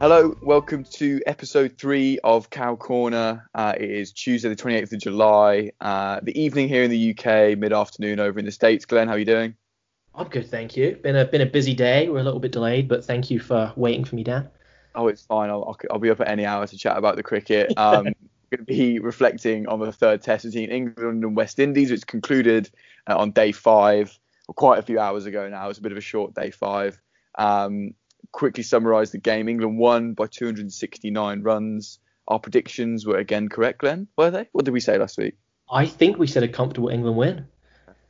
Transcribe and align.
Hello, 0.00 0.36
welcome 0.42 0.84
to 0.84 1.20
episode 1.26 1.76
three 1.76 2.20
of 2.22 2.50
Cow 2.50 2.76
Corner. 2.76 3.50
Uh, 3.52 3.74
it 3.76 3.90
is 3.90 4.12
Tuesday, 4.12 4.48
the 4.48 4.54
28th 4.54 4.92
of 4.92 5.00
July, 5.00 5.72
uh, 5.80 6.20
the 6.22 6.40
evening 6.40 6.68
here 6.68 6.84
in 6.84 6.90
the 6.90 7.10
UK, 7.10 7.58
mid 7.58 7.72
afternoon 7.72 8.20
over 8.20 8.38
in 8.38 8.44
the 8.44 8.52
States. 8.52 8.84
Glenn, 8.84 9.08
how 9.08 9.14
are 9.14 9.18
you 9.18 9.24
doing? 9.24 9.56
I'm 10.14 10.28
good, 10.28 10.48
thank 10.48 10.76
you. 10.76 10.94
Been 11.02 11.16
a 11.16 11.24
been 11.24 11.40
a 11.40 11.46
busy 11.46 11.74
day. 11.74 12.08
We're 12.08 12.20
a 12.20 12.22
little 12.22 12.38
bit 12.38 12.52
delayed, 12.52 12.86
but 12.86 13.04
thank 13.04 13.28
you 13.28 13.40
for 13.40 13.72
waiting 13.74 14.04
for 14.04 14.14
me, 14.14 14.22
Dan. 14.22 14.48
Oh, 14.94 15.08
it's 15.08 15.22
fine. 15.22 15.50
I'll, 15.50 15.76
I'll 15.90 15.98
be 15.98 16.10
up 16.10 16.20
at 16.20 16.28
any 16.28 16.46
hour 16.46 16.64
to 16.64 16.78
chat 16.78 16.96
about 16.96 17.16
the 17.16 17.24
cricket. 17.24 17.72
Um, 17.76 18.04
going 18.50 18.60
to 18.60 18.62
be 18.64 19.00
reflecting 19.00 19.66
on 19.66 19.80
the 19.80 19.92
third 19.92 20.22
test 20.22 20.44
between 20.44 20.70
England 20.70 21.24
and 21.24 21.36
West 21.36 21.58
Indies, 21.58 21.90
which 21.90 22.06
concluded 22.06 22.70
uh, 23.08 23.16
on 23.16 23.32
day 23.32 23.50
five, 23.50 24.16
or 24.46 24.54
quite 24.54 24.78
a 24.78 24.82
few 24.82 25.00
hours 25.00 25.26
ago 25.26 25.48
now. 25.48 25.68
It's 25.68 25.80
a 25.80 25.82
bit 25.82 25.92
of 25.92 25.98
a 25.98 26.02
short 26.02 26.34
day 26.34 26.50
five. 26.50 27.00
Um, 27.36 27.94
quickly 28.32 28.62
summarise 28.62 29.10
the 29.10 29.18
game. 29.18 29.48
England 29.48 29.78
won 29.78 30.14
by 30.14 30.26
269 30.26 31.42
runs. 31.42 31.98
Our 32.26 32.38
predictions 32.38 33.06
were 33.06 33.16
again 33.16 33.48
correct, 33.48 33.78
Glenn. 33.78 34.08
Were 34.16 34.30
they? 34.30 34.48
What 34.52 34.64
did 34.64 34.72
we 34.72 34.80
say 34.80 34.98
last 34.98 35.18
week? 35.18 35.34
I 35.70 35.86
think 35.86 36.18
we 36.18 36.26
said 36.26 36.42
a 36.42 36.48
comfortable 36.48 36.88
England 36.88 37.16
win. 37.16 37.46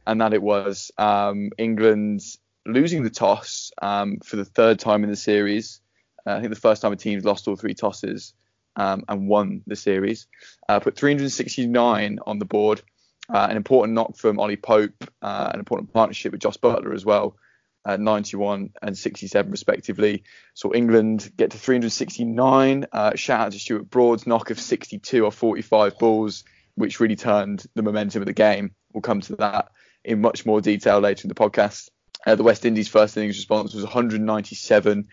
And 0.06 0.20
that 0.20 0.32
it 0.32 0.42
was. 0.42 0.90
Um, 0.98 1.50
England 1.58 2.22
losing 2.66 3.02
the 3.02 3.10
toss 3.10 3.70
um, 3.80 4.18
for 4.24 4.36
the 4.36 4.44
third 4.44 4.78
time 4.78 5.04
in 5.04 5.10
the 5.10 5.16
series. 5.16 5.80
Uh, 6.26 6.32
I 6.32 6.40
think 6.40 6.52
the 6.52 6.60
first 6.60 6.82
time 6.82 6.92
a 6.92 6.96
team's 6.96 7.24
lost 7.24 7.46
all 7.46 7.56
three 7.56 7.74
tosses 7.74 8.34
um, 8.76 9.04
and 9.08 9.28
won 9.28 9.62
the 9.66 9.76
series. 9.76 10.26
Uh, 10.68 10.80
put 10.80 10.96
369 10.96 12.18
on 12.26 12.38
the 12.38 12.44
board. 12.44 12.82
Uh, 13.32 13.46
an 13.50 13.56
important 13.56 13.94
knock 13.94 14.16
from 14.16 14.40
Ollie 14.40 14.56
Pope, 14.56 15.04
uh, 15.20 15.50
an 15.52 15.58
important 15.58 15.92
partnership 15.92 16.32
with 16.32 16.40
Jos 16.40 16.56
Buttler 16.56 16.94
as 16.94 17.04
well 17.04 17.36
uh, 17.84 17.96
91 17.96 18.70
and 18.82 18.96
67 18.96 19.50
respectively. 19.50 20.24
Saw 20.54 20.72
England 20.72 21.30
get 21.36 21.52
to 21.52 21.58
369. 21.58 22.86
Uh, 22.92 23.14
shout 23.14 23.40
out 23.40 23.52
to 23.52 23.58
Stuart 23.58 23.90
Broad's 23.90 24.26
knock 24.26 24.50
of 24.50 24.60
62 24.60 25.24
or 25.24 25.32
45 25.32 25.98
balls, 25.98 26.44
which 26.74 27.00
really 27.00 27.16
turned 27.16 27.64
the 27.74 27.82
momentum 27.82 28.22
of 28.22 28.26
the 28.26 28.32
game. 28.32 28.74
We'll 28.92 29.02
come 29.02 29.20
to 29.22 29.36
that 29.36 29.70
in 30.04 30.20
much 30.20 30.46
more 30.46 30.60
detail 30.60 31.00
later 31.00 31.24
in 31.24 31.28
the 31.28 31.34
podcast. 31.34 31.88
Uh, 32.26 32.34
the 32.34 32.42
West 32.42 32.64
Indies 32.64 32.88
first 32.88 33.16
innings 33.16 33.36
response 33.36 33.74
was 33.74 33.84
197 33.84 35.08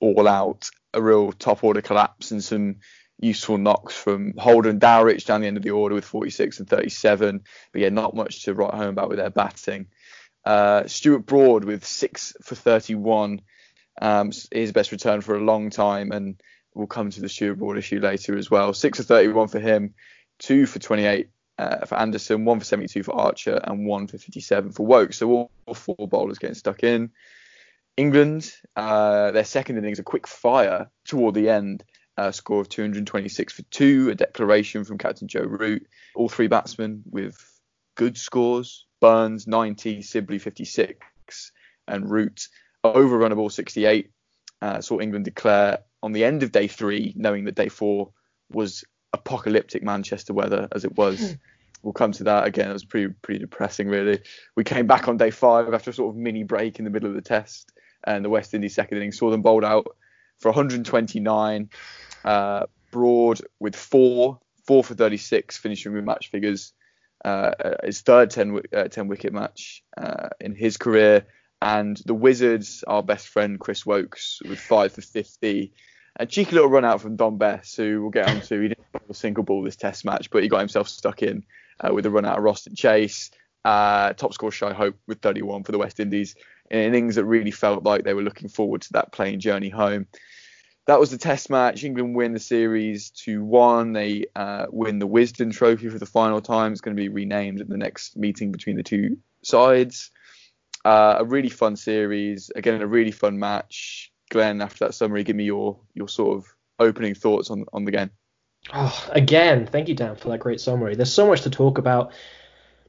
all 0.00 0.28
out, 0.28 0.68
a 0.94 1.02
real 1.02 1.32
top 1.32 1.64
order 1.64 1.82
collapse 1.82 2.30
and 2.30 2.42
some 2.42 2.76
useful 3.20 3.58
knocks 3.58 3.94
from 3.94 4.34
Holder 4.38 4.70
and 4.70 4.80
Dowrich 4.80 5.26
down 5.26 5.40
the 5.40 5.46
end 5.46 5.56
of 5.56 5.62
the 5.62 5.70
order 5.70 5.94
with 5.94 6.04
46 6.04 6.60
and 6.60 6.68
37. 6.68 7.42
But 7.72 7.80
yeah, 7.80 7.88
not 7.88 8.14
much 8.14 8.44
to 8.44 8.54
write 8.54 8.74
home 8.74 8.90
about 8.90 9.08
with 9.08 9.18
their 9.18 9.30
batting. 9.30 9.88
Uh, 10.44 10.86
Stuart 10.86 11.26
Broad 11.26 11.64
with 11.64 11.84
six 11.84 12.34
for 12.42 12.54
31, 12.54 13.42
um, 14.00 14.30
his 14.52 14.72
best 14.72 14.92
return 14.92 15.20
for 15.20 15.36
a 15.36 15.40
long 15.40 15.70
time, 15.70 16.12
and 16.12 16.40
we'll 16.74 16.86
come 16.86 17.10
to 17.10 17.20
the 17.20 17.28
Stuart 17.28 17.58
Broad 17.58 17.76
issue 17.76 18.00
later 18.00 18.36
as 18.36 18.50
well. 18.50 18.72
Six 18.72 18.98
for 18.98 19.04
31 19.04 19.48
for 19.48 19.60
him, 19.60 19.94
two 20.38 20.66
for 20.66 20.78
28 20.78 21.28
uh, 21.58 21.84
for 21.86 21.96
Anderson, 21.96 22.44
one 22.44 22.60
for 22.60 22.64
72 22.64 23.02
for 23.02 23.14
Archer, 23.14 23.60
and 23.62 23.86
one 23.86 24.06
for 24.06 24.16
57 24.16 24.72
for 24.72 24.86
Woakes. 24.86 25.18
So 25.18 25.28
all, 25.28 25.50
all 25.66 25.74
four 25.74 26.08
bowlers 26.08 26.38
getting 26.38 26.54
stuck 26.54 26.82
in. 26.82 27.10
England, 27.96 28.52
uh, 28.76 29.32
their 29.32 29.44
second 29.44 29.76
innings, 29.76 29.98
a 29.98 30.04
quick 30.04 30.26
fire 30.26 30.88
toward 31.04 31.34
the 31.34 31.48
end. 31.48 31.84
Uh, 32.16 32.32
score 32.32 32.60
of 32.60 32.68
226 32.68 33.52
for 33.52 33.62
two, 33.70 34.10
a 34.10 34.14
declaration 34.14 34.84
from 34.84 34.98
captain 34.98 35.28
Joe 35.28 35.42
Root. 35.42 35.86
All 36.16 36.28
three 36.28 36.48
batsmen 36.48 37.04
with 37.08 37.36
good 37.94 38.16
scores. 38.16 38.86
Burns 39.00 39.46
90, 39.46 40.02
Sibley 40.02 40.38
56, 40.38 41.52
and 41.86 42.10
Root 42.10 42.48
overrunnable 42.84 43.50
68. 43.50 44.10
Uh, 44.60 44.80
saw 44.80 45.00
England 45.00 45.24
declare 45.24 45.78
on 46.02 46.12
the 46.12 46.24
end 46.24 46.42
of 46.42 46.52
day 46.52 46.66
three, 46.66 47.12
knowing 47.16 47.44
that 47.44 47.54
day 47.54 47.68
four 47.68 48.10
was 48.50 48.84
apocalyptic 49.12 49.82
Manchester 49.82 50.32
weather 50.32 50.68
as 50.72 50.84
it 50.84 50.96
was. 50.96 51.18
Hmm. 51.18 51.36
we'll 51.82 51.92
come 51.92 52.12
to 52.12 52.24
that 52.24 52.46
again. 52.46 52.70
It 52.70 52.72
was 52.72 52.84
pretty 52.84 53.14
pretty 53.22 53.40
depressing, 53.40 53.88
really. 53.88 54.20
We 54.56 54.64
came 54.64 54.86
back 54.86 55.08
on 55.08 55.16
day 55.16 55.30
five 55.30 55.72
after 55.72 55.90
a 55.90 55.94
sort 55.94 56.14
of 56.14 56.16
mini 56.16 56.44
break 56.44 56.78
in 56.78 56.84
the 56.84 56.90
middle 56.90 57.08
of 57.08 57.14
the 57.14 57.22
test, 57.22 57.72
and 58.04 58.24
the 58.24 58.30
West 58.30 58.54
Indies 58.54 58.74
second 58.74 58.98
innings 58.98 59.18
saw 59.18 59.30
them 59.30 59.42
bowled 59.42 59.64
out 59.64 59.96
for 60.38 60.50
129. 60.50 61.70
Uh, 62.24 62.66
Broad 62.90 63.40
with 63.60 63.76
four, 63.76 64.40
four 64.66 64.82
for 64.82 64.94
36, 64.94 65.58
finishing 65.58 65.92
with 65.92 66.04
match 66.04 66.30
figures 66.30 66.72
his 67.84 68.00
third 68.00 68.30
10, 68.30 68.60
uh, 68.74 68.84
10 68.84 69.08
wicket 69.08 69.32
match 69.32 69.82
uh, 69.96 70.28
in 70.40 70.54
his 70.54 70.76
career. 70.76 71.26
And 71.60 71.96
the 72.06 72.14
Wizards, 72.14 72.84
our 72.86 73.02
best 73.02 73.28
friend 73.28 73.58
Chris 73.58 73.84
Woakes, 73.84 74.40
with 74.48 74.60
five 74.60 74.92
for 74.92 75.00
50. 75.00 75.72
A 76.20 76.26
cheeky 76.26 76.52
little 76.52 76.70
run 76.70 76.84
out 76.84 77.00
from 77.00 77.16
Dom 77.16 77.38
Bess, 77.38 77.74
who 77.74 78.02
we'll 78.02 78.10
get 78.10 78.28
onto. 78.28 78.60
He 78.60 78.68
didn't 78.68 78.92
bowl 78.92 79.02
a 79.08 79.14
single 79.14 79.44
ball 79.44 79.62
this 79.62 79.76
test 79.76 80.04
match, 80.04 80.30
but 80.30 80.42
he 80.42 80.48
got 80.48 80.60
himself 80.60 80.88
stuck 80.88 81.22
in 81.22 81.44
uh, 81.80 81.92
with 81.92 82.06
a 82.06 82.10
run 82.10 82.24
out 82.24 82.38
of 82.38 82.44
Roston 82.44 82.76
Chase. 82.76 83.30
Uh, 83.64 84.12
top 84.12 84.32
score 84.32 84.52
Shai 84.52 84.72
Hope 84.72 84.96
with 85.06 85.20
31 85.20 85.64
for 85.64 85.72
the 85.72 85.78
West 85.78 86.00
Indies 86.00 86.36
in 86.70 86.78
innings 86.78 87.16
that 87.16 87.24
really 87.24 87.50
felt 87.50 87.82
like 87.82 88.04
they 88.04 88.14
were 88.14 88.22
looking 88.22 88.48
forward 88.48 88.82
to 88.82 88.92
that 88.92 89.12
plane 89.12 89.40
journey 89.40 89.68
home 89.68 90.06
that 90.88 90.98
was 90.98 91.10
the 91.10 91.18
test 91.18 91.50
match. 91.50 91.84
England 91.84 92.16
win 92.16 92.32
the 92.32 92.40
series 92.40 93.10
2 93.10 93.44
1. 93.44 93.92
They 93.92 94.24
uh, 94.34 94.66
win 94.70 94.98
the 94.98 95.06
Wisden 95.06 95.52
Trophy 95.52 95.90
for 95.90 95.98
the 95.98 96.06
final 96.06 96.40
time. 96.40 96.72
It's 96.72 96.80
going 96.80 96.96
to 96.96 97.00
be 97.00 97.10
renamed 97.10 97.60
at 97.60 97.68
the 97.68 97.76
next 97.76 98.16
meeting 98.16 98.52
between 98.52 98.76
the 98.76 98.82
two 98.82 99.18
sides. 99.42 100.10
Uh, 100.86 101.16
a 101.18 101.24
really 101.26 101.50
fun 101.50 101.76
series. 101.76 102.50
Again, 102.56 102.80
a 102.80 102.86
really 102.86 103.10
fun 103.10 103.38
match. 103.38 104.10
Glenn, 104.30 104.62
after 104.62 104.86
that 104.86 104.94
summary, 104.94 105.24
give 105.24 105.36
me 105.36 105.44
your 105.44 105.78
your 105.92 106.08
sort 106.08 106.38
of 106.38 106.46
opening 106.78 107.14
thoughts 107.14 107.50
on 107.50 107.66
on 107.74 107.84
the 107.84 107.90
game. 107.90 108.10
Oh, 108.72 109.08
again, 109.12 109.66
thank 109.66 109.88
you, 109.88 109.94
Dan, 109.94 110.16
for 110.16 110.30
that 110.30 110.40
great 110.40 110.60
summary. 110.60 110.96
There's 110.96 111.12
so 111.12 111.26
much 111.26 111.42
to 111.42 111.50
talk 111.50 111.76
about. 111.76 112.12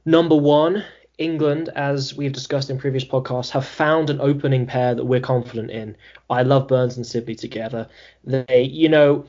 Number 0.06 0.36
one, 0.36 0.84
England, 1.20 1.68
as 1.76 2.14
we've 2.14 2.32
discussed 2.32 2.70
in 2.70 2.78
previous 2.78 3.04
podcasts, 3.04 3.50
have 3.50 3.66
found 3.66 4.08
an 4.08 4.20
opening 4.20 4.66
pair 4.66 4.94
that 4.94 5.04
we're 5.04 5.20
confident 5.20 5.70
in. 5.70 5.96
I 6.28 6.42
love 6.42 6.66
Burns 6.66 6.96
and 6.96 7.06
Sibley 7.06 7.34
together. 7.34 7.88
They, 8.24 8.62
you 8.62 8.88
know, 8.88 9.26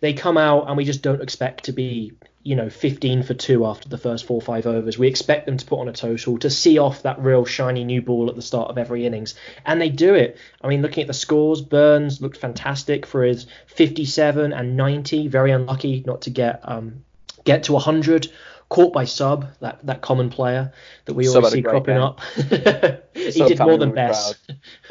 they 0.00 0.14
come 0.14 0.38
out 0.38 0.68
and 0.68 0.76
we 0.76 0.84
just 0.84 1.02
don't 1.02 1.20
expect 1.20 1.64
to 1.64 1.72
be, 1.72 2.12
you 2.44 2.56
know, 2.56 2.70
15 2.70 3.24
for 3.24 3.34
two 3.34 3.66
after 3.66 3.90
the 3.90 3.98
first 3.98 4.24
four 4.24 4.38
or 4.38 4.40
five 4.40 4.66
overs. 4.66 4.98
We 4.98 5.06
expect 5.06 5.44
them 5.44 5.58
to 5.58 5.66
put 5.66 5.80
on 5.80 5.88
a 5.88 5.92
total 5.92 6.38
to 6.38 6.48
see 6.48 6.78
off 6.78 7.02
that 7.02 7.20
real 7.20 7.44
shiny 7.44 7.84
new 7.84 8.00
ball 8.00 8.30
at 8.30 8.34
the 8.34 8.42
start 8.42 8.70
of 8.70 8.78
every 8.78 9.04
innings, 9.04 9.34
and 9.66 9.80
they 9.80 9.90
do 9.90 10.14
it. 10.14 10.38
I 10.62 10.68
mean, 10.68 10.80
looking 10.80 11.02
at 11.02 11.08
the 11.08 11.14
scores, 11.14 11.60
Burns 11.60 12.22
looked 12.22 12.38
fantastic 12.38 13.04
for 13.04 13.22
his 13.22 13.46
57 13.66 14.54
and 14.54 14.76
90. 14.78 15.28
Very 15.28 15.50
unlucky 15.50 16.02
not 16.06 16.22
to 16.22 16.30
get 16.30 16.60
um, 16.62 17.04
get 17.44 17.64
to 17.64 17.72
100 17.74 18.28
caught 18.68 18.92
by 18.92 19.04
sub, 19.04 19.46
that, 19.60 19.84
that 19.86 20.02
common 20.02 20.30
player 20.30 20.72
that 21.06 21.14
we 21.14 21.28
always 21.28 21.52
see 21.52 21.62
cropping 21.62 21.94
game. 21.94 22.02
up. 22.02 22.20
he 23.14 23.32
sub 23.32 23.48
did 23.48 23.58
more 23.58 23.78
than 23.78 23.94
Bess. 23.94 24.34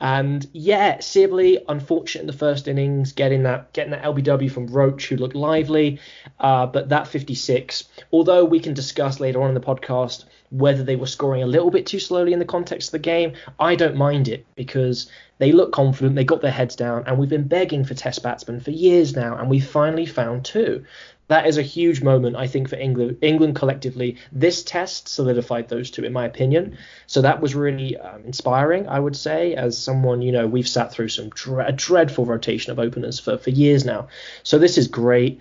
and 0.00 0.46
yeah, 0.52 1.00
Sibley, 1.00 1.64
unfortunate 1.68 2.22
in 2.22 2.26
the 2.26 2.32
first 2.32 2.68
innings, 2.68 3.12
getting 3.12 3.44
that 3.44 3.72
getting 3.72 3.92
that 3.92 4.02
LBW 4.02 4.50
from 4.50 4.66
Roach, 4.66 5.08
who 5.08 5.16
looked 5.16 5.34
lively. 5.34 6.00
Uh, 6.38 6.66
but 6.66 6.90
that 6.90 7.08
56, 7.08 7.84
although 8.12 8.44
we 8.44 8.60
can 8.60 8.74
discuss 8.74 9.20
later 9.20 9.42
on 9.42 9.48
in 9.48 9.54
the 9.54 9.60
podcast 9.60 10.24
whether 10.52 10.84
they 10.84 10.96
were 10.96 11.06
scoring 11.06 11.42
a 11.42 11.46
little 11.46 11.70
bit 11.70 11.86
too 11.86 11.98
slowly 11.98 12.34
in 12.34 12.38
the 12.38 12.44
context 12.44 12.88
of 12.88 12.92
the 12.92 12.98
game, 12.98 13.32
I 13.58 13.74
don't 13.74 13.96
mind 13.96 14.28
it 14.28 14.44
because 14.54 15.10
they 15.38 15.50
look 15.50 15.72
confident, 15.72 16.14
they 16.14 16.24
got 16.24 16.42
their 16.42 16.50
heads 16.50 16.76
down, 16.76 17.04
and 17.06 17.18
we've 17.18 17.28
been 17.28 17.48
begging 17.48 17.84
for 17.84 17.94
test 17.94 18.22
batsmen 18.22 18.60
for 18.60 18.70
years 18.70 19.16
now, 19.16 19.36
and 19.36 19.48
we 19.48 19.60
finally 19.60 20.04
found 20.04 20.44
two. 20.44 20.84
That 21.28 21.46
is 21.46 21.56
a 21.56 21.62
huge 21.62 22.02
moment, 22.02 22.36
I 22.36 22.46
think, 22.46 22.68
for 22.68 22.76
England. 22.76 23.18
England 23.22 23.56
collectively, 23.56 24.16
this 24.32 24.62
test 24.62 25.08
solidified 25.08 25.68
those 25.68 25.90
two, 25.90 26.04
in 26.04 26.12
my 26.12 26.26
opinion. 26.26 26.76
So 27.06 27.22
that 27.22 27.40
was 27.40 27.54
really 27.54 27.96
um, 27.96 28.22
inspiring, 28.24 28.88
I 28.88 28.98
would 28.98 29.16
say, 29.16 29.54
as 29.54 29.78
someone, 29.78 30.20
you 30.20 30.32
know, 30.32 30.46
we've 30.46 30.68
sat 30.68 30.92
through 30.92 31.08
some 31.08 31.30
dre- 31.30 31.72
dreadful 31.72 32.26
rotation 32.26 32.72
of 32.72 32.78
openers 32.78 33.18
for, 33.18 33.38
for 33.38 33.50
years 33.50 33.84
now. 33.84 34.08
So 34.42 34.58
this 34.58 34.76
is 34.76 34.88
great. 34.88 35.40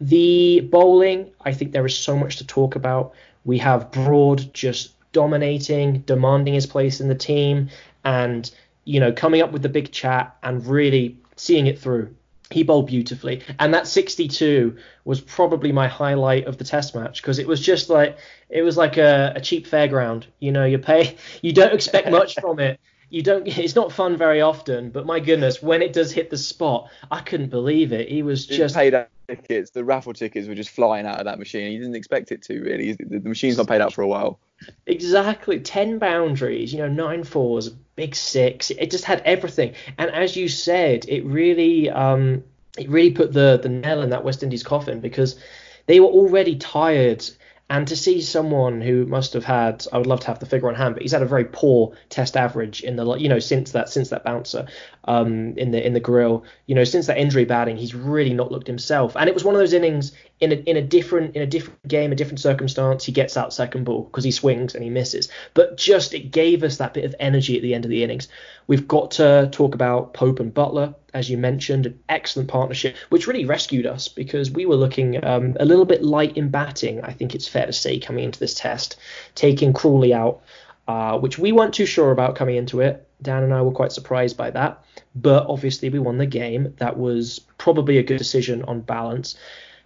The 0.00 0.60
bowling, 0.60 1.30
I 1.40 1.52
think 1.52 1.72
there 1.72 1.86
is 1.86 1.96
so 1.96 2.16
much 2.16 2.36
to 2.36 2.46
talk 2.46 2.76
about. 2.76 3.14
We 3.44 3.58
have 3.58 3.90
Broad 3.90 4.52
just 4.54 4.92
dominating, 5.12 6.00
demanding 6.00 6.54
his 6.54 6.66
place 6.66 7.00
in 7.00 7.08
the 7.08 7.14
team, 7.14 7.68
and, 8.04 8.50
you 8.84 9.00
know, 9.00 9.12
coming 9.12 9.42
up 9.42 9.52
with 9.52 9.62
the 9.62 9.68
big 9.68 9.92
chat 9.92 10.36
and 10.42 10.64
really 10.66 11.16
seeing 11.36 11.66
it 11.66 11.78
through 11.78 12.14
he 12.52 12.62
bowled 12.62 12.86
beautifully. 12.86 13.42
And 13.58 13.74
that 13.74 13.86
62 13.86 14.76
was 15.04 15.20
probably 15.20 15.72
my 15.72 15.88
highlight 15.88 16.46
of 16.46 16.58
the 16.58 16.64
test 16.64 16.94
match 16.94 17.22
because 17.22 17.38
it 17.38 17.46
was 17.46 17.60
just 17.60 17.88
like 17.88 18.18
it 18.48 18.62
was 18.62 18.76
like 18.76 18.96
a, 18.96 19.32
a, 19.36 19.40
cheap 19.40 19.66
fairground. 19.66 20.24
You 20.38 20.52
know, 20.52 20.64
you 20.64 20.78
pay 20.78 21.16
you 21.42 21.52
don't 21.52 21.72
expect 21.72 22.10
much 22.10 22.34
from 22.34 22.58
it. 22.58 22.80
You 23.10 23.22
don't 23.22 23.46
it's 23.58 23.74
not 23.74 23.92
fun 23.92 24.16
very 24.16 24.40
often, 24.40 24.90
but 24.90 25.06
my 25.06 25.20
goodness, 25.20 25.62
when 25.62 25.82
it 25.82 25.92
does 25.92 26.12
hit 26.12 26.30
the 26.30 26.38
spot, 26.38 26.90
I 27.10 27.20
couldn't 27.20 27.50
believe 27.50 27.92
it. 27.92 28.08
He 28.08 28.22
was 28.22 28.46
just 28.46 28.74
paid 28.74 28.94
out 28.94 29.08
tickets, 29.28 29.70
the 29.70 29.84
raffle 29.84 30.12
tickets 30.12 30.48
were 30.48 30.54
just 30.54 30.70
flying 30.70 31.06
out 31.06 31.18
of 31.18 31.24
that 31.24 31.38
machine. 31.38 31.70
He 31.70 31.78
didn't 31.78 31.94
expect 31.96 32.32
it 32.32 32.42
to 32.42 32.60
really. 32.60 32.92
The, 32.92 33.18
the 33.18 33.28
machine's 33.28 33.56
not 33.56 33.68
paid 33.68 33.80
out 33.80 33.92
for 33.92 34.02
a 34.02 34.08
while. 34.08 34.38
Exactly. 34.86 35.60
10 35.60 35.98
boundaries, 35.98 36.72
you 36.72 36.78
know, 36.78 36.88
nine 36.88 37.24
fours, 37.24 37.68
big 37.68 38.14
six. 38.14 38.70
It 38.70 38.90
just 38.90 39.04
had 39.04 39.20
everything. 39.24 39.74
And 39.98 40.10
as 40.10 40.36
you 40.36 40.48
said, 40.48 41.04
it 41.08 41.24
really 41.24 41.90
um, 41.90 42.42
it 42.78 42.88
really 42.88 43.12
put 43.12 43.32
the, 43.32 43.58
the 43.62 43.68
nail 43.68 44.02
in 44.02 44.10
that 44.10 44.24
West 44.24 44.42
Indies 44.42 44.62
coffin 44.62 45.00
because 45.00 45.38
they 45.86 46.00
were 46.00 46.06
already 46.06 46.56
tired 46.56 47.24
and 47.72 47.88
to 47.88 47.96
see 47.96 48.20
someone 48.20 48.82
who 48.82 49.06
must 49.06 49.32
have 49.32 49.46
had, 49.46 49.86
I 49.94 49.96
would 49.96 50.06
love 50.06 50.20
to 50.20 50.26
have 50.26 50.38
the 50.38 50.44
figure 50.44 50.68
on 50.68 50.74
hand, 50.74 50.94
but 50.94 51.02
he's 51.02 51.12
had 51.12 51.22
a 51.22 51.26
very 51.26 51.46
poor 51.46 51.96
test 52.10 52.36
average 52.36 52.82
in 52.82 52.96
the, 52.96 53.14
you 53.14 53.30
know, 53.30 53.38
since 53.38 53.72
that 53.72 53.88
since 53.88 54.10
that 54.10 54.24
bouncer 54.24 54.66
um, 55.04 55.56
in 55.56 55.70
the 55.70 55.84
in 55.84 55.94
the 55.94 56.00
grill, 56.00 56.44
you 56.66 56.74
know, 56.74 56.84
since 56.84 57.06
that 57.06 57.16
injury 57.16 57.46
batting, 57.46 57.78
he's 57.78 57.94
really 57.94 58.34
not 58.34 58.52
looked 58.52 58.66
himself. 58.66 59.16
And 59.16 59.26
it 59.26 59.32
was 59.32 59.42
one 59.42 59.54
of 59.54 59.58
those 59.58 59.72
innings 59.72 60.12
in 60.38 60.52
a 60.52 60.56
in 60.56 60.76
a 60.76 60.82
different 60.82 61.34
in 61.34 61.40
a 61.40 61.46
different 61.46 61.88
game, 61.88 62.12
a 62.12 62.14
different 62.14 62.40
circumstance. 62.40 63.06
He 63.06 63.12
gets 63.12 63.38
out 63.38 63.54
second 63.54 63.84
ball 63.84 64.02
because 64.02 64.24
he 64.24 64.32
swings 64.32 64.74
and 64.74 64.84
he 64.84 64.90
misses, 64.90 65.30
but 65.54 65.78
just 65.78 66.12
it 66.12 66.30
gave 66.30 66.64
us 66.64 66.76
that 66.76 66.92
bit 66.92 67.06
of 67.06 67.14
energy 67.18 67.56
at 67.56 67.62
the 67.62 67.72
end 67.72 67.86
of 67.86 67.90
the 67.90 68.04
innings. 68.04 68.28
We've 68.66 68.86
got 68.86 69.12
to 69.12 69.48
talk 69.50 69.74
about 69.74 70.12
Pope 70.12 70.40
and 70.40 70.52
Buttler, 70.52 70.94
as 71.14 71.28
you 71.28 71.36
mentioned, 71.36 71.86
an 71.86 71.98
excellent 72.08 72.48
partnership, 72.48 72.96
which 73.10 73.26
really 73.26 73.44
rescued 73.44 73.86
us 73.86 74.08
because 74.08 74.50
we 74.50 74.66
were 74.66 74.76
looking 74.76 75.22
um, 75.24 75.56
a 75.60 75.64
little 75.64 75.84
bit 75.84 76.02
light 76.02 76.36
in 76.36 76.48
batting. 76.48 77.02
I 77.02 77.12
think 77.12 77.34
it's 77.34 77.48
fair 77.48 77.66
to 77.66 77.72
say 77.72 77.98
coming 77.98 78.24
into 78.24 78.38
this 78.38 78.54
test, 78.54 78.96
taking 79.34 79.72
Crawley 79.72 80.14
out, 80.14 80.42
uh, 80.88 81.18
which 81.18 81.38
we 81.38 81.52
weren't 81.52 81.74
too 81.74 81.86
sure 81.86 82.10
about 82.10 82.36
coming 82.36 82.56
into 82.56 82.80
it. 82.80 83.06
Dan 83.20 83.42
and 83.44 83.54
I 83.54 83.62
were 83.62 83.72
quite 83.72 83.92
surprised 83.92 84.36
by 84.36 84.50
that, 84.50 84.84
but 85.14 85.46
obviously 85.46 85.88
we 85.90 85.98
won 85.98 86.18
the 86.18 86.26
game. 86.26 86.74
That 86.78 86.98
was 86.98 87.40
probably 87.58 87.98
a 87.98 88.02
good 88.02 88.18
decision 88.18 88.64
on 88.64 88.80
balance. 88.80 89.36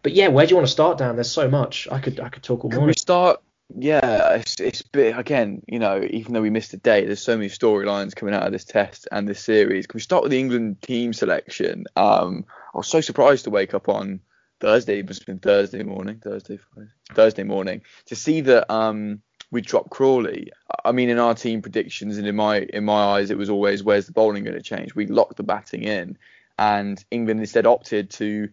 But 0.02 0.12
yeah, 0.12 0.28
where 0.28 0.46
do 0.46 0.50
you 0.50 0.56
want 0.56 0.68
to 0.68 0.72
start, 0.72 0.98
Dan? 0.98 1.16
There's 1.16 1.30
so 1.30 1.50
much. 1.50 1.88
I 1.90 1.98
could 1.98 2.20
I 2.20 2.28
could 2.28 2.44
talk 2.44 2.64
all 2.64 2.70
morning. 2.70 2.80
Can 2.80 2.86
we 2.86 2.92
start 2.94 3.40
yeah, 3.74 4.34
it's, 4.34 4.60
it's 4.60 4.82
bit, 4.82 5.18
again, 5.18 5.62
you 5.66 5.78
know, 5.78 6.06
even 6.08 6.32
though 6.32 6.42
we 6.42 6.50
missed 6.50 6.72
a 6.74 6.76
day, 6.76 7.04
there's 7.04 7.22
so 7.22 7.36
many 7.36 7.48
storylines 7.48 8.14
coming 8.14 8.34
out 8.34 8.46
of 8.46 8.52
this 8.52 8.64
test 8.64 9.08
and 9.10 9.28
this 9.28 9.40
series. 9.40 9.86
Can 9.86 9.98
we 9.98 10.02
start 10.02 10.22
with 10.22 10.32
the 10.32 10.38
England 10.38 10.82
team 10.82 11.12
selection? 11.12 11.84
Um, 11.96 12.44
I 12.74 12.78
was 12.78 12.88
so 12.88 13.00
surprised 13.00 13.44
to 13.44 13.50
wake 13.50 13.74
up 13.74 13.88
on 13.88 14.20
Thursday, 14.60 15.00
it 15.00 15.06
must 15.06 15.20
have 15.20 15.26
been 15.26 15.38
Thursday 15.38 15.82
morning, 15.82 16.20
Thursday, 16.22 16.56
Friday, 16.56 16.88
Thursday 17.12 17.42
morning, 17.42 17.82
to 18.06 18.16
see 18.16 18.40
that 18.42 18.72
um, 18.72 19.20
we 19.50 19.60
dropped 19.60 19.90
Crawley. 19.90 20.50
I 20.84 20.92
mean, 20.92 21.10
in 21.10 21.18
our 21.18 21.34
team 21.34 21.60
predictions 21.60 22.16
and 22.16 22.26
in 22.26 22.36
my 22.36 22.60
in 22.60 22.84
my 22.84 23.02
eyes, 23.16 23.30
it 23.30 23.38
was 23.38 23.50
always 23.50 23.82
where's 23.82 24.06
the 24.06 24.12
bowling 24.12 24.44
going 24.44 24.56
to 24.56 24.62
change? 24.62 24.94
We 24.94 25.06
locked 25.06 25.36
the 25.36 25.42
batting 25.42 25.82
in, 25.82 26.16
and 26.58 27.04
England 27.10 27.40
instead 27.40 27.66
opted 27.66 28.10
to 28.12 28.48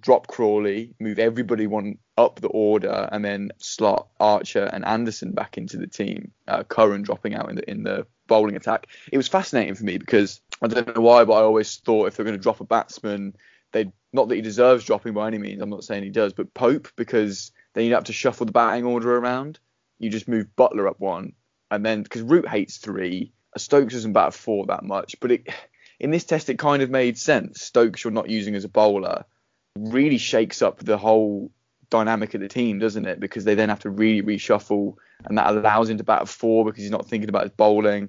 drop 0.00 0.26
Crawley, 0.26 0.94
move 1.00 1.18
everybody 1.18 1.66
one 1.66 1.98
up 2.16 2.40
the 2.40 2.48
order, 2.48 3.08
and 3.10 3.24
then 3.24 3.50
slot 3.58 4.08
Archer 4.20 4.64
and 4.64 4.84
Anderson 4.84 5.32
back 5.32 5.58
into 5.58 5.76
the 5.76 5.86
team. 5.86 6.32
Uh, 6.46 6.62
Curran 6.62 7.02
dropping 7.02 7.34
out 7.34 7.50
in 7.50 7.56
the 7.56 7.70
in 7.70 7.82
the 7.82 8.06
bowling 8.26 8.56
attack. 8.56 8.86
It 9.10 9.16
was 9.16 9.28
fascinating 9.28 9.74
for 9.74 9.84
me 9.84 9.98
because 9.98 10.40
I 10.62 10.68
don't 10.68 10.94
know 10.94 11.02
why, 11.02 11.24
but 11.24 11.34
I 11.34 11.40
always 11.40 11.76
thought 11.76 12.06
if 12.06 12.16
they're 12.16 12.24
going 12.24 12.36
to 12.36 12.42
drop 12.42 12.60
a 12.60 12.64
batsman, 12.64 13.34
they 13.72 13.92
not 14.12 14.28
that 14.28 14.36
he 14.36 14.42
deserves 14.42 14.84
dropping 14.84 15.14
by 15.14 15.26
any 15.26 15.38
means. 15.38 15.60
I'm 15.60 15.70
not 15.70 15.84
saying 15.84 16.04
he 16.04 16.10
does, 16.10 16.32
but 16.32 16.54
Pope 16.54 16.88
because 16.96 17.52
then 17.74 17.84
you'd 17.84 17.94
have 17.94 18.04
to 18.04 18.12
shuffle 18.12 18.46
the 18.46 18.52
batting 18.52 18.84
order 18.84 19.16
around. 19.16 19.58
You 19.98 20.10
just 20.10 20.28
move 20.28 20.46
Buttler 20.56 20.88
up 20.88 21.00
one, 21.00 21.32
and 21.70 21.84
then 21.84 22.02
because 22.02 22.22
Root 22.22 22.48
hates 22.48 22.76
three, 22.78 23.32
Stokes 23.56 23.94
doesn't 23.94 24.12
bat 24.12 24.34
four 24.34 24.66
that 24.66 24.84
much, 24.84 25.16
but 25.20 25.32
it 25.32 25.48
in 26.00 26.10
this 26.10 26.24
test 26.24 26.48
it 26.50 26.58
kind 26.58 26.82
of 26.82 26.90
made 26.90 27.18
sense. 27.18 27.60
Stokes 27.62 28.04
you're 28.04 28.12
not 28.12 28.30
using 28.30 28.54
as 28.54 28.64
a 28.64 28.68
bowler 28.68 29.24
really 29.76 30.18
shakes 30.18 30.62
up 30.62 30.78
the 30.78 30.98
whole 30.98 31.50
dynamic 31.90 32.34
of 32.34 32.40
the 32.40 32.48
team, 32.48 32.78
doesn't 32.78 33.06
it? 33.06 33.20
Because 33.20 33.44
they 33.44 33.54
then 33.54 33.68
have 33.68 33.80
to 33.80 33.90
really 33.90 34.22
reshuffle, 34.22 34.96
and 35.24 35.38
that 35.38 35.48
allows 35.48 35.88
him 35.88 35.98
to 35.98 36.04
bat 36.04 36.22
at 36.22 36.28
four 36.28 36.64
because 36.64 36.82
he's 36.82 36.90
not 36.90 37.06
thinking 37.06 37.28
about 37.28 37.42
his 37.42 37.52
bowling. 37.52 38.08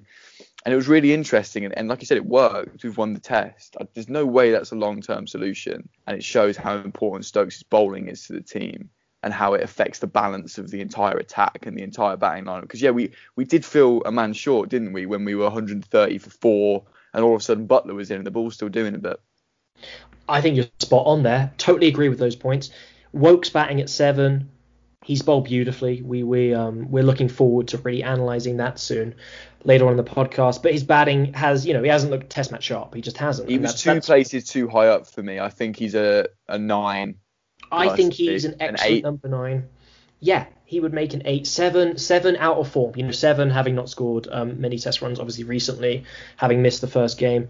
And 0.64 0.74
it 0.74 0.76
was 0.76 0.88
really 0.88 1.14
interesting, 1.14 1.64
and, 1.64 1.76
and 1.76 1.88
like 1.88 2.00
you 2.00 2.06
said, 2.06 2.18
it 2.18 2.26
worked. 2.26 2.84
We've 2.84 2.96
won 2.96 3.14
the 3.14 3.20
test. 3.20 3.76
There's 3.94 4.10
no 4.10 4.26
way 4.26 4.50
that's 4.50 4.72
a 4.72 4.76
long-term 4.76 5.26
solution, 5.26 5.88
and 6.06 6.16
it 6.16 6.24
shows 6.24 6.56
how 6.56 6.76
important 6.76 7.24
Stokes' 7.24 7.62
bowling 7.62 8.08
is 8.08 8.26
to 8.26 8.34
the 8.34 8.42
team 8.42 8.90
and 9.22 9.34
how 9.34 9.54
it 9.54 9.62
affects 9.62 9.98
the 9.98 10.06
balance 10.06 10.56
of 10.56 10.70
the 10.70 10.80
entire 10.80 11.16
attack 11.16 11.66
and 11.66 11.76
the 11.76 11.82
entire 11.82 12.16
batting 12.16 12.44
line. 12.44 12.62
Because 12.62 12.80
yeah, 12.80 12.90
we 12.90 13.12
we 13.36 13.44
did 13.44 13.64
feel 13.64 14.02
a 14.04 14.12
man 14.12 14.32
short, 14.32 14.68
didn't 14.68 14.92
we, 14.92 15.06
when 15.06 15.24
we 15.24 15.34
were 15.34 15.44
130 15.44 16.18
for 16.18 16.30
four, 16.30 16.84
and 17.14 17.24
all 17.24 17.34
of 17.34 17.40
a 17.40 17.44
sudden 17.44 17.68
Buttler 17.68 17.94
was 17.94 18.10
in, 18.10 18.18
and 18.18 18.26
the 18.26 18.30
ball's 18.30 18.54
still 18.54 18.68
doing 18.68 18.94
a 18.94 18.98
bit. 18.98 19.20
I 20.28 20.40
think 20.40 20.56
you're 20.56 20.66
spot 20.78 21.06
on 21.06 21.22
there. 21.22 21.52
Totally 21.58 21.88
agree 21.88 22.08
with 22.08 22.18
those 22.18 22.36
points. 22.36 22.70
Woakes 23.12 23.50
batting 23.50 23.80
at 23.80 23.90
seven. 23.90 24.50
He's 25.04 25.22
bowled 25.22 25.44
beautifully. 25.44 26.02
We 26.02 26.22
we 26.22 26.54
um 26.54 26.90
we're 26.90 27.02
looking 27.02 27.28
forward 27.28 27.68
to 27.68 27.78
really 27.78 28.02
analysing 28.02 28.58
that 28.58 28.78
soon, 28.78 29.14
later 29.64 29.86
on 29.86 29.92
in 29.92 29.96
the 29.96 30.04
podcast. 30.04 30.62
But 30.62 30.72
his 30.72 30.84
batting 30.84 31.32
has 31.34 31.66
you 31.66 31.72
know 31.72 31.82
he 31.82 31.88
hasn't 31.88 32.12
looked 32.12 32.30
test 32.30 32.52
match 32.52 32.64
sharp. 32.64 32.94
He 32.94 33.00
just 33.00 33.16
hasn't. 33.16 33.48
He 33.48 33.58
was 33.58 33.72
that's, 33.72 33.82
two 33.82 33.94
that's... 33.94 34.06
places 34.06 34.44
too 34.44 34.68
high 34.68 34.88
up 34.88 35.06
for 35.06 35.22
me. 35.22 35.40
I 35.40 35.48
think 35.48 35.76
he's 35.76 35.94
a 35.94 36.28
a 36.48 36.58
nine. 36.58 37.16
I 37.72 37.96
think 37.96 38.12
he's 38.12 38.44
an 38.44 38.56
excellent 38.60 38.96
an 38.96 39.02
number 39.02 39.28
nine. 39.28 39.68
Yeah, 40.20 40.46
he 40.64 40.80
would 40.80 40.92
make 40.92 41.14
an 41.14 41.22
eight, 41.24 41.46
seven, 41.46 41.96
seven 41.96 42.36
out 42.36 42.58
of 42.58 42.68
form. 42.68 42.92
You 42.94 43.04
know, 43.04 43.10
seven 43.10 43.48
having 43.48 43.74
not 43.74 43.88
scored 43.88 44.28
um, 44.30 44.60
many 44.60 44.78
test 44.78 45.00
runs, 45.00 45.18
obviously 45.18 45.44
recently, 45.44 46.04
having 46.36 46.62
missed 46.62 46.82
the 46.82 46.88
first 46.88 47.16
game. 47.16 47.48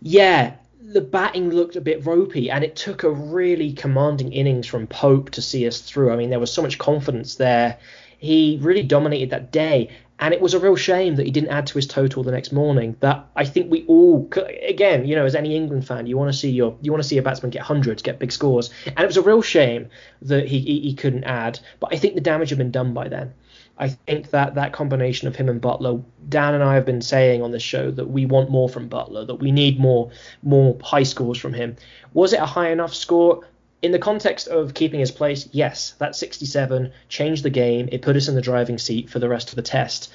Yeah, 0.00 0.56
the 0.84 1.00
batting 1.00 1.50
looked 1.50 1.76
a 1.76 1.80
bit 1.80 2.04
ropey, 2.04 2.50
and 2.50 2.64
it 2.64 2.76
took 2.76 3.02
a 3.04 3.10
really 3.10 3.72
commanding 3.72 4.32
innings 4.32 4.66
from 4.66 4.86
Pope 4.86 5.30
to 5.30 5.42
see 5.42 5.66
us 5.66 5.80
through. 5.80 6.10
I 6.12 6.16
mean, 6.16 6.30
there 6.30 6.40
was 6.40 6.52
so 6.52 6.62
much 6.62 6.78
confidence 6.78 7.36
there. 7.36 7.78
He 8.18 8.58
really 8.60 8.82
dominated 8.82 9.30
that 9.30 9.52
day, 9.52 9.90
and 10.18 10.34
it 10.34 10.40
was 10.40 10.54
a 10.54 10.58
real 10.58 10.76
shame 10.76 11.16
that 11.16 11.26
he 11.26 11.32
didn't 11.32 11.50
add 11.50 11.66
to 11.68 11.74
his 11.74 11.86
total 11.86 12.22
the 12.22 12.30
next 12.30 12.52
morning. 12.52 12.96
That 13.00 13.26
I 13.34 13.44
think 13.44 13.70
we 13.70 13.84
all, 13.86 14.28
again, 14.66 15.06
you 15.06 15.16
know, 15.16 15.24
as 15.24 15.34
any 15.34 15.56
England 15.56 15.86
fan, 15.86 16.06
you 16.06 16.16
want 16.16 16.32
to 16.32 16.38
see 16.38 16.50
your 16.50 16.76
you 16.80 16.92
want 16.92 17.02
to 17.02 17.08
see 17.08 17.18
a 17.18 17.22
batsman 17.22 17.50
get 17.50 17.62
hundreds, 17.62 18.02
get 18.02 18.18
big 18.18 18.32
scores, 18.32 18.70
and 18.86 18.98
it 19.00 19.06
was 19.06 19.16
a 19.16 19.22
real 19.22 19.42
shame 19.42 19.88
that 20.22 20.46
he 20.46 20.60
he, 20.60 20.80
he 20.80 20.94
couldn't 20.94 21.24
add. 21.24 21.60
But 21.80 21.94
I 21.94 21.96
think 21.96 22.14
the 22.14 22.20
damage 22.20 22.50
had 22.50 22.58
been 22.58 22.70
done 22.70 22.92
by 22.92 23.08
then. 23.08 23.34
I 23.78 23.88
think 23.88 24.30
that 24.30 24.54
that 24.54 24.72
combination 24.72 25.28
of 25.28 25.36
him 25.36 25.48
and 25.48 25.60
Buttler, 25.60 26.02
Dan 26.28 26.54
and 26.54 26.62
I 26.62 26.74
have 26.74 26.84
been 26.84 27.00
saying 27.00 27.42
on 27.42 27.50
this 27.50 27.62
show 27.62 27.90
that 27.90 28.08
we 28.08 28.26
want 28.26 28.50
more 28.50 28.68
from 28.68 28.88
Buttler, 28.88 29.26
that 29.26 29.36
we 29.36 29.50
need 29.50 29.80
more 29.80 30.10
more 30.42 30.78
high 30.82 31.02
scores 31.02 31.38
from 31.38 31.54
him. 31.54 31.76
Was 32.12 32.32
it 32.32 32.40
a 32.40 32.46
high 32.46 32.70
enough 32.70 32.94
score? 32.94 33.46
In 33.80 33.90
the 33.90 33.98
context 33.98 34.46
of 34.46 34.74
keeping 34.74 35.00
his 35.00 35.10
place, 35.10 35.48
yes, 35.50 35.94
that 35.98 36.14
67 36.14 36.92
changed 37.08 37.42
the 37.42 37.50
game. 37.50 37.88
It 37.90 38.02
put 38.02 38.14
us 38.14 38.28
in 38.28 38.36
the 38.36 38.40
driving 38.40 38.78
seat 38.78 39.10
for 39.10 39.18
the 39.18 39.28
rest 39.28 39.48
of 39.48 39.56
the 39.56 39.62
test. 39.62 40.12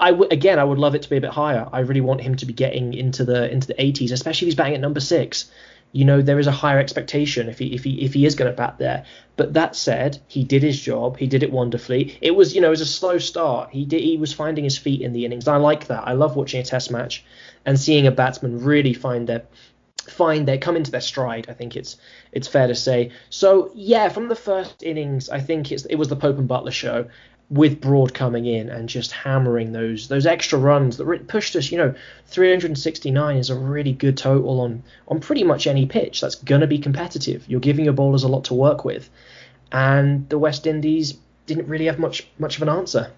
I 0.00 0.10
w- 0.10 0.28
again, 0.30 0.58
I 0.58 0.64
would 0.64 0.78
love 0.78 0.96
it 0.96 1.02
to 1.02 1.08
be 1.08 1.16
a 1.16 1.20
bit 1.20 1.30
higher. 1.30 1.68
I 1.72 1.80
really 1.80 2.00
want 2.00 2.20
him 2.20 2.34
to 2.34 2.46
be 2.46 2.52
getting 2.52 2.94
into 2.94 3.24
the 3.24 3.50
into 3.50 3.68
the 3.68 3.74
80s, 3.74 4.10
especially 4.10 4.46
if 4.46 4.48
he's 4.48 4.56
batting 4.56 4.74
at 4.74 4.80
number 4.80 5.00
six 5.00 5.50
you 5.92 6.04
know 6.04 6.20
there 6.20 6.38
is 6.38 6.46
a 6.46 6.52
higher 6.52 6.78
expectation 6.78 7.48
if 7.48 7.58
he 7.58 7.74
if 7.74 7.84
he 7.84 8.02
if 8.02 8.14
he 8.14 8.26
is 8.26 8.34
going 8.34 8.50
to 8.50 8.56
bat 8.56 8.76
there. 8.78 9.04
But 9.36 9.54
that 9.54 9.76
said, 9.76 10.18
he 10.28 10.44
did 10.44 10.62
his 10.62 10.80
job. 10.80 11.18
He 11.18 11.26
did 11.26 11.42
it 11.42 11.52
wonderfully. 11.52 12.18
It 12.20 12.34
was 12.34 12.54
you 12.54 12.60
know 12.60 12.68
it 12.68 12.70
was 12.70 12.80
a 12.80 12.86
slow 12.86 13.18
start. 13.18 13.70
He 13.70 13.84
did 13.84 14.02
he 14.02 14.16
was 14.16 14.32
finding 14.32 14.64
his 14.64 14.78
feet 14.78 15.00
in 15.00 15.12
the 15.12 15.24
innings. 15.24 15.48
I 15.48 15.56
like 15.56 15.86
that. 15.86 16.06
I 16.06 16.12
love 16.12 16.36
watching 16.36 16.60
a 16.60 16.64
Test 16.64 16.90
match 16.90 17.24
and 17.64 17.78
seeing 17.78 18.06
a 18.06 18.10
batsman 18.10 18.62
really 18.62 18.92
find 18.92 19.28
their 19.28 19.44
find 20.08 20.46
their 20.46 20.58
come 20.58 20.76
into 20.76 20.90
their 20.90 21.00
stride. 21.00 21.46
I 21.48 21.52
think 21.52 21.76
it's 21.76 21.96
it's 22.32 22.48
fair 22.48 22.66
to 22.66 22.74
say. 22.74 23.12
So 23.30 23.70
yeah, 23.74 24.08
from 24.08 24.28
the 24.28 24.36
first 24.36 24.82
innings, 24.82 25.28
I 25.28 25.40
think 25.40 25.72
it's 25.72 25.84
it 25.86 25.96
was 25.96 26.08
the 26.08 26.16
Pope 26.16 26.38
and 26.38 26.48
Buttler 26.48 26.72
show. 26.72 27.06
With 27.48 27.80
Broad 27.80 28.12
coming 28.12 28.44
in 28.44 28.68
and 28.68 28.88
just 28.88 29.12
hammering 29.12 29.72
those 29.72 30.08
those 30.08 30.26
extra 30.26 30.58
runs 30.58 30.96
that 30.96 31.28
pushed 31.28 31.54
us, 31.54 31.70
you 31.70 31.78
know, 31.78 31.94
369 32.26 33.36
is 33.36 33.50
a 33.50 33.54
really 33.54 33.92
good 33.92 34.16
total 34.16 34.60
on 34.60 34.82
on 35.06 35.20
pretty 35.20 35.44
much 35.44 35.66
any 35.66 35.86
pitch. 35.86 36.20
That's 36.20 36.34
going 36.34 36.62
to 36.62 36.66
be 36.66 36.78
competitive. 36.78 37.44
You're 37.48 37.60
giving 37.60 37.84
your 37.84 37.94
bowlers 37.94 38.24
a 38.24 38.28
lot 38.28 38.44
to 38.46 38.54
work 38.54 38.84
with, 38.84 39.08
and 39.70 40.28
the 40.28 40.38
West 40.38 40.66
Indies 40.66 41.18
didn't 41.46 41.68
really 41.68 41.86
have 41.86 41.98
much 41.98 42.26
much 42.38 42.56
of 42.56 42.62
an 42.62 42.68
answer. 42.68 43.12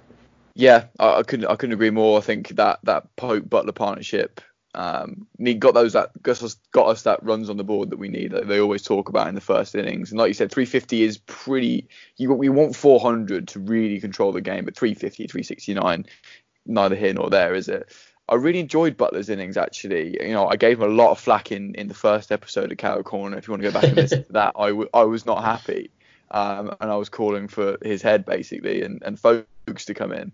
Yeah, 0.55 0.85
I, 0.99 1.21
I 1.21 1.23
couldn't 1.23 1.47
I 1.47 1.57
couldn't 1.57 1.75
agree 1.75 1.91
more. 1.91 2.19
I 2.19 2.21
think 2.21 2.49
that 2.57 2.81
that 2.83 3.17
Pope 3.17 3.45
Buttler 3.45 3.75
partnership 3.75 4.41
um, 4.79 5.27
got 5.59 5.75
those 5.75 5.95
that 5.95 6.11
got 6.23 6.41
us, 6.41 6.55
got 6.71 6.87
us 6.87 7.03
that 7.03 7.25
runs 7.25 7.51
on 7.51 7.57
the 7.57 7.65
board 7.65 7.91
that 7.91 7.99
we 7.99 8.09
need 8.09 8.31
that 8.31 8.47
they 8.47 8.61
always 8.61 8.83
talk 8.83 9.09
about 9.09 9.27
in 9.27 9.35
the 9.35 9.41
first 9.41 9.75
innings. 9.75 10.13
And 10.13 10.21
like 10.21 10.29
you 10.29 10.35
said, 10.35 10.53
350 10.53 11.03
is 11.03 11.19
pretty. 11.19 11.89
You 12.17 12.33
we 12.33 12.49
want 12.49 12.77
400 12.77 13.49
to 13.49 13.59
really 13.59 14.01
control 14.01 14.31
the 14.31 14.41
game, 14.41 14.65
but 14.65 14.77
350, 14.77 15.27
369, 15.27 16.07
neither 16.65 16.95
here 16.95 17.13
nor 17.13 17.29
there, 17.29 17.57
is 17.57 17.69
it? 17.69 17.93
I 18.29 18.37
really 18.37 18.61
enjoyed 18.61 18.97
Buttler's 18.97 19.29
innings 19.29 19.57
actually. 19.57 20.17
You 20.23 20.33
know, 20.33 20.47
I 20.47 20.55
gave 20.55 20.79
him 20.79 20.89
a 20.89 20.95
lot 20.95 21.11
of 21.11 21.19
flack 21.19 21.51
in, 21.51 21.75
in 21.75 21.89
the 21.89 21.95
first 21.95 22.31
episode 22.31 22.71
of 22.71 22.79
Cow 22.79 23.03
Corner. 23.03 23.37
If 23.37 23.49
you 23.49 23.53
want 23.53 23.65
to 23.65 23.71
go 23.71 23.81
back 23.81 23.89
and 23.89 23.97
listen 23.97 24.25
to 24.27 24.33
that, 24.35 24.53
I, 24.57 24.69
w- 24.69 24.91
I 24.95 25.03
was 25.03 25.27
not 25.27 25.43
happy. 25.43 25.91
Um, 26.31 26.77
and 26.81 26.89
I 26.89 26.97
was 26.97 27.09
calling 27.09 27.49
for 27.49 27.79
his 27.83 28.01
head 28.01 28.25
basically 28.25 28.83
and, 28.83 29.03
and 29.03 29.19
Foakes 29.19 29.87
to 29.87 29.95
come 29.95 30.13
in. 30.13 30.33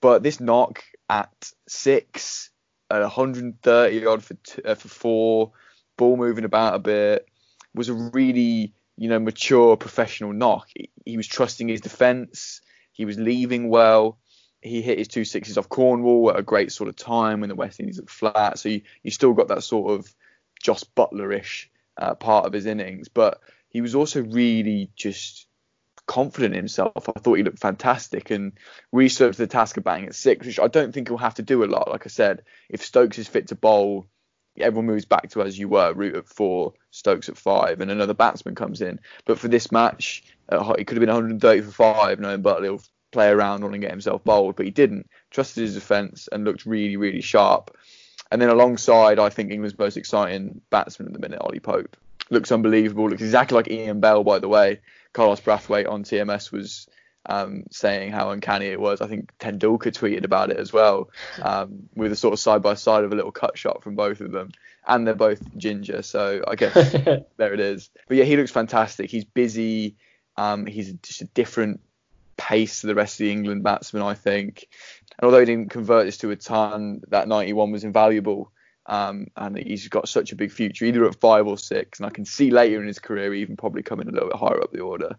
But 0.00 0.22
this 0.22 0.38
knock 0.38 0.84
at 1.08 1.50
six 1.66 2.50
at 2.90 3.00
130 3.00 4.06
odd 4.06 4.22
for 4.22 4.36
uh, 4.64 4.74
for 4.74 4.88
four, 4.88 5.52
ball 5.96 6.16
moving 6.16 6.44
about 6.44 6.74
a 6.74 6.78
bit, 6.78 7.28
was 7.74 7.88
a 7.88 7.94
really 7.94 8.74
you 8.96 9.08
know 9.08 9.18
mature 9.18 9.76
professional 9.76 10.32
knock. 10.32 10.68
He, 10.74 10.90
he 11.04 11.16
was 11.16 11.26
trusting 11.26 11.68
his 11.68 11.80
defence. 11.80 12.60
He 12.92 13.04
was 13.04 13.18
leaving 13.18 13.68
well. 13.68 14.18
He 14.60 14.80
hit 14.80 14.98
his 14.98 15.08
two 15.08 15.24
sixes 15.24 15.58
off 15.58 15.68
Cornwall 15.68 16.30
at 16.30 16.38
a 16.38 16.42
great 16.42 16.72
sort 16.72 16.88
of 16.88 16.96
time 16.96 17.40
when 17.40 17.50
the 17.50 17.54
West 17.54 17.80
Indies 17.80 17.98
looked 17.98 18.10
flat. 18.10 18.58
So 18.58 18.70
you, 18.70 18.82
you 19.02 19.10
still 19.10 19.34
got 19.34 19.48
that 19.48 19.62
sort 19.62 19.92
of 19.92 20.14
Jos 20.62 20.84
Buttler-ish 20.84 21.70
uh, 21.98 22.14
part 22.14 22.46
of 22.46 22.54
his 22.54 22.64
innings, 22.64 23.08
but 23.08 23.40
he 23.68 23.82
was 23.82 23.94
also 23.94 24.22
really 24.22 24.90
just 24.96 25.46
confident 26.06 26.54
in 26.54 26.58
himself. 26.58 27.08
I 27.08 27.18
thought 27.18 27.34
he 27.34 27.42
looked 27.42 27.58
fantastic 27.58 28.30
and 28.30 28.52
researched 28.92 29.38
the 29.38 29.46
task 29.46 29.76
of 29.76 29.84
batting 29.84 30.06
at 30.06 30.14
six, 30.14 30.46
which 30.46 30.60
I 30.60 30.68
don't 30.68 30.92
think 30.92 31.08
he'll 31.08 31.16
have 31.18 31.34
to 31.34 31.42
do 31.42 31.64
a 31.64 31.66
lot. 31.66 31.90
Like 31.90 32.06
I 32.06 32.08
said, 32.08 32.42
if 32.68 32.82
Stokes 32.82 33.18
is 33.18 33.28
fit 33.28 33.48
to 33.48 33.54
bowl, 33.54 34.06
everyone 34.58 34.86
moves 34.86 35.04
back 35.04 35.30
to 35.30 35.42
as 35.42 35.58
you 35.58 35.68
were, 35.68 35.92
Root 35.92 36.16
at 36.16 36.28
four, 36.28 36.74
Stokes 36.90 37.28
at 37.28 37.36
five, 37.36 37.80
and 37.80 37.90
another 37.90 38.14
batsman 38.14 38.54
comes 38.54 38.80
in. 38.80 39.00
But 39.24 39.38
for 39.38 39.48
this 39.48 39.72
match, 39.72 40.24
uh, 40.48 40.74
it 40.78 40.86
could 40.86 40.96
have 40.96 41.00
been 41.00 41.14
130 41.14 41.62
for 41.62 41.70
five, 41.70 42.20
knowing 42.20 42.42
Buttler 42.42 42.70
will 42.70 42.82
play 43.10 43.28
around 43.28 43.64
on 43.64 43.72
and 43.72 43.80
get 43.80 43.90
himself 43.90 44.22
bowled, 44.24 44.56
but 44.56 44.66
he 44.66 44.70
didn't. 44.72 45.08
Trusted 45.30 45.62
his 45.62 45.74
defence 45.74 46.28
and 46.30 46.44
looked 46.44 46.66
really, 46.66 46.96
really 46.96 47.20
sharp. 47.20 47.76
And 48.30 48.42
then 48.42 48.48
alongside, 48.48 49.18
I 49.18 49.28
think 49.28 49.50
England's 49.50 49.78
most 49.78 49.96
exciting 49.96 50.60
batsman 50.70 51.08
at 51.08 51.14
the 51.14 51.20
minute, 51.20 51.40
Ollie 51.40 51.60
Pope. 51.60 51.96
Looks 52.30 52.50
unbelievable. 52.50 53.08
Looks 53.08 53.22
exactly 53.22 53.54
like 53.54 53.70
Ian 53.70 54.00
Bell, 54.00 54.24
by 54.24 54.38
the 54.38 54.48
way. 54.48 54.80
Carlos 55.14 55.40
Brathwaite 55.40 55.88
on 55.88 56.04
TMS 56.04 56.52
was 56.52 56.86
um, 57.26 57.64
saying 57.70 58.12
how 58.12 58.30
uncanny 58.30 58.66
it 58.66 58.80
was. 58.80 59.00
I 59.00 59.06
think 59.06 59.32
Tendulkar 59.38 59.92
tweeted 59.92 60.24
about 60.24 60.50
it 60.50 60.58
as 60.58 60.72
well, 60.72 61.08
um, 61.40 61.88
with 61.94 62.12
a 62.12 62.16
sort 62.16 62.34
of 62.34 62.40
side 62.40 62.62
by 62.62 62.74
side 62.74 63.04
of 63.04 63.12
a 63.12 63.16
little 63.16 63.32
cut 63.32 63.56
shot 63.56 63.82
from 63.82 63.94
both 63.94 64.20
of 64.20 64.32
them, 64.32 64.50
and 64.86 65.06
they're 65.06 65.14
both 65.14 65.42
ginger, 65.56 66.02
so 66.02 66.44
I 66.46 66.56
guess 66.56 66.74
there 67.36 67.54
it 67.54 67.60
is. 67.60 67.88
But 68.08 68.18
yeah, 68.18 68.24
he 68.24 68.36
looks 68.36 68.50
fantastic. 68.50 69.10
He's 69.10 69.24
busy. 69.24 69.96
Um, 70.36 70.66
he's 70.66 70.92
just 70.94 71.22
a 71.22 71.26
different 71.26 71.80
pace 72.36 72.80
to 72.80 72.88
the 72.88 72.94
rest 72.94 73.14
of 73.14 73.18
the 73.24 73.32
England 73.32 73.62
batsmen, 73.62 74.02
I 74.02 74.14
think. 74.14 74.68
And 75.18 75.24
although 75.24 75.40
he 75.40 75.46
didn't 75.46 75.70
convert 75.70 76.06
this 76.06 76.18
to 76.18 76.30
a 76.32 76.36
ton, 76.36 77.02
that 77.08 77.28
91 77.28 77.70
was 77.70 77.84
invaluable. 77.84 78.50
Um, 78.86 79.28
and 79.36 79.56
he's 79.56 79.88
got 79.88 80.08
such 80.08 80.32
a 80.32 80.36
big 80.36 80.52
future, 80.52 80.84
either 80.84 81.06
at 81.06 81.20
five 81.20 81.46
or 81.46 81.56
six. 81.56 81.98
And 81.98 82.06
I 82.06 82.10
can 82.10 82.24
see 82.24 82.50
later 82.50 82.80
in 82.80 82.86
his 82.86 82.98
career 82.98 83.32
even 83.34 83.56
probably 83.56 83.82
coming 83.82 84.08
a 84.08 84.12
little 84.12 84.28
bit 84.28 84.38
higher 84.38 84.62
up 84.62 84.72
the 84.72 84.80
order. 84.80 85.16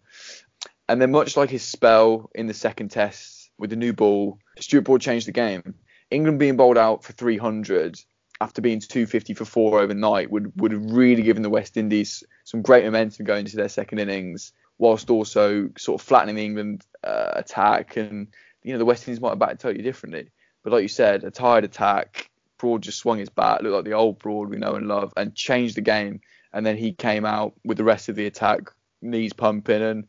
And 0.88 1.02
then, 1.02 1.12
much 1.12 1.36
like 1.36 1.50
his 1.50 1.64
spell 1.64 2.30
in 2.36 2.46
the 2.46 2.54
second 2.54 2.90
test 2.90 3.50
with 3.58 3.72
the 3.72 3.76
new 3.76 3.94
ball, 3.94 4.40
Stuart 4.60 4.84
Broad 4.84 5.02
changed 5.02 5.28
the 5.28 5.32
game. 5.32 5.74
England 6.12 6.38
being 6.38 6.58
bowled 6.58 6.78
out 6.78 7.04
for 7.04 7.14
300 7.14 8.00
after 8.42 8.62
being 8.62 8.80
250 8.80 9.34
for 9.34 9.46
four 9.46 9.80
overnight 9.80 10.30
would 10.30 10.52
would 10.60 10.72
have 10.72 10.92
really 10.92 11.24
given 11.24 11.42
the 11.42 11.50
West 11.50 11.78
Indies 11.78 12.24
some 12.44 12.62
great 12.62 12.84
momentum 12.84 13.26
going 13.26 13.42
into 13.42 13.56
their 13.56 13.70
second 13.70 14.00
innings, 14.00 14.54
whilst 14.78 15.10
also 15.10 15.70
sort 15.78 16.00
of 16.00 16.06
flattening 16.06 16.36
the 16.36 16.46
England 16.46 16.86
uh, 17.04 17.32
attack. 17.34 17.98
And 17.98 18.28
you 18.62 18.74
know 18.74 18.78
the 18.78 18.86
West 18.86 19.08
Indies 19.08 19.22
might 19.22 19.30
have 19.30 19.40
batted 19.40 19.60
totally 19.60 19.84
differently. 19.84 20.30
But 20.64 20.74
like 20.74 20.84
you 20.84 20.88
said, 20.88 21.24
a 21.24 21.32
tired 21.32 21.64
attack, 21.64 22.30
Broad 22.58 22.84
just 22.84 23.00
swung 23.00 23.20
his 23.20 23.30
bat, 23.30 23.64
looked 23.64 23.76
like 23.76 23.86
the 23.86 23.94
old 23.94 24.20
Broad 24.20 24.50
we 24.50 24.58
know 24.58 24.76
and 24.76 24.88
love, 24.88 25.14
and 25.18 25.36
changed 25.36 25.76
the 25.76 25.82
game. 25.82 26.22
And 26.54 26.66
then 26.66 26.78
he 26.78 26.94
came 26.94 27.26
out 27.26 27.54
with 27.66 27.78
the 27.78 27.84
rest 27.84 28.10
of 28.10 28.16
the 28.16 28.26
attack, 28.26 28.72
knees 29.02 29.34
pumping, 29.34 29.82
and 29.82 30.08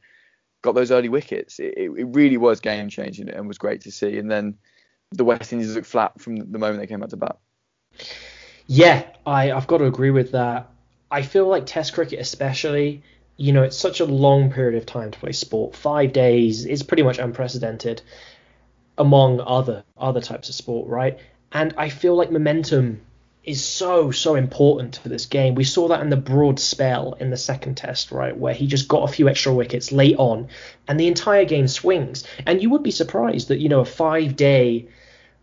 got 0.62 0.74
those 0.74 0.90
early 0.90 1.08
wickets. 1.08 1.58
It, 1.58 1.74
it 1.76 2.04
really 2.14 2.36
was 2.36 2.60
game 2.60 2.88
changing 2.88 3.28
and 3.28 3.48
was 3.48 3.58
great 3.58 3.82
to 3.82 3.92
see. 3.92 4.18
And 4.18 4.30
then 4.30 4.56
the 5.12 5.24
West 5.24 5.52
Indies 5.52 5.74
looked 5.74 5.86
flat 5.86 6.20
from 6.20 6.36
the 6.36 6.58
moment 6.58 6.78
they 6.78 6.86
came 6.86 7.02
out 7.02 7.10
to 7.10 7.16
bat. 7.16 7.36
Yeah, 8.66 9.04
I, 9.24 9.52
I've 9.52 9.66
got 9.66 9.78
to 9.78 9.86
agree 9.86 10.10
with 10.10 10.32
that. 10.32 10.70
I 11.10 11.22
feel 11.22 11.46
like 11.46 11.66
Test 11.66 11.94
cricket, 11.94 12.18
especially, 12.18 13.02
you 13.36 13.52
know, 13.52 13.62
it's 13.62 13.76
such 13.76 14.00
a 14.00 14.04
long 14.04 14.50
period 14.50 14.76
of 14.76 14.86
time 14.86 15.10
to 15.10 15.18
play 15.18 15.32
sport. 15.32 15.76
Five 15.76 16.12
days 16.12 16.64
is 16.64 16.82
pretty 16.82 17.02
much 17.02 17.18
unprecedented 17.18 18.02
among 18.98 19.40
other 19.40 19.84
other 19.96 20.20
types 20.20 20.48
of 20.48 20.54
sport, 20.54 20.88
right? 20.88 21.18
And 21.52 21.74
I 21.76 21.88
feel 21.88 22.14
like 22.16 22.30
momentum 22.30 23.00
is 23.46 23.64
so 23.64 24.10
so 24.10 24.34
important 24.34 24.96
for 24.96 25.08
this 25.08 25.26
game. 25.26 25.54
We 25.54 25.64
saw 25.64 25.88
that 25.88 26.00
in 26.00 26.10
the 26.10 26.16
broad 26.16 26.58
spell 26.58 27.12
in 27.20 27.30
the 27.30 27.36
second 27.36 27.76
test, 27.76 28.10
right, 28.10 28.36
where 28.36 28.52
he 28.52 28.66
just 28.66 28.88
got 28.88 29.08
a 29.08 29.12
few 29.12 29.28
extra 29.28 29.54
wickets 29.54 29.92
late 29.92 30.16
on, 30.18 30.48
and 30.88 30.98
the 30.98 31.06
entire 31.06 31.44
game 31.44 31.68
swings. 31.68 32.24
And 32.44 32.60
you 32.60 32.70
would 32.70 32.82
be 32.82 32.90
surprised 32.90 33.48
that 33.48 33.60
you 33.60 33.68
know 33.68 33.80
a 33.80 33.84
five 33.84 34.34
day 34.34 34.88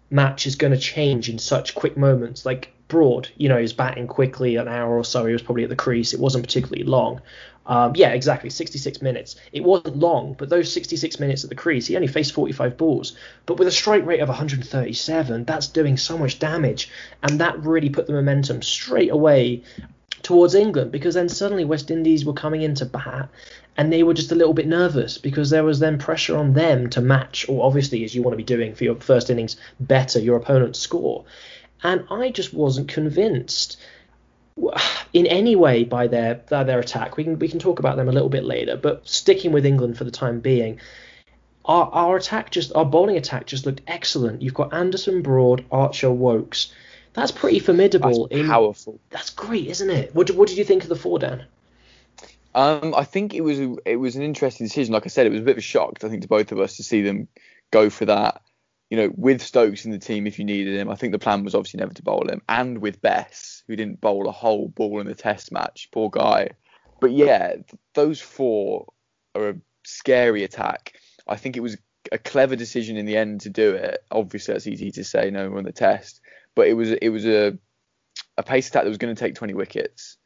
match 0.10 0.46
is 0.46 0.56
going 0.56 0.74
to 0.74 0.80
change 0.80 1.30
in 1.30 1.40
such 1.40 1.76
quick 1.76 1.96
moments. 1.96 2.46
Like 2.46 2.74
Broad, 2.94 3.28
you 3.38 3.50
know, 3.50 3.58
he's 3.58 3.74
batting 3.74 4.06
quickly 4.06 4.56
an 4.58 4.68
hour 4.68 4.96
or 4.96 5.04
so. 5.04 5.26
He 5.26 5.34
was 5.34 5.42
probably 5.42 5.64
at 5.64 5.70
the 5.72 5.76
crease. 5.76 6.14
It 6.14 6.20
wasn't 6.20 6.46
particularly 6.46 6.84
long. 6.84 7.22
Um, 7.66 7.94
yeah, 7.96 8.10
exactly. 8.10 8.52
66 8.52 9.02
minutes. 9.02 9.36
It 9.52 9.64
wasn't 9.64 9.98
long, 9.98 10.36
but 10.38 10.50
those 10.50 10.72
66 10.72 11.20
minutes 11.20 11.44
at 11.44 11.50
the 11.50 11.56
crease, 11.56 11.88
he 11.88 11.96
only 11.96 12.08
faced 12.08 12.34
45 12.34 12.78
balls. 12.78 13.18
But 13.48 13.58
with 13.58 13.68
a 13.68 13.72
strike 13.72 14.06
rate 14.06 14.20
of 14.20 14.30
137, 14.30 15.46
that's 15.46 15.66
doing 15.70 15.98
so 15.98 16.20
much 16.20 16.38
damage. 16.38 16.92
And 17.24 17.40
that 17.40 17.66
really 17.66 17.90
put 17.90 18.06
the 18.06 18.14
momentum 18.14 18.62
straight 18.62 19.10
away 19.10 19.64
towards 20.22 20.54
England 20.54 20.92
because 20.92 21.16
then 21.16 21.30
suddenly 21.30 21.66
West 21.66 21.90
Indies 21.90 22.26
were 22.26 22.34
coming 22.34 22.62
into 22.62 22.86
bat 22.86 23.28
and 23.76 23.92
they 23.92 24.04
were 24.04 24.14
just 24.14 24.32
a 24.32 24.36
little 24.36 24.54
bit 24.54 24.68
nervous 24.68 25.18
because 25.18 25.50
there 25.50 25.64
was 25.64 25.80
then 25.80 25.98
pressure 25.98 26.38
on 26.38 26.54
them 26.54 26.90
to 26.92 27.02
match, 27.02 27.50
or 27.50 27.66
obviously, 27.66 28.04
as 28.04 28.14
you 28.14 28.22
want 28.22 28.34
to 28.34 28.38
be 28.38 28.44
doing 28.44 28.76
for 28.76 28.84
your 28.84 28.96
first 28.96 29.30
innings, 29.30 29.58
better 29.80 30.20
your 30.20 30.38
opponent's 30.38 30.80
score. 30.80 31.26
And 31.84 32.06
I 32.10 32.30
just 32.30 32.54
wasn't 32.54 32.88
convinced 32.88 33.78
in 35.14 35.26
any 35.28 35.56
way 35.56 35.84
by 35.84 36.08
their 36.08 36.36
by 36.36 36.64
their 36.64 36.80
attack. 36.80 37.18
We 37.18 37.24
can 37.24 37.40
we 37.40 37.48
can 37.48 37.60
talk 37.60 37.80
about 37.80 37.98
them 37.98 38.08
a 38.08 38.12
little 38.12 38.30
bit 38.30 38.44
later, 38.44 38.78
but 38.78 39.08
sticking 39.08 39.52
with 39.52 39.66
England 39.66 39.98
for 39.98 40.04
the 40.04 40.12
time 40.12 40.40
being, 40.40 40.80
our 41.66 41.90
our 41.92 42.18
attack 42.18 42.52
just 42.52 42.74
our 42.76 42.86
bowling 42.86 43.18
attack 43.18 43.48
just 43.48 43.66
looked 43.66 43.82
excellent. 43.88 44.42
You've 44.42 44.54
got 44.54 44.74
Anderson, 44.74 45.22
Broad, 45.22 45.66
Archer, 45.72 46.12
Woakes. 46.12 46.72
That's 47.14 47.32
pretty 47.32 47.60
formidable. 47.60 48.28
That's 48.28 48.48
powerful. 48.48 48.94
In, 48.94 49.00
that's 49.10 49.30
great, 49.30 49.68
isn't 49.68 49.90
it? 49.90 50.16
What 50.16 50.32
what 50.32 50.48
did 50.48 50.58
you 50.58 50.64
think 50.64 50.84
of 50.84 50.90
the 50.90 50.96
four, 50.96 51.20
Dan? 51.20 51.46
Um, 52.56 52.94
I 52.96 53.04
think 53.04 53.34
it 53.34 53.42
was 53.42 53.60
it 53.86 53.96
was 53.96 54.16
an 54.16 54.22
interesting 54.22 54.68
decision. 54.68 54.94
Like 54.94 55.06
I 55.06 55.10
said, 55.10 55.26
it 55.26 55.32
was 55.32 55.42
a 55.42 55.44
bit 55.44 55.54
of 55.54 55.58
a 55.58 55.62
shock, 55.62 56.04
I 56.04 56.10
think, 56.10 56.22
to 56.22 56.28
both 56.28 56.52
of 56.52 56.60
us 56.60 56.78
to 56.78 56.84
see 56.84 57.02
them 57.02 57.28
go 57.72 57.90
for 57.90 58.06
that. 58.06 58.43
You 58.94 58.98
know, 58.98 59.14
with 59.16 59.42
Stokes 59.42 59.86
in 59.86 59.92
the 59.92 59.98
team, 59.98 60.28
if 60.28 60.38
you 60.38 60.46
needed 60.46 60.78
him, 60.78 60.88
I 60.88 60.96
think 60.96 61.14
the 61.14 61.20
plan 61.20 61.44
was 61.44 61.56
obviously 61.56 61.80
never 61.80 61.96
to 61.96 62.04
bowl 62.04 62.30
him, 62.30 62.44
and 62.48 62.78
with 62.78 63.02
Bess, 63.02 63.64
who 63.68 63.76
didn't 63.76 64.02
bowl 64.02 64.28
a 64.28 64.32
whole 64.32 64.68
ball 64.68 65.00
in 65.00 65.08
the 65.08 65.16
Test 65.16 65.52
match, 65.52 65.90
poor 65.92 66.12
guy. 66.12 66.52
But 67.02 67.12
yeah, 67.12 67.56
those 67.96 68.22
four 68.22 68.86
are 69.34 69.50
a 69.50 69.56
scary 69.84 70.44
attack. 70.44 70.94
I 71.28 71.38
think 71.38 71.58
it 71.58 71.62
was 71.62 71.76
a 72.12 72.20
clever 72.20 72.56
decision 72.56 72.98
in 72.98 73.08
the 73.08 73.18
end 73.18 73.42
to 73.42 73.50
do 73.50 73.74
it. 73.74 74.04
Obviously, 74.12 74.54
that's 74.54 74.68
easy 74.68 74.92
to 74.92 75.04
say, 75.04 75.32
no, 75.32 75.50
we're 75.50 75.58
on 75.58 75.64
the 75.64 75.72
Test, 75.72 76.22
but 76.54 76.68
it 76.68 76.74
was 76.74 76.92
it 76.92 77.10
was 77.10 77.26
a 77.26 77.58
a 78.38 78.44
pace 78.44 78.70
attack 78.70 78.84
that 78.84 78.90
was 78.90 79.00
going 79.00 79.16
to 79.16 79.20
take 79.20 79.34
20 79.34 79.56
wickets 79.56 80.18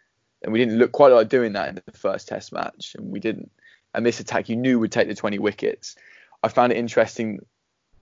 and 0.43 0.53
we 0.53 0.59
didn't 0.59 0.77
look 0.77 0.91
quite 0.91 1.11
like 1.11 1.29
doing 1.29 1.53
that 1.53 1.69
in 1.69 1.75
the 1.75 1.97
first 1.97 2.27
Test 2.27 2.53
match, 2.53 2.95
and 2.97 3.11
we 3.11 3.19
didn't. 3.19 3.51
And 3.93 4.05
this 4.05 4.19
attack, 4.19 4.49
you 4.49 4.55
knew 4.55 4.79
would 4.79 4.91
take 4.91 5.07
the 5.07 5.15
20 5.15 5.39
wickets. 5.39 5.95
I 6.43 6.49
found 6.49 6.71
it 6.71 6.77
interesting. 6.77 7.39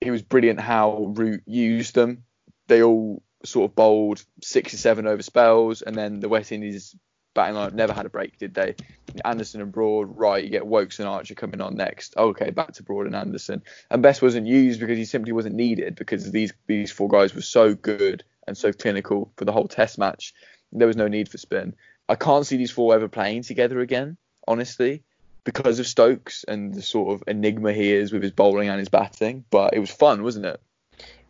It 0.05 0.12
was 0.12 0.21
brilliant 0.21 0.62
how 0.62 1.13
Root 1.15 1.41
used 1.47 1.95
them. 1.95 2.24
They 2.67 2.83
all 2.83 3.24
sort 3.43 3.71
of 3.71 3.75
bowled 3.75 4.24
six 4.41 4.74
or 4.74 4.77
seven 4.77 5.07
over 5.07 5.24
spells, 5.24 5.81
and 5.81 5.95
then 5.95 6.19
the 6.19 6.29
West 6.29 6.51
Indies 6.51 6.95
batting 7.33 7.55
line 7.55 7.75
never 7.75 7.91
had 7.91 8.05
a 8.05 8.09
break, 8.09 8.38
did 8.38 8.53
they? 8.53 8.75
Anderson 9.24 9.62
and 9.62 9.71
Broad, 9.71 10.17
right, 10.17 10.43
you 10.43 10.50
get 10.50 10.65
Woakes 10.65 11.00
and 11.00 11.07
Archer 11.07 11.33
coming 11.35 11.59
on 11.59 11.75
next. 11.75 12.15
Okay, 12.17 12.51
back 12.51 12.74
to 12.74 12.83
Broad 12.83 13.07
and 13.07 13.15
Anderson. 13.15 13.63
And 13.89 14.03
Bess 14.03 14.21
wasn't 14.21 14.47
used 14.47 14.79
because 14.79 14.97
he 14.97 15.05
simply 15.05 15.31
wasn't 15.31 15.55
needed 15.55 15.95
because 15.95 16.31
these 16.31 16.53
these 16.67 16.91
four 16.91 17.09
guys 17.09 17.33
were 17.33 17.41
so 17.41 17.74
good 17.74 18.24
and 18.47 18.57
so 18.57 18.71
clinical 18.71 19.31
for 19.38 19.45
the 19.45 19.51
whole 19.51 19.67
test 19.67 19.97
match. 19.97 20.33
There 20.71 20.88
was 20.88 20.97
no 20.97 21.07
need 21.07 21.29
for 21.29 21.38
spin. 21.38 21.75
I 22.07 22.15
can't 22.15 22.45
see 22.45 22.57
these 22.57 22.71
four 22.71 22.93
ever 22.93 23.07
playing 23.07 23.43
together 23.43 23.79
again, 23.79 24.17
honestly, 24.47 25.03
because 25.45 25.79
of 25.79 25.87
Stokes 25.87 26.43
and 26.43 26.73
the 26.73 26.81
sort 26.81 27.13
of 27.13 27.23
enigma 27.27 27.71
he 27.71 27.93
is 27.93 28.11
with 28.11 28.23
his 28.23 28.33
bowling 28.33 28.67
and 28.67 28.79
his 28.79 28.89
batting. 28.89 29.45
But 29.49 29.73
it 29.73 29.79
was 29.79 29.89
fun, 29.89 30.23
wasn't 30.23 30.47
it? 30.47 30.59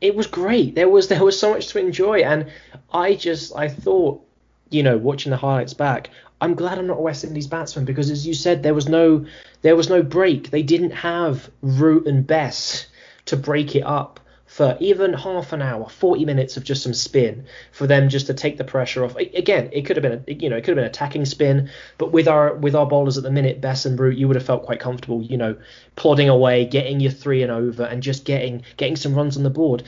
It 0.01 0.15
was 0.15 0.25
great. 0.25 0.73
There 0.73 0.89
was 0.89 1.07
there 1.07 1.23
was 1.23 1.39
so 1.39 1.51
much 1.51 1.67
to 1.67 1.79
enjoy, 1.79 2.21
and 2.21 2.51
I 2.91 3.15
just 3.15 3.55
I 3.55 3.67
thought, 3.67 4.25
you 4.69 4.81
know, 4.81 4.97
watching 4.97 5.29
the 5.29 5.37
highlights 5.37 5.73
back, 5.73 6.09
I'm 6.41 6.55
glad 6.55 6.77
I'm 6.77 6.87
not 6.87 6.97
a 6.97 7.01
West 7.01 7.23
Indies 7.23 7.47
batsman 7.47 7.85
because, 7.85 8.09
as 8.09 8.25
you 8.25 8.33
said, 8.33 8.63
there 8.63 8.73
was 8.73 8.89
no 8.89 9.25
there 9.61 9.75
was 9.75 9.89
no 9.89 10.01
break. 10.01 10.49
They 10.49 10.63
didn't 10.63 10.91
have 10.91 11.49
Root 11.61 12.07
and 12.07 12.25
Bess 12.25 12.87
to 13.25 13.37
break 13.37 13.75
it 13.75 13.83
up 13.83 14.19
for 14.55 14.77
even 14.79 15.11
half 15.11 15.51
an 15.51 15.61
hour, 15.61 15.89
40 15.89 16.23
minutes 16.23 16.55
of 16.55 16.63
just 16.63 16.81
some 16.81 16.93
spin 16.93 17.45
for 17.73 17.87
them 17.87 18.07
just 18.07 18.27
to 18.27 18.33
take 18.33 18.57
the 18.57 18.63
pressure 18.63 19.03
off. 19.03 19.13
Again, 19.17 19.67
it 19.73 19.81
could 19.81 19.97
have 19.97 20.01
been 20.01 20.23
a, 20.25 20.31
you 20.31 20.49
know 20.49 20.55
it 20.55 20.61
could 20.61 20.69
have 20.69 20.77
been 20.77 20.85
attacking 20.85 21.25
spin, 21.25 21.69
but 21.97 22.13
with 22.13 22.25
our 22.25 22.55
with 22.55 22.73
our 22.73 22.85
bowlers 22.85 23.17
at 23.17 23.23
the 23.23 23.31
minute, 23.31 23.59
Bess 23.59 23.85
and 23.85 23.99
Root, 23.99 24.17
you 24.17 24.29
would 24.29 24.37
have 24.37 24.45
felt 24.45 24.63
quite 24.63 24.79
comfortable, 24.79 25.21
you 25.21 25.35
know, 25.35 25.57
plodding 25.97 26.29
away, 26.29 26.63
getting 26.63 27.01
your 27.01 27.11
three 27.11 27.43
and 27.43 27.51
over, 27.51 27.83
and 27.83 28.01
just 28.01 28.23
getting 28.23 28.63
getting 28.77 28.95
some 28.95 29.13
runs 29.13 29.35
on 29.35 29.43
the 29.43 29.49
board. 29.49 29.83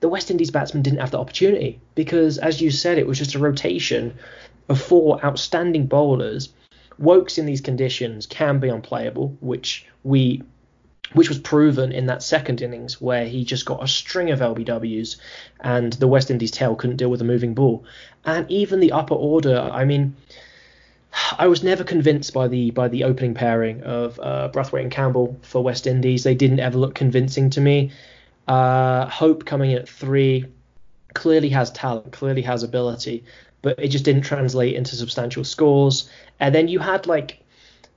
The 0.00 0.08
West 0.08 0.30
Indies 0.30 0.50
batsmen 0.50 0.82
didn't 0.82 1.00
have 1.00 1.10
the 1.10 1.20
opportunity 1.20 1.78
because, 1.94 2.38
as 2.38 2.58
you 2.58 2.70
said, 2.70 2.96
it 2.96 3.06
was 3.06 3.18
just 3.18 3.34
a 3.34 3.38
rotation 3.38 4.14
of 4.70 4.80
four 4.80 5.22
outstanding 5.22 5.88
bowlers. 5.88 6.48
Woakes 6.98 7.36
in 7.36 7.44
these 7.44 7.60
conditions 7.60 8.24
can 8.24 8.60
be 8.60 8.70
unplayable, 8.70 9.36
which 9.42 9.84
we 10.04 10.42
which 11.12 11.28
was 11.28 11.38
proven 11.38 11.92
in 11.92 12.06
that 12.06 12.22
second 12.22 12.62
innings 12.62 13.00
where 13.00 13.26
he 13.26 13.44
just 13.44 13.64
got 13.64 13.82
a 13.82 13.88
string 13.88 14.30
of 14.30 14.40
LBWs 14.40 15.16
and 15.60 15.92
the 15.94 16.08
West 16.08 16.30
Indies 16.30 16.50
tail 16.50 16.74
couldn't 16.74 16.96
deal 16.96 17.10
with 17.10 17.20
a 17.20 17.24
moving 17.24 17.54
ball. 17.54 17.84
And 18.24 18.50
even 18.50 18.80
the 18.80 18.92
upper 18.92 19.14
order, 19.14 19.70
I 19.72 19.84
mean, 19.84 20.16
I 21.38 21.46
was 21.46 21.62
never 21.62 21.84
convinced 21.84 22.32
by 22.32 22.48
the 22.48 22.70
by 22.70 22.88
the 22.88 23.04
opening 23.04 23.34
pairing 23.34 23.82
of 23.82 24.18
uh, 24.20 24.50
Brathwaite 24.52 24.82
and 24.82 24.90
Campbell 24.90 25.38
for 25.42 25.62
West 25.62 25.86
Indies. 25.86 26.24
They 26.24 26.34
didn't 26.34 26.60
ever 26.60 26.78
look 26.78 26.94
convincing 26.94 27.50
to 27.50 27.60
me. 27.60 27.92
Uh, 28.48 29.06
Hope 29.06 29.44
coming 29.44 29.72
in 29.72 29.78
at 29.78 29.88
three 29.88 30.46
clearly 31.14 31.48
has 31.48 31.70
talent, 31.70 32.12
clearly 32.12 32.42
has 32.42 32.62
ability, 32.62 33.24
but 33.62 33.78
it 33.78 33.88
just 33.88 34.04
didn't 34.04 34.22
translate 34.22 34.74
into 34.74 34.94
substantial 34.94 35.44
scores. 35.44 36.10
And 36.38 36.54
then 36.54 36.68
you 36.68 36.78
had 36.78 37.06
like 37.06 37.42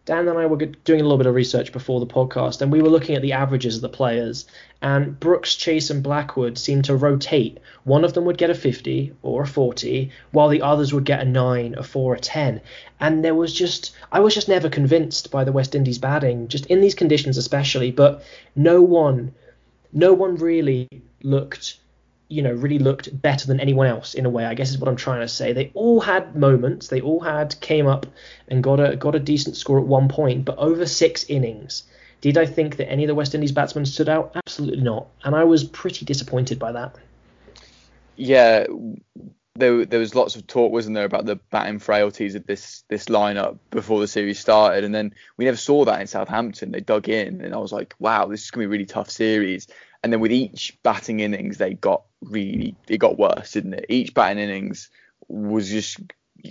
Dan 0.09 0.27
and 0.27 0.39
I 0.39 0.47
were 0.47 0.57
doing 0.57 1.01
a 1.01 1.03
little 1.03 1.19
bit 1.19 1.27
of 1.27 1.35
research 1.35 1.71
before 1.71 1.99
the 1.99 2.07
podcast, 2.07 2.63
and 2.63 2.71
we 2.71 2.81
were 2.81 2.89
looking 2.89 3.15
at 3.15 3.21
the 3.21 3.33
averages 3.33 3.75
of 3.75 3.81
the 3.83 3.89
players. 3.89 4.47
And 4.81 5.19
Brooks, 5.19 5.53
Chase, 5.53 5.91
and 5.91 6.01
Blackwood 6.01 6.57
seemed 6.57 6.85
to 6.85 6.95
rotate. 6.95 7.59
One 7.83 8.03
of 8.03 8.15
them 8.15 8.25
would 8.25 8.39
get 8.39 8.49
a 8.49 8.55
50 8.55 9.13
or 9.21 9.43
a 9.43 9.47
40, 9.47 10.09
while 10.31 10.49
the 10.49 10.63
others 10.63 10.91
would 10.95 11.03
get 11.05 11.21
a 11.21 11.25
9, 11.25 11.75
a 11.77 11.83
4, 11.83 12.15
a 12.15 12.19
10. 12.19 12.59
And 12.99 13.23
there 13.23 13.35
was 13.35 13.53
just, 13.53 13.95
I 14.11 14.19
was 14.19 14.33
just 14.33 14.49
never 14.49 14.67
convinced 14.67 15.29
by 15.29 15.43
the 15.43 15.51
West 15.51 15.75
Indies 15.75 15.99
batting, 15.99 16.47
just 16.47 16.65
in 16.65 16.81
these 16.81 16.95
conditions 16.95 17.37
especially. 17.37 17.91
But 17.91 18.23
no 18.55 18.81
one, 18.81 19.35
no 19.93 20.13
one 20.13 20.37
really 20.37 20.87
looked 21.21 21.77
you 22.29 22.43
know, 22.43 22.53
really 22.53 22.79
looked 22.79 23.21
better 23.21 23.47
than 23.47 23.59
anyone 23.59 23.87
else 23.87 24.13
in 24.13 24.25
a 24.25 24.29
way. 24.29 24.45
I 24.45 24.53
guess 24.53 24.69
is 24.69 24.77
what 24.77 24.87
I'm 24.87 24.95
trying 24.95 25.21
to 25.21 25.27
say. 25.27 25.51
They 25.51 25.71
all 25.73 25.99
had 25.99 26.35
moments. 26.35 26.87
They 26.87 27.01
all 27.01 27.19
had 27.19 27.59
came 27.59 27.87
up 27.87 28.05
and 28.47 28.63
got 28.63 28.79
a 28.79 28.95
got 28.95 29.15
a 29.15 29.19
decent 29.19 29.57
score 29.57 29.79
at 29.79 29.85
one 29.85 30.07
point, 30.07 30.45
but 30.45 30.57
over 30.57 30.85
six 30.85 31.25
innings, 31.25 31.83
did 32.21 32.37
I 32.37 32.45
think 32.45 32.77
that 32.77 32.89
any 32.89 33.03
of 33.03 33.07
the 33.07 33.15
West 33.15 33.33
Indies 33.33 33.51
batsmen 33.51 33.85
stood 33.85 34.09
out? 34.09 34.31
Absolutely 34.35 34.83
not, 34.83 35.07
and 35.23 35.35
I 35.35 35.43
was 35.43 35.63
pretty 35.63 36.05
disappointed 36.05 36.59
by 36.59 36.71
that. 36.73 36.95
Yeah, 38.15 38.67
there 39.55 39.85
there 39.85 39.99
was 39.99 40.13
lots 40.13 40.35
of 40.35 40.45
talk, 40.45 40.71
wasn't 40.71 40.95
there, 40.95 41.05
about 41.05 41.25
the 41.25 41.35
batting 41.35 41.79
frailties 41.79 42.35
of 42.35 42.45
this 42.45 42.83
this 42.89 43.05
lineup 43.05 43.57
before 43.71 43.99
the 43.99 44.07
series 44.07 44.39
started, 44.39 44.83
and 44.83 44.93
then 44.93 45.15
we 45.37 45.45
never 45.45 45.57
saw 45.57 45.85
that 45.85 45.99
in 45.99 46.07
Southampton. 46.07 46.71
They 46.71 46.81
dug 46.81 47.09
in, 47.09 47.41
and 47.41 47.55
I 47.55 47.57
was 47.57 47.71
like, 47.71 47.95
wow, 47.97 48.27
this 48.27 48.43
is 48.43 48.51
gonna 48.51 48.63
be 48.63 48.65
a 48.65 48.69
really 48.69 48.85
tough 48.85 49.09
series. 49.09 49.67
And 50.03 50.13
then 50.13 50.19
with 50.19 50.31
each 50.31 50.77
batting 50.83 51.19
innings, 51.19 51.57
they 51.57 51.73
got 51.73 52.03
really 52.21 52.75
it 52.87 52.97
got 52.97 53.19
worse, 53.19 53.51
didn't 53.51 53.73
it? 53.73 53.85
Each 53.89 54.13
batting 54.13 54.39
innings 54.39 54.89
was 55.27 55.69
just 55.69 55.99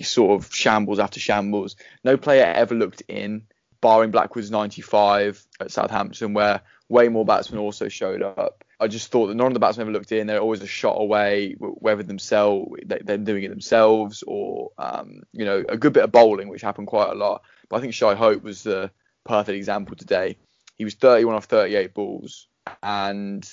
sort 0.03 0.39
of 0.39 0.55
shambles 0.55 0.99
after 0.99 1.21
shambles. 1.21 1.77
No 2.05 2.17
player 2.17 2.45
ever 2.45 2.75
looked 2.75 3.03
in, 3.09 3.45
barring 3.81 4.11
Blackwood's 4.11 4.51
95 4.51 5.45
at 5.61 5.71
Southampton, 5.71 6.35
where 6.35 6.61
way 6.89 7.09
more 7.09 7.25
batsmen 7.25 7.61
also 7.61 7.89
showed 7.89 8.23
up. 8.23 8.65
I 8.81 8.87
just 8.87 9.11
thought 9.11 9.27
that 9.27 9.35
none 9.35 9.49
of 9.49 9.55
the 9.55 9.61
batsmen 9.61 9.87
ever 9.87 9.93
looked 9.93 10.13
in. 10.13 10.27
They're 10.27 10.41
always 10.41 10.63
a 10.63 10.67
shot 10.67 10.97
away, 11.01 11.57
whether 11.59 12.03
themselves 12.03 12.73
they're 12.85 13.19
doing 13.19 13.45
it 13.45 13.49
themselves 13.49 14.23
or 14.27 14.71
um, 14.79 15.23
you 15.33 15.45
know 15.45 15.65
a 15.69 15.77
good 15.77 15.93
bit 15.93 16.05
of 16.05 16.13
bowling, 16.13 16.49
which 16.49 16.63
happened 16.63 16.87
quite 16.87 17.11
a 17.11 17.15
lot. 17.15 17.43
But 17.69 17.77
I 17.77 17.81
think 17.81 17.95
Shai 17.95 18.15
Hope 18.15 18.43
was 18.43 18.63
the 18.63 18.91
perfect 19.25 19.57
example 19.57 19.97
today. 19.97 20.37
He 20.77 20.85
was 20.85 20.95
31 20.95 21.35
off 21.35 21.47
38 21.47 21.93
balls, 21.93 22.47
and 22.83 23.49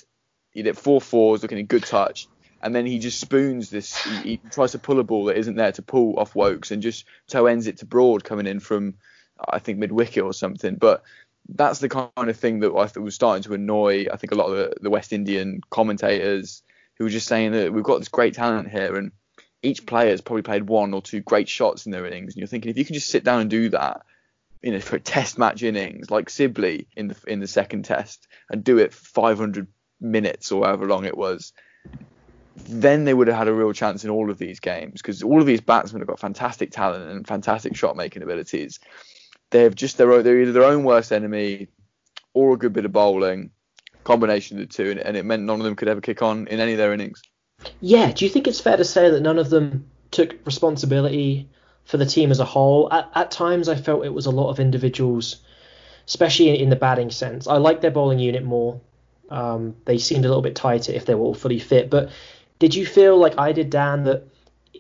he 0.52 0.64
did 0.64 0.78
four 0.78 1.02
fours, 1.02 1.42
looking 1.42 1.60
in 1.60 1.66
good 1.66 1.84
touch, 1.84 2.28
and 2.62 2.74
then 2.74 2.86
he 2.86 3.00
just 3.00 3.20
spoons 3.20 3.70
this. 3.70 3.96
He, 4.04 4.18
he, 4.22 4.38
tries 4.38 4.72
to 4.72 4.80
pull 4.80 5.00
a 5.00 5.04
ball 5.04 5.26
that 5.26 5.38
isn't 5.38 5.56
there 5.56 5.74
to 5.74 5.82
pull 5.82 6.18
off 6.18 6.36
Woakes 6.36 6.72
and 6.72 6.82
just 6.82 7.06
toe 7.28 7.46
ends 7.46 7.68
it 7.68 7.78
to 7.78 7.86
Broad 7.86 8.24
coming 8.24 8.48
in 8.48 8.60
from 8.60 8.96
I 9.50 9.60
think 9.60 9.78
mid 9.78 9.92
wicket 9.92 10.24
or 10.24 10.34
something. 10.34 10.76
But 10.76 11.04
that's 11.50 11.80
the 11.80 11.90
kind 11.90 12.30
of 12.30 12.38
thing 12.38 12.62
that 12.62 12.72
I 12.72 13.00
was 13.00 13.16
starting 13.16 13.44
to 13.44 13.54
annoy. 13.54 14.08
I 14.12 14.18
think 14.18 14.32
a 14.32 14.36
lot 14.36 14.48
of 14.48 14.56
the, 14.56 14.74
the 14.82 14.90
West 14.90 15.14
Indian 15.14 15.62
commentators 15.70 16.64
who 16.98 17.04
were 17.04 17.10
just 17.10 17.28
saying 17.28 17.52
that 17.52 17.74
we've 17.74 17.84
got 17.84 18.00
this 18.00 18.08
great 18.08 18.34
talent 18.34 18.70
here, 18.70 18.96
and 18.96 19.12
each 19.62 19.86
player 19.86 20.10
has 20.10 20.22
probably 20.22 20.44
played 20.44 20.68
one 20.68 20.94
or 20.94 21.02
two 21.02 21.20
great 21.20 21.50
shots 21.50 21.86
in 21.86 21.92
their 21.92 22.06
innings, 22.06 22.34
and 22.34 22.38
you're 22.38 22.48
thinking 22.48 22.72
if 22.72 22.78
you 22.78 22.86
can 22.86 22.96
just 22.96 23.10
sit 23.10 23.24
down 23.24 23.42
and 23.42 23.50
do 23.50 23.70
that 23.70 24.02
you 24.66 24.72
know, 24.72 24.80
for 24.80 24.98
test 24.98 25.38
match 25.38 25.62
innings 25.62 26.10
like 26.10 26.28
Sibley 26.28 26.88
in 26.98 27.10
the 27.10 27.16
in 27.28 27.40
the 27.40 27.48
second 27.48 27.86
test 27.86 28.28
and 28.50 28.64
do 28.64 28.80
it 28.80 28.96
500 28.96 29.68
minutes 30.02 30.52
or 30.52 30.66
however 30.66 30.88
long 30.88 31.06
it 31.06 31.16
was, 31.16 31.54
then 32.56 33.06
they 33.06 33.14
would 33.14 33.28
have 33.28 33.38
had 33.38 33.48
a 33.48 33.54
real 33.54 33.74
chance 33.74 34.04
in 34.04 34.10
all 34.10 34.32
of 34.32 34.40
these 34.40 34.60
games 34.60 35.04
because 35.04 35.22
all 35.22 35.40
of 35.40 35.46
these 35.46 35.62
batsmen 35.62 36.02
have 36.02 36.08
got 36.08 36.20
fantastic 36.20 36.72
talent 36.72 37.12
and 37.12 37.28
fantastic 37.28 37.76
shot 37.76 37.96
making 37.96 38.24
abilities. 38.24 38.80
They've 39.52 39.74
just 39.74 40.00
they're, 40.00 40.24
they're 40.24 40.42
either 40.42 40.52
their 40.52 40.64
own 40.64 40.84
worst 40.84 41.12
enemy 41.12 41.68
or 42.34 42.56
a 42.56 42.58
good 42.58 42.74
bit 42.74 42.86
of 42.86 42.92
bowling, 42.92 43.52
combination 44.04 44.60
of 44.60 44.68
the 44.68 44.74
two, 44.74 44.90
and, 44.90 45.00
and 45.00 45.16
it 45.16 45.26
meant 45.26 45.44
none 45.44 45.60
of 45.60 45.64
them 45.64 45.76
could 45.76 45.90
ever 45.90 46.02
kick 46.02 46.24
on 46.24 46.48
in 46.48 46.60
any 46.60 46.72
of 46.72 46.80
their 46.80 46.92
innings. 46.92 47.22
Yeah, 47.82 48.12
do 48.12 48.26
you 48.26 48.32
think 48.32 48.48
it's 48.48 48.60
fair 48.60 48.78
to 48.78 48.84
say 48.84 49.12
that 49.12 49.22
none 49.22 49.38
of 49.38 49.52
them 49.52 49.92
took 50.10 50.36
responsibility 50.44 51.50
for 51.86 51.98
the 51.98 52.06
team 52.06 52.32
as 52.32 52.40
a 52.40 52.46
whole? 52.46 52.92
At, 52.92 53.10
at 53.16 53.32
times, 53.32 53.70
I 53.70 53.76
felt 53.76 54.06
it 54.06 54.14
was 54.14 54.26
a 54.26 54.32
lot 54.32 54.50
of 54.50 54.60
individuals, 54.60 55.38
especially 56.08 56.50
in, 56.50 56.56
in 56.56 56.70
the 56.70 56.76
batting 56.76 57.12
sense. 57.12 57.48
I 57.48 57.58
like 57.58 57.82
their 57.82 57.92
bowling 57.92 58.20
unit 58.20 58.44
more. 58.44 58.82
Um, 59.30 59.76
they 59.86 59.98
seemed 59.98 60.26
a 60.26 60.28
little 60.28 60.44
bit 60.44 60.56
tighter 60.56 60.92
if 60.92 61.06
they 61.06 61.16
were 61.16 61.26
all 61.26 61.34
fully 61.34 61.60
fit. 61.60 61.90
But 61.90 62.12
did 62.60 62.76
you 62.76 62.86
feel 62.86 63.18
like 63.18 63.40
I 63.40 63.52
did, 63.52 63.70
Dan, 63.70 64.04
that 64.04 64.28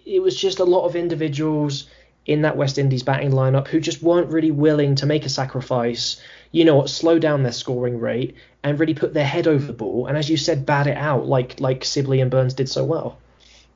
it 0.06 0.22
was 0.22 0.36
just 0.36 0.60
a 0.60 0.66
lot 0.66 0.86
of 0.86 0.96
individuals 0.96 1.88
in 2.26 2.42
that 2.42 2.58
West 2.58 2.78
Indies 2.78 3.04
batting 3.04 3.32
lineup 3.32 3.68
who 3.68 3.80
just 3.80 4.02
weren't 4.02 4.32
really 4.32 4.52
willing 4.52 4.96
to 4.96 5.06
make 5.06 5.26
a 5.26 5.30
sacrifice, 5.30 6.20
you 6.52 6.66
know, 6.66 6.86
slow 6.86 7.20
down 7.20 7.44
their 7.44 7.52
scoring 7.52 8.00
rate 8.00 8.36
and 8.64 8.80
really 8.80 8.96
put 8.96 9.14
their 9.14 9.26
head 9.26 9.48
over 9.48 9.66
the 9.66 9.74
ball 9.74 10.08
and 10.08 10.18
as 10.18 10.30
you 10.30 10.38
said, 10.38 10.66
bat 10.66 10.88
it 10.88 10.98
out 10.98 11.28
like 11.28 11.60
like 11.60 11.86
Sibley 11.86 12.22
and 12.22 12.32
Burns 12.32 12.54
did 12.54 12.70
so 12.70 12.84
well. 12.84 13.18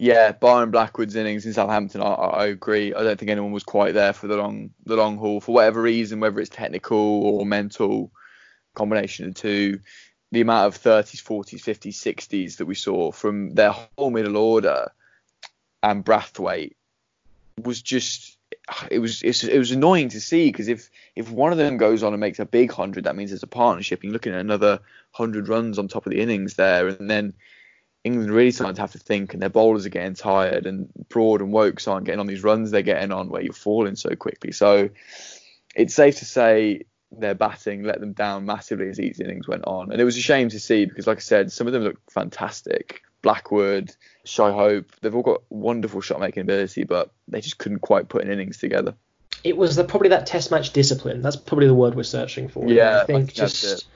Yeah, 0.01 0.31
Byron 0.31 0.71
Blackwood's 0.71 1.15
innings 1.15 1.45
in 1.45 1.51
Southampton, 1.51 2.01
I, 2.01 2.05
I, 2.05 2.45
agree. 2.45 2.93
I 2.93 3.03
don't 3.03 3.19
think 3.19 3.29
anyone 3.29 3.51
was 3.51 3.63
quite 3.63 3.93
there 3.93 4.13
for 4.13 4.27
the 4.27 4.37
long 4.37 4.69
the 4.85 4.95
long 4.95 5.17
haul 5.17 5.41
for 5.41 5.53
whatever 5.53 5.81
reason, 5.81 6.21
whether 6.21 6.39
it's 6.39 6.49
technical 6.49 6.97
or 6.97 7.45
mental, 7.45 8.09
combination 8.75 9.27
of 9.27 9.35
the 9.35 9.41
two 9.41 9.79
the 10.31 10.41
amount 10.41 10.67
of 10.67 10.81
30s, 10.81 11.23
40s, 11.23 11.59
50s, 11.59 11.95
60s 11.95 12.57
that 12.57 12.65
we 12.65 12.75
saw 12.75 13.11
from 13.11 13.55
their 13.55 13.71
whole 13.71 14.11
middle 14.11 14.37
order 14.37 14.91
and 15.81 16.05
Brathwaite 16.05 16.75
was 17.63 17.81
just 17.81 18.37
it 18.91 18.99
was 18.99 19.21
it 19.23 19.57
was 19.57 19.71
annoying 19.71 20.09
to 20.09 20.21
see 20.21 20.49
because 20.49 20.67
if 20.67 20.89
if 21.15 21.29
one 21.29 21.51
of 21.51 21.57
them 21.57 21.77
goes 21.77 22.03
on 22.03 22.13
and 22.13 22.19
makes 22.19 22.39
a 22.39 22.45
big 22.45 22.71
hundred, 22.71 23.03
that 23.03 23.15
means 23.15 23.31
there's 23.31 23.43
a 23.43 23.47
partnership. 23.47 23.99
And 23.99 24.05
you're 24.05 24.13
looking 24.13 24.33
at 24.33 24.39
another 24.39 24.79
hundred 25.11 25.49
runs 25.49 25.79
on 25.79 25.87
top 25.87 26.05
of 26.05 26.11
the 26.11 26.21
innings 26.21 26.53
there, 26.55 26.87
and 26.87 27.09
then 27.09 27.33
England 28.03 28.31
really 28.31 28.51
starting 28.51 28.75
to 28.75 28.81
have 28.81 28.93
to 28.93 28.99
think, 28.99 29.33
and 29.33 29.41
their 29.41 29.49
bowlers 29.49 29.85
are 29.85 29.89
getting 29.89 30.13
tired, 30.13 30.65
and 30.65 30.89
Broad 31.09 31.41
and 31.41 31.51
Woakes 31.51 31.87
aren't 31.87 32.05
getting 32.05 32.19
on 32.19 32.27
these 32.27 32.43
runs 32.43 32.71
they're 32.71 32.81
getting 32.81 33.11
on 33.11 33.29
where 33.29 33.41
you're 33.41 33.53
falling 33.53 33.95
so 33.95 34.15
quickly. 34.15 34.51
So 34.51 34.89
it's 35.75 35.93
safe 35.93 36.19
to 36.19 36.25
say 36.25 36.85
their 37.11 37.35
batting 37.35 37.83
let 37.83 37.99
them 37.99 38.13
down 38.13 38.45
massively 38.45 38.87
as 38.87 38.99
each 38.99 39.19
innings 39.19 39.47
went 39.47 39.65
on. 39.65 39.91
And 39.91 39.99
it 39.99 40.03
was 40.03 40.15
a 40.15 40.21
shame 40.21 40.49
to 40.49 40.59
see 40.59 40.85
because, 40.85 41.07
like 41.07 41.17
I 41.17 41.21
said, 41.21 41.51
some 41.51 41.67
of 41.67 41.73
them 41.73 41.83
looked 41.83 42.11
fantastic. 42.11 43.01
Blackwood, 43.21 43.93
Shai 44.23 44.51
Hope, 44.51 44.91
they've 45.01 45.13
all 45.13 45.23
got 45.23 45.41
wonderful 45.49 45.99
shot 45.99 46.21
making 46.21 46.41
ability, 46.41 46.85
but 46.85 47.11
they 47.27 47.41
just 47.41 47.57
couldn't 47.57 47.79
quite 47.79 48.07
put 48.07 48.23
an 48.23 48.31
innings 48.31 48.57
together. 48.57 48.93
it 49.43 49.57
was 49.57 49.75
the, 49.75 49.83
probably 49.83 50.09
that 50.09 50.25
test 50.25 50.51
match 50.51 50.71
discipline. 50.71 51.21
That's 51.21 51.35
probably 51.35 51.67
the 51.67 51.73
word 51.73 51.95
we're 51.95 52.03
searching 52.03 52.47
for. 52.47 52.67
Yeah, 52.67 53.01
I 53.01 53.05
think, 53.05 53.15
I 53.15 53.19
think 53.21 53.33
just 53.33 53.87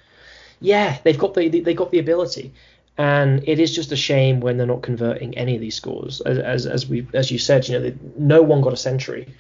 yeah, 0.60 0.98
they've 1.04 1.18
got 1.18 1.34
the 1.34 1.50
they 1.50 1.74
got 1.74 1.92
the 1.92 2.00
ability, 2.00 2.54
and 2.98 3.44
it 3.48 3.60
is 3.60 3.74
just 3.74 3.92
a 3.92 3.96
shame 3.96 4.40
when 4.40 4.58
they're 4.58 4.68
not 4.68 4.84
converting 4.84 5.36
any 5.38 5.56
of 5.56 5.62
these 5.62 5.76
scores. 5.76 6.22
As 6.22 6.38
as, 6.38 6.66
as 6.66 6.88
we 6.88 7.08
as 7.14 7.32
you 7.32 7.40
said, 7.40 7.68
you 7.68 7.76
know, 7.76 7.82
they, 7.82 7.96
no 8.18 8.42
one 8.42 8.62
got 8.62 8.74
a 8.74 8.78
century, 8.78 9.34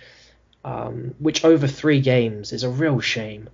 um, 0.66 1.14
which 1.20 1.46
over 1.46 1.68
three 1.68 2.02
games 2.02 2.52
is 2.52 2.64
a 2.64 2.70
real 2.70 3.00
shame. 3.00 3.50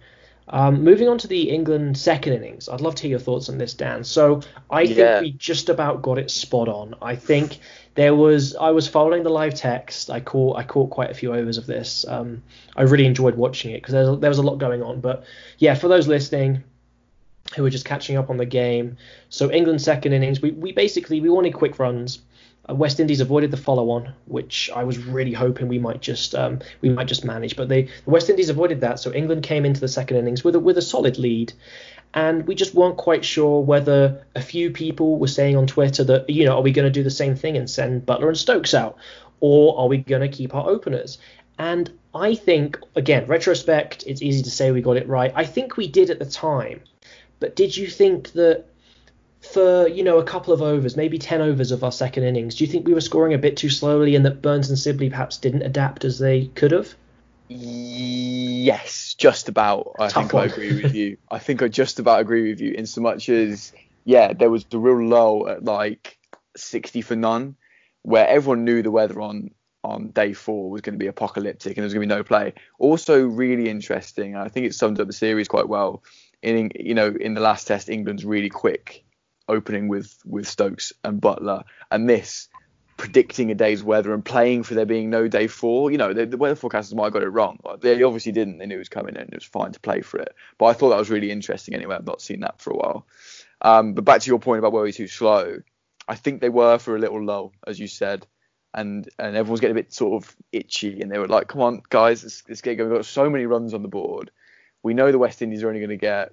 Um, 0.52 0.84
moving 0.84 1.08
on 1.08 1.20
to 1.20 1.28
the 1.28 1.50
England 1.50 1.96
second 1.96 2.34
innings, 2.34 2.70
I'd 2.70 2.82
love 2.82 2.96
to 2.96 3.04
hear 3.04 3.12
your 3.12 3.20
thoughts 3.20 3.50
on 3.50 3.60
this, 3.60 3.76
Dan. 3.76 4.04
So 4.04 4.42
I 4.70 4.82
yeah. 4.82 5.20
think 5.20 5.22
we 5.22 5.32
just 5.34 5.70
about 5.70 6.02
got 6.02 6.18
it 6.18 6.32
spot 6.32 6.68
on. 6.68 6.96
I 7.04 7.16
think 7.16 7.60
there 7.94 8.16
was 8.16 8.56
I 8.56 8.72
was 8.72 8.88
following 8.88 9.24
the 9.24 9.30
live 9.30 9.54
text. 9.54 10.10
I 10.10 10.22
caught 10.22 10.58
I 10.58 10.64
caught 10.64 10.90
quite 10.90 11.12
a 11.12 11.14
few 11.14 11.34
overs 11.36 11.58
of 11.58 11.68
this. 11.68 12.06
Um, 12.08 12.42
I 12.76 12.84
really 12.84 13.06
enjoyed 13.06 13.36
watching 13.36 13.72
it 13.72 13.82
because 13.84 14.20
there 14.20 14.30
was 14.30 14.40
a 14.40 14.44
lot 14.44 14.58
going 14.58 14.82
on. 14.82 15.02
But 15.02 15.26
yeah, 15.60 15.76
for 15.76 15.88
those 15.88 16.08
listening, 16.08 16.64
who 17.56 17.64
were 17.64 17.70
just 17.70 17.86
catching 17.86 18.18
up 18.18 18.30
on 18.30 18.38
the 18.38 18.46
game. 18.46 18.98
So 19.30 19.52
England's 19.52 19.84
second 19.84 20.14
innings, 20.14 20.42
we, 20.42 20.52
we 20.52 20.72
basically 20.72 21.20
we 21.22 21.30
wanted 21.30 21.54
quick 21.54 21.80
runs. 21.80 22.20
Uh, 22.70 22.76
West 22.76 23.00
Indies 23.00 23.22
avoided 23.22 23.52
the 23.52 23.58
follow-on, 23.58 24.14
which 24.26 24.70
I 24.76 24.84
was 24.84 24.98
really 25.00 25.34
hoping 25.34 25.68
we 25.68 25.80
might 25.80 26.02
just 26.02 26.36
um, 26.36 26.60
we 26.82 26.90
might 26.90 27.08
just 27.08 27.26
manage, 27.26 27.56
but 27.56 27.70
they 27.70 27.84
the 27.84 28.12
West 28.12 28.30
Indies 28.30 28.50
avoided 28.50 28.82
that. 28.82 29.00
So 29.00 29.14
England 29.14 29.44
came 29.44 29.66
into 29.66 29.80
the 29.80 29.88
second 29.88 30.18
innings 30.18 30.44
with 30.44 30.56
a, 30.56 30.60
with 30.60 30.78
a 30.78 30.82
solid 30.82 31.18
lead, 31.18 31.54
and 32.14 32.46
we 32.46 32.56
just 32.56 32.76
weren't 32.76 32.98
quite 32.98 33.26
sure 33.26 33.62
whether 33.62 34.24
a 34.36 34.42
few 34.42 34.70
people 34.72 35.18
were 35.18 35.28
saying 35.28 35.56
on 35.56 35.68
Twitter 35.68 36.04
that 36.04 36.30
you 36.30 36.46
know 36.46 36.58
are 36.58 36.62
we 36.62 36.72
going 36.72 36.86
to 36.86 36.92
do 36.92 37.04
the 37.04 37.10
same 37.10 37.36
thing 37.36 37.58
and 37.58 37.70
send 37.70 38.06
Buttler 38.06 38.28
and 38.28 38.38
Stokes 38.38 38.74
out, 38.74 38.98
or 39.40 39.80
are 39.80 39.88
we 39.88 39.98
going 39.98 40.22
to 40.22 40.30
keep 40.30 40.54
our 40.54 40.70
openers? 40.70 41.18
And 41.58 41.92
I 42.14 42.36
think 42.36 42.80
again, 42.96 43.26
retrospect, 43.26 44.04
it's 44.06 44.22
easy 44.22 44.44
to 44.44 44.52
say 44.52 44.72
we 44.72 44.82
got 44.82 44.98
it 44.98 45.08
right. 45.08 45.32
I 45.36 45.46
think 45.46 45.78
we 45.78 45.88
did 45.88 46.10
at 46.10 46.20
the 46.20 46.26
time. 46.26 46.82
But 47.40 47.56
did 47.56 47.76
you 47.76 47.88
think 47.88 48.34
that 48.34 48.66
for 49.42 49.88
you 49.88 50.04
know 50.04 50.20
a 50.20 50.24
couple 50.24 50.54
of 50.54 50.62
overs, 50.62 50.98
maybe 50.98 51.18
ten 51.18 51.42
overs 51.42 51.72
of 51.72 51.84
our 51.84 51.92
second 51.92 52.24
innings, 52.24 52.56
do 52.56 52.66
you 52.66 52.72
think 52.72 52.88
we 52.88 52.94
were 52.94 53.02
scoring 53.02 53.34
a 53.34 53.38
bit 53.38 53.58
too 53.58 53.70
slowly 53.70 54.16
and 54.16 54.26
that 54.26 54.42
Burns 54.42 54.70
and 54.70 54.78
Sibley 54.78 55.10
perhaps 55.10 55.38
didn't 55.38 55.64
adapt 55.64 56.06
as 56.06 56.20
they 56.20 56.48
could 56.48 56.72
have? 56.72 56.94
Yes, 57.48 59.16
just 59.18 59.50
about. 59.50 59.96
I 60.00 60.10
think 60.10 60.34
one. 60.34 60.44
I 60.44 60.52
agree 60.52 60.82
with 60.82 60.94
you. 60.94 61.18
I 61.32 61.40
think 61.40 61.62
I 61.62 61.68
just 61.68 62.00
about 62.00 62.22
agree 62.22 62.50
with 62.50 62.62
you 62.62 62.74
in 62.74 62.86
so 62.86 63.02
much 63.02 63.30
as 63.30 63.74
yeah, 64.06 64.34
there 64.34 64.50
was 64.50 64.66
the 64.66 64.78
real 64.78 65.08
low 65.08 65.48
at 65.48 65.64
like 65.64 66.18
60 66.58 67.02
for 67.02 67.16
none, 67.16 67.56
where 68.04 68.28
everyone 68.28 68.66
knew 68.66 68.82
the 68.82 68.92
weather 68.92 69.20
on 69.22 69.52
on 69.82 70.10
day 70.10 70.34
four 70.34 70.70
was 70.70 70.82
going 70.82 70.94
to 70.94 71.00
be 71.00 71.08
apocalyptic 71.08 71.72
and 71.72 71.78
there 71.78 71.86
was 71.86 71.94
going 71.94 72.08
to 72.08 72.14
be 72.14 72.18
no 72.18 72.24
play. 72.24 72.54
Also, 72.80 73.24
really 73.26 73.70
interesting. 73.70 74.36
I 74.36 74.50
think 74.50 74.66
it 74.66 74.76
summed 74.76 75.00
up 75.00 75.08
the 75.08 75.14
series 75.14 75.48
quite 75.48 75.70
well 75.70 76.04
in 76.42 76.72
you 76.76 76.94
know 76.94 77.08
in 77.20 77.34
the 77.34 77.42
last 77.42 77.68
test 77.68 77.90
England's 77.90 78.26
really 78.26 78.50
quick 78.50 79.04
opening 79.48 79.88
with 79.88 80.18
with 80.26 80.48
Stokes 80.48 80.94
and 81.04 81.22
Buttler 81.22 81.64
and 81.92 82.10
this 82.10 82.50
predicting 83.00 83.50
a 83.50 83.56
day's 83.56 83.82
weather 83.82 84.14
and 84.14 84.26
playing 84.26 84.62
for 84.62 84.74
there 84.74 84.86
being 84.86 85.10
no 85.10 85.26
day 85.28 85.48
four. 85.48 85.90
You 85.90 85.98
know, 85.98 86.12
the, 86.12 86.26
the 86.26 86.36
weather 86.36 86.56
forecasters 86.56 86.94
might 86.94 87.06
have 87.06 87.14
got 87.14 87.24
it 87.24 87.30
wrong. 87.30 87.58
They 87.80 88.04
obviously 88.04 88.34
didn't. 88.34 88.58
They 88.58 88.66
knew 88.66 88.76
it 88.76 88.80
was 88.80 88.90
coming 88.90 89.16
and 89.16 89.30
it 89.30 89.36
was 89.36 89.46
fine 89.46 89.72
to 89.72 89.80
play 89.80 90.02
for 90.02 90.20
it. 90.20 90.36
But 90.58 90.66
I 90.66 90.74
thought 90.74 90.90
that 90.90 91.00
was 91.00 91.10
really 91.10 91.32
interesting 91.32 91.74
anyway. 91.74 91.96
I've 91.96 92.06
not 92.06 92.22
seen 92.22 92.42
that 92.42 92.60
for 92.60 92.72
a 92.72 92.76
while. 92.76 93.08
Um, 93.62 93.94
but 93.94 94.04
back 94.04 94.22
to 94.22 94.28
your 94.28 94.40
point 94.40 94.60
about 94.60 94.74
were 94.74 94.84
we 94.84 94.92
too 94.92 95.08
slow, 95.08 95.60
I 96.10 96.16
think 96.16 96.42
they 96.42 96.50
were 96.50 96.78
for 96.78 96.96
a 96.96 97.00
little 97.00 97.24
lull, 97.24 97.54
as 97.66 97.80
you 97.80 97.88
said. 97.88 98.28
And 98.74 99.10
and 99.18 99.36
everyone's 99.36 99.62
getting 99.62 99.78
a 99.78 99.82
bit 99.82 99.94
sort 99.94 100.24
of 100.24 100.36
itchy, 100.52 101.02
and 101.02 101.12
they 101.12 101.18
were 101.18 101.28
like, 101.28 101.48
"Come 101.48 101.62
on, 101.62 101.82
guys, 101.90 102.22
let's, 102.22 102.44
let's 102.48 102.62
get 102.62 102.76
going. 102.76 102.92
We've 102.92 103.00
got 103.00 103.06
so 103.06 103.28
many 103.28 103.48
runs 103.48 103.74
on 103.74 103.82
the 103.82 103.88
board 103.88 104.30
we 104.84 104.94
know 104.94 105.12
the 105.12 105.18
West 105.18 105.42
Indies 105.42 105.64
are 105.64 105.68
only 105.68 105.80
going 105.80 105.90
to 105.90 105.98
get, 105.98 106.32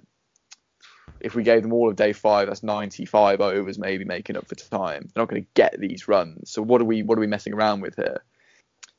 if 1.19 1.35
we 1.35 1.43
gave 1.43 1.63
them 1.63 1.73
all 1.73 1.89
of 1.89 1.95
day 1.95 2.13
five, 2.13 2.47
that's 2.47 2.63
95 2.63 3.41
overs, 3.41 3.77
maybe 3.77 4.05
making 4.05 4.37
up 4.37 4.47
for 4.47 4.55
time. 4.55 5.09
They're 5.13 5.21
not 5.21 5.29
going 5.29 5.43
to 5.43 5.49
get 5.53 5.79
these 5.79 6.07
runs. 6.07 6.51
So 6.51 6.61
what 6.61 6.81
are 6.81 6.85
we 6.85 7.03
what 7.03 7.17
are 7.17 7.21
we 7.21 7.27
messing 7.27 7.53
around 7.53 7.81
with 7.81 7.95
here? 7.95 8.23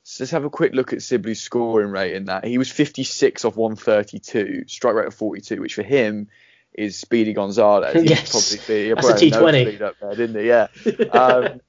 So 0.02 0.24
let's 0.24 0.30
have 0.30 0.44
a 0.44 0.50
quick 0.50 0.72
look 0.74 0.94
at 0.94 1.02
Sibley's 1.02 1.40
scoring 1.40 1.90
rate 1.90 2.14
in 2.14 2.26
that. 2.26 2.44
He 2.46 2.56
was 2.56 2.70
56 2.70 3.44
off 3.44 3.56
132, 3.56 4.64
strike 4.66 4.94
rate 4.94 5.06
of 5.06 5.14
42, 5.14 5.60
which 5.60 5.74
for 5.74 5.82
him 5.82 6.28
is 6.72 6.98
Speedy 6.98 7.34
Gonzalez. 7.34 7.94
yes, 8.08 8.30
probably 8.30 8.94
that's 8.94 9.22
a 9.22 9.26
T20 9.26 9.80
up 9.82 9.96
there, 10.00 10.14
didn't 10.14 10.40
he? 10.40 10.48
Yeah. 10.48 10.68
Um, 11.12 11.60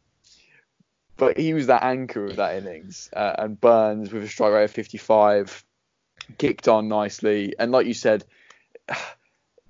but 1.18 1.38
he 1.38 1.54
was 1.54 1.68
that 1.68 1.84
anchor 1.84 2.26
of 2.26 2.38
that 2.38 2.56
innings. 2.56 3.10
Uh, 3.12 3.36
and 3.40 3.60
Burns 3.60 4.12
with 4.12 4.24
a 4.24 4.28
strike 4.28 4.54
rate 4.54 4.64
of 4.64 4.72
55 4.72 5.66
kicked 6.38 6.68
on 6.68 6.88
nicely, 6.88 7.56
and 7.58 7.72
like 7.72 7.88
you 7.88 7.94
said, 7.94 8.26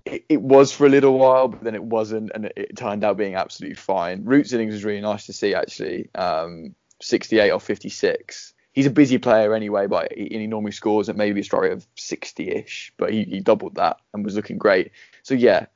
it, 0.06 0.26
it, 0.30 0.42
was 0.42 0.72
for 0.72 0.86
a 0.86 0.90
little 0.90 1.18
while, 1.18 1.48
but 1.48 1.64
then 1.64 1.76
it 1.76 1.84
wasn't, 1.84 2.32
and 2.34 2.46
it, 2.46 2.54
it, 2.56 2.78
turned 2.78 3.04
out 3.04 3.18
being 3.18 3.36
absolutely 3.36 3.76
fine. 3.76 4.26
Root's 4.26 4.54
innings 4.54 4.74
was 4.74 4.84
really 4.84 5.02
nice 5.02 5.26
to 5.28 5.34
see 5.34 5.54
actually. 5.54 6.10
Um, 6.16 6.76
68 7.02 7.52
or 7.52 7.60
56. 7.60 8.54
He's 8.72 8.86
a 8.86 8.92
busy 8.92 9.18
player 9.18 9.54
anyway, 9.54 9.88
but 9.88 10.14
he, 10.14 10.28
he 10.32 10.48
normally 10.48 10.72
scores 10.72 11.10
at 11.10 11.16
maybe 11.16 11.42
a 11.42 11.44
strike 11.44 11.72
of 11.72 11.88
60-ish, 11.96 12.94
but 12.98 13.12
he, 13.12 13.24
he 13.24 13.40
doubled 13.40 13.76
that 13.76 13.98
and 14.14 14.24
was 14.24 14.36
looking 14.36 14.58
great. 14.58 14.92
So 15.24 15.34
yeah, 15.34 15.68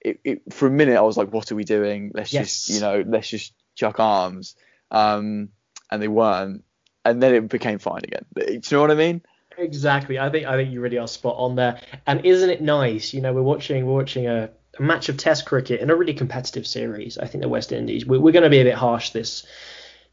it, 0.00 0.20
it, 0.24 0.52
for 0.52 0.66
a 0.66 0.70
minute 0.70 0.96
I 0.96 1.02
was 1.02 1.16
like, 1.16 1.32
what 1.32 1.50
are 1.50 1.56
we 1.56 1.64
doing? 1.64 2.12
Let's 2.14 2.32
yes. 2.32 2.66
just 2.66 2.70
you 2.70 2.80
know, 2.80 3.04
let's 3.06 3.28
just 3.28 3.54
chuck 3.74 4.00
arms. 4.00 4.56
Um, 4.90 5.50
and 5.90 6.02
they 6.02 6.08
weren't, 6.08 6.64
and 7.04 7.22
then 7.22 7.34
it 7.34 7.48
became 7.48 7.78
fine 7.78 8.02
again. 8.04 8.24
Do 8.34 8.52
you 8.52 8.60
know 8.72 8.80
what 8.80 8.90
I 8.90 8.94
mean? 8.94 9.22
Exactly. 9.58 10.18
I 10.18 10.30
think 10.30 10.46
I 10.46 10.56
think 10.56 10.72
you 10.72 10.80
really 10.80 10.98
are 10.98 11.08
spot 11.08 11.36
on 11.38 11.56
there. 11.56 11.80
And 12.06 12.24
isn't 12.24 12.50
it 12.50 12.60
nice? 12.60 13.12
You 13.12 13.20
know, 13.20 13.32
we're 13.32 13.42
watching 13.42 13.86
we're 13.86 13.94
watching 13.94 14.26
a, 14.26 14.50
a 14.78 14.82
match 14.82 15.08
of 15.08 15.16
Test 15.16 15.46
cricket 15.46 15.80
in 15.80 15.90
a 15.90 15.96
really 15.96 16.14
competitive 16.14 16.66
series. 16.66 17.18
I 17.18 17.26
think 17.26 17.42
the 17.42 17.48
West 17.48 17.72
Indies. 17.72 18.06
We're, 18.06 18.20
we're 18.20 18.32
going 18.32 18.44
to 18.44 18.50
be 18.50 18.60
a 18.60 18.64
bit 18.64 18.74
harsh 18.74 19.10
this 19.10 19.46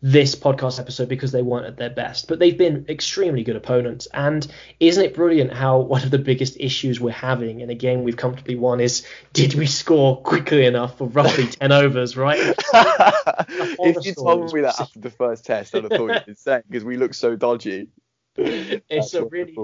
this 0.02 0.34
podcast 0.34 0.80
episode 0.80 1.10
because 1.10 1.32
they 1.32 1.42
weren't 1.42 1.66
at 1.66 1.76
their 1.76 1.90
best, 1.90 2.30
but 2.30 2.40
they've 2.40 2.58
been 2.58 2.86
extremely 2.88 3.44
good 3.44 3.58
opponents. 3.58 4.08
And 4.14 4.48
isn't 4.80 5.04
it 5.04 5.14
brilliant 5.14 5.52
how 5.52 5.80
one 5.80 6.04
of 6.04 6.12
the 6.12 6.18
biggest 6.18 6.56
issues 6.58 7.02
we're 7.02 7.12
having 7.12 7.60
in 7.60 7.70
a 7.70 7.76
game 7.76 8.04
we've 8.04 8.16
comfortably 8.16 8.56
won 8.56 8.80
is 8.80 9.06
did 9.34 9.56
we 9.56 9.66
score 9.66 10.22
quickly 10.22 10.66
enough 10.66 10.98
for 10.98 11.08
roughly 11.08 11.48
10 11.60 11.72
overs, 11.72 12.16
right? 12.16 12.40
if 12.74 14.06
you 14.06 14.14
told 14.14 14.54
me 14.54 14.62
that 14.62 14.80
after 14.80 15.00
the 15.00 15.10
first 15.10 15.46
test, 15.46 15.76
I'd 15.76 15.84
have 15.84 15.92
thought 15.92 16.14
you'd 16.14 16.24
insane 16.28 16.64
because 16.70 16.86
we 16.86 16.96
looked 16.96 17.16
so 17.16 17.36
dodgy. 17.36 17.90
it's 18.90 19.14
a 19.14 19.26
really 19.26 19.56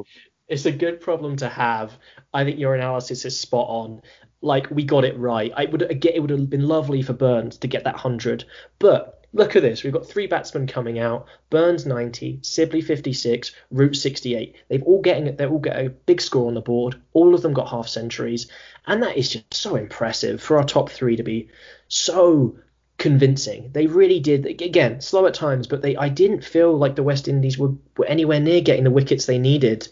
it's 0.47 0.65
a 0.65 0.71
good 0.71 1.01
problem 1.01 1.37
to 1.37 1.49
have. 1.49 1.97
I 2.33 2.43
think 2.43 2.59
your 2.59 2.75
analysis 2.75 3.25
is 3.25 3.39
spot 3.39 3.67
on. 3.67 4.01
Like 4.41 4.69
we 4.69 4.83
got 4.83 5.05
it 5.05 5.17
right. 5.17 5.51
I 5.55 5.65
would 5.65 5.81
it 5.81 6.21
would 6.21 6.29
have 6.29 6.49
been 6.49 6.67
lovely 6.67 7.01
for 7.01 7.13
Burns 7.13 7.57
to 7.57 7.67
get 7.67 7.85
that 7.85 7.95
hundred, 7.95 8.45
but 8.79 9.25
look 9.33 9.55
at 9.55 9.61
this. 9.61 9.83
We've 9.83 9.93
got 9.93 10.07
three 10.07 10.27
batsmen 10.27 10.67
coming 10.67 10.97
out. 10.99 11.27
Burns 11.49 11.85
90, 11.85 12.39
Sibley 12.41 12.81
56, 12.81 13.51
Root 13.71 13.95
68. 13.95 14.55
They've 14.69 14.83
all 14.83 15.01
getting 15.01 15.35
they 15.35 15.45
all 15.45 15.59
get 15.59 15.77
a 15.77 15.89
big 15.89 16.21
score 16.21 16.47
on 16.47 16.53
the 16.53 16.61
board. 16.61 17.01
All 17.13 17.33
of 17.35 17.41
them 17.41 17.53
got 17.53 17.69
half 17.69 17.87
centuries, 17.87 18.47
and 18.87 19.03
that 19.03 19.17
is 19.17 19.29
just 19.29 19.53
so 19.53 19.75
impressive 19.75 20.41
for 20.41 20.57
our 20.57 20.63
top 20.63 20.89
three 20.89 21.15
to 21.15 21.23
be 21.23 21.49
so 21.87 22.57
convincing. 23.05 23.69
They 23.71 23.85
really 23.85 24.19
did. 24.19 24.47
Again, 24.47 24.99
slow 24.99 25.27
at 25.27 25.35
times, 25.35 25.67
but 25.67 25.83
they 25.83 25.95
I 25.95 26.09
didn't 26.09 26.43
feel 26.43 26.75
like 26.75 26.95
the 26.95 27.03
West 27.03 27.27
Indies 27.27 27.55
were, 27.55 27.73
were 27.97 28.07
anywhere 28.07 28.39
near 28.39 28.61
getting 28.61 28.83
the 28.83 28.89
wickets 28.89 29.27
they 29.27 29.37
needed 29.37 29.87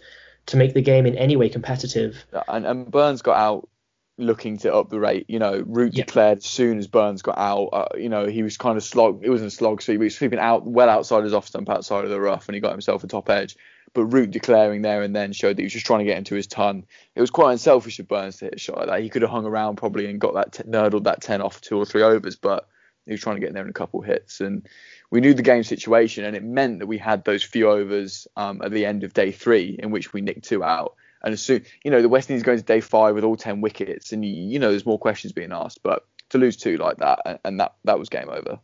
to 0.48 0.58
make 0.58 0.74
the 0.74 0.82
game 0.82 1.06
in 1.06 1.16
any 1.16 1.36
way 1.36 1.48
competitive. 1.48 2.26
And, 2.48 2.66
and 2.66 2.90
Burns 2.90 3.22
got 3.22 3.38
out 3.38 3.70
looking 4.18 4.58
to 4.60 4.74
up 4.74 4.90
the 4.90 5.00
rate. 5.00 5.26
You 5.28 5.38
know, 5.38 5.64
Root 5.64 5.94
yep. 5.94 6.08
declared 6.08 6.40
as 6.40 6.46
soon 6.46 6.80
as 6.80 6.88
Burns 6.88 7.22
got 7.22 7.38
out. 7.38 7.70
Uh, 7.72 7.88
you 7.96 8.10
know, 8.10 8.26
he 8.26 8.42
was 8.42 8.58
kind 8.58 8.78
of 8.78 8.84
slog. 8.84 9.24
It 9.24 9.30
wasn't 9.30 9.54
a 9.54 9.56
slog 9.56 9.84
sweep. 9.84 10.00
He 10.00 10.06
was 10.06 10.16
sweeping 10.16 10.40
out 10.40 10.66
well 10.66 10.90
outside 10.90 11.24
his 11.24 11.36
off 11.36 11.48
stump, 11.48 11.70
outside 11.70 12.06
of 12.06 12.10
the 12.10 12.20
rough, 12.20 12.48
and 12.48 12.56
he 12.56 12.62
got 12.62 12.72
himself 12.72 13.04
a 13.04 13.08
top 13.08 13.30
edge. 13.30 13.56
But 13.94 14.06
Root 14.06 14.32
declaring 14.32 14.82
there 14.82 15.04
and 15.04 15.16
then 15.16 15.34
showed 15.34 15.56
that 15.56 15.62
he 15.62 15.66
was 15.66 15.74
just 15.74 15.86
trying 15.86 16.00
to 16.00 16.06
get 16.06 16.18
into 16.18 16.34
his 16.34 16.48
ton. 16.48 16.84
It 17.14 17.22
was 17.22 17.30
quite 17.30 17.52
unselfish 17.52 18.00
of 18.00 18.08
Burns 18.08 18.38
to 18.38 18.46
hit 18.46 18.56
a 18.56 18.60
shot 18.60 18.78
like 18.78 18.88
that. 18.88 19.04
He 19.04 19.10
could 19.10 19.22
have 19.22 19.30
hung 19.30 19.46
around 19.46 19.76
probably 19.76 20.08
and 20.08 20.20
got 20.20 20.34
that 20.34 20.54
t- 20.54 20.64
nurdled 20.64 21.04
that 21.04 21.22
ten 21.22 21.44
off 21.44 21.62
two 21.62 21.78
or 21.78 21.86
three 21.86 22.02
overs, 22.02 22.36
but 22.36 22.68
he 23.06 23.12
was 23.12 23.22
trying 23.22 23.36
to 23.36 23.40
get 23.40 23.50
in 23.50 23.54
there 23.54 23.64
in 23.64 23.70
a 23.70 23.74
couple 23.74 24.00
of 24.00 24.06
hits, 24.06 24.42
and 24.42 24.68
we 25.10 25.22
knew 25.22 25.34
the 25.34 25.42
game 25.42 25.64
situation, 25.64 26.26
and 26.26 26.36
it 26.36 26.44
meant 26.44 26.80
that 26.80 26.88
we 26.88 26.98
had 26.98 27.24
those 27.24 27.44
few 27.44 27.70
overs 27.70 28.28
um, 28.36 28.62
at 28.64 28.72
the 28.72 28.86
end 28.86 29.04
of 29.04 29.14
day 29.14 29.32
three 29.32 29.78
in 29.82 29.92
which 29.92 30.14
we 30.14 30.22
nicked 30.22 30.46
two 30.46 30.64
out. 30.64 30.96
And 31.22 31.34
as 31.34 31.42
soon, 31.42 31.66
you 31.84 31.92
know, 31.92 32.02
the 32.02 32.10
West 32.10 32.30
Indies 32.30 32.44
going 32.44 32.58
to 32.58 32.64
day 32.64 32.82
five 32.82 33.16
with 33.16 33.24
all 33.24 33.38
ten 33.38 33.62
wickets, 33.62 34.12
and 34.12 34.26
you, 34.26 34.34
you 34.34 34.60
know, 34.60 34.70
there's 34.70 34.86
more 34.86 35.00
questions 35.00 35.34
being 35.34 35.52
asked, 35.52 35.82
but 35.84 36.06
to 36.30 36.38
lose 36.38 36.58
two 36.58 36.78
like 36.78 36.98
that, 36.98 37.20
and, 37.26 37.40
and 37.44 37.60
that 37.60 37.76
that 37.86 38.00
was 38.00 38.10
game 38.10 38.30
over. 38.30 38.60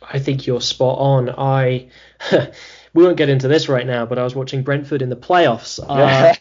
I 0.00 0.18
think 0.18 0.46
you're 0.46 0.60
spot 0.60 0.98
on. 0.98 1.30
I 1.30 1.88
we 2.94 3.04
won't 3.04 3.16
get 3.16 3.28
into 3.28 3.48
this 3.48 3.68
right 3.68 3.86
now, 3.86 4.06
but 4.06 4.18
I 4.18 4.24
was 4.24 4.34
watching 4.34 4.62
Brentford 4.62 5.02
in 5.02 5.10
the 5.10 5.16
playoffs. 5.16 5.78
Uh, 5.86 6.34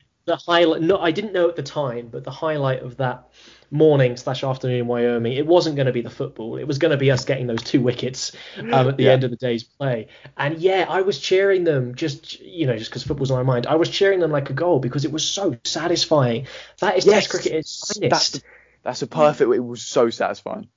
the 0.24 0.36
highlight, 0.36 0.82
no, 0.82 0.98
I 0.98 1.10
didn't 1.10 1.32
know 1.32 1.48
at 1.48 1.56
the 1.56 1.62
time, 1.62 2.08
but 2.08 2.24
the 2.24 2.30
highlight 2.30 2.82
of 2.82 2.96
that 2.98 3.28
morning 3.70 4.16
slash 4.16 4.42
afternoon 4.42 4.80
in 4.80 4.86
Wyoming, 4.86 5.32
it 5.32 5.46
wasn't 5.46 5.76
going 5.76 5.86
to 5.86 5.92
be 5.92 6.02
the 6.02 6.10
football. 6.10 6.56
It 6.56 6.66
was 6.66 6.78
going 6.78 6.90
to 6.90 6.96
be 6.96 7.10
us 7.10 7.24
getting 7.24 7.46
those 7.46 7.62
two 7.62 7.80
wickets 7.80 8.32
um, 8.58 8.72
at 8.72 8.96
the 8.96 9.04
yeah. 9.04 9.12
end 9.12 9.24
of 9.24 9.30
the 9.30 9.36
day's 9.36 9.62
play. 9.62 10.08
And 10.36 10.58
yeah, 10.58 10.86
I 10.88 11.02
was 11.02 11.18
cheering 11.18 11.64
them 11.64 11.94
just 11.94 12.40
you 12.40 12.66
know 12.66 12.76
just 12.76 12.90
because 12.90 13.02
football's 13.02 13.30
on 13.30 13.38
my 13.38 13.52
mind. 13.54 13.66
I 13.66 13.76
was 13.76 13.88
cheering 13.88 14.20
them 14.20 14.30
like 14.30 14.50
a 14.50 14.54
goal 14.54 14.80
because 14.80 15.04
it 15.04 15.12
was 15.12 15.26
so 15.26 15.56
satisfying. 15.64 16.46
That 16.80 16.96
is 16.96 17.06
yes, 17.06 17.14
Test 17.14 17.30
cricket 17.30 17.52
its 17.52 17.94
finest. 17.94 18.32
That's, 18.32 18.44
that's 18.82 19.02
a 19.02 19.06
perfect. 19.06 19.52
It 19.52 19.60
was 19.60 19.82
so 19.82 20.10
satisfying. 20.10 20.68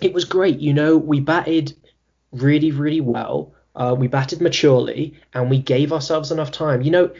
It 0.00 0.12
was 0.12 0.24
great. 0.24 0.60
You 0.60 0.74
know, 0.74 0.96
we 0.96 1.20
batted 1.20 1.74
really 2.32 2.70
really 2.70 3.00
well. 3.00 3.54
Uh, 3.74 3.94
we 3.98 4.08
batted 4.08 4.40
maturely 4.40 5.20
and 5.34 5.50
we 5.50 5.58
gave 5.58 5.92
ourselves 5.92 6.32
enough 6.32 6.50
time. 6.50 6.80
You 6.80 6.90
know, 6.90 7.10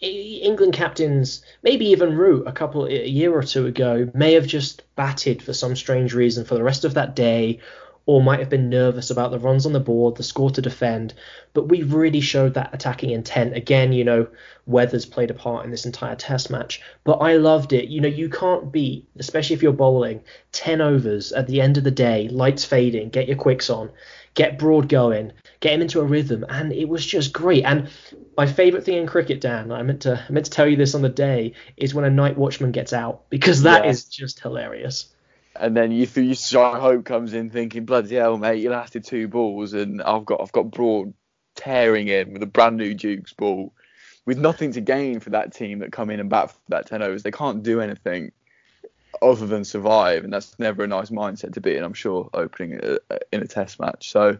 England 0.00 0.74
captains, 0.74 1.42
maybe 1.62 1.86
even 1.86 2.16
Root 2.16 2.46
a 2.46 2.52
couple 2.52 2.86
a 2.86 3.06
year 3.06 3.32
or 3.32 3.42
two 3.42 3.66
ago, 3.66 4.10
may 4.14 4.34
have 4.34 4.46
just 4.46 4.82
batted 4.94 5.42
for 5.42 5.52
some 5.52 5.74
strange 5.74 6.12
reason 6.12 6.44
for 6.44 6.54
the 6.54 6.62
rest 6.62 6.84
of 6.84 6.94
that 6.94 7.16
day, 7.16 7.60
or 8.06 8.22
might 8.22 8.38
have 8.38 8.48
been 8.48 8.68
nervous 8.68 9.10
about 9.10 9.32
the 9.32 9.38
runs 9.38 9.66
on 9.66 9.72
the 9.72 9.80
board, 9.80 10.14
the 10.14 10.22
score 10.22 10.50
to 10.50 10.62
defend. 10.62 11.12
But 11.54 11.68
we 11.68 11.82
really 11.82 12.20
showed 12.20 12.54
that 12.54 12.72
attacking 12.72 13.10
intent. 13.10 13.56
Again, 13.56 13.92
you 13.92 14.04
know, 14.04 14.28
weather's 14.66 15.06
played 15.06 15.30
a 15.30 15.34
part 15.34 15.64
in 15.64 15.72
this 15.72 15.86
entire 15.86 16.14
test 16.14 16.48
match, 16.48 16.80
but 17.02 17.16
I 17.16 17.36
loved 17.36 17.72
it. 17.72 17.88
You 17.88 18.00
know, 18.00 18.08
you 18.08 18.28
can't 18.28 18.70
beat, 18.70 19.08
especially 19.18 19.54
if 19.54 19.62
you're 19.62 19.72
bowling, 19.72 20.22
10 20.52 20.80
overs 20.80 21.32
at 21.32 21.48
the 21.48 21.60
end 21.60 21.78
of 21.78 21.84
the 21.84 21.90
day, 21.90 22.28
lights 22.28 22.64
fading, 22.64 23.08
get 23.08 23.26
your 23.26 23.36
quicks 23.36 23.70
on, 23.70 23.90
get 24.34 24.58
Broad 24.58 24.88
going, 24.88 25.32
get 25.60 25.72
him 25.72 25.82
into 25.82 26.00
a 26.00 26.04
rhythm, 26.04 26.44
and 26.48 26.72
it 26.72 26.88
was 26.88 27.04
just 27.04 27.32
great. 27.32 27.64
And 27.64 27.88
my 28.36 28.46
favourite 28.46 28.84
thing 28.84 28.98
in 28.98 29.06
cricket, 29.06 29.40
Dan, 29.40 29.72
I 29.72 29.82
meant 29.82 30.02
to 30.02 30.24
I 30.28 30.32
meant 30.32 30.46
to 30.46 30.52
tell 30.52 30.66
you 30.66 30.76
this 30.76 30.94
on 30.94 31.02
the 31.02 31.08
day, 31.08 31.52
is 31.76 31.94
when 31.94 32.04
a 32.04 32.10
night 32.10 32.36
watchman 32.36 32.72
gets 32.72 32.92
out 32.92 33.28
because 33.30 33.62
that 33.62 33.84
yeah. 33.84 33.90
is 33.90 34.04
just 34.04 34.40
hilarious. 34.40 35.12
And 35.54 35.76
then 35.76 35.90
you 35.92 36.06
you 36.14 36.34
Shai 36.34 36.78
Hope 36.78 37.04
comes 37.04 37.32
in 37.32 37.50
thinking, 37.50 37.84
bloody 37.84 38.16
hell, 38.16 38.36
mate, 38.36 38.62
you 38.62 38.70
lasted 38.70 39.04
two 39.04 39.28
balls, 39.28 39.72
and 39.72 40.02
I've 40.02 40.24
got 40.24 40.40
I've 40.40 40.52
got 40.52 40.70
Broad 40.70 41.14
tearing 41.54 42.08
in 42.08 42.32
with 42.32 42.42
a 42.42 42.46
brand 42.46 42.76
new 42.76 42.94
Duke's 42.94 43.32
ball, 43.32 43.72
with 44.26 44.38
nothing 44.38 44.72
to 44.72 44.80
gain 44.80 45.20
for 45.20 45.30
that 45.30 45.54
team 45.54 45.78
that 45.78 45.92
come 45.92 46.10
in 46.10 46.20
and 46.20 46.28
bat 46.28 46.50
for 46.50 46.58
that 46.68 46.86
ten 46.86 47.02
overs. 47.02 47.22
They 47.22 47.30
can't 47.30 47.62
do 47.62 47.80
anything 47.80 48.32
other 49.22 49.46
than 49.46 49.64
survive, 49.64 50.24
and 50.24 50.32
that's 50.32 50.58
never 50.58 50.84
a 50.84 50.86
nice 50.86 51.10
mindset 51.10 51.54
to 51.54 51.60
be 51.60 51.76
in. 51.76 51.84
I'm 51.84 51.94
sure 51.94 52.28
opening 52.34 52.78
a, 52.82 52.98
in 53.32 53.42
a 53.42 53.46
test 53.46 53.80
match. 53.80 54.10
So 54.10 54.38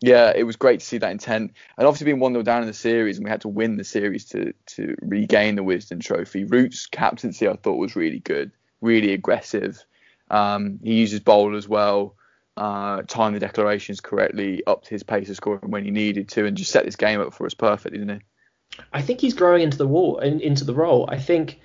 yeah, 0.00 0.32
it 0.34 0.44
was 0.44 0.56
great 0.56 0.80
to 0.80 0.86
see 0.86 0.98
that 0.98 1.10
intent, 1.10 1.54
and 1.78 1.86
obviously 1.86 2.04
being 2.04 2.20
one 2.20 2.32
0 2.32 2.42
down 2.42 2.62
in 2.62 2.68
the 2.68 2.74
series, 2.74 3.16
and 3.16 3.24
we 3.24 3.30
had 3.30 3.40
to 3.42 3.48
win 3.48 3.76
the 3.76 3.84
series 3.84 4.26
to 4.26 4.52
to 4.66 4.94
regain 5.00 5.54
the 5.56 5.62
Wisden 5.62 6.02
Trophy. 6.02 6.44
Root's 6.44 6.86
captaincy 6.86 7.48
I 7.48 7.56
thought 7.56 7.78
was 7.78 7.96
really 7.96 8.18
good, 8.18 8.52
really 8.80 9.12
aggressive. 9.12 9.84
Um, 10.30 10.80
he 10.82 10.94
uses 10.94 11.20
bowl 11.20 11.56
as 11.56 11.68
well. 11.68 12.16
Uh, 12.58 13.02
timed 13.06 13.36
the 13.36 13.40
declarations 13.40 14.00
correctly, 14.00 14.62
upped 14.66 14.88
his 14.88 15.02
pace 15.02 15.28
of 15.28 15.36
scoring 15.36 15.70
when 15.70 15.84
he 15.84 15.90
needed 15.90 16.28
to, 16.28 16.46
and 16.46 16.56
just 16.56 16.72
set 16.72 16.84
this 16.84 16.96
game 16.96 17.20
up 17.20 17.32
for 17.32 17.46
us 17.46 17.54
perfectly, 17.54 17.98
didn't 17.98 18.20
he? 18.20 18.82
I 18.92 19.02
think 19.02 19.20
he's 19.20 19.34
growing 19.34 19.62
into 19.62 19.78
the 19.78 19.86
wall, 19.86 20.18
in, 20.18 20.40
into 20.40 20.64
the 20.64 20.74
role. 20.74 21.08
I 21.08 21.18
think 21.18 21.60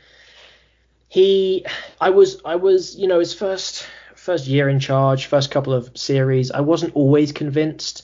he 1.10 1.66
I 2.00 2.12
was 2.12 2.42
I 2.46 2.56
was 2.56 2.96
you 2.96 3.08
know 3.08 3.20
his 3.20 3.34
first 3.34 3.86
first 4.16 4.48
year 4.48 4.70
in 4.70 4.80
charge, 4.80 5.26
first 5.26 5.50
couple 5.50 5.74
of 5.74 5.90
series, 5.98 6.52
I 6.52 6.62
wasn't 6.62 6.96
always 6.96 7.32
convinced 7.32 8.04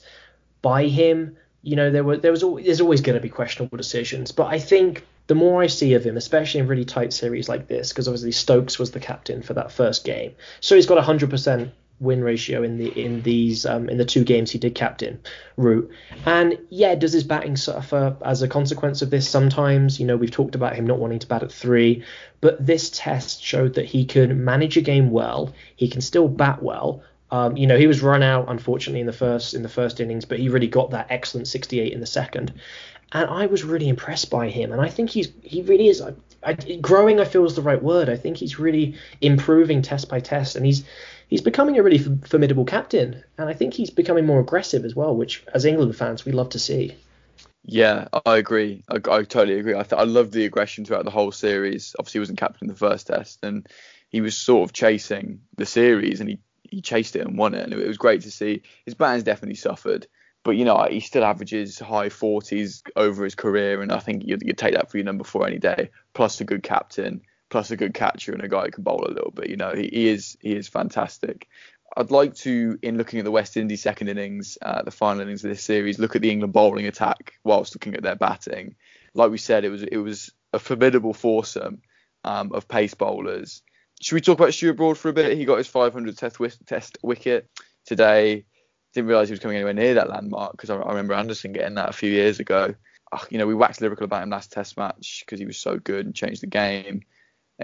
by 0.67 0.87
him. 0.87 1.37
You 1.61 1.77
know 1.77 1.89
there 1.91 2.03
were 2.03 2.17
there 2.17 2.31
was 2.31 2.41
there's 2.41 2.81
always 2.81 3.01
going 3.01 3.15
to 3.15 3.21
be 3.21 3.29
questionable 3.29 3.77
decisions, 3.77 4.33
but 4.33 4.47
I 4.47 4.59
think 4.59 5.05
the 5.27 5.35
more 5.35 5.61
I 5.61 5.67
see 5.67 5.93
of 5.93 6.05
him, 6.05 6.17
especially 6.17 6.59
in 6.59 6.67
really 6.67 6.83
tight 6.85 7.13
series 7.13 7.47
like 7.47 7.67
this, 7.67 7.89
because 7.89 8.07
obviously 8.09 8.33
Stokes 8.33 8.77
was 8.77 8.91
the 8.91 8.99
captain 8.99 9.41
for 9.41 9.53
that 9.53 9.71
first 9.71 10.03
game, 10.03 10.33
so 10.59 10.75
he's 10.75 10.85
got 10.85 11.01
100% 11.03 11.71
win 11.99 12.23
ratio 12.23 12.63
in 12.63 12.77
the 12.77 12.89
in 13.05 13.21
these 13.21 13.65
um, 13.65 13.89
in 13.89 13.97
the 13.97 14.05
two 14.05 14.23
games 14.23 14.51
he 14.51 14.59
did 14.59 14.75
captain 14.75 15.19
Root. 15.55 15.89
And 16.25 16.57
yeah, 16.69 16.95
does 16.95 17.13
his 17.13 17.23
batting 17.23 17.55
suffer 17.55 18.17
as 18.23 18.41
a 18.41 18.47
consequence 18.47 19.01
of 19.01 19.09
this 19.09 19.29
sometimes? 19.29 19.99
You 20.01 20.05
know, 20.05 20.17
we've 20.17 20.37
talked 20.39 20.55
about 20.55 20.75
him 20.75 20.85
not 20.85 20.99
wanting 20.99 21.19
to 21.19 21.27
bat 21.27 21.43
at 21.43 21.51
three, 21.51 22.03
but 22.41 22.63
this 22.63 22.89
test 22.93 23.41
showed 23.41 23.75
that 23.75 23.85
he 23.85 24.05
can 24.05 24.43
manage 24.43 24.75
a 24.75 24.81
game 24.81 25.11
well. 25.11 25.53
He 25.77 25.87
can 25.87 26.01
still 26.01 26.27
bat 26.27 26.61
well. 26.61 27.03
Um, 27.29 27.57
you 27.57 27.67
know, 27.67 27.77
he 27.77 27.87
was 27.87 28.01
run 28.01 28.23
out 28.23 28.45
unfortunately 28.47 29.01
in 29.01 29.05
the 29.05 29.13
first 29.13 29.53
in 29.53 29.63
the 29.63 29.69
first 29.69 29.99
innings, 29.99 30.25
but 30.25 30.39
he 30.39 30.49
really 30.49 30.67
got 30.67 30.91
that 30.91 31.07
excellent 31.09 31.47
68 31.47 31.91
in 31.91 31.99
the 31.99 32.05
second. 32.05 32.53
And 33.11 33.29
I 33.29 33.45
was 33.45 33.63
really 33.63 33.87
impressed 33.87 34.29
by 34.29 34.49
him, 34.49 34.71
and 34.71 34.81
I 34.81 34.89
think 34.89 35.09
he's 35.09 35.31
he 35.41 35.61
really 35.61 35.87
is. 35.87 36.01
I, 36.01 36.13
I, 36.43 36.53
growing, 36.53 37.19
I 37.19 37.25
feel 37.25 37.45
is 37.45 37.55
the 37.55 37.61
right 37.61 37.81
word. 37.81 38.09
I 38.09 38.17
think 38.17 38.37
he's 38.37 38.59
really 38.59 38.95
improving 39.21 39.81
test 39.81 40.09
by 40.09 40.19
test, 40.19 40.55
and 40.55 40.65
he's 40.65 40.83
he's 41.27 41.41
becoming 41.41 41.77
a 41.77 41.83
really 41.83 41.99
formidable 41.99 42.65
captain, 42.65 43.23
and 43.37 43.49
I 43.49 43.53
think 43.53 43.73
he's 43.73 43.89
becoming 43.89 44.25
more 44.25 44.41
aggressive 44.41 44.83
as 44.83 44.95
well, 44.95 45.15
which 45.15 45.43
as 45.53 45.65
England 45.65 45.95
fans 45.95 46.25
we 46.25 46.33
love 46.33 46.49
to 46.49 46.59
see. 46.59 46.95
Yeah, 47.63 48.07
I 48.25 48.37
agree. 48.37 48.83
I, 48.89 48.95
I 48.95 49.23
totally 49.23 49.59
agree. 49.59 49.75
I, 49.75 49.83
th- 49.83 49.99
I 49.99 50.05
love 50.05 50.31
the 50.31 50.45
aggression 50.45 50.85
throughout 50.85 51.03
the 51.03 51.11
whole 51.11 51.33
series. 51.33 51.95
Obviously, 51.99 52.19
he 52.19 52.21
wasn't 52.21 52.39
captain 52.39 52.67
in 52.67 52.73
the 52.73 52.79
first 52.79 53.07
test, 53.07 53.39
and 53.43 53.67
he 54.09 54.21
was 54.21 54.37
sort 54.37 54.67
of 54.67 54.73
chasing 54.73 55.41
the 55.57 55.65
series, 55.65 56.21
and 56.21 56.29
he, 56.29 56.39
he 56.69 56.81
chased 56.81 57.15
it 57.15 57.25
and 57.25 57.37
won 57.37 57.53
it, 57.53 57.63
and 57.63 57.73
it, 57.73 57.87
was 57.87 57.97
great 57.97 58.21
to 58.21 58.31
see. 58.31 58.61
His 58.85 58.93
batting's 58.93 59.23
definitely 59.23 59.55
suffered, 59.55 60.07
but 60.43 60.51
you 60.51 60.65
know 60.65 60.87
he 60.89 60.99
still 60.99 61.23
averages 61.23 61.79
high 61.79 62.09
40s 62.09 62.83
over 62.95 63.23
his 63.23 63.35
career, 63.35 63.81
and 63.81 63.91
I 63.91 63.99
think 63.99 64.23
you'd, 64.25 64.43
you'd 64.43 64.57
take 64.57 64.73
that 64.73 64.89
for 64.89 64.97
your 64.97 65.05
number 65.05 65.23
four 65.23 65.47
any 65.47 65.59
day. 65.59 65.89
Plus 66.13 66.41
a 66.41 66.45
good 66.45 66.63
captain, 66.63 67.21
plus 67.49 67.71
a 67.71 67.77
good 67.77 67.93
catcher 67.93 68.33
and 68.33 68.43
a 68.43 68.49
guy 68.49 68.65
who 68.65 68.71
can 68.71 68.83
bowl 68.83 69.05
a 69.05 69.13
little 69.13 69.31
bit. 69.31 69.49
You 69.49 69.57
know, 69.57 69.73
he, 69.73 69.89
he 69.91 70.07
is 70.07 70.37
he 70.41 70.55
is 70.55 70.67
fantastic. 70.67 71.47
I'd 71.95 72.11
like 72.11 72.35
to, 72.35 72.77
in 72.81 72.97
looking 72.97 73.19
at 73.19 73.25
the 73.25 73.31
West 73.31 73.57
Indies 73.57 73.81
second 73.81 74.09
innings, 74.09 74.57
uh, 74.61 74.83
the 74.83 74.91
final 74.91 75.21
innings 75.21 75.43
of 75.43 75.49
this 75.49 75.63
series, 75.63 75.97
look 75.97 76.15
at 76.15 76.21
the 76.21 76.29
England 76.29 76.53
bowling 76.53 76.85
attack 76.85 77.33
whilst 77.43 77.73
looking 77.73 77.95
at 77.95 78.03
their 78.03 78.15
batting. 78.15 78.75
Like 79.13 79.31
we 79.31 79.37
said, 79.37 79.63
it 79.65 79.69
was 79.69 79.83
it 79.83 79.97
was 79.97 80.31
a 80.53 80.59
formidable 80.59 81.13
foursome 81.13 81.81
um, 82.23 82.51
of 82.53 82.67
pace 82.67 82.93
bowlers. 82.93 83.63
Should 84.01 84.15
we 84.15 84.21
talk 84.21 84.39
about 84.39 84.53
Stuart 84.53 84.73
Broad 84.73 84.97
for 84.97 85.09
a 85.09 85.13
bit? 85.13 85.37
He 85.37 85.45
got 85.45 85.57
his 85.57 85.67
500 85.67 86.17
test, 86.17 86.37
test 86.65 86.97
wicket 87.01 87.49
today. 87.85 88.45
Didn't 88.93 89.07
realise 89.07 89.27
he 89.27 89.33
was 89.33 89.39
coming 89.39 89.57
anywhere 89.57 89.73
near 89.73 89.95
that 89.95 90.09
landmark 90.09 90.51
because 90.51 90.69
I, 90.69 90.75
I, 90.77 90.89
remember 90.89 91.13
Anderson 91.13 91.51
getting 91.51 91.75
that 91.75 91.89
a 91.89 91.93
few 91.93 92.11
years 92.11 92.39
ago. 92.39 92.75
you 93.29 93.37
know, 93.37 93.47
we 93.47 93.55
waxed 93.55 93.81
lyrical 93.81 94.05
about 94.05 94.23
him 94.23 94.29
last 94.29 94.51
test 94.51 94.77
match 94.77 95.23
because 95.25 95.39
he 95.39 95.45
was 95.45 95.57
so 95.57 95.77
good 95.77 96.05
and 96.05 96.15
changed 96.15 96.41
the 96.41 96.47
game. 96.47 97.01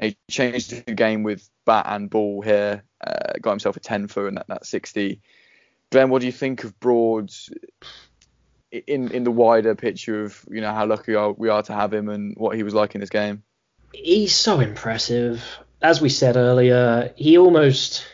He 0.01 0.17
changed 0.29 0.85
the 0.85 0.93
game 0.93 1.21
with 1.21 1.47
bat 1.65 1.85
and 1.87 2.09
ball 2.09 2.41
here. 2.41 2.83
Uh, 3.05 3.33
got 3.41 3.51
himself 3.51 3.77
a 3.77 3.79
10 3.79 4.07
for 4.07 4.27
and 4.27 4.37
that, 4.37 4.47
that 4.47 4.65
60. 4.65 5.21
Glenn, 5.91 6.09
what 6.09 6.21
do 6.21 6.25
you 6.25 6.31
think 6.31 6.63
of 6.63 6.79
Broad's 6.79 7.51
in 8.71 9.11
in 9.11 9.23
the 9.23 9.29
wider 9.29 9.75
picture 9.75 10.23
of 10.23 10.43
you 10.49 10.59
know 10.59 10.73
how 10.73 10.87
lucky 10.87 11.11
we 11.11 11.15
are, 11.15 11.31
we 11.31 11.49
are 11.49 11.61
to 11.61 11.73
have 11.73 11.93
him 11.93 12.09
and 12.09 12.35
what 12.35 12.55
he 12.55 12.63
was 12.63 12.73
like 12.73 12.95
in 12.95 13.01
this 13.01 13.11
game? 13.11 13.43
He's 13.93 14.33
so 14.33 14.59
impressive. 14.59 15.43
As 15.83 16.01
we 16.01 16.09
said 16.09 16.37
earlier, 16.37 17.11
he 17.15 17.37
almost 17.37 18.05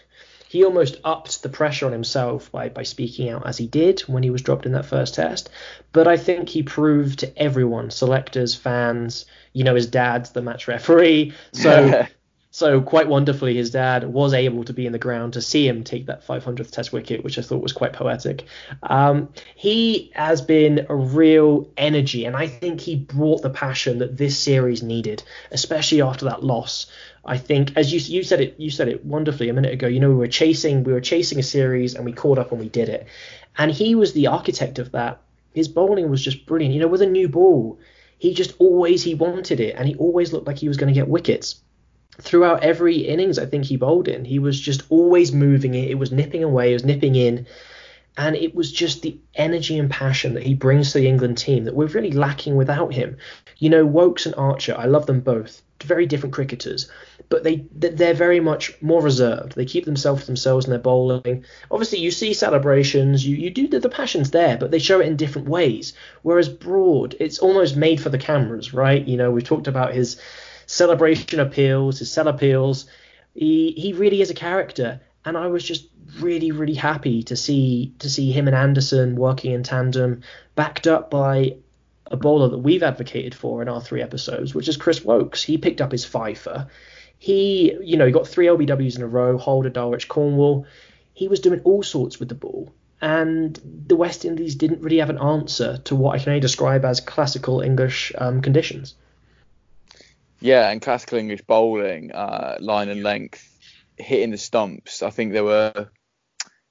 he 0.49 0.65
almost 0.65 0.97
upped 1.03 1.43
the 1.43 1.49
pressure 1.49 1.85
on 1.85 1.91
himself 1.91 2.51
by, 2.51 2.69
by 2.69 2.81
speaking 2.81 3.29
out 3.29 3.45
as 3.45 3.59
he 3.59 3.67
did 3.67 3.99
when 4.01 4.23
he 4.23 4.31
was 4.31 4.41
dropped 4.41 4.65
in 4.65 4.71
that 4.71 4.87
first 4.87 5.13
test. 5.13 5.47
But 5.93 6.07
I 6.07 6.17
think 6.17 6.49
he 6.49 6.63
proved 6.63 7.19
to 7.19 7.37
everyone, 7.37 7.91
selectors, 7.91 8.55
fans, 8.55 9.25
you 9.53 9.63
know, 9.63 9.75
his 9.75 9.85
dad's 9.85 10.31
the 10.31 10.41
match 10.41 10.67
referee. 10.67 11.33
So 11.53 12.07
so 12.51 12.81
quite 12.81 13.07
wonderfully, 13.07 13.55
his 13.55 13.69
dad 13.69 14.11
was 14.11 14.33
able 14.33 14.63
to 14.63 14.73
be 14.73 14.87
in 14.87 14.91
the 14.91 14.97
ground 14.97 15.33
to 15.33 15.41
see 15.41 15.67
him 15.67 15.83
take 15.83 16.07
that 16.07 16.25
500th 16.25 16.71
Test 16.71 16.91
wicket, 16.91 17.23
which 17.23 17.37
I 17.37 17.43
thought 17.43 17.61
was 17.61 17.73
quite 17.73 17.93
poetic. 17.93 18.45
Um, 18.81 19.29
he 19.55 20.11
has 20.15 20.41
been 20.41 20.87
a 20.89 20.95
real 20.95 21.69
energy, 21.77 22.25
and 22.25 22.35
I 22.35 22.47
think 22.47 22.81
he 22.81 22.95
brought 22.95 23.43
the 23.43 23.51
passion 23.51 23.99
that 23.99 24.17
this 24.17 24.39
series 24.39 24.81
needed, 24.81 25.21
especially 25.51 26.01
after 26.01 26.25
that 26.25 26.43
loss. 26.43 26.91
I 27.23 27.37
think, 27.37 27.77
as 27.77 27.93
you 27.93 27.99
you 27.99 28.23
said 28.23 28.41
it, 28.41 28.55
you 28.57 28.71
said 28.71 28.87
it 28.87 29.05
wonderfully 29.05 29.49
a 29.49 29.53
minute 29.53 29.73
ago. 29.73 29.85
You 29.85 29.99
know, 29.99 30.09
we 30.09 30.15
were 30.15 30.27
chasing, 30.27 30.83
we 30.83 30.93
were 30.93 31.01
chasing 31.01 31.37
a 31.37 31.43
series, 31.43 31.93
and 31.93 32.03
we 32.03 32.13
caught 32.13 32.39
up 32.39 32.51
and 32.51 32.59
we 32.59 32.69
did 32.69 32.89
it. 32.89 33.05
And 33.59 33.69
he 33.69 33.93
was 33.93 34.13
the 34.13 34.25
architect 34.25 34.79
of 34.79 34.93
that. 34.93 35.21
His 35.53 35.67
bowling 35.67 36.09
was 36.09 36.23
just 36.23 36.47
brilliant. 36.47 36.73
You 36.73 36.81
know, 36.81 36.87
with 36.87 37.03
a 37.03 37.05
new 37.05 37.29
ball, 37.29 37.77
he 38.17 38.33
just 38.33 38.55
always 38.57 39.03
he 39.03 39.13
wanted 39.13 39.59
it, 39.59 39.75
and 39.77 39.87
he 39.87 39.93
always 39.97 40.33
looked 40.33 40.47
like 40.47 40.57
he 40.57 40.67
was 40.67 40.77
going 40.77 40.91
to 40.91 40.99
get 40.99 41.07
wickets 41.07 41.61
throughout 42.21 42.63
every 42.63 42.97
innings 42.97 43.39
I 43.39 43.45
think 43.45 43.65
he 43.65 43.77
bowled 43.77 44.07
in. 44.07 44.25
He 44.25 44.39
was 44.39 44.59
just 44.59 44.83
always 44.89 45.31
moving 45.31 45.73
it. 45.73 45.89
It 45.89 45.95
was 45.95 46.11
nipping 46.11 46.43
away, 46.43 46.71
it 46.71 46.73
was 46.73 46.85
nipping 46.85 47.15
in. 47.15 47.47
And 48.17 48.35
it 48.35 48.53
was 48.53 48.71
just 48.71 49.01
the 49.01 49.17
energy 49.35 49.79
and 49.79 49.89
passion 49.89 50.33
that 50.33 50.43
he 50.43 50.53
brings 50.53 50.91
to 50.91 50.99
the 50.99 51.07
England 51.07 51.37
team 51.37 51.63
that 51.63 51.75
we're 51.75 51.87
really 51.87 52.11
lacking 52.11 52.57
without 52.57 52.93
him. 52.93 53.17
You 53.59 53.69
know, 53.69 53.85
Woakes 53.85 54.25
and 54.25 54.35
Archer, 54.35 54.75
I 54.77 54.85
love 54.85 55.05
them 55.05 55.21
both. 55.21 55.61
Very 55.83 56.05
different 56.05 56.33
cricketers, 56.33 56.91
but 57.29 57.45
they 57.45 57.63
they're 57.73 58.13
very 58.13 58.41
much 58.41 58.73
more 58.81 59.01
reserved. 59.01 59.55
They 59.55 59.63
keep 59.63 59.85
themselves 59.85 60.21
to 60.21 60.27
themselves 60.27 60.65
in 60.65 60.71
their 60.71 60.79
bowling. 60.79 61.45
Obviously, 61.71 61.99
you 61.99 62.11
see 62.11 62.33
celebrations, 62.33 63.25
you 63.25 63.37
you 63.37 63.49
do 63.49 63.69
the, 63.69 63.79
the 63.79 63.87
passions 63.87 64.31
there, 64.31 64.57
but 64.57 64.71
they 64.71 64.79
show 64.79 64.99
it 64.99 65.07
in 65.07 65.15
different 65.15 65.47
ways. 65.47 65.93
Whereas 66.21 66.49
Broad, 66.49 67.15
it's 67.21 67.39
almost 67.39 67.77
made 67.77 68.01
for 68.01 68.09
the 68.09 68.17
cameras, 68.17 68.73
right? 68.73 69.07
You 69.07 69.15
know, 69.15 69.31
we've 69.31 69.45
talked 69.45 69.67
about 69.67 69.93
his 69.93 70.19
celebration 70.69 71.39
appeals, 71.39 71.97
his 71.97 72.11
sell 72.11 72.27
appeals. 72.27 72.85
He 73.33 73.71
he 73.71 73.93
really 73.93 74.21
is 74.21 74.29
a 74.29 74.35
character, 74.35 75.01
and 75.25 75.35
I 75.35 75.47
was 75.47 75.63
just 75.63 75.87
really 76.19 76.51
really 76.51 76.75
happy 76.75 77.23
to 77.23 77.35
see 77.35 77.93
to 77.99 78.09
see 78.09 78.31
him 78.31 78.47
and 78.47 78.55
Anderson 78.55 79.15
working 79.15 79.51
in 79.51 79.63
tandem, 79.63 80.21
backed 80.55 80.85
up 80.85 81.09
by 81.09 81.55
a 82.05 82.17
bowler 82.17 82.49
that 82.49 82.59
we've 82.59 82.83
advocated 82.83 83.33
for 83.33 83.61
in 83.61 83.67
our 83.67 83.81
three 83.81 84.01
episodes, 84.01 84.53
which 84.53 84.67
is 84.67 84.77
Chris 84.77 85.03
Woakes. 85.03 85.43
He 85.43 85.57
picked 85.57 85.81
up 85.81 85.91
his 85.91 86.05
fifer. 86.05 86.67
He, 87.17 87.75
you 87.83 87.97
know, 87.97 88.05
he 88.05 88.11
got 88.11 88.27
three 88.27 88.47
LBWs 88.47 88.95
in 88.95 89.03
a 89.03 89.07
row, 89.07 89.37
Holder, 89.37 89.69
Dowrich, 89.69 90.07
Cornwall. 90.07 90.65
He 91.13 91.27
was 91.27 91.39
doing 91.39 91.61
all 91.65 91.83
sorts 91.83 92.19
with 92.19 92.29
the 92.29 92.35
ball. 92.35 92.73
And 93.01 93.59
the 93.87 93.95
West 93.95 94.25
Indies 94.25 94.55
didn't 94.55 94.81
really 94.81 94.97
have 94.99 95.09
an 95.09 95.19
answer 95.19 95.77
to 95.85 95.95
what 95.95 96.15
I 96.15 96.19
can 96.19 96.29
only 96.29 96.39
describe 96.39 96.83
as 96.85 96.99
classical 96.99 97.61
English 97.61 98.11
um, 98.17 98.41
conditions. 98.41 98.95
Yeah, 100.41 100.69
and 100.69 100.81
classical 100.81 101.17
English 101.17 101.41
bowling, 101.41 102.11
uh, 102.11 102.57
line 102.59 102.89
and 102.89 103.03
length, 103.03 103.45
hitting 103.97 104.31
the 104.31 104.37
stumps. 104.37 105.03
I 105.03 105.09
think 105.09 105.33
there 105.33 105.43
were 105.43 105.89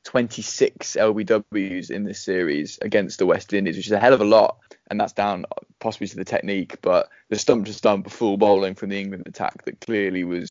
26 0.04 0.96
LBWs 0.96 1.90
in 1.90 2.04
this 2.04 2.20
series 2.20 2.78
against 2.80 3.18
the 3.18 3.26
West 3.26 3.52
Indies, 3.52 3.76
which 3.76 3.86
is 3.86 3.92
a 3.92 4.00
hell 4.00 4.14
of 4.14 4.22
a 4.22 4.24
lot, 4.24 4.56
and 4.90 4.98
that's 4.98 5.12
down 5.12 5.44
possibly 5.80 6.06
to 6.08 6.16
the 6.16 6.24
technique, 6.24 6.78
but 6.80 7.10
the 7.28 7.38
stump 7.38 7.66
to 7.66 7.74
stump 7.74 8.10
full 8.10 8.38
bowling 8.38 8.74
from 8.74 8.88
the 8.88 8.98
England 8.98 9.24
attack 9.26 9.64
that 9.64 9.80
clearly 9.80 10.24
was 10.24 10.48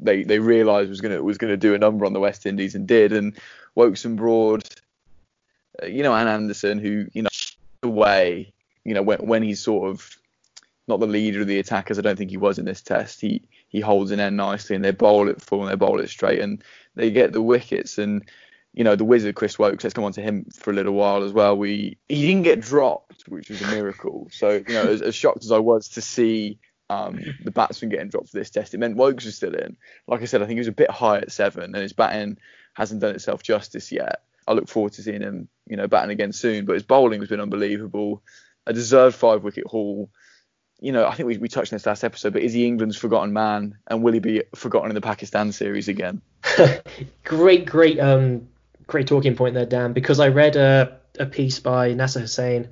they 0.00 0.24
they 0.24 0.40
realised 0.40 0.88
was 0.88 1.00
gonna 1.00 1.22
was 1.22 1.38
gonna 1.38 1.56
do 1.56 1.74
a 1.74 1.78
number 1.78 2.06
on 2.06 2.12
the 2.12 2.20
West 2.20 2.44
Indies 2.44 2.74
and 2.74 2.88
did, 2.88 3.12
and 3.12 3.38
Woakes 3.76 4.04
and 4.04 4.16
Broad, 4.16 4.64
uh, 5.80 5.86
you 5.86 6.02
know, 6.02 6.14
and 6.14 6.28
Anderson 6.28 6.78
who 6.78 7.06
you 7.12 7.22
know 7.22 7.28
away, 7.84 8.52
you 8.84 8.94
know, 8.94 9.02
when 9.02 9.18
when 9.20 9.42
he's 9.44 9.62
sort 9.62 9.90
of 9.90 10.17
not 10.88 11.00
the 11.00 11.06
leader 11.06 11.40
of 11.40 11.46
the 11.46 11.58
attackers, 11.58 11.98
I 11.98 12.02
don't 12.02 12.16
think 12.16 12.30
he 12.30 12.36
was 12.36 12.58
in 12.58 12.64
this 12.64 12.82
test. 12.82 13.20
He 13.20 13.42
he 13.68 13.80
holds 13.80 14.10
an 14.10 14.20
end 14.20 14.36
nicely 14.36 14.76
and 14.76 14.84
they 14.84 14.90
bowl 14.90 15.28
it 15.28 15.42
full 15.42 15.62
and 15.62 15.70
they 15.70 15.76
bowl 15.76 16.00
it 16.00 16.08
straight 16.08 16.40
and 16.40 16.62
they 16.94 17.10
get 17.10 17.32
the 17.32 17.42
wickets 17.42 17.98
and 17.98 18.24
you 18.74 18.84
know, 18.84 18.94
the 18.94 19.04
wizard 19.04 19.34
Chris 19.34 19.58
Woakes. 19.58 19.82
let's 19.82 19.94
come 19.94 20.04
on 20.04 20.12
to 20.12 20.22
him 20.22 20.46
for 20.54 20.70
a 20.70 20.74
little 20.74 20.92
while 20.92 21.24
as 21.24 21.32
well. 21.32 21.56
We 21.56 21.98
he 22.08 22.26
didn't 22.26 22.44
get 22.44 22.60
dropped, 22.60 23.26
which 23.28 23.50
was 23.50 23.60
a 23.62 23.66
miracle. 23.68 24.28
So, 24.30 24.50
you 24.50 24.74
know, 24.74 24.84
as, 24.84 25.02
as 25.02 25.14
shocked 25.14 25.44
as 25.44 25.50
I 25.50 25.58
was 25.58 25.88
to 25.90 26.00
see 26.00 26.58
um, 26.90 27.18
the 27.42 27.50
batsman 27.50 27.90
getting 27.90 28.08
dropped 28.08 28.28
for 28.28 28.38
this 28.38 28.50
test, 28.50 28.74
it 28.74 28.78
meant 28.78 28.96
Woakes 28.96 29.24
was 29.24 29.36
still 29.36 29.54
in. 29.54 29.76
Like 30.06 30.22
I 30.22 30.26
said, 30.26 30.42
I 30.42 30.46
think 30.46 30.56
he 30.56 30.60
was 30.60 30.68
a 30.68 30.72
bit 30.72 30.90
high 30.90 31.18
at 31.18 31.32
seven, 31.32 31.64
and 31.64 31.76
his 31.76 31.92
batting 31.92 32.38
hasn't 32.74 33.00
done 33.00 33.14
itself 33.14 33.42
justice 33.42 33.90
yet. 33.90 34.22
I 34.46 34.52
look 34.52 34.68
forward 34.68 34.92
to 34.94 35.02
seeing 35.02 35.22
him, 35.22 35.48
you 35.66 35.76
know, 35.76 35.88
batting 35.88 36.10
again 36.10 36.32
soon. 36.32 36.64
But 36.64 36.74
his 36.74 36.82
bowling 36.84 37.20
has 37.20 37.28
been 37.28 37.40
unbelievable. 37.40 38.22
A 38.66 38.72
deserved 38.72 39.16
five 39.16 39.42
wicket 39.42 39.66
haul. 39.66 40.10
You 40.80 40.92
know, 40.92 41.06
I 41.06 41.14
think 41.14 41.26
we, 41.26 41.38
we 41.38 41.48
touched 41.48 41.72
on 41.72 41.76
this 41.76 41.86
last 41.86 42.04
episode, 42.04 42.32
but 42.32 42.42
is 42.42 42.52
he 42.52 42.66
England's 42.66 42.96
forgotten 42.96 43.32
man, 43.32 43.76
and 43.88 44.02
will 44.02 44.12
he 44.12 44.20
be 44.20 44.44
forgotten 44.54 44.90
in 44.90 44.94
the 44.94 45.00
Pakistan 45.00 45.50
series 45.52 45.88
again? 45.88 46.22
great, 47.24 47.66
great 47.66 47.98
um, 47.98 48.48
great 48.86 49.06
talking 49.06 49.36
point 49.36 49.54
there, 49.54 49.66
Dan, 49.66 49.92
because 49.92 50.20
I 50.20 50.28
read 50.28 50.56
a, 50.56 50.98
a 51.18 51.26
piece 51.26 51.60
by 51.60 51.94
Nasser 51.94 52.20
Hussain 52.20 52.68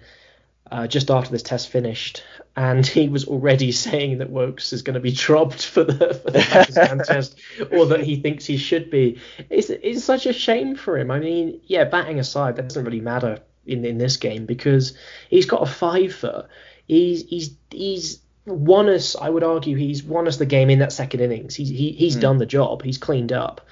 uh, 0.71 0.87
just 0.87 1.11
after 1.11 1.31
this 1.31 1.42
test 1.42 1.69
finished, 1.69 2.25
and 2.57 2.85
he 2.85 3.09
was 3.09 3.27
already 3.27 3.71
saying 3.87 4.19
that 4.19 4.31
Woakes 4.31 4.73
is 4.73 4.83
going 4.83 4.95
to 4.95 5.01
be 5.01 5.12
dropped 5.12 5.64
for 5.64 5.85
the, 5.85 6.14
for 6.14 6.31
the 6.31 6.40
Pakistan 6.40 6.99
test, 7.07 7.38
or 7.71 7.87
that 7.87 8.01
he 8.01 8.16
thinks 8.16 8.45
he 8.45 8.57
should 8.57 8.90
be. 8.90 9.21
It's, 9.51 9.71
it's 9.71 10.05
such 10.05 10.27
a 10.27 10.33
shame 10.33 10.75
for 10.75 10.99
him. 10.99 11.11
I 11.11 11.21
mean, 11.21 11.61
yeah, 11.66 11.85
batting 11.85 12.19
aside, 12.19 12.57
that 12.57 12.69
doesn't 12.69 12.85
really 12.85 13.01
matter 13.01 13.38
in, 13.66 13.85
in 13.85 13.99
this 13.99 14.16
game 14.16 14.47
because 14.47 14.97
he's 15.29 15.47
got 15.47 15.62
a 15.62 15.66
fiver. 15.66 16.49
He's 16.87 17.25
he's 17.29 17.55
he's 17.70 18.20
won 18.46 18.88
us. 18.88 19.16
I 19.16 19.29
would 19.29 19.42
argue 19.42 19.77
he's 19.77 20.03
won 20.03 20.29
us 20.29 20.37
the 20.37 20.46
game 20.46 20.70
in 20.70 20.79
that 20.79 20.92
second 20.92 21.20
innings. 21.20 21.55
He's 21.55 21.68
he, 21.68 21.92
he's 21.92 22.16
mm. 22.16 22.20
done 22.20 22.38
the 22.38 22.46
job. 22.46 22.83
He's 22.83 22.99
cleaned 22.99 23.33
up. 23.33 23.66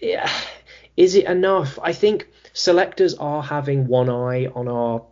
Yeah, 0.00 0.30
is 0.96 1.14
it 1.14 1.24
enough? 1.26 1.78
I 1.82 1.92
think 1.92 2.28
selectors 2.52 3.14
are 3.14 3.42
having 3.42 3.86
one 3.86 4.10
eye 4.10 4.46
on 4.46 4.68
our 4.68 5.02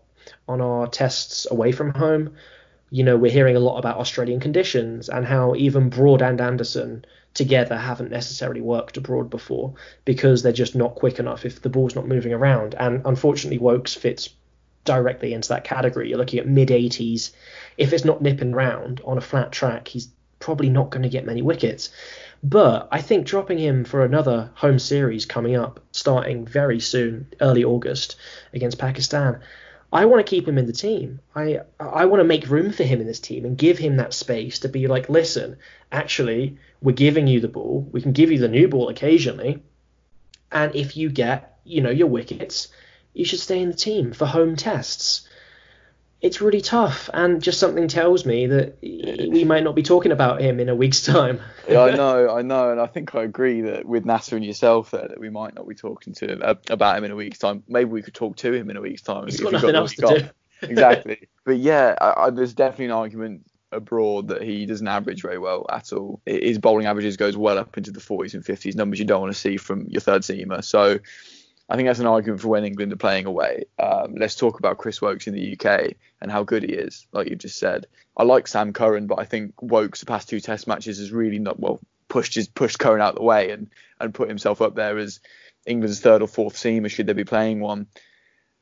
on 0.48 0.60
our 0.60 0.86
tests 0.86 1.46
away 1.50 1.72
from 1.72 1.94
home. 1.94 2.34
You 2.90 3.04
know, 3.04 3.16
we're 3.16 3.30
hearing 3.30 3.56
a 3.56 3.60
lot 3.60 3.78
about 3.78 3.98
Australian 3.98 4.40
conditions 4.40 5.08
and 5.08 5.24
how 5.24 5.54
even 5.54 5.90
Broad 5.90 6.22
and 6.22 6.40
Anderson 6.40 7.04
together 7.34 7.76
haven't 7.76 8.10
necessarily 8.10 8.60
worked 8.60 8.96
abroad 8.96 9.30
before 9.30 9.74
because 10.04 10.42
they're 10.42 10.52
just 10.52 10.74
not 10.74 10.96
quick 10.96 11.20
enough 11.20 11.44
if 11.44 11.62
the 11.62 11.68
ball's 11.68 11.94
not 11.94 12.08
moving 12.08 12.32
around. 12.32 12.74
And 12.74 13.02
unfortunately, 13.04 13.58
Woakes 13.58 13.94
fits 13.94 14.30
directly 14.84 15.32
into 15.32 15.48
that 15.50 15.64
category. 15.64 16.08
You're 16.08 16.18
looking 16.18 16.38
at 16.38 16.48
mid 16.48 16.68
80s. 16.68 17.32
If 17.76 17.92
it's 17.92 18.04
not 18.04 18.22
nipping 18.22 18.52
round 18.52 19.00
on 19.04 19.18
a 19.18 19.22
flat 19.22 19.52
track, 19.52 19.88
he's 19.88 20.08
probably 20.38 20.70
not 20.70 20.90
going 20.90 21.02
to 21.02 21.08
get 21.08 21.26
many 21.26 21.42
wickets. 21.42 21.90
But 22.42 22.88
I 22.90 23.02
think 23.02 23.26
dropping 23.26 23.58
him 23.58 23.84
for 23.84 24.04
another 24.04 24.50
home 24.54 24.78
series 24.78 25.26
coming 25.26 25.56
up, 25.56 25.80
starting 25.92 26.46
very 26.46 26.80
soon, 26.80 27.26
early 27.40 27.64
August 27.64 28.16
against 28.54 28.78
Pakistan, 28.78 29.40
I 29.92 30.06
want 30.06 30.24
to 30.24 30.30
keep 30.30 30.46
him 30.46 30.56
in 30.56 30.66
the 30.66 30.72
team. 30.72 31.20
I 31.34 31.60
I 31.78 32.06
want 32.06 32.20
to 32.20 32.24
make 32.24 32.48
room 32.48 32.72
for 32.72 32.84
him 32.84 33.00
in 33.00 33.06
this 33.06 33.20
team 33.20 33.44
and 33.44 33.58
give 33.58 33.78
him 33.78 33.96
that 33.96 34.14
space 34.14 34.60
to 34.60 34.68
be 34.68 34.86
like, 34.86 35.08
listen, 35.08 35.56
actually, 35.90 36.56
we're 36.80 36.92
giving 36.92 37.26
you 37.26 37.40
the 37.40 37.48
ball. 37.48 37.88
We 37.92 38.00
can 38.00 38.12
give 38.12 38.30
you 38.30 38.38
the 38.38 38.48
new 38.48 38.68
ball 38.68 38.88
occasionally, 38.88 39.62
and 40.52 40.74
if 40.74 40.96
you 40.96 41.10
get, 41.10 41.58
you 41.64 41.80
know, 41.82 41.90
your 41.90 42.06
wickets, 42.06 42.68
you 43.20 43.24
should 43.24 43.38
stay 43.38 43.62
in 43.62 43.68
the 43.68 43.76
team 43.76 44.12
for 44.12 44.26
home 44.26 44.56
tests 44.56 45.28
it's 46.20 46.40
really 46.40 46.61
tough, 46.61 47.09
and 47.14 47.42
just 47.42 47.59
something 47.59 47.88
tells 47.88 48.26
me 48.26 48.46
that 48.46 48.76
we 48.83 49.44
might 49.44 49.64
not 49.64 49.74
be 49.74 49.83
talking 49.83 50.12
about 50.12 50.40
him 50.40 50.61
in 50.61 50.68
a 50.68 50.74
week's 50.74 51.02
time. 51.02 51.40
yeah, 51.66 51.80
I 51.80 51.90
know, 51.96 52.37
I 52.37 52.42
know, 52.42 52.70
and 52.70 52.80
I 52.80 52.87
think 52.87 53.14
I 53.14 53.22
agree 53.22 53.62
that 53.62 53.87
with 53.87 54.04
Nasser 54.04 54.37
and 54.37 54.44
yourself 54.44 54.90
there, 54.90 55.09
that 55.09 55.18
we 55.18 55.30
might 55.30 55.54
not 55.54 55.66
be 55.66 55.74
talking 55.74 56.12
to 56.14 56.33
him, 56.33 56.42
uh, 56.44 56.56
about 56.68 56.98
him 56.98 57.04
in 57.04 57.11
a 57.11 57.16
week's 57.16 57.38
time. 57.38 57.62
Maybe 57.68 57.90
we 57.90 58.02
could 58.02 58.14
talk 58.14 58.37
to 58.37 58.52
him 58.52 58.68
in 58.68 58.76
a 58.76 58.83
week's 58.83 59.02
time. 59.02 59.26
He's 59.26 59.40
got 59.40 59.52
nothing 59.52 59.72
got 59.72 59.76
else 59.76 59.94
to 59.94 60.02
got. 60.02 60.18
do. 60.18 60.28
exactly, 60.62 61.28
but 61.46 61.56
yeah, 61.56 61.94
I, 61.98 62.26
I, 62.26 62.30
there's 62.30 62.52
definitely 62.52 62.87
an 62.87 62.90
argument 62.90 63.46
abroad 63.72 64.28
that 64.28 64.42
he 64.42 64.66
doesn't 64.66 64.87
average 64.87 65.22
very 65.22 65.38
well 65.38 65.64
at 65.72 65.90
all. 65.94 66.20
His 66.26 66.59
bowling 66.59 66.85
averages 66.85 67.16
goes 67.16 67.35
well 67.35 67.56
up 67.56 67.78
into 67.78 67.92
the 67.92 68.00
40s 68.00 68.35
and 68.35 68.44
50s, 68.44 68.76
numbers 68.76 68.98
you 68.98 69.06
don't 69.06 69.22
want 69.22 69.33
to 69.33 69.38
see 69.38 69.56
from 69.56 69.87
your 69.88 70.02
third 70.02 70.20
seamer. 70.20 70.62
So 70.62 70.98
I 71.70 71.76
think 71.76 71.87
that's 71.87 72.00
an 72.00 72.06
argument 72.06 72.40
for 72.40 72.48
when 72.48 72.64
England 72.64 72.92
are 72.92 72.96
playing 72.96 73.26
away. 73.26 73.64
Um, 73.78 74.16
let's 74.16 74.35
talk 74.35 74.59
about 74.59 74.78
Chris 74.78 75.00
Woakes 75.00 75.28
in 75.28 75.35
the 75.35 75.52
UK 75.56 75.92
and 76.20 76.28
how 76.28 76.42
good 76.42 76.64
he 76.64 76.72
is, 76.72 77.06
like 77.12 77.30
you 77.30 77.37
just 77.37 77.61
said. 77.61 77.87
I 78.16 78.24
like 78.24 78.48
Sam 78.48 78.72
Curran, 78.72 79.06
but 79.06 79.20
I 79.20 79.24
think 79.24 79.54
Woakes 79.62 80.00
the 80.00 80.06
past 80.06 80.28
two 80.28 80.40
Test 80.40 80.66
matches 80.66 80.98
has 80.98 81.12
really 81.12 81.38
not 81.38 81.61
well 81.61 81.78
pushed 82.09 82.35
his 82.35 82.48
pushed 82.48 82.80
Curran 82.80 83.00
out 83.00 83.11
of 83.11 83.18
the 83.18 83.22
way 83.22 83.52
and 83.52 83.70
and 84.00 84.12
put 84.12 84.28
himself 84.28 84.61
up 84.61 84.74
there 84.74 84.98
as 84.98 85.20
England's 85.64 86.00
third 86.00 86.22
or 86.22 86.26
fourth 86.26 86.56
seamer 86.56 86.90
should 86.90 87.06
they 87.06 87.12
be 87.12 87.22
playing 87.22 87.61
one. 87.61 87.87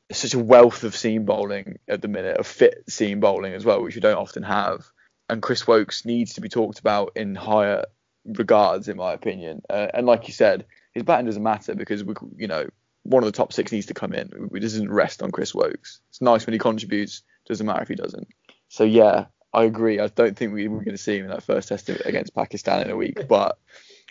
There's 0.09 0.19
such 0.19 0.35
a 0.35 0.39
wealth 0.39 0.85
of 0.85 0.95
seam 0.95 1.25
bowling 1.25 1.79
at 1.89 2.03
the 2.03 2.09
minute, 2.09 2.37
of 2.37 2.47
fit 2.47 2.85
seam 2.91 3.21
bowling 3.21 3.55
as 3.55 3.65
well, 3.65 3.83
which 3.83 3.95
you 3.95 4.03
don't 4.03 4.19
often 4.19 4.43
have. 4.43 4.87
And 5.31 5.41
Chris 5.41 5.67
Woakes 5.67 6.05
needs 6.05 6.35
to 6.35 6.43
be 6.43 6.51
talked 6.51 6.79
about 6.79 7.13
in 7.17 7.35
higher 7.35 7.87
regards, 8.27 8.89
in 8.89 8.99
my 8.99 9.15
opinion. 9.15 9.63
Uh, 9.71 9.89
and 9.95 10.07
like 10.07 10.29
you 10.29 10.35
said, 10.35 10.67
his 10.93 11.05
batting 11.05 11.27
doesn't 11.27 11.43
matter 11.43 11.75
because 11.75 12.05
we, 12.05 12.15
you 12.37 12.49
know, 12.49 12.67
one 13.09 13.23
of 13.23 13.27
the 13.27 13.37
top 13.37 13.53
six 13.53 13.73
needs 13.73 13.87
to 13.87 13.95
come 13.95 14.13
in. 14.13 14.51
It 14.53 14.61
doesn't 14.61 14.91
rest 14.91 15.23
on 15.23 15.31
Chris 15.31 15.55
Woakes. 15.55 16.01
It's 16.11 16.21
nice 16.21 16.47
when 16.47 16.53
he 16.53 16.59
contributes. 16.59 17.23
Doesn't 17.47 17.67
matter 17.67 17.83
if 17.83 17.89
he 17.89 17.95
doesn't. 17.95 18.29
So 18.69 18.85
yeah, 18.85 19.27
I 19.53 19.65
agree. 19.65 19.99
I 19.99 20.09
don't 20.09 20.37
think 20.37 20.53
we, 20.53 20.69
we're 20.69 20.85
going 20.85 20.97
to 20.97 21.03
see 21.03 21.17
him 21.17 21.25
in 21.25 21.31
that 21.31 21.43
first 21.43 21.69
test 21.69 21.89
against 21.89 22.35
Pakistan 22.35 22.83
in 22.83 22.91
a 22.91 22.97
week, 22.97 23.27
but 23.29 23.59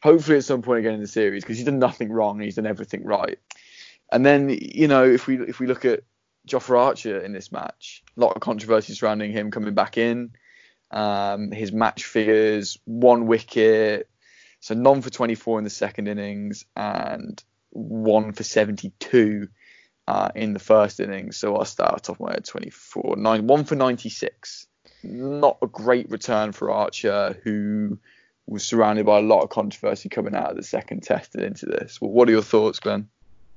hopefully 0.02 0.38
at 0.38 0.44
some 0.44 0.64
point 0.64 0.80
again 0.80 0.96
in 0.96 1.02
the 1.02 1.08
series 1.08 1.44
because 1.44 1.58
he's 1.58 1.66
done 1.66 1.80
nothing 1.80 2.12
wrong 2.12 2.38
and 2.38 2.44
he's 2.44 2.56
done 2.56 2.66
everything 2.66 3.06
right. 3.06 3.38
And 4.12 4.26
then 4.26 4.50
you 4.50 4.88
know 4.88 5.04
if 5.04 5.28
we 5.28 5.38
if 5.42 5.60
we 5.60 5.68
look 5.68 5.86
at 5.86 6.04
Jofra 6.48 6.80
Archer 6.80 7.20
in 7.20 7.34
this 7.34 7.52
match, 7.52 8.04
a 8.16 8.20
lot 8.20 8.36
of 8.36 8.42
controversy 8.42 8.94
surrounding 8.94 9.32
him 9.32 9.52
coming 9.52 9.76
back 9.76 9.98
in. 9.98 10.32
Um, 10.90 11.52
his 11.52 11.74
match 11.74 12.06
figures, 12.06 12.78
one 12.86 13.28
wicket, 13.28 14.10
so 14.62 14.74
none 14.74 15.02
for 15.02 15.10
24 15.10 15.60
in 15.60 15.64
the 15.66 15.70
second 15.70 16.08
innings, 16.08 16.66
and 16.76 17.44
one 17.72 18.34
for 18.34 18.44
72 18.44 19.48
uh, 20.08 20.30
in 20.36 20.54
the 20.54 20.60
first 20.60 21.00
innings. 21.00 21.38
So 21.38 21.56
I'll 21.56 21.66
start 21.66 21.94
off 21.94 22.02
top 22.02 22.16
of 22.18 22.22
my 22.22 22.32
head 22.34 22.46
24, 22.46 23.16
nine, 23.18 23.48
one 23.48 23.66
for 23.66 23.76
96. 23.76 24.68
Not 25.04 25.58
a 25.62 25.68
great 25.68 26.10
return 26.10 26.52
for 26.52 26.72
Archer, 26.72 27.40
who 27.44 28.00
was 28.48 28.64
surrounded 28.64 29.06
by 29.06 29.18
a 29.18 29.22
lot 29.22 29.44
of 29.44 29.50
controversy 29.50 30.10
coming 30.10 30.34
out 30.34 30.52
of 30.52 30.56
the 30.56 30.64
second 30.64 31.04
test 31.04 31.36
and 31.36 31.44
into 31.44 31.66
this. 31.66 32.00
What 32.00 32.30
are 32.30 32.32
your 32.32 32.42
thoughts, 32.42 32.80
Glenn? 32.80 33.10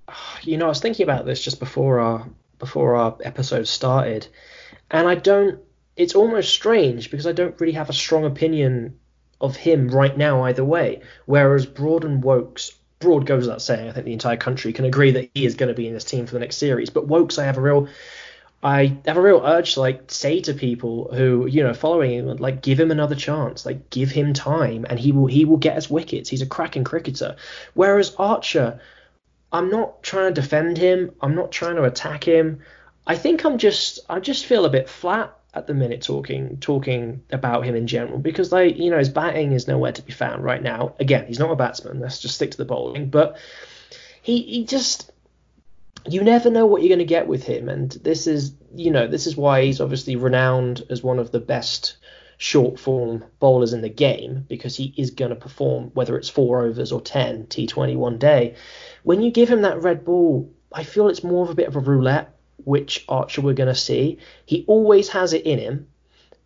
You 0.42 0.57
know, 0.57 0.66
I 0.66 0.70
was 0.70 0.81
thinking 0.81 1.05
about 1.05 1.25
this 1.25 1.42
just 1.42 1.61
before 1.61 2.01
our 2.01 2.27
before 2.59 2.96
our 2.96 3.16
episode 3.23 3.68
started, 3.68 4.27
and 4.90 5.07
I 5.07 5.14
don't. 5.14 5.61
It's 5.96 6.16
almost 6.16 6.53
strange 6.53 7.11
because 7.11 7.27
I 7.27 7.33
don't 7.33 7.59
really 7.61 7.75
have 7.75 7.90
a 7.90 7.94
strong 7.94 8.25
opinion 8.25 8.99
of 9.40 9.55
him 9.55 9.88
right 9.88 10.16
now 10.16 10.42
either 10.42 10.64
way. 10.64 11.03
Whereas 11.27 11.64
Broad 11.64 12.05
and 12.05 12.25
Woakes 12.25 12.72
broad 13.01 13.26
goes 13.26 13.46
without 13.46 13.62
saying. 13.62 13.88
I 13.88 13.92
think 13.92 14.07
the 14.07 14.12
entire 14.12 14.36
country 14.36 14.72
can 14.72 14.84
agree 14.84 15.11
that 15.12 15.30
he 15.34 15.44
is 15.44 15.57
going 15.57 15.68
to 15.68 15.74
be 15.74 15.88
in 15.88 15.94
this 15.94 16.05
team 16.05 16.26
for 16.26 16.34
the 16.34 16.38
next 16.38 16.57
series. 16.57 16.90
But 16.90 17.09
Woakes, 17.09 17.38
I 17.38 17.44
have 17.44 17.57
a 17.57 17.61
real, 17.61 17.88
I 18.62 18.98
have 19.07 19.16
a 19.16 19.22
real 19.22 19.42
urge 19.44 19.74
to 19.74 19.80
like 19.80 20.11
say 20.11 20.40
to 20.42 20.55
people 20.55 21.12
who 21.14 21.46
you 21.46 21.62
know 21.62 21.74
following 21.74 22.12
him 22.12 22.36
like 22.36 22.62
give 22.62 22.78
him 22.78 22.90
another 22.90 23.16
chance, 23.16 23.66
like 23.66 23.90
give 23.90 24.11
him 24.11 24.34
time, 24.34 24.86
and 24.88 25.01
he 25.01 25.12
will 25.12 25.26
he 25.26 25.44
will 25.44 25.57
get 25.57 25.76
us 25.76 25.90
wickets. 25.90 26.28
He's 26.28 26.42
a 26.42 26.46
cracking 26.46 26.84
cricketer. 26.84 27.36
Whereas 27.74 28.14
Archer, 28.16 28.80
I'm 29.51 29.70
not 29.70 30.03
trying 30.03 30.34
to 30.34 30.40
defend 30.40 30.76
him. 30.76 31.12
I'm 31.20 31.34
not 31.34 31.51
trying 31.51 31.76
to 31.76 31.84
attack 31.84 32.22
him. 32.22 32.61
I 33.07 33.16
think 33.16 33.44
I'm 33.44 33.59
just 33.59 34.01
I 34.09 34.20
just 34.20 34.44
feel 34.44 34.66
a 34.66 34.70
bit 34.70 34.88
flat 34.88 35.36
at 35.55 35.66
the 35.66 35.74
minute 35.74 36.03
talking 36.03 36.59
talking 36.59 37.22
about 37.30 37.64
him 37.64 37.74
in 37.74 37.86
general 37.86 38.18
because 38.18 38.53
like 38.53 38.76
you 38.76 38.90
know 38.90 38.98
his 38.98 39.09
batting 39.09 39.53
is 39.53 39.66
nowhere 39.66 39.92
to 39.92 40.03
be 40.03 40.12
found 40.12 40.44
right 40.44 40.62
now. 40.62 40.94
Again, 41.01 41.26
he's 41.26 41.38
not 41.38 41.51
a 41.51 41.57
batsman. 41.57 42.01
Let's 42.01 42.20
just 42.20 42.36
stick 42.36 42.53
to 42.53 42.57
the 42.57 42.64
bowling, 42.64 43.11
but 43.11 43.36
he 44.22 44.42
he 44.42 44.64
just 44.64 45.11
you 46.09 46.22
never 46.22 46.51
know 46.51 46.66
what 46.66 46.82
you're 46.82 46.88
going 46.88 46.98
to 47.01 47.05
get 47.05 47.26
with 47.26 47.44
him, 47.44 47.68
and 47.68 47.90
this 47.90 48.26
is 48.26 48.53
you 48.74 48.90
know 48.90 49.07
this 49.07 49.26
is 49.26 49.36
why 49.36 49.64
he's 49.64 49.80
obviously 49.80 50.16
renowned 50.16 50.82
as 50.88 51.03
one 51.03 51.18
of 51.18 51.32
the 51.32 51.40
best 51.40 51.96
short 52.38 52.80
form 52.80 53.22
bowlers 53.38 53.74
in 53.74 53.82
the 53.82 53.88
game 53.90 54.46
because 54.48 54.74
he 54.74 54.94
is 54.96 55.11
going 55.11 55.28
to 55.28 55.36
perform 55.36 55.90
whether 55.92 56.16
it's 56.16 56.30
four 56.30 56.64
overs 56.64 56.90
or 56.90 56.98
10 56.98 57.48
T20 57.48 57.96
one 57.96 58.16
day. 58.16 58.55
When 59.03 59.20
you 59.20 59.30
give 59.30 59.51
him 59.51 59.61
that 59.61 59.82
red 59.82 60.07
ball, 60.07 60.51
I 60.72 60.84
feel 60.84 61.09
it's 61.09 61.22
more 61.22 61.44
of 61.44 61.51
a 61.51 61.55
bit 61.55 61.68
of 61.68 61.76
a 61.76 61.80
roulette 61.80 62.34
which 62.64 63.04
Archer 63.08 63.40
we're 63.40 63.54
going 63.54 63.68
to 63.68 63.74
see. 63.74 64.18
He 64.46 64.64
always 64.66 65.08
has 65.11 65.32
it 65.32 65.44
in 65.46 65.58
him 65.58 65.86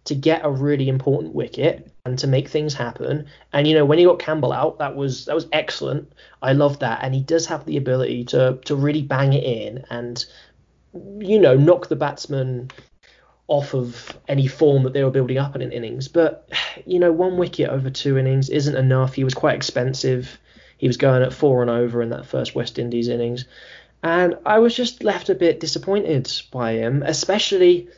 to 0.04 0.14
get 0.14 0.44
a 0.44 0.50
really 0.50 0.88
important 0.88 1.34
wicket 1.34 1.90
and 2.04 2.18
to 2.18 2.26
make 2.26 2.48
things 2.48 2.74
happen. 2.74 3.26
And 3.52 3.66
you 3.66 3.74
know, 3.74 3.84
when 3.84 3.98
he 3.98 4.04
got 4.04 4.18
Campbell 4.18 4.52
out, 4.52 4.78
that 4.78 4.96
was 4.96 5.24
that 5.26 5.34
was 5.34 5.46
excellent. 5.52 6.12
I 6.42 6.52
love 6.52 6.80
that, 6.80 7.00
and 7.02 7.14
he 7.14 7.20
does 7.20 7.46
have 7.46 7.64
the 7.64 7.76
ability 7.76 8.24
to 8.26 8.58
to 8.64 8.76
really 8.76 9.02
bang 9.02 9.32
it 9.32 9.44
in 9.44 9.84
and 9.90 10.24
you 11.18 11.40
know 11.40 11.56
knock 11.56 11.88
the 11.88 11.96
batsman 11.96 12.70
off 13.46 13.74
of 13.74 14.18
any 14.28 14.46
form 14.46 14.84
that 14.84 14.92
they 14.92 15.04
were 15.04 15.10
building 15.10 15.38
up 15.38 15.54
in 15.54 15.62
an 15.62 15.72
innings. 15.72 16.08
But 16.08 16.50
you 16.86 16.98
know, 16.98 17.12
one 17.12 17.36
wicket 17.36 17.70
over 17.70 17.90
two 17.90 18.18
innings 18.18 18.50
isn't 18.50 18.76
enough. 18.76 19.14
He 19.14 19.24
was 19.24 19.34
quite 19.34 19.56
expensive. 19.56 20.38
He 20.76 20.86
was 20.86 20.96
going 20.96 21.22
at 21.22 21.32
four 21.32 21.62
and 21.62 21.70
over 21.70 22.02
in 22.02 22.10
that 22.10 22.26
first 22.26 22.54
West 22.54 22.78
Indies 22.78 23.08
innings. 23.08 23.46
And 24.05 24.36
I 24.44 24.59
was 24.59 24.76
just 24.76 25.02
left 25.02 25.30
a 25.30 25.34
bit 25.34 25.61
disappointed 25.61 26.30
by 26.52 26.72
him, 26.72 27.02
especially 27.02 27.88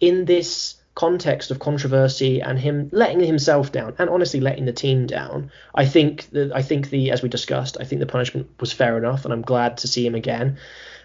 in 0.00 0.24
this 0.24 0.74
context 0.96 1.52
of 1.52 1.60
controversy 1.60 2.40
and 2.40 2.58
him 2.58 2.88
letting 2.92 3.20
himself 3.20 3.70
down 3.70 3.94
and 3.98 4.10
honestly 4.10 4.40
letting 4.40 4.64
the 4.64 4.72
team 4.72 5.06
down. 5.06 5.52
I 5.72 5.86
think 5.86 6.28
that 6.30 6.50
I 6.52 6.62
think 6.62 6.90
the 6.90 7.12
as 7.12 7.22
we 7.22 7.28
discussed, 7.28 7.76
I 7.80 7.84
think 7.84 8.00
the 8.00 8.06
punishment 8.06 8.48
was 8.58 8.72
fair 8.72 8.98
enough, 8.98 9.24
and 9.24 9.32
I'm 9.32 9.42
glad 9.42 9.78
to 9.78 9.88
see 9.88 10.04
him 10.04 10.16
again. 10.16 10.58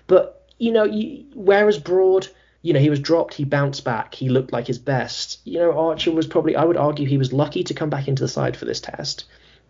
But 0.08 0.44
you 0.58 0.72
know, 0.72 0.84
you, 0.84 1.26
whereas 1.36 1.78
Broad, 1.78 2.28
you 2.64 2.74
know, 2.74 2.80
he 2.80 2.90
was 2.90 3.00
dropped, 3.00 3.36
he 3.36 3.46
bounced 3.46 3.86
back, 3.86 4.16
he 4.16 4.30
looked 4.30 4.52
like 4.52 4.66
his 4.66 4.80
best. 4.80 5.42
You 5.44 5.60
know, 5.60 5.78
Archer 5.78 6.12
was 6.12 6.26
probably, 6.26 6.56
I 6.56 6.66
would 6.66 6.76
argue, 6.76 7.06
he 7.06 7.20
was 7.20 7.32
lucky 7.32 7.64
to 7.66 7.76
come 7.76 7.92
back 7.92 8.08
into 8.08 8.24
the 8.24 8.28
side 8.28 8.58
for 8.58 8.66
this 8.66 8.82
test, 8.82 9.26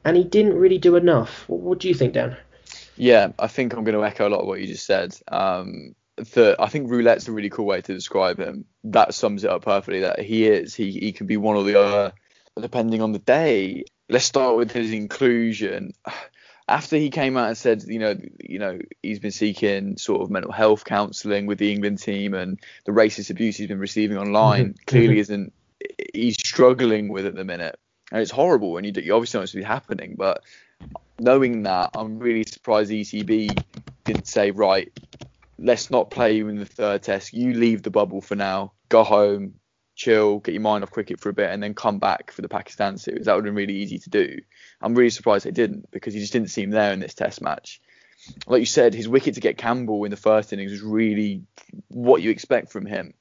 and 0.06 0.16
he 0.16 0.24
didn't 0.24 0.58
really 0.58 0.78
do 0.78 0.96
enough. 0.96 1.44
What, 1.50 1.60
what 1.60 1.80
do 1.80 1.90
you 1.90 1.94
think, 1.94 2.14
Dan? 2.14 2.38
Yeah, 3.00 3.32
I 3.40 3.48
think 3.48 3.74
I'm 3.74 3.86
going 3.86 3.96
to 3.96 4.04
echo 4.04 4.28
a 4.28 4.30
lot 4.30 4.42
of 4.42 4.48
what 4.48 4.60
you 4.60 4.68
just 4.68 4.86
said. 4.86 5.18
Um, 5.30 5.96
the, 6.18 6.58
I 6.60 6.68
think 6.68 6.92
roulette's 6.92 7.30
a 7.30 7.32
really 7.32 7.50
cool 7.50 7.66
way 7.66 7.80
to 7.82 7.94
describe 7.94 8.38
him. 8.38 8.66
That 8.84 9.14
sums 9.14 9.46
it 9.46 9.50
up 9.50 9.64
perfectly. 9.64 10.02
That 10.02 10.20
he 10.20 10.46
is. 10.46 10.76
He 10.76 10.92
he 10.92 11.14
can 11.14 11.26
be 11.26 11.38
one 11.38 11.56
or 11.56 11.64
the 11.64 11.80
other, 11.80 12.14
depending 12.60 13.02
on 13.02 13.14
the 13.14 13.20
day. 13.20 13.86
Let's 14.10 14.26
start 14.26 14.58
with 14.58 14.72
his 14.72 14.92
inclusion. 14.92 15.94
After 16.68 16.98
he 16.98 17.10
came 17.10 17.38
out 17.38 17.48
and 17.48 17.58
said, 17.58 17.84
you 17.84 18.00
know, 18.00 18.16
you 18.44 18.60
know, 18.60 18.80
he's 19.02 19.20
been 19.20 19.32
seeking 19.32 19.98
sort 19.98 20.22
of 20.22 20.30
mental 20.30 20.52
health 20.52 20.84
counselling 20.84 21.46
with 21.46 21.58
the 21.58 21.72
England 21.72 22.00
team, 22.00 22.34
and 22.34 22.60
the 22.86 22.92
racist 22.92 23.30
abuse 23.30 23.56
he's 23.56 23.70
been 23.70 23.80
receiving 23.80 24.18
online 24.18 24.74
mm-hmm. 24.74 24.84
clearly 24.88 25.20
isn't. 25.20 25.54
He's 26.14 26.36
struggling 26.36 27.08
with 27.08 27.26
at 27.26 27.34
the 27.34 27.46
minute, 27.46 27.80
and 28.12 28.22
it's 28.22 28.30
horrible. 28.30 28.76
And 28.76 28.86
you, 28.86 28.92
you 29.02 29.16
obviously 29.16 29.38
know 29.38 29.44
it's 29.44 29.54
be 29.54 29.64
happening, 29.64 30.16
but 30.18 30.44
knowing 31.20 31.64
that, 31.64 31.92
I'm 31.96 32.20
really 32.20 32.44
surprised 32.44 32.92
ECB 32.92 33.64
didn't 34.06 34.28
say, 34.28 34.52
right, 34.52 34.92
let's 35.58 35.92
not 35.92 36.12
play 36.12 36.34
you 36.34 36.48
in 36.48 36.58
the 36.58 36.66
third 36.66 37.04
test. 37.04 37.34
You 37.34 37.54
leave 37.54 37.84
the 37.84 37.92
bubble 37.92 38.22
for 38.22 38.36
now. 38.36 38.74
Go 38.88 39.04
home, 39.04 39.56
chill, 39.96 40.40
get 40.40 40.54
your 40.54 40.62
mind 40.62 40.84
off 40.84 40.92
cricket 40.92 41.20
for 41.20 41.30
a 41.30 41.34
bit, 41.34 41.50
and 41.50 41.62
then 41.62 41.74
come 41.74 42.00
back 42.00 42.32
for 42.32 42.42
the 42.42 42.50
Pakistan 42.50 42.98
series. 42.98 43.26
That 43.26 43.36
would 43.36 43.46
have 43.46 43.54
been 43.54 43.68
really 43.68 43.80
easy 43.80 44.00
to 44.00 44.10
do. 44.10 44.40
I'm 44.82 44.96
really 44.96 45.10
surprised 45.10 45.46
they 45.46 45.52
didn't 45.52 45.92
because 45.92 46.14
he 46.14 46.20
just 46.20 46.34
didn't 46.34 46.50
seem 46.50 46.70
there 46.70 46.94
in 46.94 47.00
this 47.00 47.14
test 47.14 47.42
match. 47.42 47.82
Like 48.48 48.60
you 48.60 48.66
said, 48.66 48.94
his 48.94 49.08
wicket 49.08 49.36
to 49.36 49.42
get 49.42 49.58
Campbell 49.58 50.04
in 50.04 50.12
the 50.12 50.18
first 50.18 50.52
innings 50.52 50.72
was 50.72 50.82
really 50.82 51.44
what 51.88 52.22
you 52.22 52.32
expect 52.32 52.72
from 52.72 52.86
him. 52.86 53.14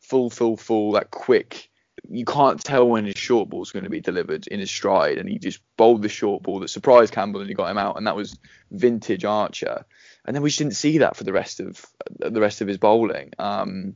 Full, 0.00 0.30
full, 0.30 0.56
full, 0.56 0.92
that 0.92 1.10
quick 1.10 1.70
you 2.08 2.24
can't 2.24 2.62
tell 2.62 2.88
when 2.88 3.04
his 3.04 3.16
short 3.16 3.48
ball 3.48 3.62
is 3.62 3.70
going 3.70 3.84
to 3.84 3.90
be 3.90 4.00
delivered 4.00 4.46
in 4.46 4.60
his 4.60 4.70
stride, 4.70 5.18
and 5.18 5.28
he 5.28 5.38
just 5.38 5.60
bowled 5.76 6.02
the 6.02 6.08
short 6.08 6.42
ball 6.42 6.60
that 6.60 6.68
surprised 6.68 7.12
Campbell 7.12 7.40
and 7.40 7.48
he 7.48 7.54
got 7.54 7.70
him 7.70 7.78
out, 7.78 7.96
and 7.96 8.06
that 8.06 8.16
was 8.16 8.38
vintage 8.70 9.24
Archer. 9.24 9.84
And 10.24 10.34
then 10.34 10.42
we 10.42 10.50
just 10.50 10.58
didn't 10.58 10.74
see 10.74 10.98
that 10.98 11.16
for 11.16 11.24
the 11.24 11.32
rest 11.32 11.60
of 11.60 11.84
the 12.18 12.40
rest 12.40 12.60
of 12.60 12.68
his 12.68 12.78
bowling. 12.78 13.32
Um, 13.38 13.94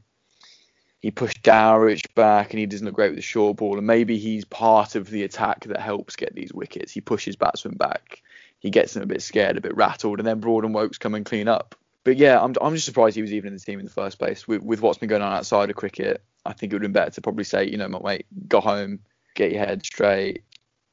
he 1.01 1.11
pushed 1.11 1.43
Dowrich 1.43 2.15
back, 2.15 2.51
and 2.51 2.61
he 2.61 2.67
doesn't 2.67 2.85
look 2.85 2.95
great 2.95 3.11
with 3.11 3.19
the 3.19 3.23
short 3.23 3.57
ball, 3.57 3.79
and 3.79 3.87
maybe 3.87 4.19
he's 4.19 4.45
part 4.45 4.95
of 4.95 5.09
the 5.09 5.23
attack 5.23 5.65
that 5.65 5.81
helps 5.81 6.17
get 6.17 6.35
these 6.35 6.53
wickets. 6.53 6.93
He 6.93 7.01
pushes 7.01 7.37
batsmen 7.37 7.77
back, 7.77 8.23
he 8.59 8.71
gets 8.71 8.95
them 8.95 9.03
a 9.03 9.07
bit 9.07 9.23
scared, 9.23 9.57
a 9.57 9.63
bit 9.63 9.77
rattled, 9.77 10.19
and 10.19 10.27
then 10.27 10.41
Broad 10.41 10.65
and 10.65 10.75
Woakes 10.75 10.99
come 10.99 11.15
and 11.15 11.25
clean 11.25 11.49
up. 11.49 11.75
But 12.05 12.17
yeah, 12.17 12.41
I'm, 12.41 12.55
I'm 12.61 12.75
just 12.75 12.87
surprised 12.87 13.17
he 13.17 13.23
was 13.23 13.33
even 13.33 13.49
in 13.49 13.55
the 13.55 13.61
team 13.61 13.79
in 13.79 13.85
the 13.85 13.91
first 13.91 14.19
place 14.19 14.47
with, 14.47 14.63
with 14.63 14.81
what's 14.81 14.99
been 14.99 15.09
going 15.09 15.23
on 15.23 15.33
outside 15.33 15.71
of 15.71 15.77
cricket. 15.77 16.23
I 16.45 16.53
think 16.53 16.73
it 16.73 16.77
would 16.77 16.83
have 16.83 16.93
been 16.93 17.01
better 17.01 17.11
to 17.13 17.21
probably 17.21 17.45
say, 17.45 17.69
you 17.69 17.77
know, 17.77 17.89
mate, 17.89 18.27
go 18.49 18.61
home, 18.61 19.01
get 19.35 19.53
your 19.53 19.65
head 19.65 19.85
straight. 19.85 20.45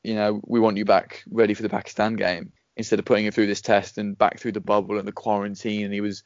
You 0.04 0.16
know, 0.16 0.41
we 0.45 0.60
want 0.60 0.78
you 0.78 0.86
back 0.86 1.24
ready 1.30 1.54
for 1.54 1.64
the 1.64 1.70
Pakistan 1.70 2.16
game 2.16 2.52
instead 2.76 3.00
of 3.00 3.06
putting 3.06 3.26
him 3.26 3.32
through 3.32 3.48
this 3.48 3.62
test 3.62 3.98
and 3.98 4.18
back 4.18 4.39
through 4.39 4.54
the 4.54 4.60
bubble 4.60 5.00
and 5.00 5.08
the 5.08 5.12
quarantine. 5.12 5.86
And 5.86 5.93
he 5.93 6.02
was 6.02 6.24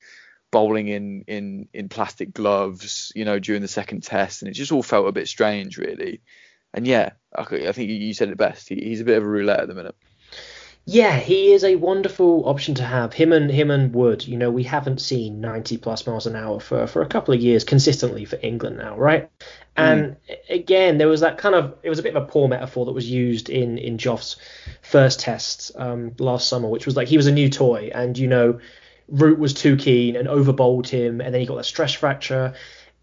bowling 0.52 0.90
in 0.90 1.24
in 1.28 1.68
in 1.74 1.90
plastic 1.90 2.34
gloves, 2.34 3.12
you 3.16 3.26
know, 3.26 3.40
during 3.40 3.62
the 3.62 3.68
second 3.68 4.04
test, 4.04 4.42
and 4.42 4.50
it 4.50 4.54
just 4.54 4.72
all 4.72 4.84
felt 4.84 5.08
a 5.08 5.14
bit 5.14 5.28
strange, 5.28 5.78
really. 5.78 6.22
And 6.74 6.88
yeah, 6.88 7.12
I, 7.36 7.44
think 7.44 7.90
you 7.90 8.14
said 8.14 8.30
it 8.30 8.38
best. 8.38 8.70
He, 8.70 8.76
he's 8.76 9.02
a 9.02 9.06
bit 9.06 9.18
of 9.18 9.24
a 9.24 9.28
roulette 9.28 9.60
at 9.60 9.68
the 9.68 9.76
minute. 9.76 9.96
Yeah, 10.86 11.18
he 11.18 11.52
is 11.52 11.64
a 11.64 11.76
wonderful 11.76 12.50
option 12.50 12.74
to 12.76 12.84
have. 12.84 13.14
Him 13.14 13.32
and 13.34 13.52
him 13.52 13.70
and 13.70 13.94
Wood. 13.94 14.28
You 14.28 14.36
know, 14.36 14.50
we 14.50 14.64
haven't 14.64 15.00
seen 15.00 15.40
90 15.40 15.78
plus 15.78 16.08
miles 16.08 16.26
an 16.26 16.36
hour 16.36 16.60
for 16.60 16.88
for 16.88 17.04
a 17.04 17.08
couple 17.08 17.34
of 17.34 17.40
years 17.40 17.64
consistently 17.64 18.26
for 18.26 18.40
England 18.42 18.78
now, 18.78 18.98
right? 18.98 19.30
And 19.78 20.18
mm. 20.28 20.38
again, 20.50 20.98
there 20.98 21.08
was 21.08 21.22
that 21.22 21.38
kind 21.38 21.54
of 21.54 21.76
it 21.84 21.90
was 21.90 22.00
a 22.00 22.04
bit 22.04 22.16
of 22.16 22.24
a 22.24 22.26
poor 22.26 22.48
metaphor 22.48 22.86
that 22.86 22.94
was 22.94 23.10
used 23.10 23.50
in 23.50 23.78
in 23.78 24.00
Jouff's 24.00 24.38
first 24.82 25.20
test 25.20 25.72
um, 25.76 26.14
last 26.18 26.48
summer, 26.48 26.68
which 26.68 26.88
was 26.88 26.96
like 26.96 27.08
he 27.08 27.18
was 27.18 27.28
a 27.28 27.32
new 27.32 27.50
toy, 27.50 27.92
and 27.94 28.18
you 28.18 28.28
know, 28.28 28.60
Root 29.08 29.38
was 29.38 29.54
too 29.54 29.78
keen 29.78 30.16
and 30.16 30.28
overbowled 30.28 30.88
him, 30.88 31.22
and 31.22 31.32
then 31.32 31.42
he 31.42 31.48
got 31.48 31.60
a 31.60 31.64
stress 31.64 31.94
fracture 31.94 32.56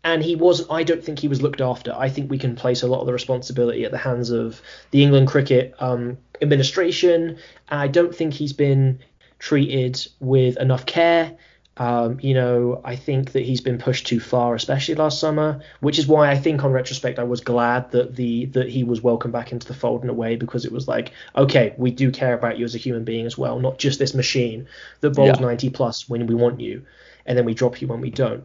and 0.05 0.23
he 0.23 0.37
was 0.37 0.69
I 0.71 0.85
don't 0.85 1.03
think 1.03 1.19
he 1.19 1.29
was 1.29 1.43
looked 1.43 1.61
after. 1.61 1.93
I 1.93 2.09
think 2.09 2.31
we 2.31 2.39
can 2.39 2.57
place 2.57 2.83
a 2.83 2.87
lot 2.87 3.01
of 3.01 3.07
the 3.07 3.13
responsibility 3.13 3.85
at 3.85 3.91
the 3.91 3.99
hands 3.99 4.31
of 4.31 4.63
the 4.91 5.03
England 5.03 5.29
cricket 5.29 5.75
um, 5.81 6.19
administration. 6.43 7.39
I 7.69 7.89
don't 7.89 8.15
think 8.15 8.35
he's 8.35 8.53
been 8.53 9.01
treated 9.39 10.07
with 10.21 10.57
enough 10.59 10.87
care. 10.87 11.37
Um, 11.79 12.19
you 12.21 12.35
know, 12.35 12.81
I 12.85 12.97
think 12.97 13.33
that 13.33 13.45
he's 13.45 13.61
been 13.61 13.79
pushed 13.79 14.09
too 14.09 14.19
far, 14.19 14.57
especially 14.57 14.97
last 14.97 15.21
summer, 15.21 15.61
which 15.79 15.99
is 16.01 16.09
why 16.09 16.29
I 16.29 16.37
think, 16.37 16.65
on 16.65 16.73
retrospect, 16.73 17.21
I 17.21 17.25
was 17.25 17.41
glad 17.41 17.93
that 17.93 18.17
the 18.17 18.47
that 18.47 18.69
he 18.69 18.83
was 18.83 19.01
welcomed 19.01 19.33
back 19.33 19.53
into 19.53 19.69
the 19.69 19.75
fold 19.75 20.03
in 20.03 20.11
a 20.11 20.15
way 20.15 20.35
because 20.35 20.65
it 20.65 20.73
was 20.73 20.89
like, 20.89 21.13
okay, 21.37 21.75
we 21.79 21.93
do 21.93 22.11
care 22.11 22.35
about 22.35 22.59
you 22.59 22.65
as 22.65 22.75
a 22.75 22.79
human 22.79 23.05
being 23.05 23.27
as 23.27 23.39
well, 23.39 23.61
not 23.61 23.79
just 23.79 24.01
this 24.01 24.13
machine 24.13 24.67
that 25.01 25.11
bowls 25.11 25.39
yeah. 25.39 25.47
90 25.47 25.71
plus 25.71 26.09
when 26.09 26.27
we 26.27 26.35
want 26.35 26.61
you, 26.61 26.85
and 27.27 27.39
then 27.39 27.45
we 27.45 27.55
drop 27.55 27.81
you 27.81 27.87
when 27.87 28.01
we 28.01 28.11
don't. 28.11 28.45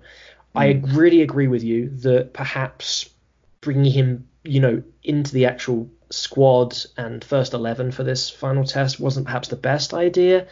I 0.53 0.73
hmm. 0.73 0.95
really 0.95 1.23
agree 1.23 1.47
with 1.47 1.63
you 1.63 1.89
that 2.01 2.33
perhaps 2.33 3.09
bringing 3.61 3.91
him, 3.91 4.27
you 4.43 4.59
know, 4.59 4.83
into 5.03 5.33
the 5.33 5.47
actual 5.47 5.89
squad 6.13 6.77
and 6.97 7.23
first 7.23 7.53
11 7.53 7.91
for 7.91 8.03
this 8.03 8.29
final 8.29 8.63
test 8.63 8.99
wasn't 8.99 9.25
perhaps 9.25 9.47
the 9.47 9.55
best 9.55 9.93
idea. 9.93 10.47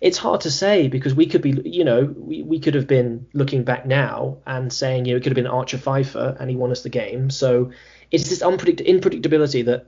It's 0.00 0.18
hard 0.18 0.40
to 0.42 0.50
say 0.50 0.88
because 0.88 1.14
we 1.14 1.26
could 1.26 1.42
be, 1.42 1.60
you 1.64 1.84
know, 1.84 2.04
we, 2.16 2.42
we 2.42 2.58
could 2.58 2.74
have 2.74 2.86
been 2.86 3.26
looking 3.32 3.62
back 3.62 3.86
now 3.86 4.38
and 4.46 4.72
saying, 4.72 5.04
you 5.04 5.12
know, 5.12 5.18
it 5.18 5.22
could 5.22 5.30
have 5.30 5.36
been 5.36 5.46
Archer 5.46 5.78
fifer 5.78 6.36
and 6.40 6.50
he 6.50 6.56
won 6.56 6.72
us 6.72 6.82
the 6.82 6.88
game. 6.88 7.30
So 7.30 7.70
it's 8.10 8.28
this 8.28 8.42
unpredict- 8.42 8.86
unpredictability 8.86 9.64
that, 9.66 9.86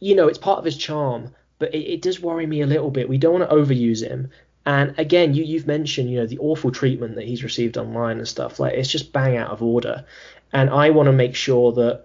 you 0.00 0.14
know, 0.14 0.28
it's 0.28 0.38
part 0.38 0.58
of 0.58 0.64
his 0.64 0.76
charm, 0.76 1.34
but 1.58 1.74
it, 1.74 1.94
it 1.94 2.02
does 2.02 2.20
worry 2.20 2.46
me 2.46 2.62
a 2.62 2.66
little 2.66 2.90
bit. 2.90 3.08
We 3.08 3.18
don't 3.18 3.38
want 3.38 3.50
to 3.50 3.54
overuse 3.54 4.02
him. 4.02 4.30
And 4.64 4.94
again, 4.98 5.34
you 5.34 5.42
you've 5.42 5.66
mentioned 5.66 6.08
you 6.10 6.20
know 6.20 6.26
the 6.26 6.38
awful 6.38 6.70
treatment 6.70 7.16
that 7.16 7.24
he's 7.24 7.42
received 7.42 7.76
online 7.76 8.18
and 8.18 8.28
stuff 8.28 8.60
like 8.60 8.74
it's 8.74 8.88
just 8.88 9.12
bang 9.12 9.36
out 9.36 9.50
of 9.50 9.60
order. 9.60 10.04
And 10.52 10.70
I 10.70 10.90
want 10.90 11.08
to 11.08 11.12
make 11.12 11.34
sure 11.34 11.72
that 11.72 12.04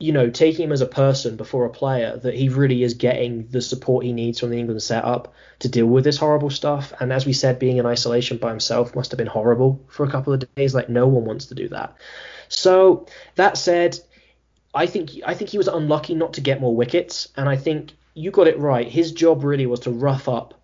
you 0.00 0.12
know, 0.12 0.28
taking 0.28 0.64
him 0.64 0.72
as 0.72 0.80
a 0.80 0.86
person 0.86 1.36
before 1.36 1.64
a 1.64 1.70
player, 1.70 2.16
that 2.18 2.34
he 2.34 2.48
really 2.48 2.82
is 2.82 2.94
getting 2.94 3.46
the 3.48 3.62
support 3.62 4.04
he 4.04 4.12
needs 4.12 4.40
from 4.40 4.50
the 4.50 4.58
England 4.58 4.82
setup 4.82 5.32
to 5.60 5.68
deal 5.68 5.86
with 5.86 6.04
this 6.04 6.18
horrible 6.18 6.50
stuff. 6.50 6.92
And 7.00 7.12
as 7.12 7.24
we 7.24 7.32
said, 7.32 7.58
being 7.58 7.76
in 7.76 7.86
isolation 7.86 8.38
by 8.38 8.50
himself 8.50 8.94
must 8.94 9.12
have 9.12 9.18
been 9.18 9.26
horrible 9.26 9.84
for 9.88 10.04
a 10.04 10.10
couple 10.10 10.32
of 10.32 10.54
days. 10.56 10.74
Like 10.74 10.88
no 10.88 11.06
one 11.06 11.24
wants 11.24 11.46
to 11.46 11.54
do 11.54 11.68
that. 11.68 11.96
So 12.48 13.06
that 13.36 13.56
said, 13.56 13.98
I 14.74 14.86
think 14.86 15.12
I 15.24 15.34
think 15.34 15.50
he 15.50 15.58
was 15.58 15.68
unlucky 15.68 16.14
not 16.14 16.34
to 16.34 16.40
get 16.40 16.60
more 16.60 16.74
wickets, 16.74 17.28
and 17.36 17.48
I 17.48 17.56
think 17.56 17.92
you 18.14 18.30
got 18.30 18.48
it 18.48 18.58
right. 18.58 18.88
His 18.88 19.12
job 19.12 19.44
really 19.44 19.66
was 19.66 19.80
to 19.80 19.90
rough 19.90 20.28
up 20.28 20.54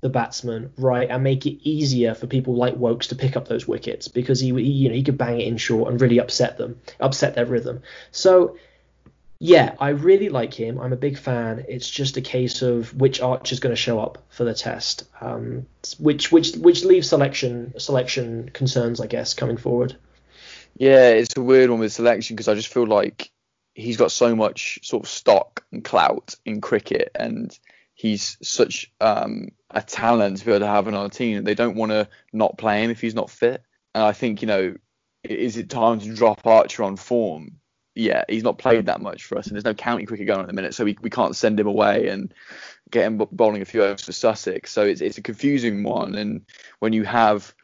the 0.00 0.08
batsman 0.08 0.72
right 0.78 1.10
and 1.10 1.22
make 1.22 1.44
it 1.44 1.60
easier 1.62 2.14
for 2.14 2.26
people 2.26 2.54
like 2.54 2.74
Woakes 2.74 3.08
to 3.08 3.14
pick 3.14 3.36
up 3.36 3.48
those 3.48 3.68
wickets 3.68 4.08
because 4.08 4.40
he, 4.40 4.48
he 4.54 4.62
you 4.62 4.88
know 4.88 4.94
he 4.94 5.02
could 5.02 5.18
bang 5.18 5.38
it 5.38 5.46
in 5.46 5.58
short 5.58 5.90
and 5.90 6.00
really 6.00 6.18
upset 6.18 6.56
them, 6.56 6.80
upset 6.98 7.34
their 7.34 7.44
rhythm. 7.44 7.82
So 8.10 8.56
yeah, 9.42 9.74
I 9.80 9.88
really 9.88 10.28
like 10.28 10.52
him. 10.52 10.78
I'm 10.78 10.92
a 10.92 10.96
big 10.96 11.16
fan. 11.16 11.64
It's 11.66 11.88
just 11.88 12.18
a 12.18 12.20
case 12.20 12.60
of 12.60 12.94
which 12.94 13.22
archer 13.22 13.54
is 13.54 13.60
going 13.60 13.74
to 13.74 13.80
show 13.80 13.98
up 13.98 14.18
for 14.28 14.44
the 14.44 14.52
test, 14.52 15.04
um, 15.22 15.66
which 15.98 16.30
which 16.30 16.52
which 16.56 16.84
leaves 16.84 17.08
selection 17.08 17.72
selection 17.78 18.50
concerns, 18.52 19.00
I 19.00 19.06
guess, 19.06 19.32
coming 19.32 19.56
forward. 19.56 19.96
Yeah, 20.76 21.08
it's 21.08 21.34
a 21.38 21.42
weird 21.42 21.70
one 21.70 21.80
with 21.80 21.90
selection 21.90 22.36
because 22.36 22.48
I 22.48 22.54
just 22.54 22.72
feel 22.72 22.86
like 22.86 23.30
he's 23.72 23.96
got 23.96 24.12
so 24.12 24.36
much 24.36 24.78
sort 24.82 25.04
of 25.04 25.08
stock 25.08 25.64
and 25.72 25.82
clout 25.82 26.34
in 26.44 26.60
cricket, 26.60 27.10
and 27.14 27.58
he's 27.94 28.36
such 28.42 28.92
um, 29.00 29.48
a 29.70 29.80
talent 29.80 30.36
to 30.36 30.44
be 30.44 30.50
able 30.50 30.60
to 30.60 30.66
have 30.66 30.86
on 30.86 30.94
our 30.94 31.08
team. 31.08 31.44
They 31.44 31.54
don't 31.54 31.76
want 31.76 31.92
to 31.92 32.10
not 32.30 32.58
play 32.58 32.84
him 32.84 32.90
if 32.90 33.00
he's 33.00 33.14
not 33.14 33.30
fit. 33.30 33.62
And 33.94 34.04
I 34.04 34.12
think 34.12 34.42
you 34.42 34.48
know, 34.48 34.74
is 35.24 35.56
it 35.56 35.70
time 35.70 35.98
to 36.00 36.14
drop 36.14 36.46
Archer 36.46 36.82
on 36.82 36.96
form? 36.96 37.59
Yeah, 37.94 38.24
he's 38.28 38.42
not 38.42 38.58
played 38.58 38.86
that 38.86 39.00
much 39.00 39.24
for 39.24 39.38
us, 39.38 39.46
and 39.46 39.54
there's 39.54 39.64
no 39.64 39.74
county 39.74 40.06
cricket 40.06 40.26
going 40.26 40.38
on 40.38 40.44
at 40.44 40.48
the 40.48 40.54
minute, 40.54 40.74
so 40.74 40.84
we, 40.84 40.96
we 41.02 41.10
can't 41.10 41.36
send 41.36 41.58
him 41.58 41.66
away 41.66 42.08
and 42.08 42.32
get 42.90 43.04
him 43.04 43.18
bowling 43.32 43.62
a 43.62 43.66
few 43.66 43.82
overs 43.82 44.04
for 44.04 44.12
Sussex. 44.12 44.72
So 44.72 44.82
it's 44.82 45.00
it's 45.00 45.18
a 45.18 45.22
confusing 45.22 45.82
one, 45.82 46.14
and 46.14 46.42
when 46.78 46.92
you 46.92 47.04
have 47.04 47.54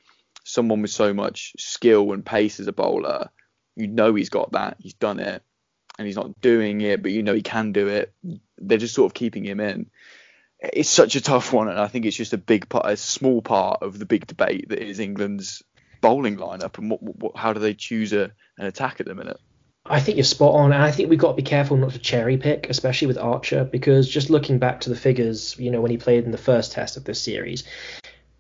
someone 0.45 0.83
with 0.83 0.91
so 0.91 1.12
much 1.12 1.53
skill 1.59 2.12
and 2.12 2.24
pace 2.24 2.61
as 2.61 2.66
a 2.66 2.72
bowler, 2.72 3.31
you 3.77 3.87
know 3.87 4.14
he's 4.14 4.31
got 4.31 4.53
that, 4.53 4.77
he's 4.81 4.95
done 4.95 5.20
it, 5.20 5.43
and 5.99 6.07
he's 6.07 6.16
not 6.16 6.41
doing 6.41 6.81
it, 6.81 7.03
but 7.03 7.12
you 7.12 7.22
know 7.22 7.35
he 7.35 7.43
can 7.43 7.72
do 7.72 7.89
it. 7.89 8.12
They're 8.59 8.79
just 8.79 8.95
sort 8.95 9.11
of 9.11 9.14
keeping 9.14 9.45
him 9.45 9.61
in. 9.61 9.91
It's 10.59 10.89
such 10.89 11.14
a 11.14 11.20
tough 11.20 11.53
one, 11.53 11.68
and 11.68 11.79
I 11.79 11.87
think 11.87 12.05
it's 12.05 12.16
just 12.16 12.33
a 12.33 12.39
big 12.39 12.68
part, 12.68 12.87
a 12.87 12.97
small 12.97 13.43
part 13.43 13.83
of 13.83 13.99
the 13.99 14.07
big 14.07 14.27
debate 14.27 14.70
that 14.70 14.81
is 14.81 14.99
England's 14.99 15.62
bowling 16.01 16.37
lineup 16.37 16.79
and 16.79 16.91
what, 16.91 17.03
what 17.03 17.37
how 17.37 17.53
do 17.53 17.61
they 17.61 17.74
choose 17.74 18.12
a, 18.12 18.33
an 18.59 18.66
attack 18.66 19.01
at 19.01 19.07
the 19.07 19.14
minute. 19.14 19.39
I 19.89 20.01
think 20.01 20.16
you're 20.16 20.24
spot 20.24 20.55
on, 20.55 20.72
and 20.72 20.82
I 20.82 20.91
think 20.91 21.11
we've 21.11 21.18
got 21.18 21.30
to 21.30 21.43
be 21.43 21.43
careful 21.43 21.76
not 21.76 21.93
to 21.93 21.99
cherry 21.99 22.37
pick, 22.37 22.68
especially 22.68 23.07
with 23.07 23.18
Archer, 23.18 23.64
because 23.64 24.09
just 24.09 24.30
looking 24.30 24.59
back 24.59 24.80
to 24.80 24.91
the 24.91 24.97
figures, 24.97 25.57
you 25.59 25.70
know, 25.70 25.80
when 25.80 25.91
he 25.91 25.97
played 25.97 26.24
in 26.24 26.32
the 26.32 26.39
first 26.39 26.72
test 26.72 26.97
of 26.97 27.05
this 27.05 27.20
series, 27.20 27.64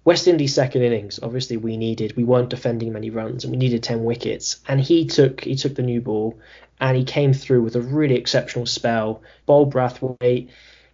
West 0.04 0.28
Indies 0.28 0.54
second 0.54 0.82
innings, 0.82 1.18
obviously 1.22 1.56
we 1.56 1.76
needed, 1.76 2.16
we 2.16 2.24
weren't 2.24 2.50
defending 2.50 2.92
many 2.92 3.10
runs, 3.10 3.44
and 3.44 3.50
we 3.50 3.56
needed 3.56 3.82
ten 3.82 4.04
wickets, 4.04 4.60
and 4.68 4.80
he 4.80 5.06
took 5.06 5.42
he 5.42 5.56
took 5.56 5.74
the 5.74 5.82
new 5.82 6.00
ball, 6.00 6.38
and 6.80 6.96
he 6.96 7.04
came 7.04 7.32
through 7.32 7.62
with 7.62 7.76
a 7.76 7.80
really 7.80 8.14
exceptional 8.14 8.66
spell. 8.66 9.22
Bowl 9.46 9.70
Brathwaite, 9.70 10.48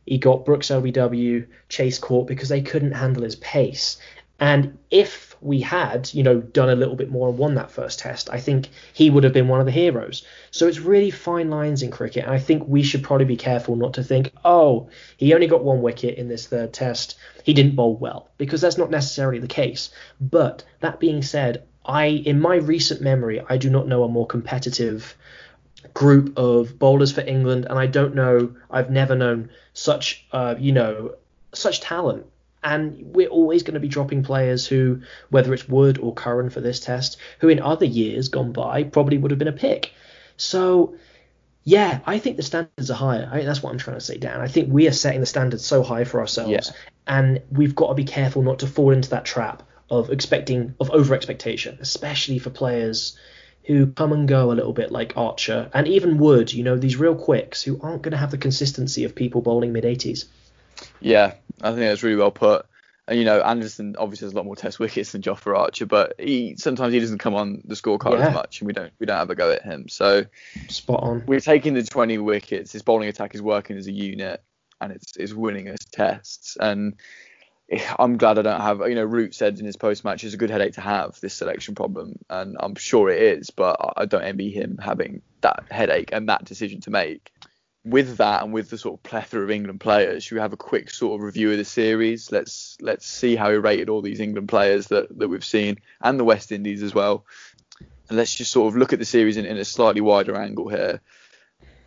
he 0.07 0.19
got 0.19 0.45
Brooks 0.45 0.69
LBW, 0.69 1.47
Chase 1.69 1.99
caught 1.99 2.27
because 2.27 2.49
they 2.49 2.63
couldn't 2.63 2.93
handle 2.93 3.23
his 3.23 3.37
pace, 3.37 3.99
and 4.41 4.79
if 4.91 5.32
we 5.43 5.61
had, 5.61 6.09
you 6.15 6.23
know, 6.23 6.41
done 6.41 6.71
a 6.71 6.75
little 6.75 6.95
bit 6.95 7.11
more 7.11 7.29
and 7.29 7.39
won 7.39 7.55
that 7.57 7.71
first 7.71 7.99
test, 7.99 8.31
I 8.31 8.39
think 8.39 8.69
he 8.93 9.11
would 9.11 9.25
have 9.25 9.33
been 9.33 9.49
one 9.49 9.61
of 9.61 9.67
the 9.67 9.73
heroes. 9.73 10.25
So 10.51 10.69
it's 10.69 10.79
really 10.79 11.11
fine 11.11 11.51
lines 11.51 11.83
in 11.83 11.91
cricket, 11.91 12.25
and 12.25 12.33
I 12.33 12.39
think 12.39 12.67
we 12.67 12.83
should 12.83 13.03
probably 13.03 13.27
be 13.27 13.37
careful 13.37 13.77
not 13.77 13.95
to 13.95 14.05
think, 14.05 14.33
oh, 14.45 14.89
he 15.17 15.35
only 15.35 15.47
got 15.47 15.65
one 15.65 15.83
wicket 15.83 16.19
in 16.19 16.29
this 16.29 16.47
third 16.47 16.73
test, 16.73 17.17
he 17.45 17.55
didn't 17.55 17.77
bowl 17.77 17.97
well, 17.97 18.29
because 18.39 18.61
that's 18.61 18.79
not 18.79 18.91
necessarily 18.91 19.39
the 19.39 19.49
case. 19.49 19.91
But 20.21 20.65
that 20.81 21.01
being 21.01 21.23
said, 21.23 21.65
I, 21.85 22.07
in 22.07 22.41
my 22.41 22.57
recent 22.57 23.01
memory, 23.01 23.43
I 23.49 23.57
do 23.57 23.69
not 23.69 23.89
know 23.89 24.05
a 24.05 24.09
more 24.09 24.27
competitive 24.27 25.17
group 25.95 26.39
of 26.39 26.79
bowlers 26.79 27.13
for 27.13 27.23
England, 27.23 27.67
and 27.69 27.79
I 27.79 27.87
don't 27.87 28.15
know, 28.15 28.55
I've 28.71 28.91
never 28.91 29.17
known 29.17 29.51
such, 29.75 30.25
uh, 30.33 30.55
you 30.59 30.73
know, 30.73 31.17
such 31.53 31.81
talent 31.81 32.27
and 32.65 33.15
we're 33.15 33.29
always 33.29 33.63
going 33.63 33.75
to 33.75 33.81
be 33.81 33.89
dropping 33.89 34.23
players 34.23 34.67
who, 34.67 35.03
whether 35.31 35.53
it's 35.53 35.69
Wood 35.69 35.99
or 35.99 36.15
Curran 36.15 36.51
for 36.51 36.61
this 36.61 36.81
test, 36.81 37.17
who 37.41 37.49
in 37.49 37.61
other 37.61 37.85
years 37.85 38.29
gone 38.29 38.53
by 38.53 38.85
probably 38.85 39.19
would 39.19 39.31
have 39.31 39.39
been 39.39 39.49
a 39.49 39.53
pick. 39.53 39.93
So, 40.37 40.97
yeah, 41.65 42.01
I 42.07 42.19
think 42.19 42.37
the 42.37 42.43
standards 42.43 42.91
are 42.91 42.95
higher. 42.95 43.29
I 43.31 43.43
that's 43.43 43.63
what 43.63 43.71
I'm 43.71 43.79
trying 43.79 43.97
to 43.97 44.05
say, 44.05 44.19
Dan. 44.19 44.41
I 44.41 44.49
think 44.49 44.73
we 44.73 44.89
are 44.89 44.93
setting 44.93 45.21
the 45.21 45.27
standards 45.27 45.65
so 45.65 45.83
high 45.83 46.05
for 46.05 46.21
ourselves, 46.21 46.51
yeah. 46.51 46.61
and 47.07 47.41
we've 47.51 47.75
got 47.75 47.89
to 47.89 47.95
be 47.95 48.05
careful 48.05 48.43
not 48.43 48.61
to 48.61 48.67
fall 48.67 48.91
into 48.91 49.11
that 49.11 49.25
trap 49.25 49.63
of 49.91 50.11
expecting 50.11 50.75
of 50.81 50.91
over 50.91 51.15
expectation, 51.15 51.79
especially 51.81 52.39
for 52.39 52.51
players 52.51 53.17
who 53.65 53.87
come 53.87 54.13
and 54.13 54.27
go 54.27 54.51
a 54.51 54.55
little 54.55 54.73
bit 54.73 54.91
like 54.91 55.17
Archer 55.17 55.71
and 55.73 55.87
even 55.87 56.19
Wood. 56.19 56.53
You 56.53 56.65
know, 56.65 56.77
these 56.77 56.97
real 56.97 57.15
quicks 57.15 57.63
who 57.63 57.81
aren't 57.81 58.03
going 58.03 58.13
to 58.13 58.19
have 58.19 58.31
the 58.31 58.39
consistency 58.39 59.05
of 59.05 59.15
people 59.15 59.41
bowling 59.41 59.73
mid 59.73 59.85
80s. 59.85 60.25
Yeah, 61.01 61.35
I 61.63 61.71
think 61.71 61.81
that's 61.81 62.03
really 62.03 62.17
well 62.17 62.31
put. 62.31 62.67
And 63.09 63.19
you 63.19 63.25
know, 63.25 63.41
Anderson 63.41 63.97
obviously 63.99 64.27
has 64.27 64.33
a 64.33 64.37
lot 64.37 64.45
more 64.45 64.55
test 64.55 64.79
wickets 64.79 65.13
than 65.13 65.23
Jofra 65.23 65.59
Archer, 65.59 65.87
but 65.87 66.15
he 66.19 66.55
sometimes 66.57 66.95
he 66.95 67.01
doesn't 67.01 67.19
come 67.19 67.35
on 67.35 67.63
the 67.65 67.75
scorecard 67.75 68.19
yeah. 68.19 68.29
as 68.29 68.35
much, 68.35 68.61
and 68.61 68.67
we 68.67 68.73
don't 68.73 68.93
we 69.01 69.07
don't 69.07 69.19
have 69.19 69.31
a 69.31 69.35
go 69.35 69.51
at 69.51 69.63
him. 69.63 69.89
So 69.89 70.25
spot 70.69 71.03
on. 71.03 71.25
We're 71.27 71.41
taking 71.41 71.75
the 71.75 71.83
20 71.83 72.19
wickets. 72.19 72.73
His 72.73 72.83
bowling 72.83 73.09
attack 73.09 73.35
is 73.35 73.43
working 73.43 73.77
as 73.77 73.89
a 73.89 73.93
unit, 73.93 74.43
and 74.81 74.93
it's 74.93 75.17
it's 75.17 75.33
winning 75.33 75.69
us 75.69 75.85
tests. 75.91 76.57
And 76.61 76.95
eh, 77.69 77.83
I'm 77.99 78.19
glad 78.19 78.39
I 78.39 78.43
don't 78.43 78.61
have. 78.61 78.81
You 78.89 78.95
know, 78.95 79.05
Root 79.05 79.35
said 79.35 79.59
in 79.59 79.67
his 79.67 79.77
post 79.77 80.05
match, 80.05 80.23
it's 80.23 80.35
a 80.35 80.39
good 80.39 80.51
headache 80.51 80.75
to 80.75 80.81
have 80.81 81.21
this 81.21 81.35
selection 81.35 81.75
problem, 81.75 82.21
and 82.31 82.57
I'm 82.61 82.77
sure 82.77 83.11
it 83.11 83.21
is. 83.21 83.51
But 83.51 83.95
I 83.97 84.05
don't 84.05 84.23
envy 84.23 84.53
him 84.53 84.79
having 84.81 85.23
that 85.41 85.65
headache 85.73 86.11
and 86.13 86.29
that 86.29 86.45
decision 86.45 86.83
to 86.83 86.91
make 86.91 87.33
with 87.85 88.19
that 88.19 88.43
and 88.43 88.53
with 88.53 88.71
the 88.71 88.79
sort 88.79 88.99
of 88.99 89.03
plethora 89.03 89.43
of 89.43 89.51
England 89.51 89.81
players, 89.81 90.25
should 90.25 90.37
we 90.37 90.41
have 90.41 90.53
a 90.53 90.59
quick 90.59 90.91
sort 90.91 91.19
of 91.19 91.25
review 91.25 91.51
of 91.51 91.59
the 91.59 91.65
series? 91.65 92.31
Let's 92.31 92.77
let's 92.81 93.07
see 93.07 93.35
how 93.37 93.51
he 93.51 93.57
rated 93.57 93.89
all 93.89 94.03
these 94.03 94.21
England 94.21 94.49
players 94.49 94.89
that, 94.89 95.17
that 95.19 95.29
we've 95.29 95.45
seen 95.45 95.79
and 96.01 96.19
the 96.19 96.25
West 96.25 96.53
Indies 96.53 96.83
as 96.83 96.95
well. 96.95 97.25
And 98.09 98.19
let's 98.19 98.35
just 98.35 98.53
sort 98.53 98.69
of 98.73 98.77
look 98.77 98.93
at 98.93 98.99
the 98.99 99.05
series 99.05 99.37
in, 99.37 99.47
in 99.47 99.57
a 99.57 99.65
slightly 99.65 100.01
wider 100.01 100.37
angle 100.37 100.69
here. 100.69 101.01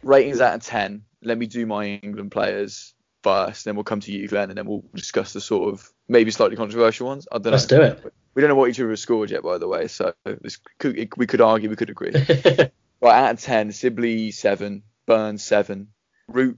Ratings 0.03 0.41
out 0.41 0.55
of 0.55 0.63
10. 0.63 1.03
Let 1.21 1.37
me 1.37 1.45
do 1.47 1.65
my 1.65 1.85
England 1.85 2.31
players 2.31 2.93
first, 3.23 3.65
then 3.65 3.75
we'll 3.75 3.83
come 3.83 4.01
to 4.01 4.11
you, 4.11 4.27
Glenn, 4.27 4.49
and 4.49 4.57
then 4.57 4.67
we'll 4.67 4.83
discuss 4.93 5.33
the 5.33 5.41
sort 5.41 5.73
of 5.73 5.91
maybe 6.07 6.29
slightly 6.29 6.55
controversial 6.55 7.07
ones. 7.07 7.27
I 7.31 7.39
don't 7.39 7.53
Let's 7.53 7.71
know. 7.71 7.79
Let's 7.79 8.01
do 8.01 8.07
it. 8.07 8.13
We 8.35 8.41
don't 8.41 8.49
know 8.49 8.55
what 8.55 8.69
each 8.69 8.79
other 8.79 8.89
have 8.89 8.99
scored 8.99 9.31
yet, 9.31 9.41
by 9.41 9.57
the 9.57 9.67
way, 9.67 9.87
so 9.87 10.13
this 10.25 10.59
could, 10.77 11.09
we 11.17 11.25
could 11.25 11.41
argue, 11.41 11.69
we 11.69 11.75
could 11.75 11.89
agree. 11.89 12.11
right, 13.01 13.23
out 13.23 13.33
of 13.33 13.41
10, 13.41 13.71
Sibley 13.71 14.29
7, 14.29 14.83
Burns 15.05 15.43
seven, 15.43 15.89
Root 16.27 16.57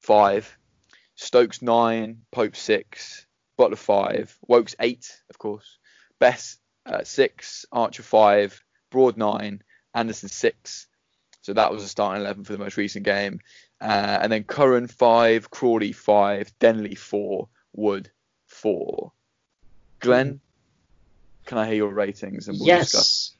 five, 0.00 0.56
Stokes 1.14 1.62
nine, 1.62 2.22
Pope 2.30 2.56
six, 2.56 3.26
Buttler 3.58 3.78
five, 3.78 4.36
Woakes 4.46 4.76
eight, 4.80 5.20
of 5.30 5.38
course, 5.38 5.78
Bess 6.18 6.58
uh, 6.86 7.04
six, 7.04 7.66
Archer 7.72 8.02
five, 8.02 8.62
Broad 8.90 9.16
nine, 9.16 9.62
Anderson 9.94 10.28
six. 10.28 10.86
So 11.42 11.54
that 11.54 11.72
was 11.72 11.82
the 11.82 11.88
starting 11.88 12.22
eleven 12.22 12.44
for 12.44 12.52
the 12.52 12.58
most 12.58 12.76
recent 12.76 13.04
game. 13.04 13.40
Uh, 13.80 14.18
and 14.22 14.30
then 14.32 14.44
Curran 14.44 14.88
five, 14.88 15.50
Crawley 15.50 15.92
five, 15.92 16.52
Denley 16.58 16.94
four, 16.94 17.48
Wood 17.74 18.10
four. 18.46 19.12
Glenn, 20.00 20.40
can 21.46 21.58
I 21.58 21.66
hear 21.66 21.76
your 21.76 21.92
ratings 21.92 22.48
and 22.48 22.58
we'll 22.58 22.66
yes, 22.66 22.90
discuss? 22.90 23.34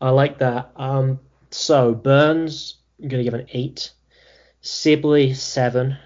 I 0.00 0.10
like 0.10 0.38
that. 0.38 0.72
Um, 0.76 1.20
so 1.50 1.94
Burns 1.94 2.76
I'm 3.00 3.08
going 3.08 3.20
to 3.20 3.24
give 3.24 3.34
an 3.34 3.46
8. 3.52 3.90
Sibley, 4.60 5.34
7. 5.34 5.96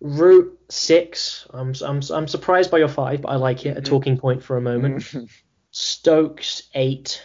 Root, 0.00 0.58
6. 0.68 1.46
I'm, 1.50 1.74
I'm, 1.84 2.00
I'm 2.10 2.28
surprised 2.28 2.70
by 2.70 2.78
your 2.78 2.88
5, 2.88 3.22
but 3.22 3.28
I 3.28 3.36
like 3.36 3.64
it. 3.66 3.70
A 3.70 3.80
mm-hmm. 3.80 3.90
talking 3.90 4.18
point 4.18 4.42
for 4.42 4.56
a 4.56 4.60
moment. 4.60 5.04
Mm-hmm. 5.04 5.24
Stokes, 5.70 6.64
8. 6.74 7.22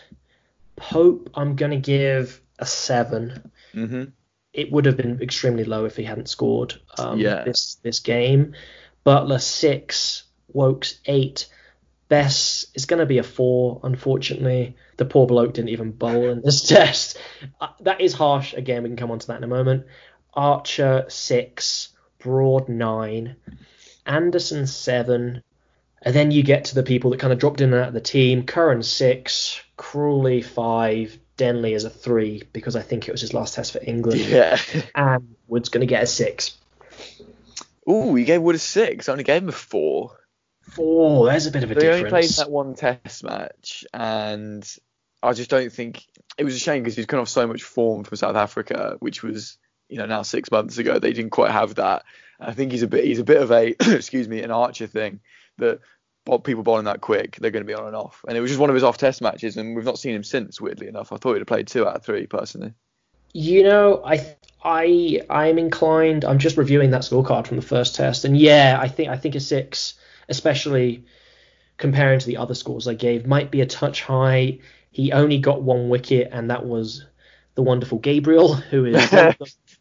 Pope, 0.76 1.30
I'm 1.34 1.56
going 1.56 1.72
to 1.72 1.78
give 1.78 2.42
a 2.60 2.66
7. 2.66 3.52
Mm-hmm. 3.74 4.04
It 4.54 4.72
would 4.72 4.86
have 4.86 4.98
been 4.98 5.22
extremely 5.22 5.64
low 5.64 5.86
if 5.86 5.96
he 5.96 6.04
hadn't 6.04 6.30
scored 6.30 6.80
um, 6.98 7.20
yeah. 7.20 7.44
this, 7.44 7.78
this 7.84 8.00
game. 8.00 8.54
Buttler, 9.06 9.42
6. 9.42 10.24
Woakes, 10.54 11.00
8. 11.06 11.48
Bess 12.10 12.66
is 12.74 12.86
going 12.86 13.00
to 13.00 13.06
be 13.06 13.18
a 13.18 13.24
four, 13.24 13.82
unfortunately. 13.84 14.76
The 14.98 15.06
poor 15.06 15.28
bloke 15.28 15.54
didn't 15.54 15.70
even 15.70 15.92
bowl 15.92 16.30
in 16.30 16.42
this 16.42 16.62
test. 16.68 17.18
Uh, 17.60 17.68
that 17.82 18.02
is 18.02 18.14
harsh. 18.14 18.54
Again, 18.54 18.84
we 18.84 18.90
can 18.90 18.98
come 18.98 19.12
on 19.12 19.20
to 19.20 19.28
that 19.28 19.38
in 19.38 19.44
a 19.44 19.48
moment. 19.48 19.86
Archer, 20.34 21.06
six. 21.10 21.90
Broad, 22.20 22.70
nine. 22.70 23.36
Anderson, 24.06 24.68
seven. 24.68 25.44
And 26.02 26.16
then 26.16 26.32
you 26.32 26.44
get 26.44 26.66
to 26.66 26.76
the 26.76 26.84
people 26.84 27.12
that 27.12 27.20
kind 27.20 27.34
of 27.34 27.40
dropped 27.40 27.62
in 27.62 27.74
and 27.74 27.82
out 27.82 27.88
of 27.90 27.94
the 27.94 28.02
team. 28.02 28.44
Curran, 28.44 28.84
six. 28.84 29.62
Crawley, 29.76 30.42
five. 30.42 31.18
Denley 31.38 31.76
as 31.76 31.84
a 31.84 31.90
three 31.90 32.44
because 32.52 32.76
I 32.76 32.82
think 32.82 33.08
it 33.08 33.12
was 33.12 33.22
his 33.22 33.34
last 33.34 33.54
test 33.54 33.72
for 33.72 33.80
England. 33.84 34.20
Yeah. 34.28 34.58
And 34.96 35.36
Wood's 35.48 35.70
going 35.70 35.82
to 35.82 35.88
get 35.88 36.04
a 36.04 36.08
six. 36.08 36.58
Ooh, 37.90 38.18
you 38.18 38.26
gave 38.26 38.42
Wood 38.42 38.56
a 38.56 38.60
six. 38.60 39.08
I 39.08 39.12
only 39.12 39.24
gave 39.24 39.44
him 39.44 39.50
a 39.50 39.54
four. 39.54 40.18
Four. 40.70 41.28
There's 41.28 41.48
a 41.48 41.52
bit 41.52 41.64
of 41.64 41.72
a 41.72 41.76
They 41.76 41.82
difference. 41.82 42.00
only 42.00 42.10
played 42.10 42.30
that 42.32 42.52
one 42.52 42.76
test 42.76 43.24
match, 43.24 43.86
and 43.94 44.68
I 45.24 45.34
just 45.34 45.50
don't 45.50 45.72
think 45.72 46.06
it 46.38 46.44
was 46.44 46.56
a 46.56 46.60
shame 46.60 46.84
because 46.84 46.96
he's 46.96 47.06
come 47.06 47.20
off 47.20 47.30
so 47.30 47.48
much 47.48 47.64
form 47.64 48.04
from 48.04 48.18
South 48.18 48.36
Africa, 48.36 48.98
which 49.00 49.24
was 49.24 49.58
you 49.90 49.98
know 49.98 50.06
now 50.06 50.22
six 50.22 50.52
months 50.52 50.78
ago. 50.78 51.00
They 51.00 51.14
didn't 51.14 51.32
quite 51.32 51.52
have 51.52 51.76
that. 51.76 52.04
I 52.40 52.54
think 52.54 52.72
he's 52.72 52.84
a 52.84 52.88
bit 52.88 53.06
he's 53.06 53.20
a 53.20 53.24
bit 53.24 53.42
of 53.42 53.52
a 53.52 53.76
excuse 53.80 54.28
me 54.28 54.44
an 54.44 54.52
Archer 54.52 54.88
thing 54.88 55.22
that 55.58 55.80
people 56.44 56.62
bowling 56.62 56.86
that 56.86 57.00
quick 57.00 57.38
they're 57.38 57.52
going 57.52 57.64
to 57.64 57.68
be 57.68 57.74
on 57.74 57.88
and 57.88 57.96
off. 57.96 58.24
And 58.28 58.38
it 58.38 58.42
was 58.42 58.52
just 58.52 58.60
one 58.60 58.70
of 58.70 58.74
his 58.74 58.84
off 58.84 58.98
test 58.98 59.22
matches, 59.22 59.58
and 59.58 59.76
we've 59.76 59.86
not 59.86 60.00
seen 60.00 60.14
him 60.14 60.24
since. 60.24 60.60
Weirdly 60.60 60.88
enough, 60.88 61.12
I 61.12 61.18
thought 61.18 61.34
he'd 61.34 61.40
have 61.40 61.48
played 61.48 61.68
two 61.68 61.88
out 61.88 61.96
of 61.96 62.04
three 62.04 62.28
personally. 62.28 62.74
You 63.34 63.64
know, 63.64 64.02
I 64.06 64.36
I 64.64 65.22
I'm 65.30 65.58
inclined. 65.58 66.26
I'm 66.26 66.40
just 66.40 66.58
reviewing 66.58 66.92
that 66.92 67.02
scorecard 67.02 67.48
from 67.48 67.58
the 67.58 67.64
first 67.64 67.96
test, 67.96 68.26
and 68.26 68.38
yeah, 68.38 68.78
I 68.80 68.88
think 68.88 69.10
I 69.10 69.18
think 69.18 69.36
a 69.36 69.40
six, 69.40 69.96
especially 70.30 71.06
comparing 71.78 72.20
to 72.20 72.26
the 72.26 72.38
other 72.38 72.56
scores 72.56 72.88
I 72.88 72.94
gave, 72.96 73.26
might 73.28 73.52
be 73.52 73.62
a 73.62 73.66
touch 73.66 74.02
high. 74.04 74.60
He 74.92 75.12
only 75.12 75.38
got 75.40 75.62
one 75.62 75.90
wicket, 75.90 76.30
and 76.32 76.50
that 76.50 76.66
was 76.66 77.06
the 77.56 77.62
wonderful 77.62 78.00
Gabriel, 78.00 78.54
who 78.56 78.86
is 78.86 78.94
the- 79.12 79.36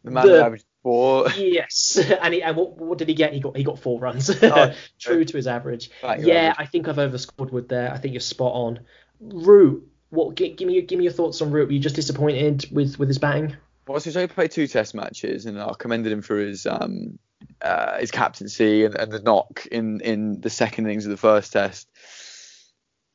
The 0.05 0.11
man 0.11 0.26
The- 0.26 0.32
that 0.34 0.44
averaged 0.47 0.64
four. 0.82 1.28
yes, 1.36 1.99
and 2.22 2.34
he, 2.34 2.42
and 2.42 2.57
what, 2.57 2.76
what 2.78 2.99
did 2.99 3.09
he 3.09 3.14
get? 3.14 3.32
He 3.32 3.40
got 3.40 3.57
he 3.57 3.64
got 3.64 3.78
four 3.78 3.99
runs, 3.99 4.30
Oh, 4.42 4.72
true 5.01 5.24
to 5.24 5.36
his 5.36 5.47
average. 5.47 5.90
Right, 6.03 6.20
Yeah, 6.20 6.34
average. 6.51 6.57
I 6.59 6.66
think 6.66 6.88
I've 6.88 6.99
overscored 6.99 7.51
Wood 7.51 7.68
there. 7.68 7.92
I 7.92 7.99
think 7.99 8.12
you're 8.14 8.20
spot 8.20 8.53
on. 8.53 8.80
Root, 9.20 9.88
what? 10.11 10.34
Give, 10.36 10.57
give 10.57 10.68
me 10.68 10.74
your- 10.74 10.82
give 10.84 10.99
me 10.99 11.05
your 11.05 11.12
thoughts 11.12 11.40
on 11.42 11.51
Root. 11.51 11.68
Were 11.68 11.72
you 11.72 11.80
just 11.80 11.97
disappointed 11.97 12.66
with 12.70 12.99
with 12.99 13.09
his 13.09 13.18
batting? 13.18 13.57
Well, 13.88 14.01
so 14.01 14.05
he's 14.11 14.16
only 14.16 14.26
played 14.28 14.51
two 14.51 14.66
Test 14.66 14.94
matches, 14.94 15.47
and 15.47 15.61
I 15.61 15.72
commended 15.78 16.12
him 16.12 16.20
for 16.22 16.36
his 16.38 16.66
um 16.66 17.18
uh, 17.61 17.99
his 17.99 18.11
captaincy 18.11 18.84
and, 18.84 18.95
and 18.95 19.12
the 19.12 19.20
knock 19.20 19.66
in 19.70 20.01
in 20.01 20.41
the 20.41 20.51
second 20.51 20.87
innings 20.87 21.07
of 21.07 21.11
the 21.11 21.16
first 21.16 21.53
Test. 21.53 21.89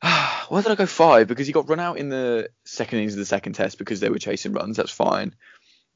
Why 0.00 0.62
did 0.62 0.72
I 0.72 0.74
go 0.74 0.86
five? 0.86 1.28
Because 1.28 1.46
he 1.46 1.52
got 1.52 1.68
run 1.68 1.80
out 1.80 1.98
in 1.98 2.08
the 2.08 2.50
second 2.64 2.98
innings 2.98 3.14
of 3.14 3.18
the 3.18 3.26
second 3.26 3.54
Test 3.54 3.78
because 3.78 4.00
they 4.00 4.10
were 4.10 4.18
chasing 4.18 4.52
runs. 4.52 4.76
That's 4.76 4.90
fine. 4.90 5.34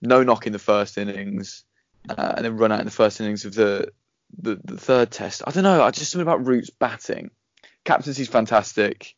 No 0.00 0.22
knock 0.22 0.46
in 0.46 0.52
the 0.52 0.58
first 0.58 0.98
innings, 0.98 1.64
uh, 2.08 2.34
and 2.36 2.44
then 2.44 2.56
run 2.56 2.72
out 2.72 2.80
in 2.80 2.86
the 2.86 2.92
first 2.92 3.20
innings 3.20 3.44
of 3.44 3.54
the, 3.54 3.92
the 4.38 4.60
the 4.64 4.78
third 4.78 5.10
Test. 5.10 5.42
I 5.46 5.50
don't 5.50 5.64
know. 5.64 5.82
I 5.82 5.90
just 5.90 6.12
something 6.12 6.26
about 6.26 6.46
Root's 6.46 6.70
batting. 6.70 7.30
Captaincy's 7.84 8.28
fantastic. 8.28 9.14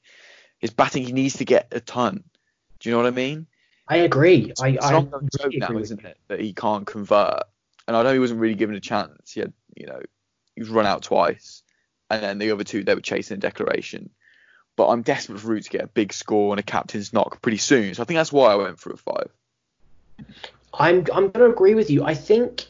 His 0.59 0.71
batting, 0.71 1.05
he 1.05 1.13
needs 1.13 1.37
to 1.39 1.45
get 1.45 1.69
a 1.73 1.81
ton. 1.81 2.25
Do 2.81 2.89
you 2.89 2.95
know 2.95 3.03
what 3.03 3.09
I 3.09 3.17
mean? 3.17 3.47
I 3.89 3.99
agree. 3.99 4.53
I, 4.61 4.69
it's 4.71 4.85
I 4.85 4.91
an 4.91 4.97
ongoing 4.97 5.29
joke 5.37 5.47
really 5.47 5.59
now, 5.59 5.67
agree 5.67 5.83
isn't 5.83 6.05
it, 6.05 6.19
that 6.29 6.41
he 6.41 6.53
can't 6.53 6.87
convert? 6.87 7.45
And 7.89 7.97
I 7.97 8.03
know 8.03 8.13
he 8.13 8.19
wasn't 8.19 8.41
really 8.41 8.55
given 8.55 8.77
a 8.77 8.81
chance. 8.81 9.33
He 9.33 9.41
had, 9.41 9.53
you 9.75 9.87
know, 9.87 10.01
he 10.55 10.61
was 10.61 10.69
run 10.69 10.87
out 10.87 11.03
twice, 11.03 11.63
and 12.11 12.23
then 12.23 12.39
the 12.39 12.51
other 12.53 12.63
two 12.63 12.85
they 12.85 12.95
were 12.95 13.01
chasing 13.01 13.39
a 13.39 13.41
declaration. 13.41 14.11
But 14.77 14.89
I'm 14.89 15.03
desperate 15.03 15.41
for 15.41 15.49
Root 15.49 15.65
to 15.65 15.71
get 15.71 15.83
a 15.83 15.89
big 15.89 16.13
score 16.13 16.53
and 16.53 16.61
a 16.61 16.63
captain's 16.63 17.13
knock 17.13 17.43
pretty 17.43 17.57
soon. 17.59 17.95
So 17.95 18.03
I 18.03 18.05
think 18.05 18.19
that's 18.19 18.33
why 18.33 18.53
I 18.53 18.57
went 18.57 18.79
for 18.79 18.93
a 18.93 18.97
five. 18.97 19.31
I'm 20.75 20.99
I'm 21.13 21.31
going 21.31 21.33
to 21.33 21.47
agree 21.47 21.75
with 21.75 21.91
you. 21.91 22.05
I 22.05 22.15
think 22.15 22.67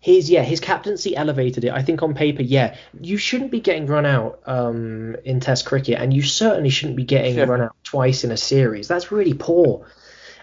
his 0.00 0.28
yeah 0.28 0.42
his 0.42 0.60
captaincy 0.60 1.16
elevated 1.16 1.64
it. 1.64 1.72
I 1.72 1.82
think 1.82 2.02
on 2.02 2.14
paper 2.14 2.42
yeah 2.42 2.76
you 3.00 3.16
shouldn't 3.16 3.50
be 3.50 3.60
getting 3.60 3.86
run 3.86 4.06
out 4.06 4.40
um, 4.46 5.16
in 5.24 5.40
Test 5.40 5.66
cricket, 5.66 6.00
and 6.00 6.12
you 6.12 6.22
certainly 6.22 6.70
shouldn't 6.70 6.96
be 6.96 7.04
getting 7.04 7.36
Yeah. 7.36 7.44
run 7.44 7.62
out 7.62 7.76
twice 7.84 8.24
in 8.24 8.30
a 8.32 8.36
series. 8.36 8.88
That's 8.88 9.12
really 9.12 9.34
poor. 9.34 9.86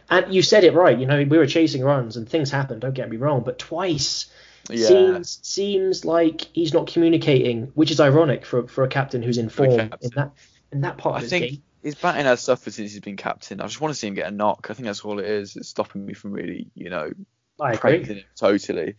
And 0.09 0.33
you 0.33 0.41
said 0.41 0.63
it 0.63 0.73
right. 0.73 0.97
You 0.97 1.05
know 1.05 1.17
we 1.23 1.37
were 1.37 1.47
chasing 1.47 1.83
runs 1.83 2.17
and 2.17 2.27
things 2.29 2.51
happened. 2.51 2.81
Don't 2.81 2.93
get 2.93 3.09
me 3.09 3.17
wrong, 3.17 3.41
but 3.43 3.57
twice 3.59 4.27
Yeah. 4.69 4.87
seems 4.87 5.39
seems 5.41 6.05
like 6.05 6.47
he's 6.53 6.73
not 6.73 6.87
communicating, 6.87 7.71
which 7.75 7.91
is 7.91 7.99
ironic 7.99 8.45
for 8.45 8.67
for 8.67 8.83
a 8.83 8.87
captain 8.87 9.21
who's 9.21 9.37
in 9.37 9.49
form 9.49 9.71
in 10.01 10.11
that 10.15 10.31
in 10.71 10.81
that 10.81 10.97
part 10.97 11.15
of 11.15 11.19
I 11.19 11.21
his 11.21 11.29
think 11.29 11.45
game. 11.51 11.63
his 11.83 11.95
batting 11.95 12.25
has 12.25 12.41
suffered 12.41 12.73
since 12.73 12.91
he's 12.91 13.01
been 13.01 13.17
captain. 13.17 13.61
I 13.61 13.65
just 13.67 13.81
want 13.81 13.93
to 13.93 13.99
see 13.99 14.07
him 14.07 14.13
get 14.15 14.27
a 14.27 14.31
knock. 14.31 14.67
I 14.69 14.73
think 14.73 14.85
that's 14.85 15.01
all 15.01 15.19
it 15.19 15.25
is. 15.25 15.55
It's 15.55 15.69
stopping 15.69 16.05
me 16.05 16.13
from 16.13 16.31
really, 16.31 16.67
you 16.75 16.89
know, 16.89 17.11
I 17.59 17.69
agree. 17.73 17.79
praising 17.79 18.17
him 18.17 18.23
totally. 18.35 18.95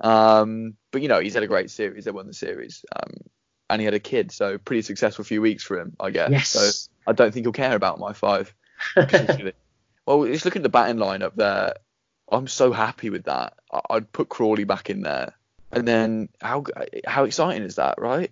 Um, 0.00 0.74
but 0.90 1.02
you 1.02 1.08
know, 1.08 1.20
he's 1.20 1.34
had 1.34 1.42
a 1.42 1.46
great 1.48 1.70
series. 1.70 2.04
They 2.04 2.10
won 2.10 2.26
the 2.26 2.34
series, 2.34 2.84
um, 2.94 3.12
and 3.70 3.80
he 3.80 3.84
had 3.84 3.94
a 3.94 4.00
kid, 4.00 4.30
so 4.32 4.58
pretty 4.58 4.82
successful 4.82 5.24
few 5.24 5.40
weeks 5.42 5.64
for 5.64 5.78
him, 5.80 5.96
I 5.98 6.10
guess. 6.10 6.30
Yes. 6.30 6.48
So 6.50 6.70
I 7.06 7.12
don't 7.12 7.32
think 7.32 7.44
he'll 7.46 7.52
care 7.52 7.74
about 7.74 7.98
my 7.98 8.12
five. 8.12 8.54
well, 10.06 10.24
just 10.26 10.44
looking 10.44 10.60
at 10.60 10.62
the 10.62 10.68
batting 10.68 10.98
line 10.98 11.22
up 11.22 11.36
there, 11.36 11.74
I'm 12.30 12.48
so 12.48 12.72
happy 12.72 13.10
with 13.10 13.24
that. 13.24 13.54
I'd 13.90 14.10
put 14.12 14.28
Crawley 14.28 14.64
back 14.64 14.88
in 14.88 15.02
there, 15.02 15.34
and 15.72 15.86
then 15.86 16.28
how 16.40 16.64
how 17.06 17.24
exciting 17.24 17.62
is 17.62 17.76
that, 17.76 18.00
right? 18.00 18.30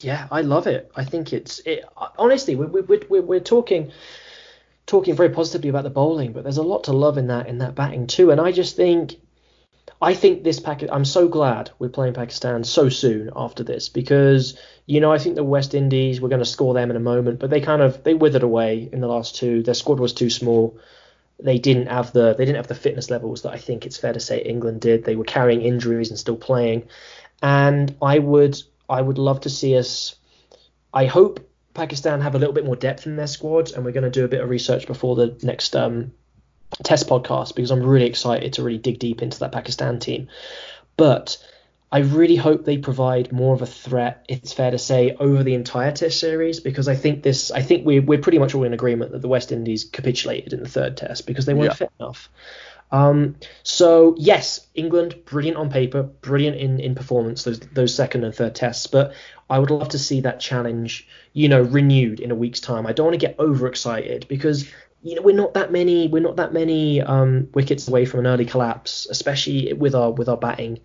Yeah, 0.00 0.28
I 0.30 0.42
love 0.42 0.66
it. 0.66 0.90
I 0.94 1.04
think 1.04 1.32
it's 1.32 1.60
it. 1.60 1.84
Honestly, 1.96 2.56
we're 2.56 2.66
we're 2.66 3.00
we're, 3.08 3.22
we're 3.22 3.40
talking 3.40 3.92
talking 4.86 5.14
very 5.14 5.30
positively 5.30 5.68
about 5.68 5.84
the 5.84 5.90
bowling, 5.90 6.32
but 6.32 6.42
there's 6.42 6.56
a 6.56 6.62
lot 6.62 6.84
to 6.84 6.92
love 6.92 7.18
in 7.18 7.28
that 7.28 7.46
in 7.46 7.58
that 7.58 7.74
batting 7.74 8.06
too. 8.06 8.30
And 8.30 8.40
I 8.40 8.52
just 8.52 8.76
think, 8.76 9.16
I 10.00 10.14
think 10.14 10.44
this 10.44 10.60
packet. 10.60 10.90
I'm 10.92 11.04
so 11.04 11.28
glad 11.28 11.70
we're 11.78 11.88
playing 11.88 12.14
Pakistan 12.14 12.64
so 12.64 12.88
soon 12.88 13.30
after 13.34 13.64
this 13.64 13.88
because 13.88 14.58
you 14.86 15.00
know 15.00 15.12
I 15.12 15.18
think 15.18 15.34
the 15.34 15.44
West 15.44 15.74
Indies 15.74 16.20
we're 16.20 16.28
going 16.28 16.40
to 16.40 16.46
score 16.46 16.74
them 16.74 16.90
in 16.90 16.96
a 16.96 17.00
moment, 17.00 17.40
but 17.40 17.50
they 17.50 17.60
kind 17.60 17.82
of 17.82 18.02
they 18.04 18.14
withered 18.14 18.42
away 18.42 18.88
in 18.92 19.00
the 19.00 19.08
last 19.08 19.36
two. 19.36 19.62
Their 19.62 19.74
squad 19.74 20.00
was 20.00 20.12
too 20.12 20.30
small. 20.30 20.78
They 21.40 21.58
didn't 21.58 21.86
have 21.86 22.12
the 22.12 22.34
they 22.34 22.44
didn't 22.44 22.56
have 22.56 22.68
the 22.68 22.74
fitness 22.74 23.10
levels 23.10 23.42
that 23.42 23.52
I 23.52 23.58
think 23.58 23.86
it's 23.86 23.96
fair 23.96 24.12
to 24.12 24.20
say 24.20 24.40
England 24.40 24.80
did. 24.80 25.04
They 25.04 25.16
were 25.16 25.24
carrying 25.24 25.62
injuries 25.62 26.10
and 26.10 26.18
still 26.18 26.36
playing, 26.36 26.88
and 27.42 27.94
I 28.02 28.18
would 28.18 28.60
I 28.88 29.02
would 29.02 29.18
love 29.18 29.40
to 29.42 29.50
see 29.50 29.76
us. 29.76 30.14
I 30.92 31.06
hope 31.06 31.48
Pakistan 31.74 32.20
have 32.20 32.34
a 32.34 32.38
little 32.38 32.54
bit 32.54 32.64
more 32.64 32.76
depth 32.76 33.06
in 33.06 33.16
their 33.16 33.26
squad, 33.26 33.72
and 33.72 33.84
we're 33.84 33.92
going 33.92 34.04
to 34.04 34.10
do 34.10 34.24
a 34.24 34.28
bit 34.28 34.40
of 34.40 34.48
research 34.48 34.86
before 34.86 35.16
the 35.16 35.38
next 35.42 35.76
um, 35.76 36.12
test 36.84 37.08
podcast 37.08 37.54
because 37.54 37.70
I'm 37.70 37.82
really 37.82 38.06
excited 38.06 38.54
to 38.54 38.62
really 38.62 38.78
dig 38.78 38.98
deep 38.98 39.22
into 39.22 39.38
that 39.40 39.52
Pakistan 39.52 39.98
team. 39.98 40.28
But 40.96 41.38
I 41.90 42.00
really 42.00 42.36
hope 42.36 42.64
they 42.64 42.76
provide 42.76 43.32
more 43.32 43.54
of 43.54 43.62
a 43.62 43.66
threat, 43.66 44.26
if 44.28 44.38
it's 44.38 44.52
fair 44.52 44.70
to 44.70 44.78
say, 44.78 45.16
over 45.18 45.42
the 45.42 45.54
entire 45.54 45.92
test 45.92 46.20
series 46.20 46.60
because 46.60 46.86
I 46.86 46.94
think 46.94 47.22
this 47.22 47.50
I 47.50 47.62
think 47.62 47.86
we 47.86 48.00
we're 48.00 48.18
pretty 48.18 48.38
much 48.38 48.54
all 48.54 48.64
in 48.64 48.74
agreement 48.74 49.12
that 49.12 49.22
the 49.22 49.28
West 49.28 49.52
Indies 49.52 49.84
capitulated 49.84 50.52
in 50.52 50.62
the 50.62 50.68
third 50.68 50.96
test 50.96 51.26
because 51.26 51.46
they 51.46 51.54
weren't 51.54 51.70
Yeah. 51.70 51.74
fit 51.74 51.92
enough. 51.98 52.28
Um, 52.90 53.36
so 53.62 54.14
yes, 54.18 54.66
England 54.74 55.14
brilliant 55.26 55.58
on 55.58 55.70
paper, 55.70 56.02
brilliant 56.02 56.56
in, 56.56 56.80
in 56.80 56.94
performance 56.94 57.44
those 57.44 57.60
those 57.60 57.94
second 57.94 58.24
and 58.24 58.34
third 58.34 58.54
tests, 58.54 58.86
but 58.86 59.14
I 59.48 59.58
would 59.58 59.70
love 59.70 59.90
to 59.90 59.98
see 59.98 60.20
that 60.22 60.40
challenge, 60.40 61.06
you 61.32 61.48
know, 61.48 61.62
renewed 61.62 62.20
in 62.20 62.30
a 62.30 62.34
week's 62.34 62.60
time. 62.60 62.86
I 62.86 62.92
don't 62.92 63.06
want 63.06 63.18
to 63.20 63.26
get 63.26 63.38
overexcited 63.38 64.26
because 64.28 64.70
you 65.02 65.14
know 65.14 65.22
we're 65.22 65.36
not 65.36 65.54
that 65.54 65.70
many 65.72 66.08
we're 66.08 66.22
not 66.22 66.36
that 66.36 66.52
many 66.52 67.00
um, 67.00 67.48
wickets 67.54 67.88
away 67.88 68.04
from 68.04 68.20
an 68.20 68.26
early 68.26 68.44
collapse, 68.44 69.06
especially 69.10 69.72
with 69.72 69.94
our 69.94 70.10
with 70.10 70.28
our 70.28 70.36
batting 70.36 70.80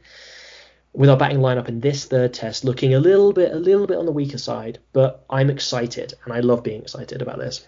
with 0.93 1.09
our 1.09 1.17
batting 1.17 1.39
lineup 1.39 1.67
in 1.67 1.79
this 1.79 2.05
third 2.05 2.33
test 2.33 2.63
looking 2.63 2.93
a 2.93 2.99
little 2.99 3.33
bit 3.33 3.51
a 3.51 3.57
little 3.57 3.87
bit 3.87 3.97
on 3.97 4.05
the 4.05 4.11
weaker 4.11 4.37
side. 4.37 4.79
But 4.93 5.25
I'm 5.29 5.49
excited 5.49 6.13
and 6.23 6.33
I 6.33 6.41
love 6.41 6.63
being 6.63 6.81
excited 6.81 7.21
about 7.21 7.39
this. 7.39 7.65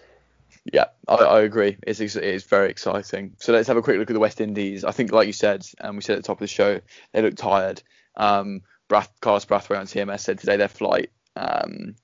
Yeah, 0.72 0.86
I, 1.06 1.14
I 1.14 1.40
agree. 1.42 1.76
It's 1.86 2.00
it's 2.00 2.44
very 2.44 2.70
exciting. 2.70 3.34
So 3.38 3.52
let's 3.52 3.68
have 3.68 3.76
a 3.76 3.82
quick 3.82 3.98
look 3.98 4.10
at 4.10 4.14
the 4.14 4.20
West 4.20 4.40
Indies. 4.40 4.84
I 4.84 4.90
think, 4.90 5.12
like 5.12 5.26
you 5.26 5.32
said, 5.32 5.66
and 5.78 5.96
we 5.96 6.02
said 6.02 6.16
at 6.16 6.22
the 6.22 6.26
top 6.26 6.38
of 6.38 6.40
the 6.40 6.48
show, 6.48 6.80
they 7.12 7.22
look 7.22 7.36
tired. 7.36 7.82
Um, 8.16 8.62
Brath, 8.88 9.12
Carlos 9.20 9.44
Brathwaite 9.44 9.78
on 9.78 9.86
TMS 9.86 10.20
said 10.20 10.38
today 10.38 10.56
their 10.56 10.68
flight 10.68 11.10
um, 11.36 11.96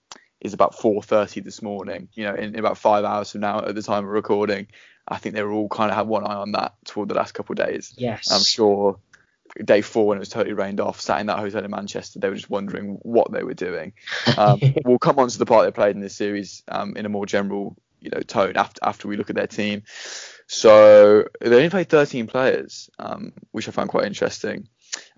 is 0.42 0.52
about 0.52 0.74
4:30 0.74 1.42
this 1.42 1.62
morning. 1.62 2.08
You 2.12 2.24
know, 2.24 2.34
in, 2.34 2.54
in 2.54 2.58
about 2.58 2.76
five 2.76 3.04
hours 3.04 3.32
from 3.32 3.40
now 3.40 3.60
at 3.60 3.74
the 3.74 3.82
time 3.82 4.04
of 4.04 4.10
recording. 4.10 4.66
I 5.06 5.18
think 5.18 5.34
they 5.34 5.42
were 5.42 5.52
all 5.52 5.68
kind 5.68 5.90
of 5.90 5.96
had 5.96 6.06
one 6.06 6.24
eye 6.24 6.36
on 6.36 6.52
that 6.52 6.74
toward 6.84 7.08
the 7.08 7.14
last 7.14 7.32
couple 7.32 7.54
of 7.54 7.66
days. 7.66 7.92
Yes. 7.96 8.30
I'm 8.30 8.42
sure 8.42 9.00
day 9.64 9.82
four 9.82 10.06
when 10.06 10.18
it 10.18 10.20
was 10.20 10.28
totally 10.28 10.54
rained 10.54 10.80
off, 10.80 11.00
sat 11.00 11.20
in 11.20 11.26
that 11.26 11.38
hotel 11.38 11.64
in 11.64 11.70
Manchester, 11.70 12.18
they 12.18 12.28
were 12.28 12.34
just 12.34 12.50
wondering 12.50 12.98
what 13.02 13.30
they 13.30 13.42
were 13.42 13.54
doing. 13.54 13.92
Um, 14.36 14.60
we'll 14.84 14.98
come 14.98 15.18
on 15.18 15.28
to 15.28 15.38
the 15.38 15.46
part 15.46 15.66
they 15.66 15.72
played 15.72 15.94
in 15.94 16.00
this 16.00 16.16
series 16.16 16.62
um, 16.68 16.96
in 16.96 17.06
a 17.06 17.08
more 17.08 17.26
general, 17.26 17.76
you 18.00 18.10
know, 18.10 18.20
tone 18.20 18.56
after 18.56 18.80
after 18.82 19.08
we 19.08 19.16
look 19.16 19.30
at 19.30 19.36
their 19.36 19.46
team. 19.46 19.82
So 20.46 21.28
they 21.40 21.54
only 21.54 21.70
played 21.70 21.88
13 21.88 22.26
players, 22.26 22.90
um, 22.98 23.32
which 23.52 23.68
I 23.68 23.72
found 23.72 23.90
quite 23.90 24.04
interesting. 24.04 24.68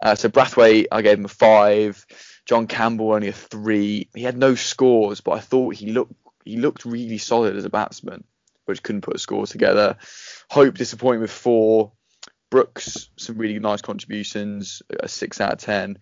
Uh, 0.00 0.14
so 0.14 0.28
Brathwaite, 0.28 0.86
I 0.92 1.02
gave 1.02 1.18
him 1.18 1.24
a 1.24 1.28
five. 1.28 2.04
John 2.46 2.66
Campbell 2.66 3.12
only 3.12 3.28
a 3.28 3.32
three. 3.32 4.08
He 4.14 4.22
had 4.22 4.36
no 4.36 4.54
scores, 4.54 5.20
but 5.20 5.32
I 5.32 5.40
thought 5.40 5.74
he 5.74 5.92
looked 5.92 6.12
he 6.44 6.58
looked 6.58 6.84
really 6.84 7.18
solid 7.18 7.56
as 7.56 7.64
a 7.64 7.70
batsman, 7.70 8.24
but 8.66 8.82
couldn't 8.82 9.00
put 9.02 9.16
a 9.16 9.18
score 9.18 9.46
together. 9.46 9.96
Hope 10.50 10.74
disappointing 10.76 11.22
with 11.22 11.30
four. 11.30 11.92
Brooks, 12.50 13.08
some 13.16 13.38
really 13.38 13.58
nice 13.58 13.80
contributions, 13.82 14.82
a 15.00 15.08
six 15.08 15.40
out 15.40 15.54
of 15.54 15.58
ten. 15.58 15.98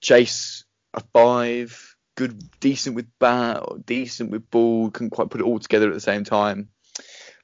Chase, 0.00 0.64
a 0.94 1.02
five. 1.12 1.94
Good, 2.16 2.42
decent 2.60 2.96
with 2.96 3.06
bat, 3.18 3.62
decent 3.84 4.30
with 4.30 4.50
ball. 4.50 4.90
Couldn't 4.90 5.10
quite 5.10 5.28
put 5.28 5.42
it 5.42 5.44
all 5.44 5.58
together 5.58 5.88
at 5.88 5.92
the 5.94 6.00
same 6.00 6.24
time. 6.24 6.70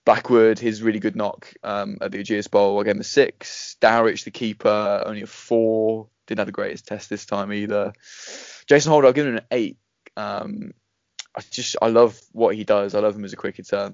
Blackwood, 0.06 0.58
his 0.58 0.82
really 0.82 0.98
good 0.98 1.14
knock 1.14 1.52
um, 1.62 1.98
at 2.00 2.10
the 2.10 2.18
Ageas 2.18 2.50
Bowl. 2.50 2.82
Gave 2.82 2.94
him 2.94 3.00
a 3.00 3.04
six. 3.04 3.76
Dowrich, 3.80 4.24
the 4.24 4.30
keeper, 4.30 5.02
only 5.04 5.22
a 5.22 5.26
four. 5.26 6.08
Didn't 6.26 6.38
have 6.38 6.46
the 6.46 6.52
greatest 6.52 6.86
test 6.86 7.10
this 7.10 7.26
time 7.26 7.52
either. 7.52 7.92
Jason 8.66 8.90
Holder, 8.92 9.08
I'll 9.08 9.12
give 9.12 9.26
him 9.26 9.36
an 9.36 9.44
eight. 9.50 9.78
Um, 10.16 10.72
I 11.36 11.40
just 11.50 11.76
I 11.82 11.88
love 11.88 12.20
what 12.32 12.54
he 12.54 12.64
does. 12.64 12.94
I 12.94 13.00
love 13.00 13.16
him 13.16 13.24
as 13.24 13.32
a 13.32 13.36
cricketer. 13.36 13.92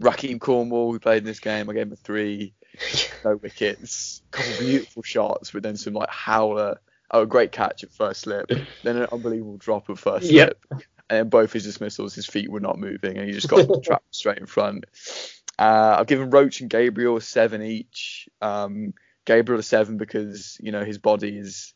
Rahkeem 0.00 0.40
Cornwall, 0.40 0.92
who 0.92 0.98
played 0.98 1.18
in 1.18 1.24
this 1.24 1.40
game, 1.40 1.70
I 1.70 1.72
gave 1.72 1.86
him 1.86 1.92
a 1.92 1.96
three. 1.96 2.54
No 3.24 3.34
wickets, 3.36 4.22
couple 4.30 4.52
of 4.52 4.58
beautiful 4.60 5.02
shots, 5.02 5.50
but 5.50 5.62
then 5.64 5.76
some 5.76 5.94
like 5.94 6.10
howler. 6.10 6.80
Oh, 7.10 7.22
a 7.22 7.26
great 7.26 7.50
catch 7.50 7.82
at 7.82 7.90
first 7.90 8.20
slip, 8.20 8.48
then 8.84 8.96
an 8.96 9.08
unbelievable 9.10 9.56
drop 9.56 9.90
at 9.90 9.98
first 9.98 10.30
Yep. 10.30 10.58
slip, 10.68 10.82
and 11.10 11.18
then 11.18 11.28
both 11.28 11.52
his 11.52 11.64
dismissals, 11.64 12.14
his 12.14 12.26
feet 12.26 12.48
were 12.50 12.60
not 12.60 12.78
moving, 12.78 13.16
and 13.16 13.26
he 13.26 13.32
just 13.32 13.48
got 13.48 13.66
trapped 13.82 14.14
straight 14.14 14.38
in 14.38 14.46
front. 14.46 14.84
Uh, 15.58 15.96
I've 15.98 16.06
given 16.06 16.30
Roach 16.30 16.60
and 16.60 16.70
Gabriel 16.70 17.16
a 17.16 17.20
seven 17.20 17.62
each. 17.62 18.28
Um, 18.40 18.94
Gabriel 19.28 19.60
a 19.60 19.62
seven 19.62 19.98
because 19.98 20.56
you 20.58 20.72
know 20.72 20.84
his 20.84 20.96
body 20.96 21.36
is 21.36 21.74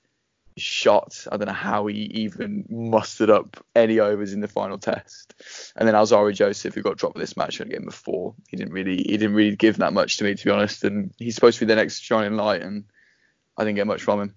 shot. 0.56 1.26
I 1.30 1.36
don't 1.36 1.48
know 1.48 1.52
how 1.52 1.86
he 1.86 1.96
even 2.24 2.64
mustered 2.70 3.28
up 3.28 3.62
any 3.76 4.00
overs 4.00 4.32
in 4.32 4.40
the 4.40 4.48
final 4.48 4.78
test. 4.78 5.34
And 5.76 5.86
then 5.86 5.94
Alzarri 5.94 6.34
Joseph, 6.34 6.74
who 6.74 6.82
got 6.82 6.96
dropped 6.96 7.18
this 7.18 7.36
match, 7.36 7.60
I 7.60 7.64
gave 7.64 7.76
him 7.76 7.88
a 7.88 7.92
four. 7.92 8.34
He 8.48 8.56
didn't 8.56 8.72
really 8.72 8.96
he 8.96 9.18
didn't 9.18 9.34
really 9.34 9.54
give 9.56 9.76
that 9.78 9.92
much 9.92 10.16
to 10.16 10.24
me 10.24 10.34
to 10.34 10.44
be 10.44 10.50
honest. 10.50 10.82
And 10.84 11.12
he's 11.18 11.34
supposed 11.34 11.58
to 11.58 11.66
be 11.66 11.68
the 11.68 11.76
next 11.76 12.00
shining 12.00 12.36
light, 12.36 12.62
and 12.62 12.84
I 13.58 13.64
didn't 13.64 13.76
get 13.76 13.86
much 13.86 14.02
from 14.02 14.20
him. 14.22 14.34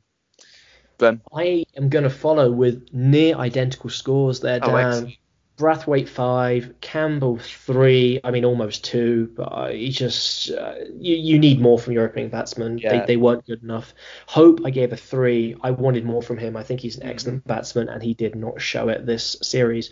Ben, 0.97 1.21
I 1.33 1.65
am 1.75 1.89
going 1.89 2.03
to 2.03 2.09
follow 2.09 2.51
with 2.51 2.87
near 2.93 3.35
identical 3.35 3.89
scores 3.89 4.41
there, 4.41 4.59
Oh, 4.61 4.67
Dan. 4.67 4.87
excellent. 4.87 5.15
Brathwaite 5.57 6.09
five, 6.09 6.73
Campbell 6.81 7.37
three. 7.37 8.19
I 8.23 8.31
mean, 8.31 8.43
almost 8.43 8.83
two, 8.83 9.31
but 9.35 9.43
uh, 9.45 9.69
you 9.69 9.89
just 9.89 10.51
uh, 10.51 10.75
you 10.97 11.15
you 11.15 11.39
need 11.39 11.61
more 11.61 11.79
from 11.79 11.93
your 11.93 12.05
opening 12.05 12.29
batsman. 12.29 12.77
Yeah. 12.77 12.99
They 12.99 13.05
they 13.05 13.17
weren't 13.17 13.45
good 13.45 13.63
enough. 13.63 13.93
Hope 14.27 14.59
I 14.65 14.69
gave 14.69 14.91
a 14.91 14.97
three. 14.97 15.55
I 15.61 15.71
wanted 15.71 16.03
more 16.03 16.21
from 16.21 16.37
him. 16.37 16.57
I 16.57 16.63
think 16.63 16.81
he's 16.81 16.97
an 16.97 17.07
excellent 17.07 17.47
batsman, 17.47 17.87
and 17.87 18.03
he 18.03 18.13
did 18.13 18.35
not 18.35 18.59
show 18.59 18.89
it 18.89 19.05
this 19.05 19.37
series. 19.41 19.91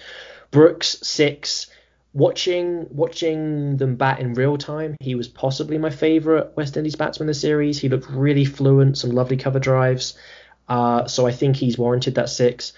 Brooks 0.52 0.98
six. 1.02 1.68
Watching 2.16 2.86
watching 2.92 3.78
them 3.78 3.96
bat 3.96 4.20
in 4.20 4.36
real 4.36 4.56
time, 4.56 4.98
he 5.00 5.16
was 5.16 5.28
possibly 5.28 5.80
my 5.80 5.90
favourite 5.90 6.56
West 6.56 6.78
Indies 6.78 6.96
batsman 6.96 7.26
this 7.26 7.42
series. 7.42 7.80
He 7.80 7.90
looked 7.90 8.08
really 8.08 8.46
fluent, 8.46 9.00
some 9.00 9.10
lovely 9.10 9.36
cover 9.38 9.58
drives. 9.58 10.16
Uh, 10.68 11.08
so 11.08 11.26
I 11.26 11.32
think 11.32 11.56
he's 11.56 11.78
warranted 11.78 12.16
that 12.16 12.30
six. 12.30 12.74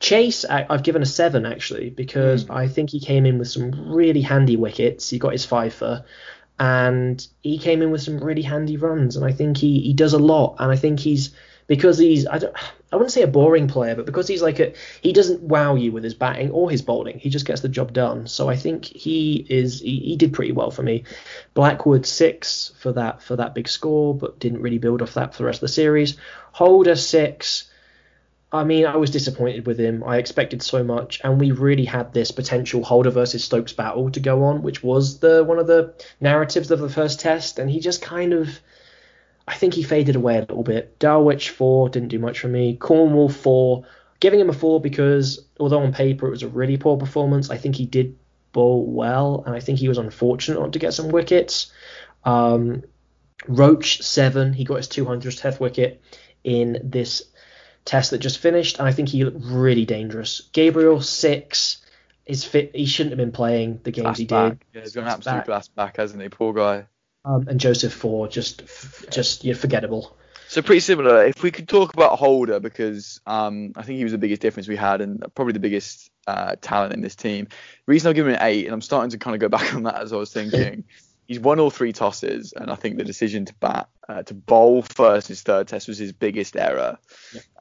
Chase, 0.00 0.44
I, 0.44 0.66
I've 0.70 0.82
given 0.82 1.02
a 1.02 1.06
seven 1.06 1.44
actually 1.44 1.90
because 1.90 2.44
hmm. 2.44 2.52
I 2.52 2.68
think 2.68 2.90
he 2.90 3.00
came 3.00 3.26
in 3.26 3.38
with 3.38 3.48
some 3.48 3.92
really 3.92 4.22
handy 4.22 4.56
wickets. 4.56 5.10
He 5.10 5.18
got 5.18 5.32
his 5.32 5.44
fifer, 5.44 6.04
and 6.58 7.26
he 7.42 7.58
came 7.58 7.82
in 7.82 7.90
with 7.90 8.02
some 8.02 8.18
really 8.18 8.42
handy 8.42 8.76
runs. 8.76 9.16
And 9.16 9.24
I 9.24 9.32
think 9.32 9.56
he 9.56 9.80
he 9.80 9.92
does 9.92 10.12
a 10.12 10.18
lot. 10.18 10.56
And 10.58 10.70
I 10.70 10.76
think 10.76 11.00
he's 11.00 11.34
because 11.66 11.98
he's 11.98 12.26
I 12.26 12.38
don't 12.38 12.54
I 12.90 12.96
wouldn't 12.96 13.12
say 13.12 13.22
a 13.22 13.28
boring 13.28 13.68
player, 13.68 13.94
but 13.94 14.06
because 14.06 14.26
he's 14.26 14.40
like 14.40 14.58
a 14.60 14.72
he 15.02 15.12
doesn't 15.12 15.42
wow 15.42 15.74
you 15.74 15.92
with 15.92 16.04
his 16.04 16.14
batting 16.14 16.50
or 16.50 16.70
his 16.70 16.82
bowling. 16.82 17.18
He 17.18 17.28
just 17.28 17.44
gets 17.44 17.60
the 17.60 17.68
job 17.68 17.92
done. 17.92 18.26
So 18.26 18.48
I 18.48 18.56
think 18.56 18.84
he 18.84 19.44
is 19.48 19.80
he, 19.80 19.98
he 19.98 20.16
did 20.16 20.32
pretty 20.32 20.52
well 20.52 20.70
for 20.70 20.82
me. 20.82 21.04
Blackwood 21.54 22.06
six 22.06 22.72
for 22.78 22.92
that 22.92 23.22
for 23.22 23.36
that 23.36 23.54
big 23.54 23.68
score, 23.68 24.14
but 24.14 24.38
didn't 24.38 24.62
really 24.62 24.78
build 24.78 25.02
off 25.02 25.14
that 25.14 25.34
for 25.34 25.38
the 25.38 25.46
rest 25.46 25.58
of 25.58 25.62
the 25.62 25.68
series. 25.68 26.16
Holder 26.52 26.96
six. 26.96 27.67
I 28.50 28.64
mean, 28.64 28.86
I 28.86 28.96
was 28.96 29.10
disappointed 29.10 29.66
with 29.66 29.78
him. 29.78 30.02
I 30.04 30.16
expected 30.16 30.62
so 30.62 30.82
much, 30.82 31.20
and 31.22 31.38
we 31.38 31.52
really 31.52 31.84
had 31.84 32.14
this 32.14 32.30
potential 32.30 32.82
Holder 32.82 33.10
versus 33.10 33.44
Stokes 33.44 33.74
battle 33.74 34.10
to 34.10 34.20
go 34.20 34.44
on, 34.44 34.62
which 34.62 34.82
was 34.82 35.18
the 35.18 35.44
one 35.44 35.58
of 35.58 35.66
the 35.66 35.92
narratives 36.20 36.70
of 36.70 36.78
the 36.78 36.88
first 36.88 37.20
test, 37.20 37.58
and 37.58 37.70
he 37.70 37.78
just 37.78 38.00
kind 38.00 38.32
of, 38.32 38.58
I 39.46 39.54
think 39.54 39.74
he 39.74 39.82
faded 39.82 40.16
away 40.16 40.38
a 40.38 40.40
little 40.40 40.62
bit. 40.62 40.98
Dowrich 40.98 41.50
four 41.50 41.90
didn't 41.90 42.08
do 42.08 42.18
much 42.18 42.40
for 42.40 42.48
me. 42.48 42.76
Cornwall 42.76 43.28
four, 43.28 43.84
giving 44.18 44.40
him 44.40 44.48
a 44.48 44.54
four 44.54 44.80
because 44.80 45.44
although 45.60 45.80
on 45.80 45.92
paper 45.92 46.26
it 46.26 46.30
was 46.30 46.42
a 46.42 46.48
really 46.48 46.78
poor 46.78 46.96
performance, 46.96 47.50
I 47.50 47.58
think 47.58 47.76
he 47.76 47.84
did 47.84 48.16
bowl 48.52 48.86
well, 48.86 49.42
and 49.44 49.54
I 49.54 49.60
think 49.60 49.78
he 49.78 49.88
was 49.88 49.98
unfortunate 49.98 50.58
not 50.58 50.72
to 50.72 50.78
get 50.78 50.94
some 50.94 51.10
wickets. 51.10 51.70
Um, 52.24 52.82
Roach 53.46 54.02
seven, 54.02 54.54
he 54.54 54.64
got 54.64 54.76
his 54.76 54.88
200th 54.88 55.40
test 55.40 55.60
wicket 55.60 56.00
in 56.44 56.80
this 56.82 57.24
test 57.88 58.10
that 58.10 58.18
just 58.18 58.38
finished, 58.38 58.78
and 58.78 58.86
I 58.86 58.92
think 58.92 59.08
he 59.08 59.24
looked 59.24 59.40
really 59.42 59.84
dangerous. 59.86 60.42
Gabriel 60.52 61.00
six 61.00 61.78
is 62.26 62.44
fit. 62.44 62.76
He 62.76 62.84
shouldn't 62.86 63.12
have 63.12 63.18
been 63.18 63.32
playing 63.32 63.80
the 63.82 63.90
games 63.90 64.04
blast 64.04 64.18
he 64.20 64.26
back. 64.26 64.52
did. 64.52 64.60
Yeah, 64.74 64.80
he's 64.82 64.92
got 64.92 65.00
an 65.00 65.04
Blast 65.06 65.18
absolute 65.18 65.38
back. 65.38 65.46
blast 65.46 65.74
back, 65.74 65.96
hasn't 65.96 66.22
he? 66.22 66.28
Poor 66.28 66.52
guy. 66.52 66.86
Um, 67.24 67.48
and 67.48 67.58
Joseph 67.58 67.92
four, 67.92 68.28
just 68.28 68.62
f- 68.62 69.06
just 69.10 69.42
yeah, 69.44 69.54
forgettable. 69.54 70.16
So 70.48 70.62
pretty 70.62 70.80
similar. 70.80 71.26
If 71.26 71.42
we 71.42 71.50
could 71.50 71.68
talk 71.68 71.92
about 71.92 72.18
Holder, 72.18 72.60
because 72.60 73.20
um, 73.26 73.72
I 73.76 73.82
think 73.82 73.98
he 73.98 74.04
was 74.04 74.12
the 74.12 74.18
biggest 74.18 74.40
difference 74.40 74.68
we 74.68 74.76
had, 74.76 75.00
and 75.00 75.22
probably 75.34 75.52
the 75.54 75.58
biggest 75.60 76.10
uh, 76.26 76.56
talent 76.60 76.94
in 76.94 77.00
this 77.00 77.16
team. 77.16 77.46
The 77.46 77.90
reason 77.92 78.08
I'll 78.08 78.14
give 78.14 78.26
him 78.26 78.34
an 78.34 78.42
eight, 78.42 78.64
and 78.66 78.72
I'm 78.74 78.80
starting 78.80 79.10
to 79.10 79.18
kind 79.18 79.34
of 79.34 79.40
go 79.40 79.48
back 79.48 79.74
on 79.76 79.82
that 79.84 79.96
as 79.96 80.12
I 80.12 80.16
was 80.16 80.32
thinking. 80.32 80.84
He's 81.28 81.38
won 81.38 81.60
all 81.60 81.70
three 81.70 81.92
tosses, 81.92 82.52
and 82.56 82.70
I 82.70 82.74
think 82.74 82.96
the 82.96 83.04
decision 83.04 83.44
to 83.44 83.54
bat, 83.60 83.88
uh, 84.08 84.22
to 84.24 84.34
bowl 84.34 84.82
first 84.82 85.28
his 85.28 85.42
third 85.42 85.68
test 85.68 85.86
was 85.86 85.98
his 85.98 86.12
biggest 86.12 86.56
error. 86.56 86.98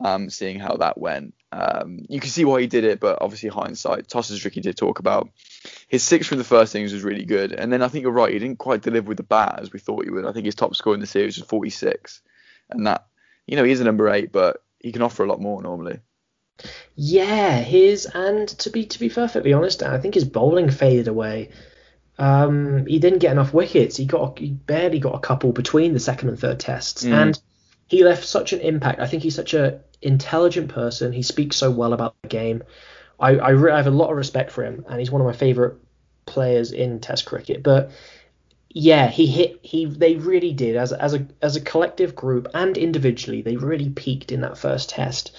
Um, 0.03 0.29
seeing 0.29 0.57
how 0.57 0.77
that 0.77 0.97
went, 0.97 1.35
um, 1.51 1.99
you 2.09 2.19
can 2.19 2.29
see 2.29 2.45
why 2.45 2.61
he 2.61 2.67
did 2.67 2.85
it, 2.85 2.99
but 2.99 3.21
obviously 3.21 3.49
hindsight, 3.49 4.07
tosses 4.07 4.39
tricky 4.39 4.61
to 4.61 4.73
talk 4.73 4.99
about. 4.99 5.29
His 5.87 6.01
six 6.01 6.25
from 6.25 6.39
the 6.39 6.43
first 6.43 6.73
innings 6.73 6.93
was 6.93 7.03
really 7.03 7.25
good, 7.25 7.51
and 7.51 7.71
then 7.71 7.83
I 7.83 7.89
think 7.89 8.03
you're 8.03 8.11
right, 8.11 8.33
he 8.33 8.39
didn't 8.39 8.57
quite 8.57 8.81
deliver 8.81 9.09
with 9.09 9.17
the 9.17 9.23
bat 9.23 9.59
as 9.61 9.71
we 9.71 9.79
thought 9.79 10.05
he 10.05 10.11
would. 10.11 10.25
I 10.25 10.31
think 10.31 10.45
his 10.45 10.55
top 10.55 10.75
score 10.75 10.95
in 10.95 11.01
the 11.01 11.05
series 11.05 11.37
was 11.37 11.47
46, 11.47 12.21
and 12.69 12.87
that, 12.87 13.05
you 13.45 13.57
know, 13.57 13.63
he 13.65 13.71
is 13.71 13.81
a 13.81 13.85
number 13.85 14.09
eight, 14.09 14.31
but 14.31 14.63
he 14.79 14.93
can 14.93 15.01
offer 15.01 15.23
a 15.23 15.27
lot 15.27 15.41
more 15.41 15.61
normally. 15.61 15.99
Yeah, 16.95 17.59
his 17.59 18.07
and 18.07 18.47
to 18.47 18.71
be 18.71 18.85
to 18.85 18.99
be 18.99 19.09
perfectly 19.09 19.53
honest, 19.53 19.83
I 19.83 19.99
think 19.99 20.15
his 20.15 20.25
bowling 20.25 20.71
faded 20.71 21.07
away. 21.07 21.49
Um, 22.19 22.85
he 22.87 22.99
didn't 22.99 23.19
get 23.19 23.31
enough 23.31 23.53
wickets. 23.53 23.97
He 23.97 24.05
got 24.05 24.39
he 24.39 24.51
barely 24.51 24.99
got 24.99 25.15
a 25.15 25.19
couple 25.19 25.51
between 25.51 25.93
the 25.93 25.99
second 25.99 26.29
and 26.29 26.39
third 26.39 26.59
tests, 26.59 27.03
Mm. 27.03 27.11
and 27.13 27.41
he 27.87 28.03
left 28.03 28.25
such 28.25 28.53
an 28.53 28.59
impact. 28.61 28.99
I 28.99 29.07
think 29.07 29.23
he's 29.23 29.35
such 29.35 29.53
a 29.53 29.79
intelligent 30.01 30.69
person. 30.69 31.13
He 31.13 31.21
speaks 31.23 31.55
so 31.57 31.69
well 31.71 31.93
about 31.93 32.15
the 32.23 32.29
game. 32.29 32.63
I 33.19 33.35
I, 33.37 33.49
re- 33.51 33.71
I 33.71 33.77
have 33.77 33.87
a 33.87 33.91
lot 33.91 34.09
of 34.11 34.17
respect 34.17 34.51
for 34.51 34.63
him, 34.63 34.85
and 34.89 34.99
he's 34.99 35.11
one 35.11 35.21
of 35.21 35.27
my 35.27 35.33
favorite 35.33 35.75
players 36.25 36.71
in 36.71 36.99
Test 36.99 37.25
cricket. 37.25 37.63
But 37.63 37.91
yeah, 38.69 39.07
he 39.07 39.25
hit 39.27 39.59
he 39.61 39.85
they 39.85 40.15
really 40.15 40.53
did 40.53 40.75
as 40.75 40.91
a, 40.91 41.01
as 41.01 41.13
a 41.13 41.27
as 41.41 41.55
a 41.55 41.61
collective 41.61 42.15
group 42.15 42.47
and 42.53 42.77
individually 42.77 43.41
they 43.41 43.55
really 43.55 43.89
peaked 43.89 44.31
in 44.31 44.41
that 44.41 44.57
first 44.57 44.89
test. 44.89 45.31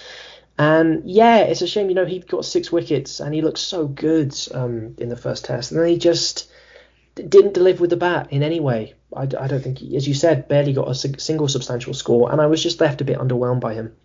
And 0.57 1.09
yeah, 1.09 1.37
it's 1.39 1.61
a 1.61 1.67
shame, 1.67 1.87
you 1.87 1.95
know, 1.95 2.05
he 2.05 2.19
got 2.19 2.43
six 2.43 2.69
wickets 2.71 3.21
and 3.21 3.33
he 3.33 3.41
looked 3.41 3.59
so 3.59 3.87
good 3.87 4.35
um, 4.53 4.95
in 4.97 5.07
the 5.07 5.15
first 5.15 5.45
test, 5.45 5.71
and 5.71 5.79
then 5.79 5.87
he 5.87 5.97
just 5.97 6.48
didn't 7.27 7.53
deliver 7.53 7.81
with 7.81 7.89
the 7.89 7.97
bat 7.97 8.31
in 8.31 8.43
any 8.43 8.59
way. 8.59 8.95
I 9.15 9.25
don't 9.25 9.63
think, 9.63 9.79
he, 9.79 9.95
as 9.95 10.07
you 10.07 10.13
said, 10.13 10.47
barely 10.47 10.71
got 10.73 10.87
a 10.87 10.93
single 10.93 11.47
substantial 11.47 11.95
score, 11.95 12.31
and 12.31 12.39
I 12.39 12.45
was 12.45 12.61
just 12.61 12.79
left 12.79 13.01
a 13.01 13.03
bit 13.03 13.17
underwhelmed 13.17 13.59
by 13.59 13.73
him. 13.73 13.95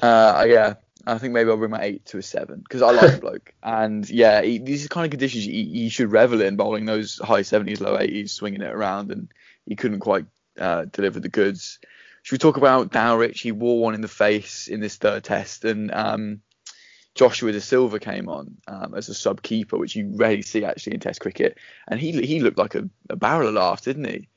Uh, 0.00 0.46
yeah, 0.48 0.74
I 1.06 1.18
think 1.18 1.34
maybe 1.34 1.50
I'll 1.50 1.58
bring 1.58 1.70
my 1.70 1.82
eight 1.82 2.06
to 2.06 2.18
a 2.18 2.22
seven 2.22 2.60
because 2.60 2.80
I 2.80 2.92
like 2.92 3.12
the 3.12 3.20
bloke. 3.20 3.52
And 3.62 4.08
yeah, 4.08 4.40
he, 4.40 4.58
these 4.58 4.86
are 4.86 4.88
kind 4.88 5.04
of 5.04 5.10
conditions 5.10 5.46
you, 5.46 5.62
you 5.62 5.90
should 5.90 6.10
revel 6.10 6.40
in, 6.40 6.56
bowling 6.56 6.86
those 6.86 7.18
high 7.18 7.42
70s, 7.42 7.80
low 7.80 7.98
80s, 7.98 8.30
swinging 8.30 8.62
it 8.62 8.72
around, 8.72 9.10
and 9.10 9.28
he 9.66 9.76
couldn't 9.76 10.00
quite 10.00 10.24
uh, 10.58 10.86
deliver 10.86 11.20
the 11.20 11.28
goods. 11.28 11.78
Should 12.22 12.34
we 12.34 12.38
talk 12.38 12.56
about 12.56 12.90
Dowrich? 12.90 13.42
He 13.42 13.52
wore 13.52 13.80
one 13.80 13.94
in 13.94 14.00
the 14.00 14.08
face 14.08 14.68
in 14.68 14.80
this 14.80 14.96
third 14.96 15.24
test, 15.24 15.64
and 15.64 15.92
um, 15.92 16.40
Joshua 17.14 17.52
De 17.52 17.60
Silva 17.60 17.98
came 17.98 18.28
on 18.28 18.56
um, 18.66 18.94
as 18.94 19.08
a 19.08 19.14
sub 19.14 19.42
keeper, 19.42 19.76
which 19.76 19.94
you 19.94 20.12
rarely 20.14 20.42
see 20.42 20.64
actually 20.64 20.94
in 20.94 21.00
Test 21.00 21.20
cricket, 21.20 21.58
and 21.86 22.00
he 22.00 22.12
he 22.24 22.40
looked 22.40 22.56
like 22.56 22.74
a, 22.74 22.88
a 23.10 23.16
barrel 23.16 23.48
of 23.48 23.54
laughs, 23.54 23.82
didn't 23.82 24.06
he? 24.06 24.28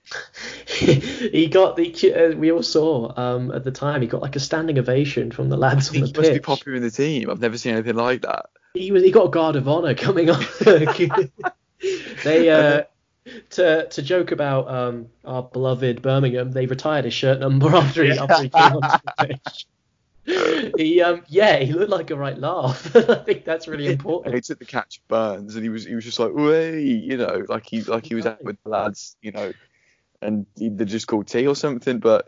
he 1.31 1.47
got 1.47 1.77
the 1.77 2.13
uh, 2.13 2.35
we 2.35 2.51
all 2.51 2.63
saw 2.63 3.13
um, 3.17 3.51
at 3.51 3.63
the 3.63 3.71
time 3.71 4.01
he 4.01 4.07
got 4.07 4.21
like 4.21 4.35
a 4.35 4.41
standing 4.41 4.77
ovation 4.77 5.31
from 5.31 5.49
the 5.49 5.57
lads 5.57 5.89
He 5.89 6.01
on 6.01 6.11
the 6.11 6.19
must 6.19 6.33
be 6.33 6.39
popular 6.39 6.75
in 6.75 6.83
the 6.83 6.91
team. 6.91 7.29
I've 7.29 7.39
never 7.39 7.57
seen 7.57 7.73
anything 7.73 7.95
like 7.95 8.23
that. 8.23 8.47
he 8.73 8.91
was 8.91 9.03
he 9.03 9.11
got 9.11 9.27
a 9.27 9.29
guard 9.29 9.55
of 9.55 9.69
honor 9.69 9.95
coming 9.95 10.29
on. 10.29 10.43
they 12.23 12.49
uh, 12.49 12.83
to 13.51 13.87
to 13.87 14.01
joke 14.01 14.31
about 14.31 14.67
um, 14.67 15.07
our 15.23 15.43
beloved 15.43 16.01
Birmingham, 16.01 16.51
they 16.51 16.65
retired 16.65 17.05
his 17.05 17.13
shirt 17.13 17.39
number 17.39 17.69
after 17.75 18.03
he 18.03 18.11
after 18.11 18.43
he 18.43 18.49
came 18.49 18.73
onto 18.73 18.87
the 18.87 19.13
pitch. 19.27 19.65
He 20.77 21.01
um 21.01 21.23
yeah 21.27 21.57
he 21.57 21.73
looked 21.73 21.91
like 21.91 22.09
a 22.11 22.15
right 22.15 22.37
laugh. 22.37 22.95
I 22.95 23.15
think 23.15 23.45
that's 23.45 23.67
really 23.67 23.85
And 23.85 23.93
important. 23.93 24.35
he 24.35 24.41
took 24.41 24.59
the 24.59 24.65
catch 24.65 25.01
Burns, 25.07 25.55
and 25.55 25.63
he 25.63 25.69
was 25.69 25.85
he 25.85 25.95
was 25.95 26.03
just 26.03 26.19
like, 26.19 26.33
way, 26.33 26.81
you 26.81 27.17
know, 27.17 27.45
like 27.47 27.65
he 27.65 27.81
like 27.83 28.05
he 28.05 28.15
was 28.15 28.25
out 28.25 28.43
with 28.43 28.57
the 28.63 28.69
lads, 28.69 29.17
you 29.21 29.31
know, 29.31 29.53
and 30.21 30.45
he, 30.57 30.69
they 30.69 30.85
just 30.85 31.07
called 31.07 31.27
tea 31.27 31.47
or 31.47 31.55
something. 31.55 31.99
But 31.99 32.27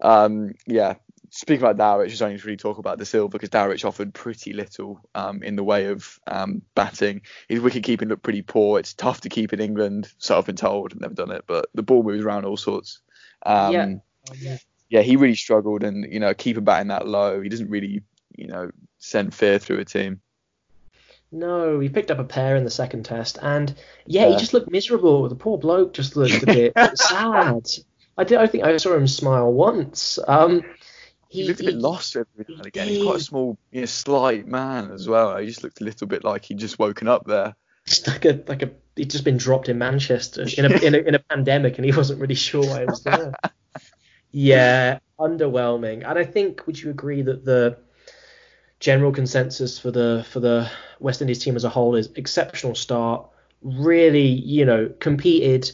um, 0.00 0.54
yeah, 0.66 0.94
speaking 1.30 1.64
about 1.64 1.76
Dowrich, 1.76 2.12
is 2.12 2.22
only 2.22 2.38
to 2.38 2.44
really 2.44 2.56
talk 2.56 2.78
about 2.78 2.98
the 2.98 3.06
Silva 3.06 3.30
because 3.30 3.50
Dowrich 3.50 3.84
offered 3.84 4.12
pretty 4.12 4.52
little 4.52 5.00
um, 5.14 5.42
in 5.42 5.56
the 5.56 5.64
way 5.64 5.86
of 5.86 6.18
um, 6.26 6.62
batting. 6.74 7.22
His 7.48 7.60
wicket 7.60 7.84
keeping 7.84 8.08
looked 8.08 8.22
pretty 8.22 8.42
poor. 8.42 8.78
It's 8.78 8.94
tough 8.94 9.20
to 9.22 9.28
keep 9.28 9.52
in 9.52 9.60
England, 9.60 10.12
so 10.18 10.36
I've 10.36 10.46
been 10.46 10.56
told. 10.56 10.92
I've 10.92 11.00
never 11.00 11.14
done 11.14 11.30
it, 11.30 11.44
but 11.46 11.68
the 11.74 11.82
ball 11.82 12.02
moves 12.02 12.24
around 12.24 12.44
all 12.44 12.56
sorts. 12.56 13.00
Um, 13.44 13.72
yeah. 13.72 13.94
Oh, 14.30 14.34
yeah. 14.36 14.56
Yeah, 14.88 15.02
he 15.02 15.16
really 15.16 15.34
struggled, 15.34 15.82
and 15.82 16.10
you 16.12 16.20
know, 16.20 16.34
keeping 16.34 16.64
batting 16.64 16.88
that 16.88 17.06
low, 17.06 17.40
he 17.40 17.48
doesn't 17.48 17.70
really, 17.70 18.02
you 18.36 18.46
know, 18.46 18.70
send 18.98 19.34
fear 19.34 19.58
through 19.58 19.80
a 19.80 19.84
team. 19.84 20.20
No, 21.32 21.80
he 21.80 21.88
picked 21.88 22.10
up 22.10 22.18
a 22.18 22.24
pair 22.24 22.56
in 22.56 22.64
the 22.64 22.70
second 22.70 23.04
test, 23.04 23.38
and 23.42 23.74
yeah, 24.06 24.26
yeah. 24.26 24.32
he 24.32 24.36
just 24.38 24.54
looked 24.54 24.70
miserable. 24.70 25.28
The 25.28 25.34
poor 25.34 25.58
bloke 25.58 25.92
just 25.92 26.16
looked 26.16 26.42
a 26.42 26.46
bit 26.46 26.72
sad. 26.98 27.68
I 28.16 28.24
did. 28.24 28.38
I 28.38 28.46
think 28.46 28.64
I 28.64 28.76
saw 28.76 28.94
him 28.94 29.08
smile 29.08 29.52
once. 29.52 30.18
Um, 30.26 30.62
he, 31.28 31.42
he 31.42 31.48
looked 31.48 31.60
a 31.60 31.64
bit 31.64 31.74
he, 31.74 31.80
lost 31.80 32.16
every 32.16 32.46
now 32.48 32.56
and 32.58 32.66
again. 32.66 32.88
He's 32.88 33.02
quite 33.02 33.16
a 33.16 33.20
small, 33.20 33.58
you 33.72 33.80
know, 33.80 33.86
slight 33.86 34.46
man 34.46 34.92
as 34.92 35.08
well. 35.08 35.36
He 35.36 35.46
just 35.46 35.64
looked 35.64 35.80
a 35.80 35.84
little 35.84 36.06
bit 36.06 36.24
like 36.24 36.44
he'd 36.44 36.58
just 36.58 36.78
woken 36.78 37.08
up 37.08 37.26
there. 37.26 37.56
Just 37.86 38.06
like 38.06 38.24
a 38.24 38.42
like 38.46 38.62
a 38.62 38.70
he'd 38.94 39.10
just 39.10 39.24
been 39.24 39.36
dropped 39.36 39.68
in 39.68 39.78
Manchester 39.78 40.46
in 40.56 40.64
a 40.64 40.78
in 40.78 40.94
a, 40.94 40.98
in 40.98 41.14
a 41.14 41.18
pandemic, 41.18 41.76
and 41.76 41.84
he 41.84 41.92
wasn't 41.92 42.20
really 42.20 42.34
sure 42.34 42.64
why 42.64 42.80
he 42.80 42.86
was 42.86 43.02
there. 43.02 43.32
yeah, 44.30 44.98
underwhelming. 45.18 46.08
And 46.08 46.18
I 46.18 46.24
think 46.24 46.66
would 46.66 46.80
you 46.80 46.90
agree 46.90 47.22
that 47.22 47.44
the 47.44 47.78
general 48.80 49.12
consensus 49.12 49.78
for 49.78 49.90
the 49.90 50.26
for 50.30 50.40
the 50.40 50.70
West 51.00 51.20
Indies 51.20 51.38
team 51.38 51.56
as 51.56 51.64
a 51.64 51.68
whole 51.68 51.94
is 51.94 52.10
exceptional 52.16 52.74
start. 52.74 53.28
Really, 53.62 54.26
you 54.26 54.64
know, 54.64 54.92
competed 55.00 55.70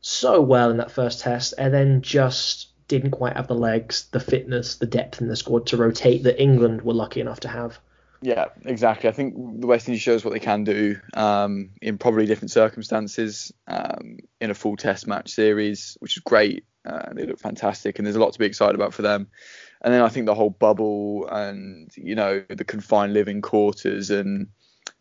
so 0.00 0.40
well 0.40 0.70
in 0.70 0.76
that 0.78 0.90
first 0.90 1.20
test, 1.20 1.54
and 1.56 1.72
then 1.72 2.02
just 2.02 2.68
didn't 2.88 3.12
quite 3.12 3.36
have 3.36 3.48
the 3.48 3.54
legs, 3.54 4.08
the 4.12 4.20
fitness, 4.20 4.76
the 4.76 4.86
depth 4.86 5.20
in 5.20 5.28
the 5.28 5.36
squad 5.36 5.66
to 5.66 5.76
rotate 5.76 6.24
that 6.24 6.40
England 6.40 6.82
were 6.82 6.92
lucky 6.92 7.20
enough 7.20 7.40
to 7.40 7.48
have. 7.48 7.78
Yeah, 8.20 8.46
exactly. 8.64 9.08
I 9.08 9.12
think 9.12 9.60
the 9.60 9.66
West 9.66 9.88
Indies 9.88 10.02
shows 10.02 10.24
what 10.24 10.32
they 10.32 10.40
can 10.40 10.62
do 10.62 11.00
um, 11.14 11.70
in 11.80 11.98
probably 11.98 12.26
different 12.26 12.52
circumstances 12.52 13.52
um, 13.66 14.18
in 14.40 14.50
a 14.50 14.54
full 14.54 14.76
Test 14.76 15.06
match 15.08 15.30
series, 15.30 15.96
which 16.00 16.16
is 16.16 16.22
great. 16.22 16.64
Uh, 16.84 17.12
they 17.12 17.26
look 17.26 17.38
fantastic, 17.38 17.98
and 17.98 18.06
there's 18.06 18.16
a 18.16 18.20
lot 18.20 18.32
to 18.32 18.38
be 18.38 18.46
excited 18.46 18.74
about 18.74 18.94
for 18.94 19.02
them. 19.02 19.28
And 19.82 19.92
then 19.92 20.02
I 20.02 20.08
think 20.08 20.26
the 20.26 20.34
whole 20.34 20.50
bubble 20.50 21.28
and 21.30 21.90
you 21.96 22.14
know 22.14 22.42
the 22.48 22.64
confined 22.64 23.12
living 23.12 23.40
quarters 23.40 24.10
and 24.10 24.48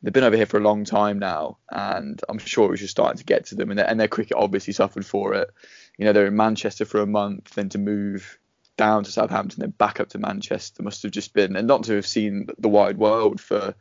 they've 0.02 0.14
been 0.14 0.24
over 0.24 0.36
here 0.36 0.46
for 0.46 0.58
a 0.58 0.64
long 0.64 0.86
time 0.86 1.20
now, 1.20 1.58
and 1.70 2.22
I'm 2.30 2.40
sure 2.40 2.66
it 2.66 2.72
was 2.72 2.80
just 2.80 2.92
starting 2.92 3.18
to 3.18 3.24
get 3.24 3.46
to 3.48 3.56
them, 3.56 3.70
and 3.70 3.80
their, 3.80 3.88
and 3.88 4.00
their 4.00 4.08
cricket 4.08 4.38
obviously 4.38 4.74
suffered 4.74 5.06
for 5.06 5.34
it. 5.34 5.50
You 5.98 6.06
know, 6.06 6.14
they're 6.14 6.28
in 6.28 6.36
Manchester 6.36 6.86
for 6.86 7.02
a 7.02 7.08
month, 7.08 7.52
then 7.56 7.70
to 7.70 7.78
move 7.78 8.38
down 8.78 9.04
to 9.04 9.12
Southampton, 9.12 9.60
then 9.60 9.72
back 9.72 10.00
up 10.00 10.10
to 10.10 10.18
Manchester 10.18 10.82
must 10.82 11.04
have 11.04 11.12
just 11.12 11.34
been, 11.34 11.56
and 11.56 11.68
not 11.68 11.84
to 11.84 11.96
have 11.96 12.08
seen 12.08 12.48
the 12.58 12.70
wide 12.70 12.98
world 12.98 13.40
for 13.40 13.76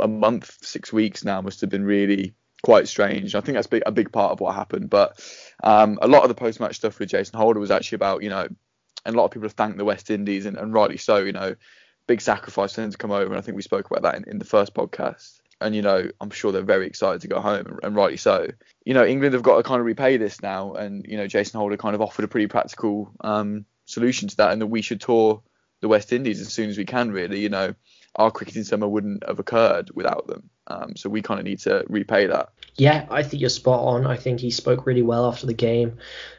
a 0.00 0.08
month, 0.08 0.58
six 0.62 0.92
weeks 0.92 1.24
now 1.24 1.40
must 1.40 1.60
have 1.60 1.70
been 1.70 1.84
really 1.84 2.34
quite 2.62 2.88
strange. 2.88 3.34
I 3.34 3.40
think 3.40 3.56
that's 3.56 3.68
a 3.86 3.92
big 3.92 4.12
part 4.12 4.32
of 4.32 4.40
what 4.40 4.54
happened. 4.54 4.88
But 4.88 5.20
um, 5.62 5.98
a 6.00 6.08
lot 6.08 6.22
of 6.22 6.28
the 6.28 6.34
post-match 6.34 6.76
stuff 6.76 6.98
with 6.98 7.10
Jason 7.10 7.36
Holder 7.38 7.60
was 7.60 7.70
actually 7.70 7.96
about, 7.96 8.22
you 8.22 8.30
know, 8.30 8.48
and 9.04 9.14
a 9.14 9.18
lot 9.18 9.24
of 9.24 9.30
people 9.32 9.46
have 9.46 9.54
thanked 9.54 9.78
the 9.78 9.84
West 9.84 10.10
Indies, 10.10 10.46
and, 10.46 10.56
and 10.56 10.72
rightly 10.72 10.96
so. 10.96 11.18
You 11.18 11.32
know, 11.32 11.56
big 12.06 12.20
sacrifice 12.20 12.74
for 12.74 12.80
them 12.80 12.90
to 12.90 12.98
come 12.98 13.10
over, 13.10 13.26
and 13.26 13.36
I 13.36 13.40
think 13.40 13.56
we 13.56 13.62
spoke 13.62 13.90
about 13.90 14.02
that 14.02 14.14
in, 14.16 14.24
in 14.28 14.38
the 14.38 14.44
first 14.44 14.74
podcast. 14.74 15.40
And 15.60 15.74
you 15.74 15.82
know, 15.82 16.08
I'm 16.20 16.30
sure 16.30 16.52
they're 16.52 16.62
very 16.62 16.86
excited 16.86 17.20
to 17.22 17.28
go 17.28 17.40
home, 17.40 17.66
and, 17.66 17.80
and 17.82 17.96
rightly 17.96 18.16
so. 18.16 18.48
You 18.84 18.94
know, 18.94 19.04
England 19.04 19.34
have 19.34 19.42
got 19.42 19.56
to 19.56 19.62
kind 19.62 19.80
of 19.80 19.86
repay 19.86 20.16
this 20.16 20.42
now, 20.42 20.74
and 20.74 21.04
you 21.08 21.16
know, 21.16 21.26
Jason 21.26 21.58
Holder 21.58 21.76
kind 21.76 21.94
of 21.94 22.00
offered 22.00 22.24
a 22.24 22.28
pretty 22.28 22.46
practical 22.46 23.12
um, 23.20 23.64
solution 23.86 24.28
to 24.28 24.36
that, 24.36 24.52
and 24.52 24.62
that 24.62 24.68
we 24.68 24.82
should 24.82 25.00
tour 25.00 25.42
the 25.80 25.88
West 25.88 26.12
Indies 26.12 26.40
as 26.40 26.52
soon 26.52 26.70
as 26.70 26.78
we 26.78 26.84
can. 26.84 27.10
Really, 27.10 27.40
you 27.40 27.48
know, 27.48 27.74
our 28.16 28.30
cricketing 28.30 28.64
summer 28.64 28.86
wouldn't 28.86 29.26
have 29.26 29.38
occurred 29.38 29.90
without 29.94 30.26
them. 30.26 30.50
Um, 30.66 30.96
so 30.96 31.08
we 31.08 31.22
kind 31.22 31.40
of 31.40 31.46
need 31.46 31.60
to 31.60 31.84
repay 31.88 32.26
that. 32.26 32.50
Yeah, 32.76 33.06
I 33.10 33.22
think 33.22 33.40
you're 33.40 33.50
spot 33.50 33.80
on. 33.80 34.06
I 34.06 34.16
think 34.16 34.40
he 34.40 34.50
spoke 34.50 34.86
really 34.86 35.02
well 35.02 35.26
after 35.26 35.46
the 35.46 35.54
game 35.54 35.98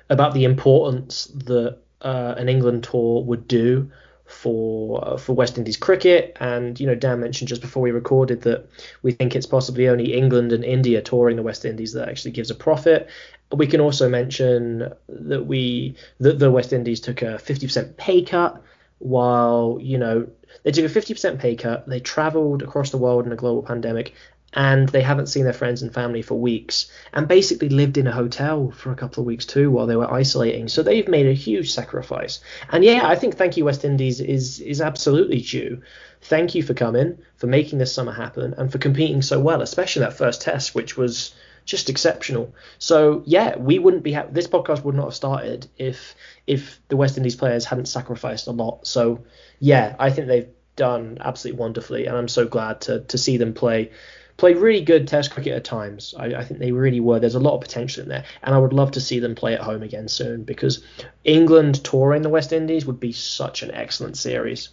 about 0.10 0.34
the 0.34 0.46
importance 0.46 1.26
that 1.46 1.80
uh, 2.02 2.36
an 2.38 2.50
England 2.50 2.84
tour 2.84 3.24
would 3.24 3.48
do 3.48 3.92
for 4.26 5.08
uh, 5.08 5.18
for 5.18 5.34
West 5.34 5.58
Indies 5.58 5.78
cricket. 5.78 6.38
And 6.40 6.80
you 6.80 6.88
know, 6.88 6.96
Dan 6.96 7.20
mentioned 7.20 7.50
just 7.50 7.62
before 7.62 7.84
we 7.84 7.92
recorded 7.92 8.42
that 8.42 8.68
we 9.02 9.12
think 9.12 9.36
it's 9.36 9.46
possibly 9.46 9.90
only 9.90 10.14
England 10.14 10.52
and 10.52 10.64
India 10.64 11.02
touring 11.02 11.36
the 11.36 11.44
West 11.44 11.66
Indies 11.66 11.94
that 11.94 12.10
actually 12.10 12.32
gives 12.32 12.50
a 12.50 12.56
profit. 12.56 13.10
We 13.52 13.68
can 13.68 13.82
also 13.82 14.10
mention 14.10 14.92
that 15.08 15.46
we 15.46 15.96
that 16.20 16.40
the 16.40 16.52
West 16.52 16.74
Indies 16.74 17.00
took 17.00 17.22
a 17.22 17.36
50% 17.36 17.98
pay 17.98 18.24
cut 18.24 18.62
while 19.00 19.78
you 19.82 19.98
know 19.98 20.28
they 20.64 20.72
took 20.72 20.86
a 20.86 20.99
50% 20.99 21.39
pay 21.39 21.56
cut. 21.56 21.88
They 21.88 21.99
travelled 21.99 22.62
across 22.62 22.91
the 22.91 22.97
world 22.97 23.26
in 23.26 23.32
a 23.32 23.38
global 23.38 23.64
pandemic 23.64 24.14
and 24.54 24.88
they 24.89 25.01
haven't 25.01 25.28
seen 25.28 25.43
their 25.43 25.54
friends 25.54 25.82
and 25.82 25.93
family 25.93 26.22
for 26.22 26.36
weeks 26.36 26.91
and 27.12 27.28
basically 27.28 27.70
lived 27.70 27.97
in 27.97 28.08
a 28.08 28.12
hotel 28.12 28.72
for 28.72 28.91
a 28.91 28.95
couple 28.95 29.22
of 29.22 29.28
weeks 29.28 29.45
too 29.45 29.72
while 29.72 29.88
they 29.88 29.95
were 29.95 30.12
isolating. 30.12 30.68
So 30.68 30.84
they've 30.84 31.08
made 31.08 31.28
a 31.28 31.34
huge 31.34 31.72
sacrifice. 31.72 32.39
And 32.70 32.84
yeah 32.84 33.08
i 33.08 33.16
think 33.16 33.36
thank 33.36 33.58
you 33.58 33.66
west 33.66 33.86
indies 33.86 34.20
is 34.20 34.60
is 34.60 34.82
absolutely 34.82 35.41
due. 35.41 35.82
Thank 36.22 36.56
you 36.56 36.64
for 36.64 36.74
coming 36.74 37.18
for 37.38 37.47
making 37.47 37.80
this 37.80 37.93
summer 37.93 38.14
happen 38.14 38.54
and 38.58 38.72
for 38.72 38.78
competing 38.78 39.22
so 39.22 39.39
well 39.39 39.62
especially 39.62 40.01
that 40.01 40.18
first 40.18 40.41
test 40.41 40.76
which 40.76 40.97
was 40.97 41.34
just 41.66 41.89
exceptional. 41.89 42.54
So 42.78 43.24
yeah 43.26 43.58
we 43.58 43.80
wouldn't 43.80 44.04
be 44.04 44.14
ha- 44.14 44.28
this 44.30 44.47
podcast 44.47 44.84
would 44.84 44.95
not 44.95 45.06
have 45.06 45.16
started 45.16 45.68
if 45.78 46.16
if 46.45 46.80
the 46.89 46.97
west 46.97 47.18
indies 47.18 47.36
players 47.36 47.66
hadn't 47.66 47.88
sacrificed 47.88 48.47
a 48.47 48.51
lot. 48.51 48.86
So 48.86 49.24
yeah 49.60 49.95
i 49.99 50.10
think 50.10 50.28
they've 50.28 50.49
done 50.76 51.18
absolutely 51.22 51.60
wonderfully 51.60 52.06
and 52.06 52.18
i'm 52.18 52.28
so 52.28 52.47
glad 52.47 52.82
to 52.82 53.01
to 53.01 53.18
see 53.18 53.38
them 53.38 53.54
play 53.54 53.91
played 54.38 54.58
really 54.58 54.82
good 54.82 55.08
Test 55.08 55.32
cricket 55.32 55.54
at 55.54 55.64
times. 55.64 56.14
I, 56.18 56.26
I, 56.36 56.43
think 56.43 56.60
they 56.60 56.72
really 56.72 56.99
were. 56.99 57.20
There's 57.20 57.36
a 57.36 57.39
lot 57.39 57.56
of 57.56 57.62
potential 57.62 58.04
in 58.04 58.10
there, 58.10 58.26
and 58.41 58.56
I 58.56 58.58
would 58.58 58.74
love 58.74 58.91
to 58.91 59.01
see 59.01 59.20
them 59.20 59.36
play 59.36 59.54
at 59.54 59.62
home 59.62 59.84
again 59.84 60.08
soon 60.08 60.43
because 60.43 60.84
England 61.24 61.84
touring 61.84 62.22
the 62.22 62.30
West 62.30 62.54
Indies 62.54 62.86
would 62.86 62.99
be 62.99 63.12
such 63.12 63.64
an 63.64 63.72
excellent 63.72 64.18
series. 64.18 64.70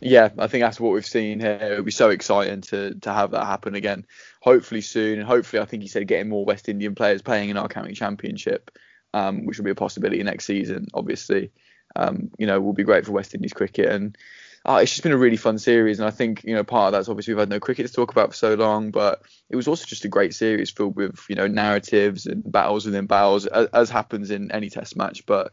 Yeah, 0.00 0.30
I 0.36 0.48
think 0.48 0.62
that's 0.62 0.80
what 0.80 0.92
we've 0.92 1.06
seen 1.06 1.38
here. 1.38 1.58
It 1.60 1.76
would 1.76 1.84
be 1.84 1.92
so 1.92 2.10
exciting 2.10 2.60
to 2.62 2.94
to 2.94 3.12
have 3.12 3.30
that 3.30 3.46
happen 3.46 3.74
again. 3.76 4.04
Hopefully 4.40 4.80
soon, 4.80 5.20
and 5.20 5.28
hopefully, 5.28 5.62
I 5.62 5.64
think 5.64 5.82
he 5.82 5.88
said 5.88 6.08
getting 6.08 6.28
more 6.28 6.44
West 6.44 6.68
Indian 6.68 6.94
players 6.94 7.22
playing 7.22 7.50
in 7.50 7.56
our 7.56 7.68
county 7.68 7.94
championship, 7.94 8.76
um, 9.14 9.46
which 9.46 9.58
will 9.58 9.64
be 9.64 9.70
a 9.70 9.76
possibility 9.76 10.20
next 10.22 10.46
season. 10.46 10.88
Obviously, 10.92 11.52
um, 11.96 12.30
you 12.38 12.46
know, 12.46 12.60
will 12.60 12.72
be 12.72 12.84
great 12.84 13.06
for 13.06 13.12
West 13.12 13.34
Indies 13.34 13.52
cricket 13.52 13.90
and 13.90 14.16
uh, 14.64 14.78
it's 14.80 14.92
just 14.92 15.02
been 15.02 15.12
a 15.12 15.18
really 15.18 15.36
fun 15.36 15.58
series, 15.58 15.98
and 15.98 16.06
I 16.06 16.12
think 16.12 16.44
you 16.44 16.54
know 16.54 16.62
part 16.62 16.88
of 16.88 16.92
that's 16.92 17.08
obviously 17.08 17.34
we've 17.34 17.40
had 17.40 17.48
no 17.48 17.58
cricket 17.58 17.86
to 17.86 17.92
talk 17.92 18.12
about 18.12 18.30
for 18.30 18.36
so 18.36 18.54
long, 18.54 18.92
but 18.92 19.22
it 19.50 19.56
was 19.56 19.66
also 19.66 19.86
just 19.86 20.04
a 20.04 20.08
great 20.08 20.34
series 20.34 20.70
filled 20.70 20.94
with 20.94 21.18
you 21.28 21.34
know 21.34 21.48
narratives 21.48 22.26
and 22.26 22.50
battles 22.50 22.86
within 22.86 23.06
battles, 23.06 23.46
as, 23.46 23.66
as 23.68 23.90
happens 23.90 24.30
in 24.30 24.52
any 24.52 24.70
Test 24.70 24.96
match. 24.96 25.26
But 25.26 25.52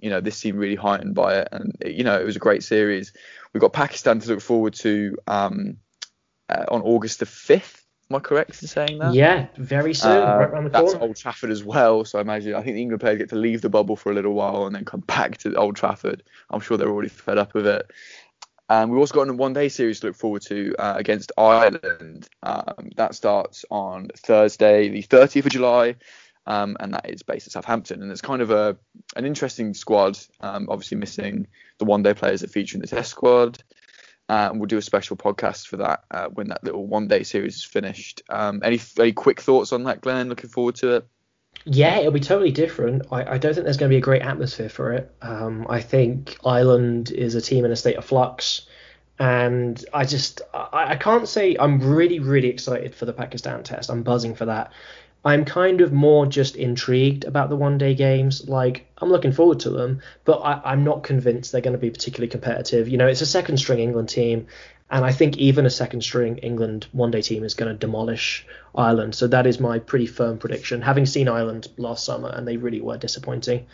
you 0.00 0.08
know 0.08 0.22
this 0.22 0.38
seemed 0.38 0.58
really 0.58 0.74
heightened 0.74 1.14
by 1.14 1.40
it, 1.40 1.48
and 1.52 1.76
you 1.84 2.02
know 2.02 2.18
it 2.18 2.24
was 2.24 2.36
a 2.36 2.40
great 2.40 2.62
series. 2.62 3.12
We've 3.52 3.60
got 3.60 3.74
Pakistan 3.74 4.20
to 4.20 4.28
look 4.28 4.40
forward 4.40 4.72
to 4.74 5.18
um, 5.26 5.76
uh, 6.48 6.64
on 6.68 6.80
August 6.80 7.20
the 7.20 7.26
fifth. 7.26 7.85
Am 8.08 8.16
I 8.16 8.20
correct 8.20 8.62
in 8.62 8.68
saying 8.68 8.98
that? 8.98 9.14
Yeah, 9.14 9.48
very 9.56 9.92
soon, 9.92 10.12
uh, 10.12 10.36
right 10.36 10.50
around 10.50 10.64
the 10.64 10.70
corner. 10.70 10.92
That's 10.92 11.02
Old 11.02 11.16
Trafford 11.16 11.50
as 11.50 11.64
well. 11.64 12.04
So 12.04 12.18
I 12.18 12.22
imagine 12.22 12.54
I 12.54 12.62
think 12.62 12.76
the 12.76 12.82
England 12.82 13.00
players 13.00 13.18
get 13.18 13.30
to 13.30 13.36
leave 13.36 13.62
the 13.62 13.68
bubble 13.68 13.96
for 13.96 14.12
a 14.12 14.14
little 14.14 14.32
while 14.32 14.66
and 14.66 14.74
then 14.74 14.84
come 14.84 15.00
back 15.06 15.38
to 15.38 15.54
Old 15.56 15.74
Trafford. 15.74 16.22
I'm 16.50 16.60
sure 16.60 16.76
they're 16.76 16.88
already 16.88 17.08
fed 17.08 17.38
up 17.38 17.52
with 17.54 17.66
it. 17.66 17.90
And 18.68 18.90
we've 18.90 18.98
also 18.98 19.14
got 19.14 19.28
a 19.28 19.32
one 19.32 19.52
day 19.52 19.68
series 19.68 20.00
to 20.00 20.08
look 20.08 20.16
forward 20.16 20.42
to 20.42 20.74
uh, 20.78 20.94
against 20.96 21.32
Ireland. 21.36 22.28
Um, 22.42 22.90
that 22.96 23.14
starts 23.14 23.64
on 23.70 24.08
Thursday, 24.16 24.88
the 24.88 25.02
30th 25.02 25.46
of 25.46 25.52
July, 25.52 25.96
um, 26.46 26.76
and 26.80 26.94
that 26.94 27.08
is 27.08 27.22
based 27.22 27.46
at 27.48 27.52
Southampton. 27.52 28.02
And 28.02 28.10
it's 28.10 28.20
kind 28.20 28.42
of 28.42 28.50
a 28.50 28.76
an 29.16 29.24
interesting 29.24 29.74
squad, 29.74 30.18
um, 30.40 30.66
obviously 30.68 30.96
missing 30.96 31.46
the 31.78 31.84
one 31.84 32.02
day 32.02 32.14
players 32.14 32.40
that 32.40 32.50
feature 32.50 32.76
in 32.76 32.80
the 32.80 32.88
test 32.88 33.10
squad. 33.10 33.62
Uh, 34.28 34.48
and 34.50 34.58
we'll 34.58 34.66
do 34.66 34.78
a 34.78 34.82
special 34.82 35.16
podcast 35.16 35.68
for 35.68 35.76
that 35.76 36.04
uh, 36.10 36.26
when 36.28 36.48
that 36.48 36.64
little 36.64 36.84
one 36.86 37.06
day 37.06 37.22
series 37.22 37.56
is 37.56 37.64
finished. 37.64 38.22
Um, 38.28 38.60
any 38.64 38.80
any 38.98 39.12
quick 39.12 39.40
thoughts 39.40 39.72
on 39.72 39.84
that, 39.84 40.00
Glenn? 40.00 40.28
Looking 40.28 40.50
forward 40.50 40.74
to 40.76 40.96
it. 40.96 41.06
Yeah, 41.64 41.98
it'll 41.98 42.12
be 42.12 42.20
totally 42.20 42.50
different. 42.50 43.06
I, 43.10 43.24
I 43.24 43.38
don't 43.38 43.54
think 43.54 43.64
there's 43.64 43.76
going 43.76 43.90
to 43.90 43.94
be 43.94 43.98
a 43.98 44.02
great 44.02 44.22
atmosphere 44.22 44.68
for 44.68 44.92
it. 44.92 45.14
Um, 45.22 45.66
I 45.68 45.80
think 45.80 46.36
Ireland 46.44 47.10
is 47.10 47.34
a 47.34 47.40
team 47.40 47.64
in 47.64 47.70
a 47.70 47.76
state 47.76 47.96
of 47.96 48.04
flux, 48.04 48.66
and 49.18 49.82
I 49.92 50.04
just 50.04 50.42
I, 50.52 50.92
I 50.92 50.96
can't 50.96 51.28
say 51.28 51.56
I'm 51.58 51.80
really 51.80 52.18
really 52.18 52.48
excited 52.48 52.94
for 52.94 53.04
the 53.04 53.12
Pakistan 53.12 53.62
test. 53.62 53.90
I'm 53.90 54.02
buzzing 54.02 54.34
for 54.34 54.46
that. 54.46 54.72
I'm 55.26 55.44
kind 55.44 55.80
of 55.80 55.92
more 55.92 56.24
just 56.24 56.54
intrigued 56.54 57.24
about 57.24 57.48
the 57.48 57.56
one 57.56 57.78
day 57.78 57.96
games. 57.96 58.48
Like, 58.48 58.86
I'm 58.98 59.08
looking 59.08 59.32
forward 59.32 59.58
to 59.60 59.70
them, 59.70 60.00
but 60.24 60.36
I, 60.36 60.72
am 60.72 60.84
not 60.84 61.02
convinced 61.02 61.50
they're 61.50 61.60
going 61.60 61.72
to 61.72 61.80
be 61.80 61.90
particularly 61.90 62.28
competitive. 62.28 62.88
You 62.88 62.96
know, 62.96 63.08
it's 63.08 63.22
a 63.22 63.26
second 63.26 63.56
string 63.56 63.80
England 63.80 64.08
team, 64.08 64.46
and 64.88 65.04
I 65.04 65.10
think 65.10 65.36
even 65.36 65.66
a 65.66 65.70
second 65.70 66.02
string 66.02 66.38
England 66.38 66.86
one 66.92 67.10
day 67.10 67.22
team 67.22 67.42
is 67.42 67.54
going 67.54 67.72
to 67.72 67.76
demolish 67.76 68.46
Ireland. 68.76 69.16
So 69.16 69.26
that 69.26 69.48
is 69.48 69.58
my 69.58 69.80
pretty 69.80 70.06
firm 70.06 70.38
prediction, 70.38 70.80
having 70.80 71.06
seen 71.06 71.26
Ireland 71.26 71.66
last 71.76 72.04
summer, 72.04 72.28
and 72.28 72.46
they 72.46 72.56
really 72.56 72.80
were 72.80 72.96
disappointing. 72.96 73.66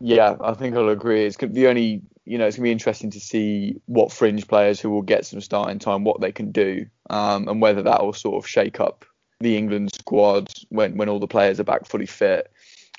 Yeah, 0.00 0.36
I 0.40 0.54
think 0.54 0.74
I'll 0.74 0.88
agree. 0.88 1.26
It's 1.26 1.36
the 1.36 1.66
only, 1.66 2.00
you 2.24 2.38
know, 2.38 2.46
it's 2.46 2.56
gonna 2.56 2.64
be 2.64 2.72
interesting 2.72 3.10
to 3.10 3.20
see 3.20 3.78
what 3.84 4.10
fringe 4.10 4.48
players 4.48 4.80
who 4.80 4.88
will 4.88 5.02
get 5.02 5.26
some 5.26 5.42
starting 5.42 5.78
time, 5.78 6.04
what 6.04 6.22
they 6.22 6.32
can 6.32 6.50
do, 6.50 6.86
um, 7.10 7.46
and 7.46 7.60
whether 7.60 7.82
that 7.82 8.02
will 8.02 8.14
sort 8.14 8.42
of 8.42 8.48
shake 8.48 8.80
up 8.80 9.04
the 9.42 9.56
England 9.56 9.94
squad 9.94 10.52
when 10.68 10.96
when 10.96 11.08
all 11.08 11.18
the 11.18 11.26
players 11.26 11.60
are 11.60 11.64
back 11.64 11.86
fully 11.86 12.06
fit. 12.06 12.50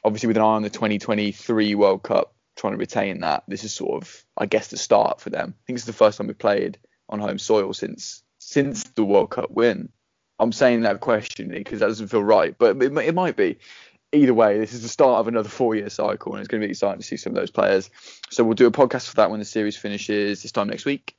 Obviously, 0.04 0.28
with 0.28 0.38
an 0.38 0.44
eye 0.44 0.48
on 0.48 0.64
the 0.64 0.70
2023 0.70 1.76
World 1.76 2.04
Cup, 2.04 2.34
trying 2.58 2.74
to 2.74 2.78
retain 2.78 3.22
that, 3.22 3.44
this 3.48 3.64
is 3.64 3.74
sort 3.74 4.04
of, 4.04 4.24
I 4.38 4.46
guess, 4.46 4.68
the 4.68 4.78
start 4.78 5.22
for 5.22 5.30
them. 5.30 5.54
I 5.58 5.62
think 5.66 5.78
it's 5.78 5.86
the 5.86 5.94
first 5.94 6.18
time 6.18 6.28
we've 6.28 6.38
played 6.38 6.78
on 7.08 7.20
home 7.20 7.40
soil 7.40 7.74
since 7.74 8.22
since 8.40 8.84
the 8.84 9.06
World 9.06 9.32
Cup 9.32 9.52
win. 9.52 9.90
I'm 10.40 10.52
saying 10.52 10.82
that 10.82 11.00
questioning 11.00 11.58
because 11.58 11.80
that 11.80 11.88
doesn't 11.88 12.10
feel 12.10 12.24
right, 12.24 12.56
but 12.58 12.82
it, 12.82 12.98
it 12.98 13.16
might 13.16 13.38
be 13.38 13.58
either 14.14 14.34
way, 14.34 14.60
this 14.60 14.74
is 14.74 14.84
the 14.84 14.90
start 14.90 15.20
of 15.20 15.28
another 15.28 15.50
four 15.50 15.76
year 15.76 15.90
cycle, 15.90 16.34
and 16.34 16.40
it's 16.40 16.48
going 16.48 16.62
to 16.62 16.68
be 16.68 16.72
exciting 16.72 17.02
to 17.02 17.06
see 17.06 17.18
some 17.18 17.32
of 17.32 17.36
those 17.36 17.52
players. 17.52 17.90
So 18.30 18.44
we'll 18.44 18.54
do 18.54 18.68
a 18.68 18.72
podcast 18.72 19.10
for 19.10 19.16
that 19.16 19.32
when 19.32 19.40
the 19.40 19.46
series 19.46 19.76
finishes 19.76 20.44
this 20.44 20.52
time 20.52 20.68
next 20.68 20.86
week, 20.86 21.16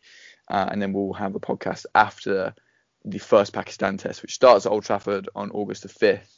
uh, 0.49 0.69
and 0.71 0.81
then 0.81 0.93
we'll 0.93 1.13
have 1.15 1.35
a 1.35 1.41
podcast 1.41 1.87
after 1.95 2.55
the 3.05 3.19
first 3.19 3.53
Pakistan 3.53 3.97
test, 3.97 4.23
which 4.23 4.35
starts 4.35 4.67
at 4.67 4.73
Old 4.73 4.85
Trafford 4.85 5.29
on 5.35 5.51
August 5.51 5.83
the 5.83 5.89
5th. 5.89 6.31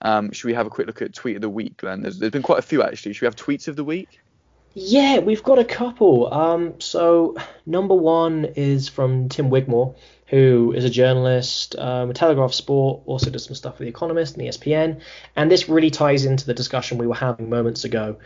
Um, 0.00 0.32
should 0.32 0.48
we 0.48 0.54
have 0.54 0.66
a 0.66 0.70
quick 0.70 0.86
look 0.86 1.02
at 1.02 1.14
tweet 1.14 1.36
of 1.36 1.42
the 1.42 1.48
week, 1.48 1.76
Glenn? 1.76 2.02
There's, 2.02 2.18
there's 2.18 2.32
been 2.32 2.42
quite 2.42 2.58
a 2.58 2.62
few 2.62 2.82
actually. 2.82 3.12
Should 3.12 3.22
we 3.22 3.26
have 3.26 3.36
tweets 3.36 3.68
of 3.68 3.76
the 3.76 3.84
week? 3.84 4.20
Yeah, 4.74 5.18
we've 5.18 5.42
got 5.42 5.58
a 5.58 5.64
couple. 5.64 6.32
Um, 6.32 6.80
so 6.80 7.36
number 7.66 7.94
one 7.94 8.46
is 8.56 8.88
from 8.88 9.28
Tim 9.28 9.50
Wigmore, 9.50 9.94
who 10.26 10.72
is 10.74 10.84
a 10.84 10.90
journalist, 10.90 11.76
um, 11.76 12.10
a 12.10 12.14
Telegraph 12.14 12.54
Sport, 12.54 13.02
also 13.04 13.30
does 13.30 13.44
some 13.44 13.54
stuff 13.54 13.76
for 13.76 13.82
The 13.82 13.90
Economist 13.90 14.36
and 14.36 14.46
ESPN. 14.46 15.02
And 15.36 15.50
this 15.50 15.68
really 15.68 15.90
ties 15.90 16.24
into 16.24 16.46
the 16.46 16.54
discussion 16.54 16.96
we 16.96 17.06
were 17.06 17.14
having 17.14 17.50
moments 17.50 17.84
ago 17.84 18.16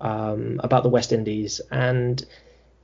um, 0.00 0.60
about 0.62 0.82
the 0.82 0.90
West 0.90 1.12
Indies. 1.12 1.62
And 1.70 2.22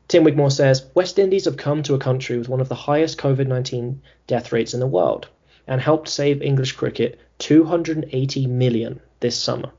Tim 0.08 0.24
Wigmore 0.24 0.50
says 0.50 0.84
West 0.94 1.18
Indies 1.18 1.46
have 1.46 1.56
come 1.56 1.82
to 1.84 1.94
a 1.94 1.98
country 1.98 2.36
with 2.38 2.48
one 2.48 2.60
of 2.60 2.68
the 2.68 2.74
highest 2.74 3.18
COVID 3.18 3.46
19 3.46 4.02
death 4.26 4.52
rates 4.52 4.74
in 4.74 4.80
the 4.80 4.86
world 4.86 5.28
and 5.66 5.80
helped 5.80 6.08
save 6.08 6.42
English 6.42 6.72
cricket 6.72 7.18
280 7.38 8.46
million 8.46 9.00
this 9.20 9.36
summer. 9.36 9.70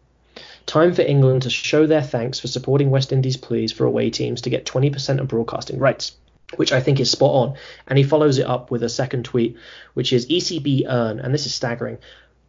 Time 0.65 0.93
for 0.93 1.01
England 1.01 1.41
to 1.41 1.49
show 1.49 1.85
their 1.85 2.01
thanks 2.01 2.39
for 2.39 2.47
supporting 2.47 2.89
West 2.89 3.11
Indies' 3.11 3.37
pleas 3.37 3.71
for 3.71 3.85
away 3.85 4.09
teams 4.09 4.41
to 4.41 4.49
get 4.49 4.65
20% 4.65 5.19
of 5.19 5.27
broadcasting 5.27 5.77
rights, 5.77 6.13
which 6.55 6.71
I 6.71 6.79
think 6.79 6.99
is 6.99 7.11
spot 7.11 7.31
on. 7.31 7.55
And 7.87 7.97
he 7.97 8.03
follows 8.03 8.37
it 8.37 8.47
up 8.47 8.71
with 8.71 8.81
a 8.83 8.89
second 8.89 9.25
tweet, 9.25 9.57
which 9.93 10.13
is 10.13 10.25
ECB 10.27 10.85
earn, 10.87 11.19
and 11.19 11.33
this 11.33 11.45
is 11.45 11.53
staggering, 11.53 11.97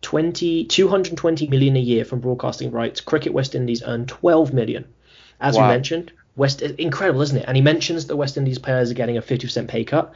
20, 0.03 0.65
220 0.67 1.47
million 1.49 1.77
a 1.77 1.81
year 1.81 2.05
from 2.05 2.21
broadcasting 2.21 2.71
rights. 2.71 3.01
Cricket 3.01 3.33
West 3.33 3.55
Indies 3.55 3.83
earn 3.85 4.07
12 4.07 4.53
million. 4.53 4.85
As 5.41 5.57
wow. 5.57 5.63
we 5.63 5.75
mentioned, 5.75 6.13
West 6.37 6.63
incredible, 6.63 7.23
isn't 7.23 7.39
it? 7.39 7.45
And 7.47 7.57
he 7.57 7.63
mentions 7.63 8.07
that 8.07 8.17
West 8.17 8.37
Indies 8.37 8.59
players 8.59 8.91
are 8.91 8.95
getting 8.95 9.17
a 9.17 9.23
50% 9.23 9.69
pay 9.69 9.85
cut. 9.85 10.13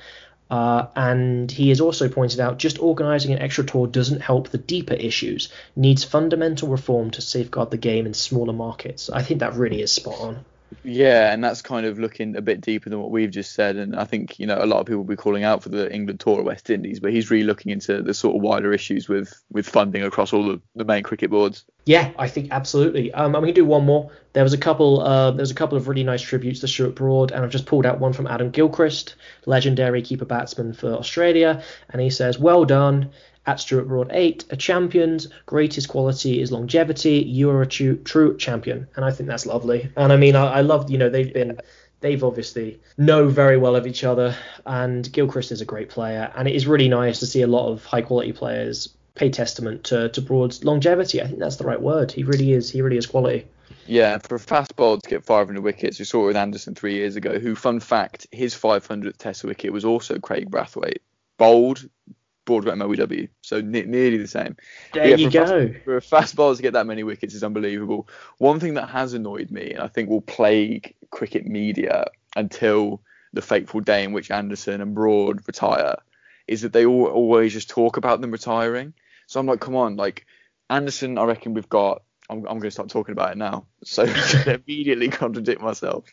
Uh, 0.50 0.86
and 0.96 1.50
he 1.50 1.68
has 1.68 1.80
also 1.80 2.08
pointed 2.08 2.40
out 2.40 2.58
just 2.58 2.78
organising 2.78 3.32
an 3.32 3.38
extra 3.38 3.64
tour 3.64 3.86
doesn't 3.86 4.20
help 4.20 4.48
the 4.48 4.58
deeper 4.58 4.94
issues, 4.94 5.50
needs 5.76 6.04
fundamental 6.04 6.68
reform 6.68 7.10
to 7.10 7.20
safeguard 7.20 7.70
the 7.70 7.76
game 7.76 8.06
in 8.06 8.14
smaller 8.14 8.54
markets. 8.54 9.10
I 9.10 9.22
think 9.22 9.40
that 9.40 9.54
really 9.54 9.82
is 9.82 9.92
spot 9.92 10.18
on. 10.20 10.44
Yeah, 10.84 11.32
and 11.32 11.42
that's 11.42 11.62
kind 11.62 11.86
of 11.86 11.98
looking 11.98 12.36
a 12.36 12.42
bit 12.42 12.60
deeper 12.60 12.90
than 12.90 13.00
what 13.00 13.10
we've 13.10 13.30
just 13.30 13.52
said. 13.52 13.76
And 13.76 13.96
I 13.96 14.04
think, 14.04 14.38
you 14.38 14.46
know, 14.46 14.58
a 14.62 14.66
lot 14.66 14.80
of 14.80 14.86
people 14.86 14.98
will 14.98 15.04
be 15.04 15.16
calling 15.16 15.44
out 15.44 15.62
for 15.62 15.70
the 15.70 15.92
England 15.92 16.20
tour 16.20 16.40
of 16.40 16.46
West 16.46 16.70
Indies, 16.70 17.00
but 17.00 17.12
he's 17.12 17.30
really 17.30 17.44
looking 17.44 17.72
into 17.72 18.02
the 18.02 18.14
sort 18.14 18.36
of 18.36 18.42
wider 18.42 18.72
issues 18.72 19.08
with, 19.08 19.32
with 19.50 19.68
funding 19.68 20.02
across 20.02 20.32
all 20.32 20.46
the, 20.46 20.60
the 20.76 20.84
main 20.84 21.02
cricket 21.02 21.30
boards. 21.30 21.64
Yeah, 21.84 22.10
I 22.18 22.28
think 22.28 22.48
absolutely. 22.50 23.12
Um, 23.14 23.34
I'm 23.34 23.40
going 23.42 23.54
to 23.54 23.60
do 23.60 23.64
one 23.64 23.86
more. 23.86 24.10
There 24.34 24.42
was 24.42 24.52
a 24.52 24.58
couple. 24.58 25.00
Uh, 25.00 25.30
there's 25.30 25.50
a 25.50 25.54
couple 25.54 25.78
of 25.78 25.88
really 25.88 26.04
nice 26.04 26.20
tributes 26.20 26.60
to 26.60 26.68
Stuart 26.68 26.94
Broad, 26.94 27.32
and 27.32 27.42
I've 27.42 27.50
just 27.50 27.64
pulled 27.64 27.86
out 27.86 27.98
one 27.98 28.12
from 28.12 28.26
Adam 28.26 28.50
Gilchrist, 28.50 29.14
legendary 29.46 30.02
keeper 30.02 30.26
batsman 30.26 30.74
for 30.74 30.92
Australia, 30.92 31.62
and 31.88 32.02
he 32.02 32.10
says, 32.10 32.38
"Well 32.38 32.66
done." 32.66 33.10
At 33.48 33.60
Stuart 33.60 33.88
Broad 33.88 34.10
8, 34.12 34.44
a 34.50 34.56
champion's 34.58 35.26
greatest 35.46 35.88
quality 35.88 36.42
is 36.42 36.52
longevity. 36.52 37.20
You 37.20 37.48
are 37.48 37.62
a 37.62 37.66
true, 37.66 37.96
true 37.96 38.36
champion. 38.36 38.86
And 38.94 39.06
I 39.06 39.10
think 39.10 39.26
that's 39.26 39.46
lovely. 39.46 39.90
And 39.96 40.12
I 40.12 40.18
mean, 40.18 40.36
I, 40.36 40.56
I 40.56 40.60
love, 40.60 40.90
you 40.90 40.98
know, 40.98 41.08
they've 41.08 41.32
been 41.32 41.58
they've 42.00 42.22
obviously 42.22 42.78
know 42.98 43.26
very 43.26 43.56
well 43.56 43.74
of 43.74 43.86
each 43.86 44.04
other 44.04 44.36
and 44.66 45.10
Gilchrist 45.10 45.50
is 45.50 45.62
a 45.62 45.64
great 45.64 45.88
player 45.88 46.30
and 46.36 46.46
it 46.46 46.54
is 46.54 46.66
really 46.66 46.88
nice 46.88 47.20
to 47.20 47.26
see 47.26 47.40
a 47.40 47.46
lot 47.46 47.72
of 47.72 47.84
high 47.86 48.02
quality 48.02 48.32
players 48.32 48.94
pay 49.14 49.30
testament 49.30 49.82
to, 49.84 50.10
to 50.10 50.20
Broad's 50.20 50.62
longevity. 50.62 51.22
I 51.22 51.26
think 51.26 51.38
that's 51.38 51.56
the 51.56 51.64
right 51.64 51.80
word. 51.80 52.12
He 52.12 52.24
really 52.24 52.52
is 52.52 52.68
he 52.68 52.82
really 52.82 52.98
is 52.98 53.06
quality. 53.06 53.46
Yeah, 53.86 54.18
for 54.18 54.34
a 54.34 54.38
fast 54.38 54.76
bowler 54.76 55.00
to 55.00 55.08
get 55.08 55.24
500 55.24 55.62
wickets, 55.62 55.98
we 55.98 56.04
saw 56.04 56.24
it 56.24 56.26
with 56.26 56.36
Anderson 56.36 56.74
three 56.74 56.96
years 56.96 57.16
ago. 57.16 57.38
Who, 57.38 57.54
fun 57.54 57.80
fact, 57.80 58.26
his 58.30 58.54
500th 58.54 59.16
Test 59.16 59.42
wicket 59.42 59.72
was 59.72 59.86
also 59.86 60.18
Kraigg 60.18 60.50
Brathwaite. 60.50 60.98
Bold, 61.38 61.88
Broadway 62.48 62.74
MOW, 62.76 63.28
so 63.42 63.60
ne- 63.60 63.82
nearly 63.82 64.16
the 64.16 64.26
same. 64.26 64.56
There 64.94 65.06
yeah, 65.06 65.16
you 65.16 65.30
for 65.30 65.32
go. 65.32 65.68
Fast, 65.68 65.84
for 65.84 65.96
a 65.98 66.02
fast 66.02 66.36
bowler 66.36 66.56
to 66.56 66.62
get 66.62 66.72
that 66.72 66.86
many 66.86 67.02
wickets 67.02 67.34
is 67.34 67.44
unbelievable. 67.44 68.08
One 68.38 68.58
thing 68.58 68.74
that 68.74 68.88
has 68.88 69.12
annoyed 69.12 69.50
me, 69.50 69.72
and 69.72 69.82
I 69.82 69.88
think 69.88 70.08
will 70.08 70.22
plague 70.22 70.94
cricket 71.10 71.44
media 71.44 72.06
until 72.34 73.02
the 73.34 73.42
fateful 73.42 73.80
day 73.80 74.02
in 74.02 74.12
which 74.12 74.30
Anderson 74.30 74.80
and 74.80 74.94
Broad 74.94 75.46
retire, 75.46 75.96
is 76.46 76.62
that 76.62 76.72
they 76.72 76.86
all, 76.86 77.04
always 77.04 77.52
just 77.52 77.68
talk 77.68 77.98
about 77.98 78.22
them 78.22 78.30
retiring. 78.30 78.94
So 79.26 79.38
I'm 79.38 79.46
like, 79.46 79.60
come 79.60 79.76
on, 79.76 79.96
like 79.96 80.24
Anderson, 80.70 81.18
I 81.18 81.24
reckon 81.24 81.52
we've 81.52 81.68
got. 81.68 82.02
I'm, 82.30 82.38
I'm 82.38 82.58
going 82.58 82.62
to 82.62 82.70
start 82.70 82.88
talking 82.88 83.12
about 83.12 83.32
it 83.32 83.36
now, 83.36 83.66
so 83.84 84.04
immediately 84.46 85.08
contradict 85.10 85.60
myself. 85.60 86.06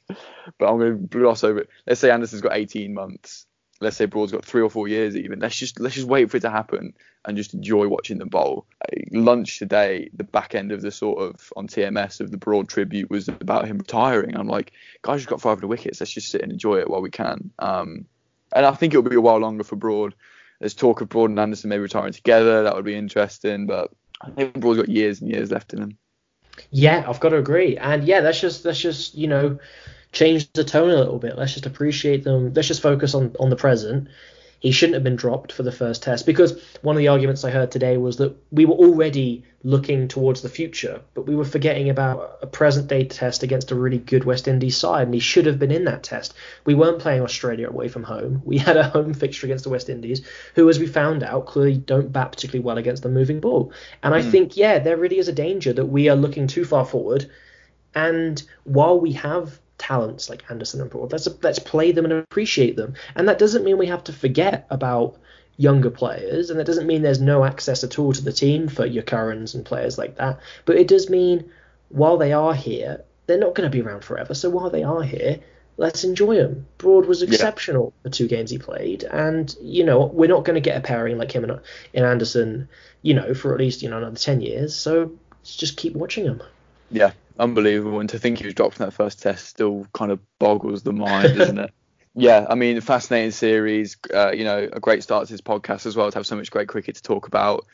But 0.58 0.70
I'm 0.70 0.80
going 0.80 1.00
to 1.00 1.08
gloss 1.08 1.46
over 1.46 1.60
it. 1.60 1.70
Let's 1.88 2.02
say 2.02 2.12
Anderson's 2.12 2.42
got 2.42 2.58
18 2.58 2.94
months 2.94 3.46
let's 3.82 3.98
say 3.98 4.06
Broad's 4.06 4.32
got 4.32 4.46
three 4.46 4.62
or 4.62 4.70
four 4.70 4.88
years 4.88 5.16
even. 5.16 5.40
Let's 5.40 5.58
just 5.58 5.80
let's 5.80 5.96
just 5.96 6.08
wait 6.08 6.30
for 6.30 6.38
it 6.38 6.42
to 6.42 6.50
happen 6.50 6.94
and 7.26 7.38
just 7.38 7.54
enjoy 7.54 7.88
watching 7.88 8.18
them 8.18 8.30
bowl. 8.30 8.66
Lunch 9.12 9.60
today, 9.60 10.10
the 10.14 10.24
back 10.24 10.56
end 10.56 10.72
of 10.72 10.82
the 10.82 10.92
sort 10.92 11.20
of 11.20 11.52
on 11.56 11.68
TMS 11.68 12.22
of 12.22 12.32
the 12.32 12.38
Broad 12.38 12.70
tribute 12.70 13.10
was 13.10 13.28
about 13.28 13.68
him 13.68 13.78
retiring. 13.78 14.38
I'm 14.38 14.48
like, 14.48 14.72
guys, 15.02 15.22
you've 15.22 15.30
got 15.30 15.42
500 15.42 15.68
wickets. 15.68 16.00
Let's 16.00 16.12
just 16.12 16.30
sit 16.30 16.42
and 16.42 16.52
enjoy 16.52 16.80
it 16.80 16.90
while 16.90 17.02
we 17.02 17.10
can. 17.10 17.52
Um, 17.60 18.06
and 18.56 18.66
I 18.66 18.72
think 18.72 18.94
it'll 18.94 19.10
be 19.10 19.16
a 19.16 19.22
while 19.22 19.38
longer 19.38 19.64
for 19.64 19.76
Broad. 19.76 20.16
There's 20.60 20.74
talk 20.74 21.02
of 21.02 21.10
Broad 21.10 21.32
and 21.32 21.40
Anderson 21.40 21.70
maybe 21.70 21.82
retiring 21.82 22.14
together. 22.14 22.64
That 22.64 22.76
would 22.76 22.86
be 22.86 22.96
interesting, 22.96 23.66
but 23.66 23.92
I 24.22 24.30
think 24.30 24.54
Broad's 24.54 24.80
got 24.80 24.90
years 24.90 25.20
and 25.20 25.30
years 25.30 25.52
left 25.52 25.74
in 25.74 25.82
him. 25.82 25.98
Yeah, 26.72 27.04
I've 27.08 27.20
got 27.20 27.30
to 27.30 27.38
agree. 27.38 27.78
And 27.78 28.06
yeah, 28.06 28.22
that's 28.22 28.40
just 28.40 28.64
that's 28.64 28.80
just 28.80 29.16
you 29.16 29.28
know 29.28 29.60
change 30.16 30.52
the 30.54 30.64
tone 30.64 30.90
a 30.90 30.96
little 30.96 31.20
bit. 31.20 31.38
Let's 31.38 31.54
just 31.54 31.66
appreciate 31.68 32.24
them. 32.24 32.54
Let's 32.54 32.70
just 32.70 32.82
focus 32.82 33.14
on 33.14 33.36
on 33.40 33.52
the 33.52 33.56
present. 33.56 34.08
He 34.62 34.72
shouldn't 34.72 34.96
have 34.96 35.04
been 35.04 35.18
dropped 35.18 35.52
for 35.52 35.62
the 35.62 35.72
first 35.72 36.02
test 36.02 36.26
because 36.26 36.60
one 36.82 36.96
of 36.96 37.00
the 37.00 37.10
arguments 37.10 37.44
I 37.44 37.52
heard 37.52 37.70
today 37.70 37.98
was 37.98 38.18
that 38.18 38.36
we 38.52 38.66
were 38.66 38.74
already 38.74 39.44
looking 39.64 40.08
towards 40.08 40.42
the 40.42 40.50
future, 40.50 41.02
but 41.14 41.28
we 41.28 41.36
were 41.36 41.46
forgetting 41.46 41.90
about 41.90 42.40
a 42.42 42.48
present 42.48 42.88
day 42.88 43.04
test 43.04 43.44
against 43.44 43.70
a 43.70 43.76
really 43.76 44.00
good 44.00 44.24
West 44.24 44.48
Indies 44.48 44.78
side, 44.78 45.04
and 45.04 45.14
he 45.14 45.20
should 45.20 45.46
have 45.46 45.60
been 45.60 45.72
in 45.72 45.86
that 45.86 46.02
test. 46.02 46.34
We 46.64 46.74
weren't 46.74 47.00
playing 47.00 47.22
Australia 47.22 47.68
away 47.68 47.90
from 47.90 48.04
home. 48.04 48.42
We 48.46 48.58
had 48.58 48.78
a 48.78 48.90
home 48.90 49.14
fixture 49.14 49.46
against 49.46 49.66
the 49.66 49.70
West 49.70 49.90
Indies, 49.90 50.26
who, 50.56 50.68
as 50.70 50.80
we 50.80 50.88
found 50.88 51.22
out, 51.22 51.46
clearly 51.46 51.78
don't 51.78 52.12
bat 52.12 52.32
particularly 52.32 52.66
well 52.66 52.78
against 52.80 53.04
the 53.04 53.10
moving 53.10 53.42
ball. 53.42 53.72
And 54.02 54.16
I 54.16 54.22
mm. 54.22 54.32
think, 54.32 54.58
yeah, 54.58 54.80
there 54.80 54.98
really 54.98 55.20
is 55.20 55.28
a 55.28 55.34
danger 55.34 55.74
that 55.74 55.88
we 55.88 56.10
are 56.10 56.16
looking 56.16 56.48
too 56.48 56.66
far 56.66 56.86
forward. 56.86 57.30
And 57.94 58.42
while 58.64 59.00
we 59.00 59.12
have 59.14 59.60
talents 59.78 60.30
like 60.30 60.50
Anderson 60.50 60.82
and 60.82 60.90
Broad. 60.90 61.12
Let's 61.12 61.28
let's 61.42 61.60
play 61.60 61.92
them 61.92 62.06
and 62.06 62.14
appreciate 62.14 62.76
them. 62.76 62.94
And 63.16 63.28
that 63.28 63.40
doesn't 63.40 63.64
mean 63.64 63.78
we 63.78 63.88
have 63.88 64.04
to 64.06 64.14
forget 64.14 64.66
about 64.70 65.18
younger 65.58 65.90
players, 65.90 66.50
and 66.50 66.60
that 66.60 66.66
doesn't 66.66 66.88
mean 66.88 67.02
there's 67.02 67.22
no 67.22 67.44
access 67.44 67.84
at 67.84 67.98
all 68.00 68.14
to 68.14 68.24
the 68.24 68.34
team 68.34 68.68
for 68.68 68.86
your 68.86 69.04
Currans 69.04 69.56
and 69.56 69.66
players 69.66 69.98
like 69.98 70.18
that. 70.18 70.40
But 70.66 70.78
it 70.78 70.88
does 70.88 71.10
mean 71.10 71.50
while 71.90 72.18
they 72.18 72.34
are 72.34 72.54
here, 72.54 73.04
they're 73.28 73.38
not 73.38 73.56
going 73.56 73.70
to 73.70 73.76
be 73.76 73.82
around 73.82 74.04
forever. 74.04 74.34
So 74.34 74.50
while 74.50 74.70
they 74.70 74.84
are 74.84 75.04
here, 75.04 75.40
let's 75.78 76.04
enjoy 76.04 76.36
them. 76.36 76.66
Broad 76.78 77.06
was 77.06 77.22
exceptional 77.22 77.94
yeah. 77.96 78.00
the 78.04 78.10
two 78.10 78.28
games 78.28 78.50
he 78.50 78.58
played, 78.58 79.04
and 79.04 79.56
you 79.62 79.84
know 79.84 80.06
we're 80.06 80.30
not 80.30 80.46
going 80.46 80.56
to 80.56 80.62
get 80.62 80.78
a 80.78 80.82
pairing 80.82 81.18
like 81.18 81.32
him 81.32 81.44
and, 81.44 81.60
and 81.94 82.06
Anderson, 82.06 82.70
you 83.02 83.14
know, 83.14 83.34
for 83.34 83.54
at 83.54 83.60
least 83.60 83.82
you 83.82 83.90
know 83.90 83.98
another 83.98 84.18
ten 84.18 84.42
years. 84.42 84.76
So 84.76 85.12
just 85.44 85.78
keep 85.78 85.94
watching 85.94 86.26
them. 86.26 86.42
Yeah, 86.92 87.12
unbelievable. 87.38 88.00
And 88.00 88.10
to 88.10 88.20
think 88.20 88.40
he 88.40 88.46
was 88.46 88.54
dropped 88.54 88.80
in 88.80 88.86
that 88.86 88.92
first 88.92 89.22
test 89.22 89.48
still 89.48 89.88
kind 89.94 90.12
of 90.12 90.20
boggles 90.40 90.84
the 90.84 90.94
mind, 90.94 91.36
isn't 91.36 91.60
it? 91.60 91.72
Yeah, 92.18 92.46
I 92.50 92.56
mean, 92.56 92.80
fascinating 92.80 93.32
series. 93.32 93.98
Uh, 94.14 94.32
you 94.32 94.46
know, 94.46 94.70
a 94.72 94.80
great 94.80 95.04
start 95.04 95.28
to 95.28 95.34
this 95.34 95.42
podcast 95.42 95.86
as 95.86 95.98
well 95.98 96.10
to 96.10 96.18
have 96.18 96.26
so 96.26 96.38
much 96.38 96.50
great 96.50 96.70
cricket 96.70 96.96
to 96.96 97.02
talk 97.02 97.28
about. 97.28 97.66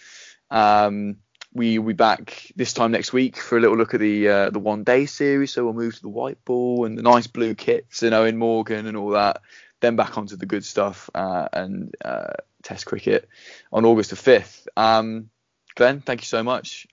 Um, 0.50 1.18
we 1.54 1.78
will 1.78 1.90
be 1.90 1.94
back 1.94 2.52
this 2.56 2.74
time 2.74 2.92
next 2.92 3.14
week 3.14 3.38
for 3.38 3.60
a 3.60 3.62
little 3.62 3.78
look 3.78 3.94
at 3.94 4.00
the 4.00 4.28
uh, 4.28 4.50
the 4.50 4.58
one 4.58 4.84
day 4.84 5.06
series. 5.06 5.54
So 5.54 5.64
we'll 5.64 5.74
move 5.74 5.96
to 5.96 6.02
the 6.02 6.10
white 6.10 6.44
ball 6.44 6.86
and 6.86 6.98
the 6.98 7.04
nice 7.04 7.28
blue 7.28 7.54
kits 7.54 8.02
and 8.02 8.14
Eoin 8.14 8.36
Morgan 8.38 8.88
and 8.88 8.98
all 8.98 9.12
that. 9.12 9.42
Then 9.80 9.96
back 9.96 10.18
onto 10.18 10.38
the 10.38 10.48
good 10.48 10.66
stuff 10.66 11.08
uh, 11.14 11.48
and 11.54 11.96
uh, 12.04 12.34
Test 12.64 12.86
cricket 12.86 13.28
on 13.72 13.86
August 13.86 14.12
the 14.12 14.16
fifth. 14.16 14.68
Um, 14.78 15.30
Glenn, 15.76 16.02
thank 16.02 16.22
you 16.22 16.26
so 16.26 16.44
much. 16.44 16.88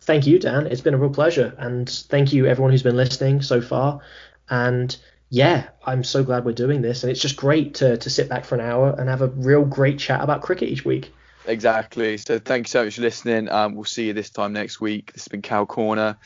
Thank 0.00 0.26
you, 0.26 0.38
Dan. 0.38 0.66
It's 0.66 0.80
been 0.80 0.94
a 0.94 0.98
real 0.98 1.10
pleasure. 1.10 1.54
And 1.58 1.88
thank 1.88 2.32
you, 2.32 2.46
everyone 2.46 2.72
who's 2.72 2.82
been 2.82 2.96
listening 2.96 3.42
so 3.42 3.60
far. 3.60 4.00
And 4.48 4.96
yeah, 5.28 5.68
I'm 5.84 6.02
so 6.02 6.24
glad 6.24 6.44
we're 6.44 6.52
doing 6.52 6.82
this. 6.82 7.02
And 7.02 7.10
it's 7.10 7.20
just 7.20 7.36
great 7.36 7.74
to, 7.76 7.96
to 7.96 8.10
sit 8.10 8.28
back 8.28 8.44
for 8.44 8.54
an 8.54 8.60
hour 8.60 8.94
and 8.98 9.08
have 9.08 9.22
a 9.22 9.28
real 9.28 9.64
great 9.64 9.98
chat 9.98 10.22
about 10.22 10.42
cricket 10.42 10.68
each 10.68 10.84
week. 10.84 11.12
Exactly. 11.46 12.16
So 12.16 12.38
thank 12.38 12.66
you 12.66 12.70
so 12.70 12.84
much 12.84 12.96
for 12.96 13.02
listening. 13.02 13.48
Um, 13.48 13.74
we'll 13.74 13.84
see 13.84 14.06
you 14.06 14.12
this 14.12 14.30
time 14.30 14.52
next 14.52 14.80
week. 14.80 15.12
This 15.12 15.22
has 15.22 15.28
been 15.28 15.42
Cow 15.42 15.64
Corner. 15.64 16.16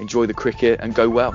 Enjoy 0.00 0.26
the 0.26 0.34
cricket 0.34 0.80
and 0.82 0.94
go 0.94 1.08
well. 1.08 1.34